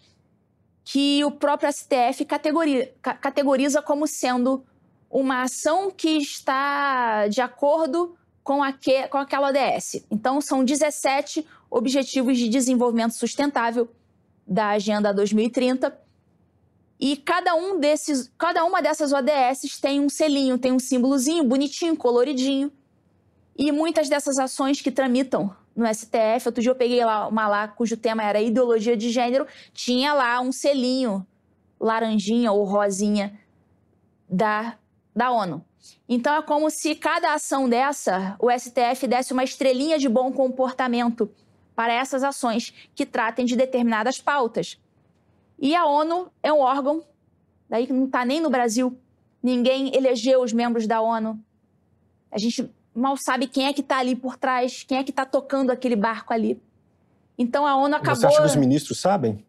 que 0.83 1.23
o 1.23 1.31
próprio 1.31 1.71
STF 1.71 2.25
categoriza, 2.25 2.87
categoriza 3.01 3.81
como 3.81 4.07
sendo 4.07 4.63
uma 5.09 5.43
ação 5.43 5.91
que 5.91 6.17
está 6.17 7.27
de 7.27 7.41
acordo 7.41 8.15
com, 8.43 8.63
aque, 8.63 9.07
com 9.07 9.17
aquela 9.17 9.49
ODS. 9.49 10.05
Então, 10.09 10.41
são 10.41 10.63
17 10.63 11.45
Objetivos 11.69 12.37
de 12.37 12.49
Desenvolvimento 12.49 13.13
Sustentável 13.13 13.87
da 14.47 14.69
Agenda 14.69 15.13
2030. 15.13 15.95
E 16.99 17.15
cada, 17.15 17.53
um 17.53 17.79
desses, 17.79 18.31
cada 18.37 18.65
uma 18.65 18.81
dessas 18.81 19.13
ODS 19.13 19.79
tem 19.79 19.99
um 19.99 20.09
selinho, 20.09 20.57
tem 20.57 20.71
um 20.71 20.79
símbolozinho 20.79 21.43
bonitinho, 21.43 21.95
coloridinho. 21.95 22.71
E 23.59 23.73
muitas 23.73 24.07
dessas 24.07 24.39
ações 24.39 24.79
que 24.79 24.89
tramitam 24.89 25.53
no 25.75 25.85
STF, 25.93 26.47
outro 26.47 26.61
dia 26.61 26.71
eu 26.71 26.75
peguei 26.75 27.03
lá 27.03 27.27
uma 27.27 27.45
lá 27.45 27.67
cujo 27.67 27.97
tema 27.97 28.23
era 28.23 28.39
ideologia 28.39 28.95
de 28.95 29.09
gênero, 29.09 29.45
tinha 29.73 30.13
lá 30.13 30.39
um 30.39 30.49
selinho 30.49 31.27
laranjinha 31.77 32.53
ou 32.53 32.63
rosinha 32.63 33.37
da, 34.29 34.77
da 35.13 35.29
ONU. 35.29 35.61
Então 36.07 36.33
é 36.35 36.41
como 36.41 36.69
se 36.69 36.95
cada 36.95 37.33
ação 37.33 37.67
dessa, 37.67 38.37
o 38.39 38.49
STF 38.49 39.05
desse 39.05 39.33
uma 39.33 39.43
estrelinha 39.43 39.99
de 39.99 40.07
bom 40.07 40.31
comportamento 40.31 41.29
para 41.75 41.91
essas 41.91 42.23
ações 42.23 42.73
que 42.95 43.05
tratem 43.05 43.45
de 43.45 43.57
determinadas 43.57 44.21
pautas. 44.21 44.79
E 45.59 45.75
a 45.75 45.85
ONU 45.85 46.31
é 46.41 46.53
um 46.53 46.59
órgão, 46.59 47.03
daí 47.67 47.85
que 47.85 47.91
não 47.91 48.05
está 48.05 48.23
nem 48.23 48.39
no 48.39 48.49
Brasil, 48.49 48.97
ninguém 49.43 49.93
elegeu 49.93 50.41
os 50.41 50.53
membros 50.53 50.87
da 50.87 51.01
ONU. 51.01 51.37
A 52.31 52.37
gente 52.37 52.73
mal 52.93 53.17
sabe 53.17 53.47
quem 53.47 53.65
é 53.65 53.73
que 53.73 53.81
está 53.81 53.99
ali 53.99 54.15
por 54.15 54.37
trás, 54.37 54.83
quem 54.83 54.97
é 54.97 55.03
que 55.03 55.11
está 55.11 55.25
tocando 55.25 55.71
aquele 55.71 55.95
barco 55.95 56.33
ali. 56.33 56.61
Então 57.37 57.65
a 57.65 57.75
ONU 57.75 57.95
acabou. 57.95 58.15
Você 58.15 58.27
acha 58.27 58.37
que 58.41 58.45
os 58.45 58.55
ministros 58.55 58.99
sabem 58.99 59.45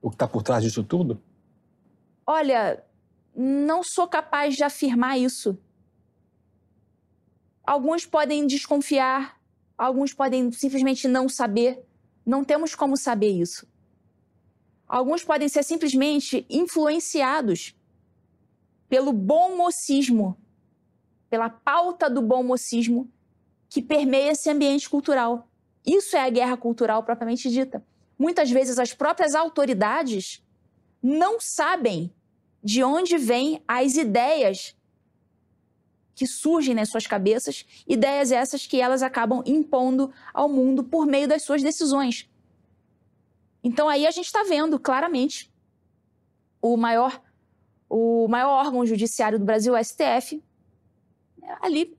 o 0.00 0.10
que 0.10 0.16
está 0.16 0.26
por 0.26 0.42
trás 0.42 0.64
disso 0.64 0.82
tudo? 0.82 1.22
Olha, 2.26 2.84
não 3.34 3.82
sou 3.82 4.08
capaz 4.08 4.56
de 4.56 4.64
afirmar 4.64 5.18
isso. 5.18 5.56
Alguns 7.64 8.04
podem 8.04 8.46
desconfiar, 8.46 9.40
alguns 9.78 10.12
podem 10.12 10.50
simplesmente 10.50 11.06
não 11.06 11.28
saber. 11.28 11.84
Não 12.24 12.44
temos 12.44 12.74
como 12.74 12.96
saber 12.96 13.30
isso. 13.30 13.66
Alguns 14.86 15.24
podem 15.24 15.48
ser 15.48 15.62
simplesmente 15.62 16.44
influenciados 16.50 17.74
pelo 18.88 19.12
bom 19.12 19.56
mocismo, 19.56 20.36
pela 21.32 21.48
pauta 21.48 22.10
do 22.10 22.20
bom 22.20 22.42
mocismo 22.42 23.10
que 23.70 23.80
permeia 23.80 24.32
esse 24.32 24.50
ambiente 24.50 24.90
cultural. 24.90 25.48
Isso 25.82 26.14
é 26.14 26.20
a 26.20 26.28
guerra 26.28 26.58
cultural 26.58 27.02
propriamente 27.04 27.48
dita. 27.48 27.82
Muitas 28.18 28.50
vezes 28.50 28.78
as 28.78 28.92
próprias 28.92 29.34
autoridades 29.34 30.44
não 31.02 31.40
sabem 31.40 32.12
de 32.62 32.84
onde 32.84 33.16
vêm 33.16 33.62
as 33.66 33.96
ideias 33.96 34.76
que 36.14 36.26
surgem 36.26 36.74
nas 36.74 36.90
suas 36.90 37.06
cabeças, 37.06 37.64
ideias 37.88 38.30
essas 38.30 38.66
que 38.66 38.78
elas 38.78 39.02
acabam 39.02 39.42
impondo 39.46 40.12
ao 40.34 40.50
mundo 40.50 40.84
por 40.84 41.06
meio 41.06 41.26
das 41.26 41.44
suas 41.44 41.62
decisões. 41.62 42.28
Então 43.64 43.88
aí 43.88 44.06
a 44.06 44.10
gente 44.10 44.26
está 44.26 44.42
vendo 44.42 44.78
claramente 44.78 45.50
o 46.60 46.76
maior, 46.76 47.22
o 47.88 48.28
maior 48.28 48.66
órgão 48.66 48.84
judiciário 48.84 49.38
do 49.38 49.46
Brasil, 49.46 49.72
o 49.72 49.82
STF, 49.82 50.42
ali 51.60 51.96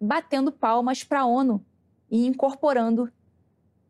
batendo 0.00 0.52
palmas 0.52 1.02
para 1.02 1.20
a 1.20 1.26
ONU 1.26 1.64
e 2.10 2.26
incorporando 2.26 3.10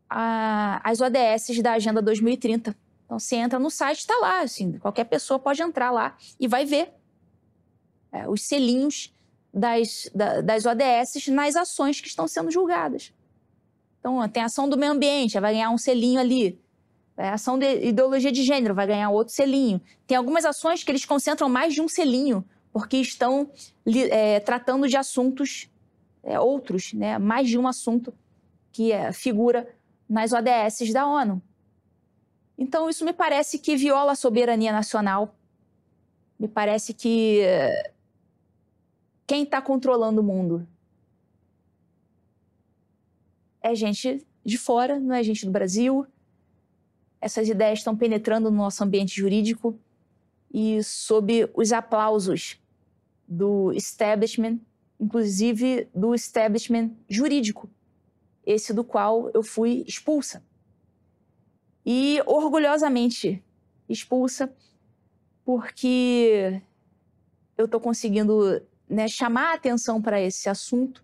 a, 0.09 0.81
as 0.83 1.01
ODS 1.01 1.61
da 1.61 1.73
Agenda 1.73 2.01
2030. 2.01 2.75
Então, 3.05 3.19
você 3.19 3.35
entra 3.35 3.57
no 3.57 3.69
site, 3.69 3.99
está 3.99 4.17
lá, 4.17 4.41
assim, 4.41 4.77
qualquer 4.79 5.05
pessoa 5.05 5.39
pode 5.39 5.61
entrar 5.61 5.91
lá 5.91 6.17
e 6.39 6.47
vai 6.47 6.65
ver 6.65 6.93
é, 8.11 8.27
os 8.27 8.41
selinhos 8.41 9.13
das, 9.53 10.09
da, 10.13 10.41
das 10.41 10.65
ODS 10.65 11.27
nas 11.27 11.55
ações 11.55 12.01
que 12.01 12.07
estão 12.07 12.27
sendo 12.27 12.51
julgadas. 12.51 13.13
Então, 13.99 14.27
tem 14.29 14.43
a 14.43 14.47
ação 14.47 14.69
do 14.69 14.77
meio 14.77 14.91
ambiente, 14.91 15.39
vai 15.39 15.53
ganhar 15.53 15.69
um 15.69 15.77
selinho 15.77 16.19
ali. 16.19 16.59
É, 17.15 17.29
ação 17.29 17.57
de 17.57 17.87
ideologia 17.87 18.31
de 18.31 18.43
gênero, 18.43 18.75
vai 18.75 18.85
ganhar 18.85 19.09
outro 19.09 19.33
selinho. 19.33 19.81
Tem 20.05 20.15
algumas 20.15 20.45
ações 20.45 20.83
que 20.83 20.91
eles 20.91 21.03
concentram 21.03 21.49
mais 21.49 21.73
de 21.73 21.81
um 21.81 21.87
selinho, 21.87 22.45
porque 22.77 22.97
estão 22.97 23.49
é, 24.11 24.39
tratando 24.39 24.87
de 24.87 24.95
assuntos 24.95 25.67
é, 26.21 26.39
outros, 26.39 26.93
né? 26.93 27.17
mais 27.17 27.49
de 27.49 27.57
um 27.57 27.67
assunto 27.67 28.13
que 28.71 28.91
é, 28.91 29.11
figura 29.11 29.67
nas 30.07 30.31
ODS 30.31 30.93
da 30.93 31.07
ONU. 31.07 31.41
Então, 32.55 32.87
isso 32.87 33.03
me 33.03 33.13
parece 33.13 33.57
que 33.57 33.75
viola 33.75 34.11
a 34.11 34.15
soberania 34.15 34.71
nacional. 34.71 35.35
Me 36.39 36.47
parece 36.47 36.93
que 36.93 37.41
quem 39.25 39.41
está 39.41 39.59
controlando 39.59 40.21
o 40.21 40.23
mundo 40.23 40.67
é 43.59 43.73
gente 43.73 44.23
de 44.45 44.57
fora, 44.59 44.99
não 44.99 45.15
é 45.15 45.23
gente 45.23 45.47
do 45.47 45.51
Brasil. 45.51 46.05
Essas 47.19 47.49
ideias 47.49 47.79
estão 47.79 47.97
penetrando 47.97 48.51
no 48.51 48.57
nosso 48.57 48.83
ambiente 48.83 49.15
jurídico 49.15 49.79
e 50.53 50.83
sob 50.83 51.49
os 51.55 51.73
aplausos 51.73 52.61
do 53.27 53.71
establishment, 53.73 54.59
inclusive 54.99 55.87
do 55.93 56.15
establishment 56.15 56.91
jurídico, 57.09 57.69
esse 58.45 58.73
do 58.73 58.83
qual 58.83 59.29
eu 59.33 59.43
fui 59.43 59.83
expulsa. 59.87 60.43
E 61.85 62.21
orgulhosamente 62.25 63.43
expulsa, 63.89 64.53
porque 65.43 66.61
eu 67.57 67.65
estou 67.65 67.79
conseguindo 67.79 68.61
né, 68.89 69.07
chamar 69.07 69.51
a 69.51 69.53
atenção 69.55 70.01
para 70.01 70.21
esse 70.21 70.49
assunto 70.49 71.03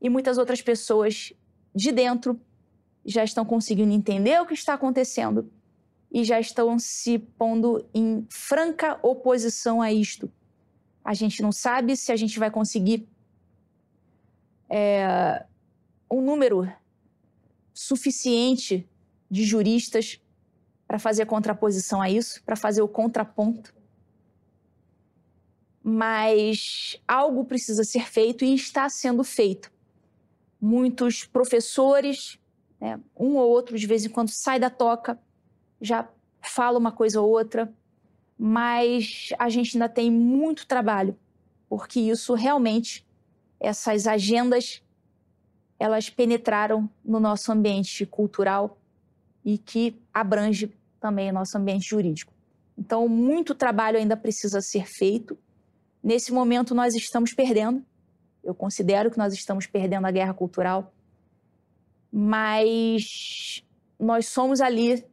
e 0.00 0.08
muitas 0.08 0.38
outras 0.38 0.62
pessoas 0.62 1.32
de 1.74 1.92
dentro 1.92 2.40
já 3.04 3.24
estão 3.24 3.44
conseguindo 3.44 3.92
entender 3.92 4.40
o 4.40 4.46
que 4.46 4.54
está 4.54 4.74
acontecendo 4.74 5.50
e 6.10 6.24
já 6.24 6.40
estão 6.40 6.78
se 6.78 7.18
pondo 7.18 7.86
em 7.94 8.26
franca 8.28 8.98
oposição 9.02 9.80
a 9.80 9.92
isto. 9.92 10.30
A 11.10 11.12
gente 11.12 11.42
não 11.42 11.50
sabe 11.50 11.96
se 11.96 12.12
a 12.12 12.16
gente 12.16 12.38
vai 12.38 12.52
conseguir 12.52 13.08
é, 14.68 15.44
um 16.08 16.22
número 16.22 16.72
suficiente 17.74 18.88
de 19.28 19.42
juristas 19.42 20.22
para 20.86 21.00
fazer 21.00 21.26
contraposição 21.26 22.00
a 22.00 22.08
isso, 22.08 22.40
para 22.44 22.54
fazer 22.54 22.80
o 22.80 22.86
contraponto. 22.86 23.74
Mas 25.82 27.02
algo 27.08 27.44
precisa 27.44 27.82
ser 27.82 28.08
feito 28.08 28.44
e 28.44 28.54
está 28.54 28.88
sendo 28.88 29.24
feito. 29.24 29.68
Muitos 30.60 31.24
professores, 31.24 32.38
né, 32.80 33.00
um 33.18 33.34
ou 33.34 33.50
outro 33.50 33.76
de 33.76 33.84
vez 33.84 34.04
em 34.04 34.10
quando 34.10 34.28
sai 34.28 34.60
da 34.60 34.70
toca, 34.70 35.20
já 35.80 36.08
fala 36.40 36.78
uma 36.78 36.92
coisa 36.92 37.20
ou 37.20 37.28
outra, 37.28 37.74
mas 38.42 39.34
a 39.38 39.50
gente 39.50 39.76
ainda 39.76 39.86
tem 39.86 40.10
muito 40.10 40.66
trabalho, 40.66 41.14
porque 41.68 42.00
isso 42.00 42.32
realmente, 42.32 43.06
essas 43.60 44.06
agendas, 44.06 44.82
elas 45.78 46.08
penetraram 46.08 46.88
no 47.04 47.20
nosso 47.20 47.52
ambiente 47.52 48.06
cultural 48.06 48.78
e 49.44 49.58
que 49.58 49.94
abrange 50.12 50.72
também 50.98 51.28
o 51.28 51.34
nosso 51.34 51.58
ambiente 51.58 51.86
jurídico. 51.86 52.32
Então, 52.78 53.06
muito 53.06 53.54
trabalho 53.54 53.98
ainda 53.98 54.16
precisa 54.16 54.62
ser 54.62 54.86
feito. 54.86 55.36
Nesse 56.02 56.32
momento, 56.32 56.74
nós 56.74 56.94
estamos 56.94 57.34
perdendo. 57.34 57.84
Eu 58.42 58.54
considero 58.54 59.10
que 59.10 59.18
nós 59.18 59.34
estamos 59.34 59.66
perdendo 59.66 60.06
a 60.06 60.10
guerra 60.10 60.32
cultural. 60.32 60.94
Mas 62.10 63.62
nós 63.98 64.28
somos 64.28 64.62
ali 64.62 65.04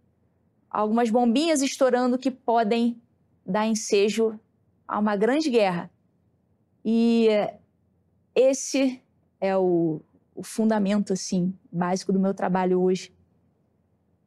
algumas 0.69 1.09
bombinhas 1.09 1.61
estourando 1.61 2.17
que 2.17 2.31
podem 2.31 3.01
dar 3.47 3.65
ensejo 3.65 4.37
a 4.85 4.99
uma 4.99 5.15
grande 5.15 5.49
guerra. 5.49 5.89
E 6.83 7.29
esse 8.35 9.01
é 9.39 9.55
o, 9.57 10.01
o 10.35 10.43
fundamento 10.43 11.13
assim 11.13 11.53
básico 11.71 12.11
do 12.11 12.19
meu 12.19 12.33
trabalho 12.33 12.81
hoje. 12.81 13.13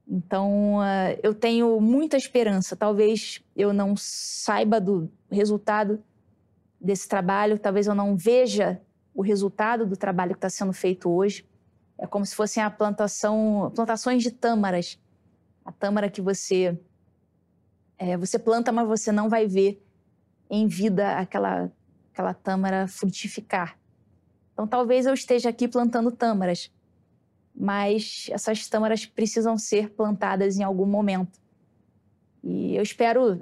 Então, 0.08 0.78
uh, 0.78 1.18
eu 1.22 1.34
tenho 1.34 1.80
muita 1.80 2.16
esperança. 2.16 2.74
Talvez 2.74 3.40
eu 3.54 3.72
não 3.72 3.94
saiba 3.96 4.80
do 4.80 5.08
resultado 5.30 6.02
desse 6.80 7.06
trabalho, 7.06 7.58
talvez 7.58 7.86
eu 7.86 7.94
não 7.94 8.16
veja 8.16 8.80
o 9.14 9.22
resultado 9.22 9.86
do 9.86 9.96
trabalho 9.96 10.32
que 10.32 10.38
está 10.38 10.48
sendo 10.50 10.72
feito 10.72 11.08
hoje. 11.08 11.46
É 11.98 12.06
como 12.06 12.24
se 12.24 12.34
fossem 12.34 12.62
a 12.62 12.70
plantação, 12.70 13.70
plantações 13.74 14.22
de 14.22 14.30
tâmaras. 14.30 14.98
A 15.64 15.70
tâmara 15.70 16.10
que 16.10 16.22
você 16.22 16.76
é, 18.00 18.16
você 18.16 18.38
planta, 18.38 18.72
mas 18.72 18.88
você 18.88 19.12
não 19.12 19.28
vai 19.28 19.46
ver 19.46 19.84
em 20.48 20.66
vida 20.66 21.18
aquela 21.18 21.70
aquela 22.10 22.32
tâmara 22.34 22.88
frutificar. 22.88 23.78
Então, 24.52 24.66
talvez 24.66 25.06
eu 25.06 25.14
esteja 25.14 25.50
aqui 25.50 25.68
plantando 25.68 26.10
tâmaras, 26.10 26.72
mas 27.54 28.26
essas 28.30 28.66
tâmaras 28.68 29.06
precisam 29.06 29.56
ser 29.56 29.90
plantadas 29.90 30.58
em 30.58 30.62
algum 30.62 30.86
momento. 30.86 31.38
E 32.42 32.74
eu 32.74 32.82
espero 32.82 33.40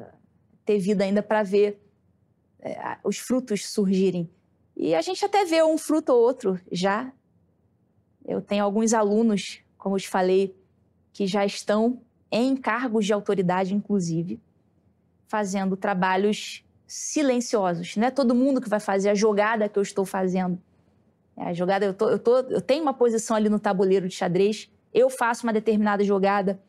ter 0.65 0.79
vida 0.79 1.05
ainda 1.05 1.23
para 1.23 1.43
ver 1.43 1.81
é, 2.61 2.99
os 3.05 3.17
frutos 3.17 3.67
surgirem. 3.69 4.29
E 4.77 4.95
a 4.95 5.01
gente 5.01 5.25
até 5.25 5.45
vê 5.45 5.63
um 5.63 5.79
fruto 5.79 6.13
ou 6.13 6.21
outro 6.21 6.61
já. 6.71 7.13
Eu 8.25 8.43
tenho 8.43 8.65
alguns 8.65 8.93
alunos, 8.93 9.61
como 9.79 9.97
eu 9.97 10.01
te 10.01 10.09
falei, 10.09 10.55
que 11.13 11.27
já 11.27 11.47
estão 11.47 12.03
em 12.31 12.55
cargos 12.57 13.07
de 13.07 13.13
autoridade, 13.13 13.75
inclusive, 13.75 14.41
fazendo 15.29 15.77
trabalhos 15.77 16.65
silenciosos. 16.87 17.97
Não 17.97 18.07
é 18.07 18.11
todo 18.11 18.35
mundo 18.35 18.61
que 18.61 18.69
vai 18.69 18.81
fazer 18.81 19.11
a 19.11 19.15
jogada 19.15 19.69
que 19.69 19.79
eu 19.79 19.83
estou 19.83 20.05
fazendo. 20.05 20.59
É, 21.37 21.51
a 21.51 21.53
jogada, 21.53 21.85
eu, 21.85 21.95
tô, 21.95 22.09
eu, 22.09 22.19
tô, 22.19 22.39
eu 22.39 22.61
tenho 22.61 22.83
uma 22.83 22.95
posição 22.95 23.37
ali 23.37 23.49
no 23.49 23.61
tabuleiro 23.61 24.09
de 24.09 24.15
xadrez, 24.15 24.71
eu 24.93 25.09
faço 25.09 25.47
uma 25.47 25.53
determinada 25.53 26.03
jogada, 26.03 26.61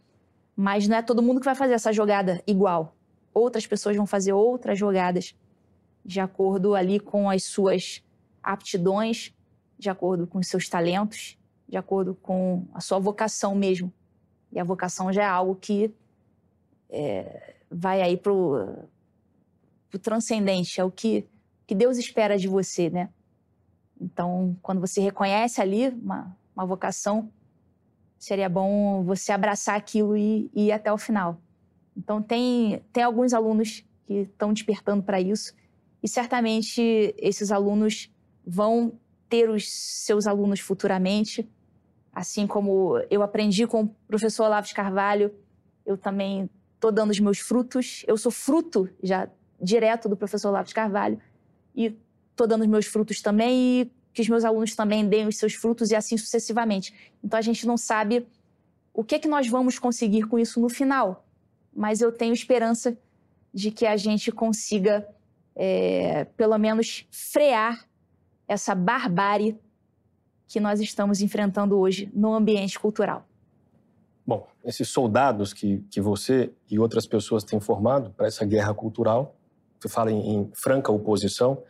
mas 0.56 0.88
não 0.88 0.98
é 0.98 1.02
todo 1.02 1.24
mundo 1.24 1.40
que 1.40 1.46
vai 1.46 1.56
fazer 1.56 1.74
essa 1.74 1.92
jogada 1.92 2.44
igual. 2.46 2.96
Outras 3.34 3.66
pessoas 3.66 3.96
vão 3.96 4.06
fazer 4.06 4.34
outras 4.34 4.78
jogadas 4.78 5.34
de 6.04 6.20
acordo 6.20 6.76
ali 6.76 7.00
com 7.00 7.30
as 7.30 7.44
suas 7.44 8.04
aptidões, 8.44 9.34
de 9.78 9.90
acordo 9.90 10.28
com 10.28 10.40
os 10.40 10.48
seus 10.48 10.68
talentos, 10.68 11.38
de 11.68 11.78
acordo 11.78 12.14
com 12.16 12.68
a 12.74 12.82
sua 12.82 13.00
vocação 13.00 13.56
mesmo. 13.56 13.94
E 14.52 14.60
a 14.60 14.64
vocação 14.64 15.14
já 15.14 15.24
é 15.24 15.28
algo 15.28 15.56
que 15.56 15.94
é, 16.90 17.56
vai 17.70 18.02
aí 18.02 18.18
pro, 18.18 18.86
pro 19.90 20.00
transcendente, 20.00 20.80
é 20.80 20.84
o 20.84 20.92
que, 20.92 21.28
que 21.68 21.76
Deus 21.76 21.98
espera 21.98 22.38
de 22.38 22.48
você, 22.48 22.90
né? 22.90 23.10
Então, 24.00 24.56
quando 24.62 24.80
você 24.80 25.02
reconhece 25.02 25.62
ali 25.62 25.90
uma, 25.90 26.36
uma 26.56 26.66
vocação, 26.66 27.32
seria 28.18 28.50
bom 28.50 29.04
você 29.04 29.32
abraçar 29.32 29.76
aquilo 29.76 30.16
e, 30.16 30.50
e 30.54 30.68
ir 30.68 30.72
até 30.72 30.92
o 30.92 30.98
final. 30.98 31.42
Então, 31.96 32.22
tem, 32.22 32.82
tem 32.94 33.04
alguns 33.04 33.34
alunos 33.34 33.86
que 34.06 34.14
estão 34.22 34.54
despertando 34.54 35.04
para 35.04 35.20
isso, 35.20 35.54
e 36.02 36.08
certamente 36.08 37.14
esses 37.18 37.52
alunos 37.52 38.10
vão 38.46 38.94
ter 39.28 39.50
os 39.50 39.70
seus 39.72 40.26
alunos 40.26 40.60
futuramente, 40.60 41.48
assim 42.12 42.48
como 42.48 42.98
eu 43.10 43.22
aprendi 43.22 43.68
com 43.68 43.84
o 43.84 43.96
professor 44.08 44.46
Olavo 44.46 44.66
de 44.66 44.74
Carvalho, 44.74 45.34
eu 45.86 45.98
também 45.98 46.50
estou 46.80 46.92
dando 46.92 47.12
os 47.12 47.20
meus 47.20 47.40
frutos. 47.40 48.04
Eu 48.08 48.18
sou 48.18 48.32
fruto 48.32 48.90
já 49.04 49.30
direto 49.62 50.08
do 50.08 50.16
professor 50.16 50.64
de 50.64 50.74
Carvalho 50.74 51.20
e 51.76 51.96
estou 52.32 52.48
dando 52.48 52.62
os 52.62 52.68
meus 52.68 52.86
frutos 52.86 53.22
também 53.22 53.82
e 53.82 53.92
que 54.14 54.22
os 54.22 54.30
meus 54.30 54.46
alunos 54.46 54.76
também 54.76 55.08
deem 55.08 55.28
os 55.28 55.38
seus 55.38 55.54
frutos 55.54 55.92
e 55.92 55.96
assim 55.96 56.18
sucessivamente. 56.18 56.94
Então 57.24 57.38
a 57.38 57.42
gente 57.42 57.68
não 57.68 57.78
sabe 57.78 58.26
o 58.94 59.04
que 59.04 59.16
é 59.16 59.20
que 59.20 59.28
nós 59.28 59.48
vamos 59.48 59.78
conseguir 59.78 60.24
com 60.24 60.40
isso 60.40 60.60
no 60.60 60.70
final, 60.70 61.28
mas 61.76 62.02
eu 62.02 62.12
tenho 62.12 62.34
esperança 62.34 62.98
de 63.54 63.72
que 63.72 63.86
a 63.86 63.98
gente 63.98 64.32
consiga, 64.32 65.08
é, 65.56 66.26
pelo 66.38 66.58
menos, 66.58 67.06
frear 67.12 67.88
essa 68.48 68.74
barbárie 68.74 69.60
que 70.48 70.60
nós 70.60 70.80
estamos 70.80 71.22
enfrentando 71.22 71.78
hoje 71.78 72.10
no 72.14 72.34
ambiente 72.34 72.80
cultural. 72.80 73.29
Esses 74.70 74.90
soldados 74.90 75.52
que, 75.52 75.84
que 75.90 76.00
você 76.00 76.52
e 76.70 76.78
outras 76.78 77.08
pessoas 77.08 77.44
têm 77.44 77.60
formado 77.60 78.12
para 78.12 78.28
essa 78.28 78.46
guerra 78.46 78.72
cultural, 78.72 79.36
você 79.80 79.90
fala 79.90 80.12
em, 80.12 80.36
em 80.36 80.52
franca 80.54 80.92
oposição, 80.92 81.64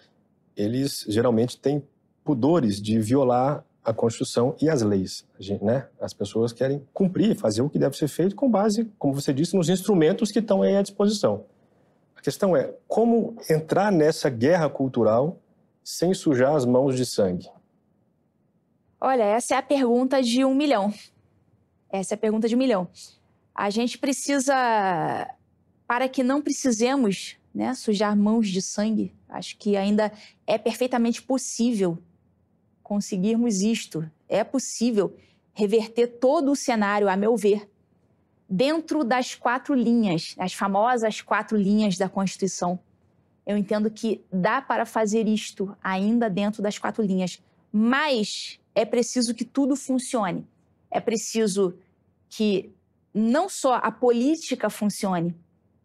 eles 0.53 1.05
geralmente 1.07 1.57
têm 1.57 1.81
pudores 2.25 2.81
de 2.81 2.99
violar 2.99 3.63
a 3.85 3.93
Constituição 3.93 4.53
e 4.61 4.69
as 4.69 4.81
leis. 4.81 5.25
Né? 5.61 5.87
As 5.97 6.13
pessoas 6.13 6.51
querem 6.51 6.85
cumprir, 6.93 7.37
fazer 7.37 7.61
o 7.61 7.69
que 7.69 7.79
deve 7.79 7.95
ser 7.95 8.09
feito 8.09 8.35
com 8.35 8.51
base, 8.51 8.91
como 8.99 9.13
você 9.13 9.31
disse, 9.31 9.55
nos 9.55 9.69
instrumentos 9.69 10.29
que 10.29 10.39
estão 10.39 10.61
aí 10.61 10.75
à 10.75 10.81
disposição. 10.81 11.45
A 12.17 12.21
questão 12.21 12.53
é 12.53 12.73
como 12.85 13.37
entrar 13.49 13.93
nessa 13.93 14.29
guerra 14.29 14.69
cultural 14.69 15.39
sem 15.81 16.13
sujar 16.13 16.53
as 16.53 16.65
mãos 16.65 16.97
de 16.97 17.05
sangue. 17.05 17.49
Olha, 18.99 19.23
essa 19.23 19.55
é 19.55 19.57
a 19.57 19.63
pergunta 19.63 20.21
de 20.21 20.43
um 20.43 20.53
milhão. 20.53 20.93
Essa 21.91 22.13
é 22.13 22.15
a 22.15 22.19
pergunta 22.19 22.47
de 22.47 22.55
um 22.55 22.59
milhão. 22.59 22.87
A 23.53 23.69
gente 23.69 23.97
precisa, 23.97 24.55
para 25.87 26.07
que 26.07 26.23
não 26.23 26.41
precisemos 26.41 27.37
né, 27.53 27.73
sujar 27.73 28.15
mãos 28.15 28.47
de 28.49 28.61
sangue, 28.61 29.13
acho 29.27 29.57
que 29.57 29.75
ainda 29.75 30.11
é 30.45 30.57
perfeitamente 30.57 31.21
possível 31.21 31.97
conseguirmos 32.83 33.61
isto, 33.61 34.09
é 34.27 34.43
possível 34.43 35.15
reverter 35.53 36.07
todo 36.19 36.51
o 36.51 36.55
cenário, 36.55 37.09
a 37.09 37.15
meu 37.15 37.35
ver, 37.35 37.69
dentro 38.49 39.03
das 39.03 39.35
quatro 39.35 39.75
linhas, 39.75 40.35
as 40.39 40.53
famosas 40.53 41.21
quatro 41.21 41.57
linhas 41.57 41.97
da 41.97 42.09
Constituição. 42.09 42.79
Eu 43.45 43.57
entendo 43.57 43.91
que 43.91 44.23
dá 44.31 44.61
para 44.61 44.85
fazer 44.85 45.27
isto 45.27 45.75
ainda 45.83 46.29
dentro 46.29 46.61
das 46.61 46.77
quatro 46.77 47.03
linhas, 47.03 47.41
mas 47.71 48.59
é 48.73 48.85
preciso 48.85 49.35
que 49.35 49.45
tudo 49.45 49.75
funcione. 49.75 50.47
É 50.89 50.99
preciso 50.99 51.77
que 52.29 52.73
não 53.13 53.49
só 53.49 53.75
a 53.75 53.91
política 53.91 54.69
funcione, 54.69 55.35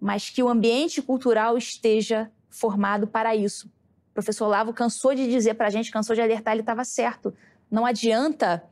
mas 0.01 0.31
que 0.31 0.43
o 0.43 0.49
ambiente 0.49 1.01
cultural 1.01 1.57
esteja 1.57 2.31
formado 2.51 3.07
para 3.07 3.35
isso 3.35 3.69
professor 4.15 4.47
Lavo 4.47 4.73
cansou 4.73 5.15
de 5.15 5.29
dizer 5.29 5.55
para 5.55 5.67
a 5.67 5.71
gente, 5.71 5.91
cansou 5.91 6.15
de 6.15 6.23
alertar, 6.23 6.55
ele 6.55 6.63
estava 6.63 6.85
certo. 6.85 7.35
Não 7.69 7.85
adianta 7.85 8.65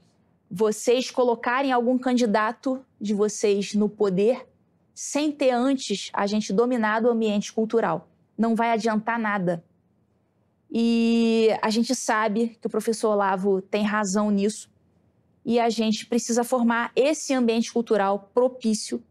vocês 0.48 1.10
colocarem 1.10 1.72
algum 1.72 1.98
candidato 1.98 2.84
de 3.00 3.12
vocês 3.12 3.74
no 3.74 3.88
poder 3.88 4.46
sem 4.94 5.32
ter 5.32 5.50
antes 5.50 6.10
a 6.12 6.26
gente 6.26 6.52
dominado 6.52 7.08
o 7.08 7.10
ambiente 7.10 7.52
cultural. 7.52 8.08
Não 8.38 8.54
vai 8.54 8.70
adiantar 8.70 9.18
nada. 9.18 9.64
E 10.70 11.48
a 11.60 11.68
gente 11.70 11.94
sabe 11.94 12.56
que 12.60 12.66
o 12.66 12.70
professor 12.70 13.10
Olavo 13.10 13.60
tem 13.60 13.82
razão 13.82 14.30
nisso. 14.30 14.70
E 15.44 15.58
a 15.58 15.68
gente 15.68 16.06
precisa 16.06 16.44
formar 16.44 16.92
esse 16.94 17.34
ambiente 17.34 17.72
cultural 17.72 18.30
propício 18.32 19.02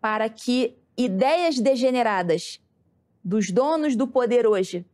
para 0.00 0.28
que 0.28 0.76
ideias 0.96 1.58
degeneradas 1.58 2.60
dos 3.22 3.50
donos 3.50 3.94
do 3.94 4.06
poder 4.06 4.46
hoje 4.46 4.86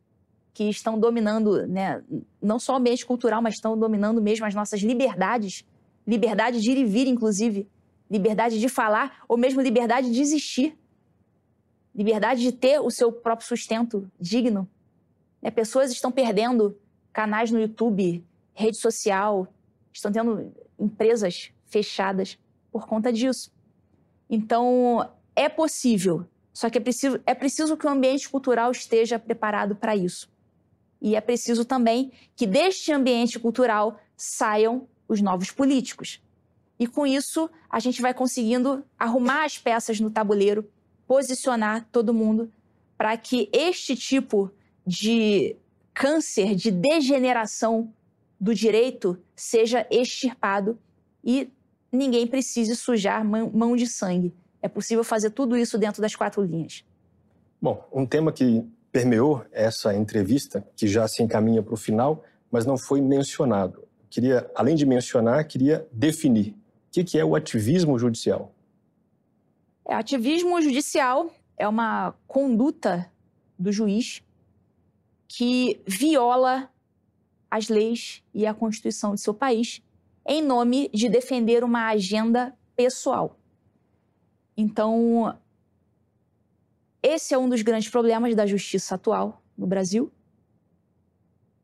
que 0.53 0.65
estão 0.65 0.99
dominando, 0.99 1.65
né, 1.67 2.03
não 2.41 2.59
só 2.59 2.73
o 2.73 2.75
ambiente 2.77 3.05
cultural, 3.05 3.41
mas 3.41 3.55
estão 3.55 3.77
dominando 3.77 4.21
mesmo 4.21 4.45
as 4.45 4.53
nossas 4.53 4.81
liberdades, 4.81 5.65
liberdade 6.05 6.61
de 6.61 6.71
ir 6.71 6.77
e 6.77 6.85
vir, 6.85 7.07
inclusive, 7.07 7.67
liberdade 8.09 8.59
de 8.59 8.69
falar 8.69 9.23
ou 9.27 9.37
mesmo 9.37 9.61
liberdade 9.61 10.11
de 10.11 10.21
existir, 10.21 10.77
liberdade 11.95 12.41
de 12.41 12.51
ter 12.51 12.79
o 12.79 12.91
seu 12.91 13.11
próprio 13.11 13.47
sustento 13.47 14.09
digno. 14.19 14.69
Né? 15.41 15.49
Pessoas 15.49 15.91
estão 15.91 16.11
perdendo 16.11 16.77
canais 17.11 17.49
no 17.49 17.59
YouTube, 17.59 18.23
rede 18.53 18.77
social, 18.77 19.47
estão 19.93 20.11
tendo 20.11 20.51
empresas 20.79 21.51
fechadas 21.65 22.37
por 22.71 22.87
conta 22.87 23.11
disso. 23.11 23.51
Então, 24.29 25.09
é 25.35 25.47
possível, 25.47 26.25
só 26.51 26.69
que 26.69 26.77
é 26.77 26.81
preciso, 26.81 27.21
é 27.25 27.33
preciso 27.33 27.77
que 27.77 27.85
o 27.85 27.89
ambiente 27.89 28.29
cultural 28.29 28.71
esteja 28.71 29.19
preparado 29.19 29.75
para 29.75 29.95
isso. 29.95 30.31
E 31.01 31.15
é 31.15 31.21
preciso 31.21 31.65
também 31.65 32.11
que 32.35 32.47
deste 32.47 32.91
ambiente 32.91 33.39
cultural 33.39 33.99
saiam 34.15 34.87
os 35.07 35.21
novos 35.21 35.51
políticos. 35.51 36.21
E 36.79 36.87
com 36.87 37.05
isso, 37.05 37.49
a 37.69 37.79
gente 37.79 38.01
vai 38.01 38.13
conseguindo 38.13 38.83
arrumar 38.97 39.45
as 39.45 39.57
peças 39.57 39.99
no 39.99 40.09
tabuleiro, 40.09 40.69
posicionar 41.05 41.87
todo 41.91 42.13
mundo 42.13 42.51
para 42.97 43.15
que 43.17 43.49
este 43.51 43.95
tipo 43.95 44.51
de 44.85 45.55
câncer, 45.93 46.55
de 46.55 46.71
degeneração 46.71 47.93
do 48.43 48.53
direito 48.53 49.17
seja 49.33 49.87
extirpado 49.89 50.77
e 51.23 51.49
ninguém 51.89 52.27
precise 52.27 52.75
sujar 52.75 53.23
mão 53.23 53.73
de 53.73 53.87
sangue. 53.87 54.33
É 54.61 54.67
possível 54.67 55.01
fazer 55.01 55.29
tudo 55.29 55.55
isso 55.55 55.77
dentro 55.77 56.01
das 56.01 56.13
quatro 56.13 56.43
linhas. 56.43 56.83
Bom, 57.61 57.87
um 57.89 58.05
tema 58.05 58.33
que 58.33 58.61
permeou 58.91 59.45
essa 59.49 59.95
entrevista, 59.95 60.61
que 60.75 60.89
já 60.89 61.07
se 61.07 61.23
encaminha 61.23 61.63
para 61.63 61.73
o 61.73 61.77
final, 61.77 62.21
mas 62.51 62.65
não 62.65 62.77
foi 62.77 62.99
mencionado. 62.99 63.87
Queria, 64.09 64.51
além 64.53 64.75
de 64.75 64.85
mencionar, 64.85 65.47
queria 65.47 65.87
definir 65.89 66.53
o 66.89 66.91
que 66.91 67.17
é 67.17 67.23
o 67.23 67.37
ativismo 67.37 67.97
judicial. 67.97 68.53
É, 69.87 69.95
ativismo 69.95 70.61
judicial 70.61 71.33
é 71.57 71.65
uma 71.65 72.13
conduta 72.27 73.09
do 73.57 73.71
juiz 73.71 74.21
que 75.29 75.81
viola 75.87 76.69
as 77.53 77.69
leis 77.69 78.23
e 78.33 78.47
a 78.47 78.53
Constituição 78.53 79.13
de 79.13 79.21
seu 79.21 79.33
país 79.33 79.79
em 80.25 80.41
nome 80.41 80.89
de 80.91 81.07
defender 81.07 81.63
uma 81.63 81.87
agenda 81.89 82.57
pessoal. 82.75 83.37
Então, 84.57 85.37
esse 87.03 87.31
é 87.31 87.37
um 87.37 87.47
dos 87.47 87.61
grandes 87.61 87.89
problemas 87.89 88.35
da 88.35 88.47
justiça 88.47 88.95
atual 88.95 89.43
no 89.55 89.67
Brasil, 89.67 90.11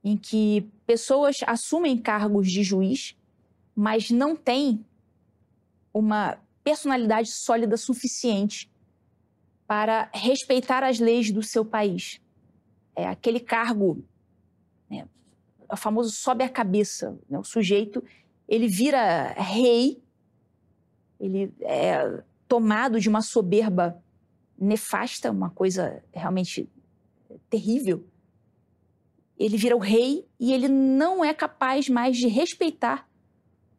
em 0.03 0.15
que 0.15 0.69
pessoas 0.85 1.37
assumem 1.47 1.97
cargos 1.97 2.51
de 2.51 2.61
juiz, 2.61 3.17
mas 3.75 4.11
não 4.11 4.35
têm 4.35 4.85
uma 5.91 6.37
personalidade 6.63 7.31
sólida 7.31 7.77
suficiente 7.77 8.69
para 9.65 10.07
respeitar 10.13 10.83
as 10.83 10.99
leis 10.99 11.31
do 11.31 11.41
seu 11.41 11.65
país. 11.65 12.21
É 12.95 13.07
aquele 13.07 13.39
cargo, 13.39 14.03
né, 14.87 15.07
o 15.71 15.77
famoso 15.77 16.11
sobe 16.11 16.43
a 16.43 16.49
cabeça. 16.49 17.17
Né, 17.29 17.37
o 17.37 17.43
sujeito 17.43 18.03
ele 18.47 18.67
vira 18.67 19.33
rei, 19.33 20.01
ele 21.19 21.53
é 21.61 22.23
tomado 22.47 22.99
de 22.99 23.07
uma 23.07 23.21
soberba 23.21 24.01
nefasta, 24.57 25.31
uma 25.31 25.51
coisa 25.51 26.03
realmente 26.11 26.67
terrível. 27.49 28.03
Ele 29.37 29.55
vira 29.55 29.75
o 29.75 29.79
rei 29.79 30.25
e 30.39 30.51
ele 30.51 30.67
não 30.67 31.23
é 31.23 31.33
capaz 31.33 31.87
mais 31.87 32.17
de 32.17 32.27
respeitar 32.27 33.07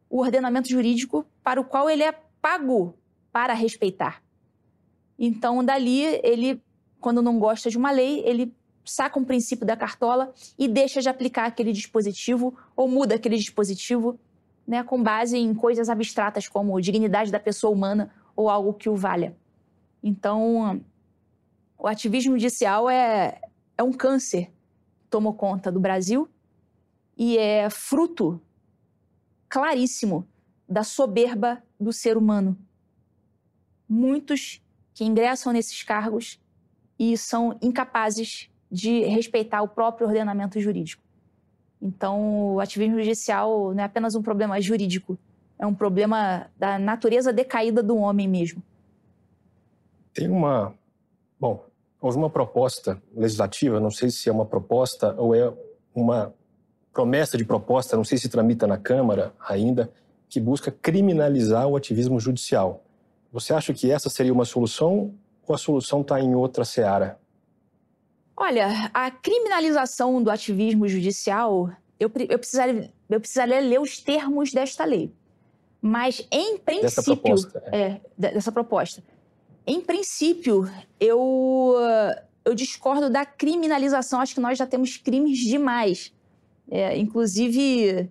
o 0.09 0.19
ordenamento 0.19 0.69
jurídico 0.69 1.25
para 1.43 1.59
o 1.59 1.65
qual 1.65 1.89
ele 1.89 2.03
é 2.03 2.11
pago 2.41 2.97
para 3.31 3.53
respeitar. 3.53 4.23
Então, 5.19 5.63
dali, 5.63 6.03
ele, 6.23 6.61
quando 6.99 7.21
não 7.21 7.37
gosta 7.37 7.69
de 7.69 7.77
uma 7.77 7.91
lei, 7.91 8.21
ele 8.25 8.53
saca 8.83 9.19
um 9.19 9.23
princípio 9.23 9.65
da 9.65 9.75
cartola 9.75 10.33
e 10.57 10.67
deixa 10.67 11.01
de 11.01 11.09
aplicar 11.09 11.45
aquele 11.45 11.71
dispositivo 11.71 12.57
ou 12.75 12.87
muda 12.87 13.15
aquele 13.15 13.37
dispositivo 13.37 14.19
né, 14.67 14.83
com 14.83 15.01
base 15.01 15.37
em 15.37 15.53
coisas 15.53 15.89
abstratas 15.89 16.47
como 16.47 16.79
dignidade 16.79 17.31
da 17.31 17.39
pessoa 17.39 17.73
humana 17.73 18.13
ou 18.35 18.49
algo 18.49 18.73
que 18.73 18.89
o 18.89 18.95
valha. 18.95 19.35
Então, 20.03 20.81
o 21.77 21.87
ativismo 21.87 22.33
judicial 22.33 22.89
é, 22.89 23.41
é 23.77 23.83
um 23.83 23.91
câncer 23.91 24.45
que 25.01 25.07
tomou 25.09 25.33
conta 25.33 25.71
do 25.71 25.79
Brasil 25.79 26.29
e 27.17 27.37
é 27.37 27.69
fruto 27.69 28.41
claríssimo 29.49 30.27
da 30.67 30.83
soberba 30.83 31.61
do 31.79 31.91
ser 31.91 32.17
humano. 32.17 32.57
Muitos 33.87 34.61
que 34.93 35.03
ingressam 35.03 35.51
nesses 35.51 35.83
cargos 35.83 36.39
e 36.97 37.17
são 37.17 37.57
incapazes 37.61 38.50
de 38.71 39.03
respeitar 39.03 39.61
o 39.61 39.67
próprio 39.67 40.07
ordenamento 40.07 40.59
jurídico. 40.59 41.03
Então, 41.81 42.53
o 42.53 42.59
ativismo 42.59 42.99
judicial 42.99 43.73
não 43.73 43.81
é 43.81 43.85
apenas 43.85 44.15
um 44.15 44.21
problema 44.21 44.61
jurídico, 44.61 45.17
é 45.59 45.65
um 45.65 45.73
problema 45.73 46.47
da 46.57 46.79
natureza 46.79 47.33
decaída 47.33 47.83
do 47.83 47.97
homem 47.97 48.27
mesmo. 48.27 48.61
Tem 50.13 50.29
uma. 50.29 50.73
Bom, 51.39 51.65
houve 51.99 52.17
uma 52.17 52.29
proposta 52.29 53.01
legislativa, 53.15 53.79
não 53.79 53.91
sei 53.91 54.09
se 54.09 54.29
é 54.29 54.31
uma 54.31 54.45
proposta 54.45 55.15
ou 55.17 55.35
é 55.35 55.51
uma 55.93 56.33
promessa 56.93 57.37
de 57.37 57.45
proposta, 57.45 57.95
não 57.95 58.03
sei 58.03 58.17
se 58.17 58.29
tramita 58.29 58.67
na 58.67 58.77
Câmara 58.77 59.33
ainda, 59.39 59.91
que 60.29 60.39
busca 60.39 60.71
criminalizar 60.71 61.67
o 61.67 61.75
ativismo 61.75 62.19
judicial. 62.19 62.83
Você 63.31 63.53
acha 63.53 63.73
que 63.73 63.89
essa 63.89 64.09
seria 64.09 64.33
uma 64.33 64.45
solução 64.45 65.13
ou 65.47 65.55
a 65.55 65.57
solução 65.57 66.01
está 66.01 66.19
em 66.19 66.35
outra 66.35 66.65
seara? 66.65 67.20
Olha, 68.41 68.89
a 68.91 69.11
criminalização 69.11 70.21
do 70.23 70.31
ativismo 70.31 70.87
judicial, 70.87 71.69
eu, 71.99 72.11
eu, 72.27 72.39
precisaria, 72.39 72.91
eu 73.07 73.19
precisaria 73.19 73.59
ler 73.59 73.79
os 73.79 73.99
termos 73.99 74.51
desta 74.51 74.83
lei. 74.83 75.13
Mas, 75.79 76.27
em 76.31 76.57
princípio. 76.57 76.81
Dessa 76.81 77.03
proposta. 77.03 77.63
É. 77.71 77.77
é, 77.79 78.01
dessa 78.17 78.51
proposta. 78.51 79.03
Em 79.65 79.79
princípio, 79.79 80.67
eu, 80.99 81.75
eu 82.43 82.55
discordo 82.55 83.11
da 83.11 83.23
criminalização. 83.23 84.19
Acho 84.19 84.33
que 84.33 84.41
nós 84.41 84.57
já 84.57 84.65
temos 84.65 84.97
crimes 84.97 85.37
demais. 85.37 86.11
É, 86.67 86.97
inclusive, 86.97 88.09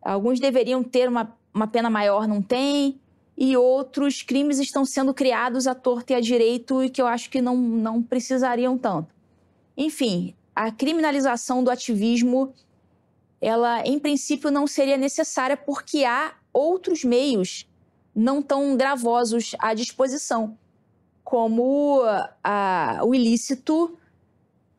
alguns 0.00 0.38
deveriam 0.38 0.84
ter 0.84 1.08
uma, 1.08 1.36
uma 1.52 1.66
pena 1.66 1.90
maior, 1.90 2.28
não 2.28 2.40
tem. 2.40 3.00
E 3.36 3.56
outros 3.56 4.22
crimes 4.22 4.60
estão 4.60 4.84
sendo 4.84 5.12
criados 5.12 5.66
à 5.66 5.74
torta 5.74 6.12
e 6.12 6.16
à 6.16 6.20
direito 6.20 6.80
e 6.80 6.88
que 6.88 7.02
eu 7.02 7.08
acho 7.08 7.28
que 7.28 7.42
não, 7.42 7.56
não 7.56 8.00
precisariam 8.00 8.78
tanto. 8.78 9.17
Enfim, 9.78 10.34
a 10.56 10.72
criminalização 10.72 11.62
do 11.62 11.70
ativismo, 11.70 12.52
ela 13.40 13.86
em 13.86 13.96
princípio 13.96 14.50
não 14.50 14.66
seria 14.66 14.96
necessária 14.96 15.56
porque 15.56 16.04
há 16.04 16.34
outros 16.52 17.04
meios 17.04 17.64
não 18.12 18.42
tão 18.42 18.76
gravosos 18.76 19.54
à 19.60 19.72
disposição, 19.74 20.58
como 21.22 22.00
a, 22.42 23.00
o 23.04 23.14
ilícito 23.14 23.96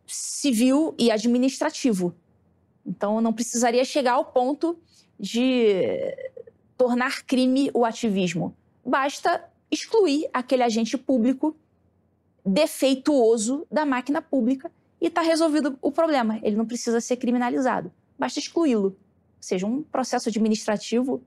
civil 0.06 0.94
e 1.00 1.10
administrativo. 1.10 2.14
Então, 2.86 3.22
não 3.22 3.32
precisaria 3.32 3.86
chegar 3.86 4.14
ao 4.14 4.26
ponto 4.26 4.78
de 5.18 6.14
tornar 6.78 7.24
crime 7.24 7.72
o 7.74 7.86
ativismo. 7.86 8.54
Basta 8.86 9.50
excluir 9.72 10.30
aquele 10.34 10.64
agente 10.64 10.98
público 10.98 11.56
defeituoso 12.46 13.66
da 13.72 13.86
máquina 13.86 14.22
pública 14.22 14.70
e 15.02 15.08
está 15.08 15.22
resolvido 15.22 15.78
o 15.82 15.92
problema. 15.92 16.40
Ele 16.44 16.56
não 16.56 16.66
precisa 16.66 17.00
ser 17.00 17.18
criminalizado, 17.18 17.92
basta 18.18 18.40
excluí-lo. 18.40 18.88
Ou 18.88 19.44
seja, 19.44 19.66
um 19.66 19.82
processo 19.82 20.30
administrativo 20.30 21.24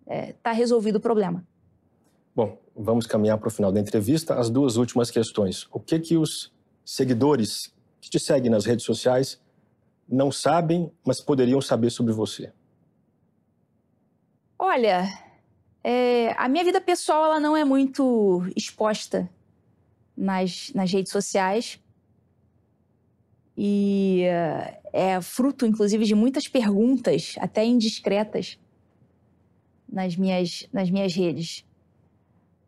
está 0.00 0.14
é, 0.14 0.32
tá 0.42 0.52
resolvido 0.52 0.96
o 0.96 1.00
problema. 1.00 1.46
Bom, 2.34 2.58
vamos 2.74 3.06
caminhar 3.06 3.38
para 3.38 3.48
o 3.48 3.50
final 3.50 3.70
da 3.70 3.80
entrevista. 3.80 4.34
As 4.36 4.48
duas 4.48 4.76
últimas 4.76 5.10
questões. 5.10 5.66
O 5.70 5.78
que 5.78 5.98
que 5.98 6.16
os 6.16 6.52
seguidores 6.84 7.74
que 8.00 8.08
te 8.08 8.18
seguem 8.18 8.50
nas 8.50 8.64
redes 8.64 8.84
sociais 8.84 9.40
não 10.08 10.32
sabem, 10.32 10.90
mas 11.04 11.20
poderiam 11.20 11.60
saber 11.60 11.90
sobre 11.90 12.12
você? 12.12 12.52
Olha, 14.58 15.06
é, 15.84 16.32
a 16.32 16.48
minha 16.48 16.64
vida 16.64 16.80
pessoal 16.80 17.24
ela 17.24 17.40
não 17.40 17.56
é 17.56 17.64
muito 17.64 18.42
exposta 18.56 19.28
nas, 20.16 20.72
nas 20.74 20.90
redes 20.90 21.12
sociais 21.12 21.78
e 23.62 24.22
uh, 24.24 24.80
é 24.90 25.20
fruto, 25.20 25.66
inclusive, 25.66 26.06
de 26.06 26.14
muitas 26.14 26.48
perguntas, 26.48 27.34
até 27.38 27.62
indiscretas, 27.62 28.58
nas 29.86 30.16
minhas, 30.16 30.66
nas 30.72 30.88
minhas 30.88 31.14
redes. 31.14 31.62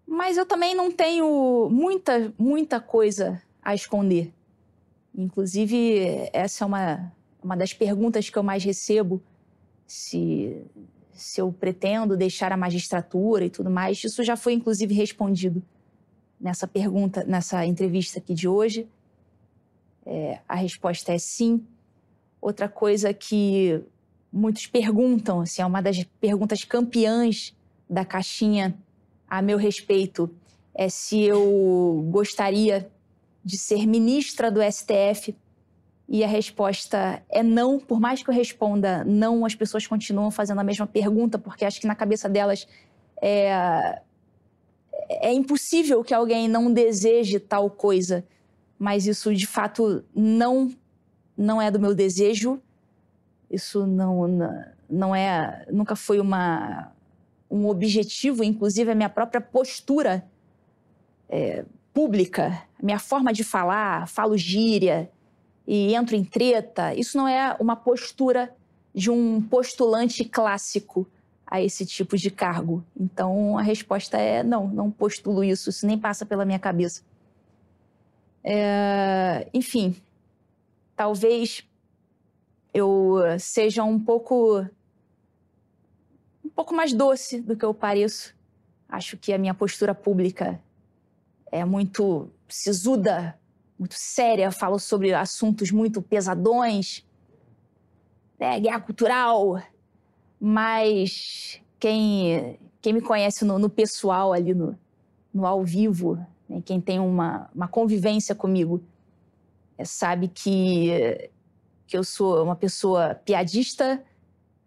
Mas 0.07 0.37
eu 0.37 0.45
também 0.45 0.75
não 0.75 0.93
tenho 0.93 1.71
muita, 1.71 2.35
muita 2.39 2.79
coisa 2.79 3.41
a 3.63 3.75
esconder. 3.75 4.35
Inclusive, 5.17 6.29
essa 6.31 6.65
é 6.65 6.67
uma, 6.67 7.13
uma 7.43 7.57
das 7.57 7.73
perguntas 7.73 8.29
que 8.29 8.37
eu 8.37 8.43
mais 8.43 8.63
recebo, 8.63 9.23
se, 9.87 10.63
se 11.15 11.41
eu 11.41 11.51
pretendo 11.51 12.19
deixar 12.19 12.53
a 12.53 12.57
magistratura 12.57 13.47
e 13.47 13.51
tudo 13.51 13.71
mais. 13.71 14.05
Isso 14.05 14.23
já 14.23 14.37
foi, 14.37 14.53
inclusive, 14.53 14.93
respondido 14.93 15.63
nessa 16.39 16.69
pergunta, 16.69 17.25
nessa 17.25 17.65
entrevista 17.65 18.19
aqui 18.19 18.35
de 18.35 18.47
hoje. 18.47 18.87
É, 20.05 20.41
a 20.49 20.55
resposta 20.55 21.13
é 21.13 21.19
sim. 21.19 21.65
Outra 22.41 22.69
coisa 22.69 23.15
que 23.15 23.81
muitos 24.33 24.67
perguntam, 24.67 25.41
assim, 25.41 25.63
é 25.63 25.67
uma 25.67 25.81
das 25.81 26.03
perguntas 26.21 26.65
campeãs 26.65 27.55
da 27.89 28.05
caixinha 28.05 28.75
a 29.29 29.41
meu 29.41 29.59
respeito, 29.59 30.31
é 30.75 30.89
se 30.89 31.23
eu 31.23 32.07
gostaria 32.11 32.91
de 33.45 33.59
ser 33.59 33.87
ministra 33.87 34.51
do 34.51 34.61
STF. 34.63 35.35
E 36.09 36.23
a 36.23 36.27
resposta 36.27 37.23
é 37.31 37.43
não. 37.43 37.79
Por 37.79 37.99
mais 37.99 38.23
que 38.23 38.29
eu 38.29 38.35
responda 38.35 39.05
não, 39.05 39.47
as 39.47 39.55
pessoas 39.55 39.87
continuam 39.87 40.31
fazendo 40.31 40.61
a 40.61 40.65
mesma 40.65 40.87
pergunta, 40.87 41.39
porque 41.39 41.65
acho 41.65 41.81
que 41.81 41.87
na 41.87 41.95
cabeça 41.95 42.29
delas 42.29 42.67
é, 43.21 44.01
é 45.09 45.33
impossível 45.33 46.03
que 46.05 46.13
alguém 46.13 46.49
não 46.49 46.73
deseje 46.73 47.39
tal 47.39 47.71
coisa. 47.71 48.25
Mas 48.83 49.07
isso, 49.07 49.33
de 49.33 49.47
fato, 49.47 50.03
não, 50.13 50.69
não 51.37 51.63
é 51.63 51.71
do 51.71 51.79
meu 51.79 51.95
desejo. 51.95 52.61
Isso 53.49 53.87
não, 53.87 54.27
não 54.91 55.15
é. 55.15 55.65
Nunca 55.71 55.95
foi 55.95 56.19
uma, 56.19 56.91
um 57.49 57.69
objetivo, 57.69 58.43
inclusive 58.43 58.91
a 58.91 58.95
minha 58.97 59.09
própria 59.09 59.41
postura 59.41 60.29
é, 61.29 61.65
pública, 61.95 62.61
minha 62.83 62.99
forma 62.99 63.33
de 63.33 63.45
falar, 63.45 64.09
falo 64.09 64.37
gíria 64.37 65.09
e 65.65 65.95
entro 65.95 66.17
em 66.17 66.25
treta, 66.25 66.93
isso 66.93 67.17
não 67.17 67.29
é 67.29 67.57
uma 67.61 67.77
postura 67.77 68.53
de 68.93 69.13
um 69.13 69.41
postulante 69.41 70.25
clássico 70.25 71.07
a 71.47 71.63
esse 71.63 71.87
tipo 71.87 72.17
de 72.17 72.33
cargo. 72.33 72.85
Então 72.99 73.57
a 73.57 73.63
resposta 73.63 74.19
é 74.19 74.43
não, 74.43 74.67
não 74.67 74.91
postulo 74.91 75.45
isso, 75.45 75.71
isso 75.71 75.87
nem 75.87 75.97
passa 75.97 76.27
pela 76.27 76.45
minha 76.45 76.59
cabeça. 76.59 77.03
É, 78.45 79.49
enfim, 79.55 79.97
talvez 80.97 81.65
eu 82.75 83.17
seja 83.39 83.85
um 83.85 83.99
pouco 83.99 84.67
um 86.45 86.49
pouco 86.51 86.75
mais 86.75 86.93
doce 86.93 87.41
do 87.41 87.57
que 87.57 87.65
eu 87.65 87.73
pareço. 87.73 88.35
Acho 88.89 89.17
que 89.17 89.33
a 89.33 89.39
minha 89.39 89.55
postura 89.55 89.95
pública 89.95 90.61
é 91.51 91.65
muito 91.65 92.31
sisuda, 92.49 93.39
muito 93.79 93.95
séria, 93.97 94.51
falo 94.51 94.79
sobre 94.79 95.15
assuntos 95.15 95.71
muito 95.71 96.03
pesadões, 96.03 97.07
né, 98.39 98.59
guerra 98.61 98.81
cultural, 98.81 99.63
mas 100.41 101.61
quem, 101.79 102.59
quem 102.81 102.93
me 102.93 103.01
conhece 103.01 103.45
no, 103.45 103.59
no 103.59 103.71
pessoal 103.71 104.33
ali, 104.33 104.53
no, 104.53 104.79
no 105.33 105.47
ao 105.47 105.65
vivo, 105.65 106.19
né, 106.53 106.63
quem 106.65 106.81
tem 106.81 107.01
uma, 107.01 107.49
uma 107.55 107.67
convivência 107.67 108.35
comigo, 108.35 108.83
é, 109.79 109.85
sabe 109.85 110.29
que, 110.29 111.31
que 111.87 111.97
eu 111.97 112.05
sou 112.05 112.43
uma 112.43 112.55
pessoa 112.55 113.15
piadista, 113.15 114.03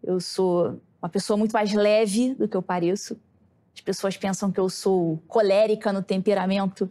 eu 0.03 0.19
sou 0.19 0.79
uma 1.01 1.09
pessoa 1.09 1.37
muito 1.37 1.51
mais 1.51 1.71
leve 1.73 2.33
do 2.33 2.47
que 2.47 2.57
eu 2.57 2.61
pareço. 2.61 3.17
As 3.73 3.81
pessoas 3.81 4.17
pensam 4.17 4.51
que 4.51 4.59
eu 4.59 4.69
sou 4.69 5.21
colérica 5.27 5.93
no 5.93 6.01
temperamento, 6.01 6.89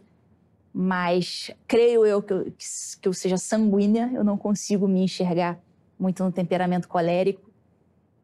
mas 0.73 1.51
creio 1.67 2.05
eu 2.05 2.21
que, 2.21 2.33
eu 2.33 2.53
que 3.01 3.07
eu 3.07 3.13
seja 3.13 3.37
sanguínea. 3.37 4.11
Eu 4.13 4.23
não 4.23 4.37
consigo 4.37 4.87
me 4.87 5.01
enxergar 5.01 5.59
muito 5.99 6.23
no 6.23 6.31
temperamento 6.31 6.87
colérico. 6.87 7.49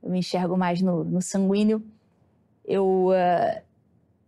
Eu 0.01 0.11
me 0.11 0.19
enxergo 0.19 0.57
mais 0.57 0.81
no, 0.81 1.03
no 1.03 1.21
sanguíneo. 1.21 1.83
Eu 2.65 3.07
uh, 3.07 3.61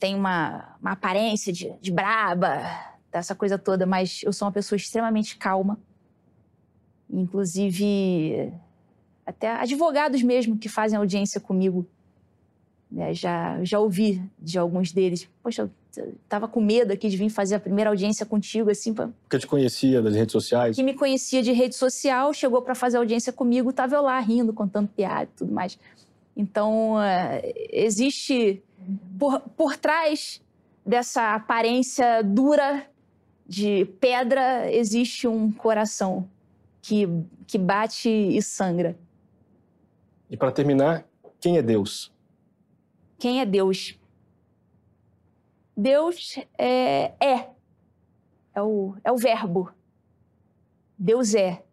tenho 0.03 0.17
uma, 0.17 0.75
uma 0.81 0.91
aparência 0.91 1.53
de, 1.53 1.71
de 1.79 1.89
braba, 1.89 2.61
dessa 3.09 3.33
coisa 3.33 3.57
toda, 3.57 3.85
mas 3.85 4.19
eu 4.21 4.33
sou 4.33 4.45
uma 4.45 4.51
pessoa 4.51 4.75
extremamente 4.75 5.37
calma. 5.37 5.79
Inclusive, 7.09 8.51
até 9.25 9.51
advogados 9.51 10.21
mesmo 10.21 10.57
que 10.57 10.67
fazem 10.67 10.97
audiência 10.97 11.39
comigo 11.39 11.87
né, 12.91 13.13
já, 13.13 13.63
já 13.63 13.79
ouvi 13.79 14.21
de 14.37 14.59
alguns 14.59 14.91
deles. 14.91 15.29
Poxa, 15.41 15.71
eu 15.95 16.13
tava 16.27 16.49
com 16.49 16.59
medo 16.59 16.91
aqui 16.91 17.07
de 17.07 17.15
vir 17.15 17.29
fazer 17.29 17.55
a 17.55 17.59
primeira 17.61 17.89
audiência 17.89 18.25
contigo, 18.25 18.69
assim. 18.69 18.93
Pra... 18.93 19.07
Porque 19.07 19.39
te 19.39 19.47
conhecia 19.47 20.01
das 20.01 20.15
redes 20.15 20.33
sociais? 20.33 20.75
Que 20.75 20.83
me 20.83 20.95
conhecia 20.95 21.41
de 21.41 21.53
rede 21.53 21.75
social, 21.75 22.33
chegou 22.33 22.61
para 22.61 22.75
fazer 22.75 22.97
audiência 22.97 23.31
comigo, 23.31 23.71
tava 23.71 23.95
eu 23.95 24.01
lá 24.01 24.19
rindo, 24.19 24.51
contando 24.51 24.89
piada 24.89 25.29
e 25.33 25.37
tudo 25.37 25.53
mais. 25.53 25.79
Então, 26.35 26.95
uh, 26.95 27.53
existe 27.71 28.61
por, 29.17 29.39
por 29.41 29.77
trás 29.77 30.41
dessa 30.85 31.35
aparência 31.35 32.23
dura 32.23 32.87
de 33.45 33.85
pedra, 33.99 34.71
existe 34.71 35.27
um 35.27 35.51
coração 35.51 36.29
que, 36.81 37.07
que 37.45 37.57
bate 37.57 38.09
e 38.09 38.41
sangra. 38.41 38.97
E 40.29 40.37
para 40.37 40.51
terminar, 40.51 41.05
quem 41.39 41.57
é 41.57 41.61
Deus? 41.61 42.11
Quem 43.19 43.39
é 43.39 43.45
Deus? 43.45 43.99
Deus 45.75 46.37
é, 46.57 47.13
é. 47.19 47.49
É 48.55 48.61
o, 48.61 48.95
é 49.03 49.11
o 49.11 49.17
verbo. 49.17 49.71
Deus 50.97 51.33
é. 51.33 51.63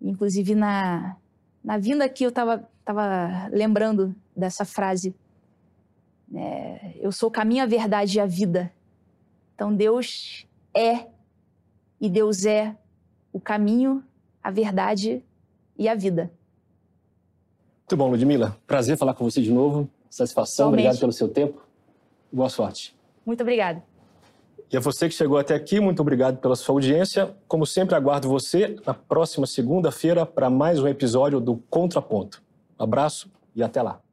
Inclusive, 0.00 0.54
na, 0.54 1.16
na 1.62 1.78
vinda 1.78 2.04
aqui, 2.04 2.24
eu 2.24 2.30
estava 2.30 2.68
tava 2.84 3.48
lembrando 3.50 4.14
dessa 4.36 4.64
frase. 4.64 5.14
É, 6.34 6.94
eu 7.00 7.12
sou 7.12 7.28
o 7.28 7.32
caminho, 7.32 7.62
a 7.62 7.66
verdade 7.66 8.18
e 8.18 8.20
a 8.20 8.26
vida. 8.26 8.72
Então, 9.54 9.74
Deus 9.74 10.46
é. 10.76 11.06
E 12.00 12.08
Deus 12.08 12.44
é 12.44 12.76
o 13.32 13.40
caminho, 13.40 14.04
a 14.42 14.50
verdade 14.50 15.24
e 15.78 15.88
a 15.88 15.94
vida. 15.94 16.30
Muito 17.80 17.96
bom, 17.96 18.10
Ludmila. 18.10 18.56
Prazer 18.66 18.96
falar 18.96 19.14
com 19.14 19.24
você 19.24 19.40
de 19.40 19.52
novo. 19.52 19.88
Satisfação, 20.10 20.66
Somente. 20.66 20.80
obrigado 20.80 21.00
pelo 21.00 21.12
seu 21.12 21.28
tempo. 21.28 21.62
Boa 22.32 22.48
sorte. 22.48 22.94
Muito 23.24 23.40
obrigada. 23.42 23.82
E 24.70 24.76
a 24.76 24.80
você 24.80 25.08
que 25.08 25.14
chegou 25.14 25.38
até 25.38 25.54
aqui, 25.54 25.78
muito 25.78 26.00
obrigado 26.00 26.38
pela 26.38 26.56
sua 26.56 26.74
audiência. 26.74 27.34
Como 27.46 27.64
sempre, 27.64 27.94
aguardo 27.94 28.28
você 28.28 28.76
na 28.84 28.92
próxima 28.92 29.46
segunda-feira 29.46 30.26
para 30.26 30.50
mais 30.50 30.80
um 30.80 30.88
episódio 30.88 31.40
do 31.40 31.56
Contraponto. 31.70 32.42
Um 32.78 32.82
abraço 32.84 33.30
e 33.54 33.62
até 33.62 33.80
lá. 33.82 34.03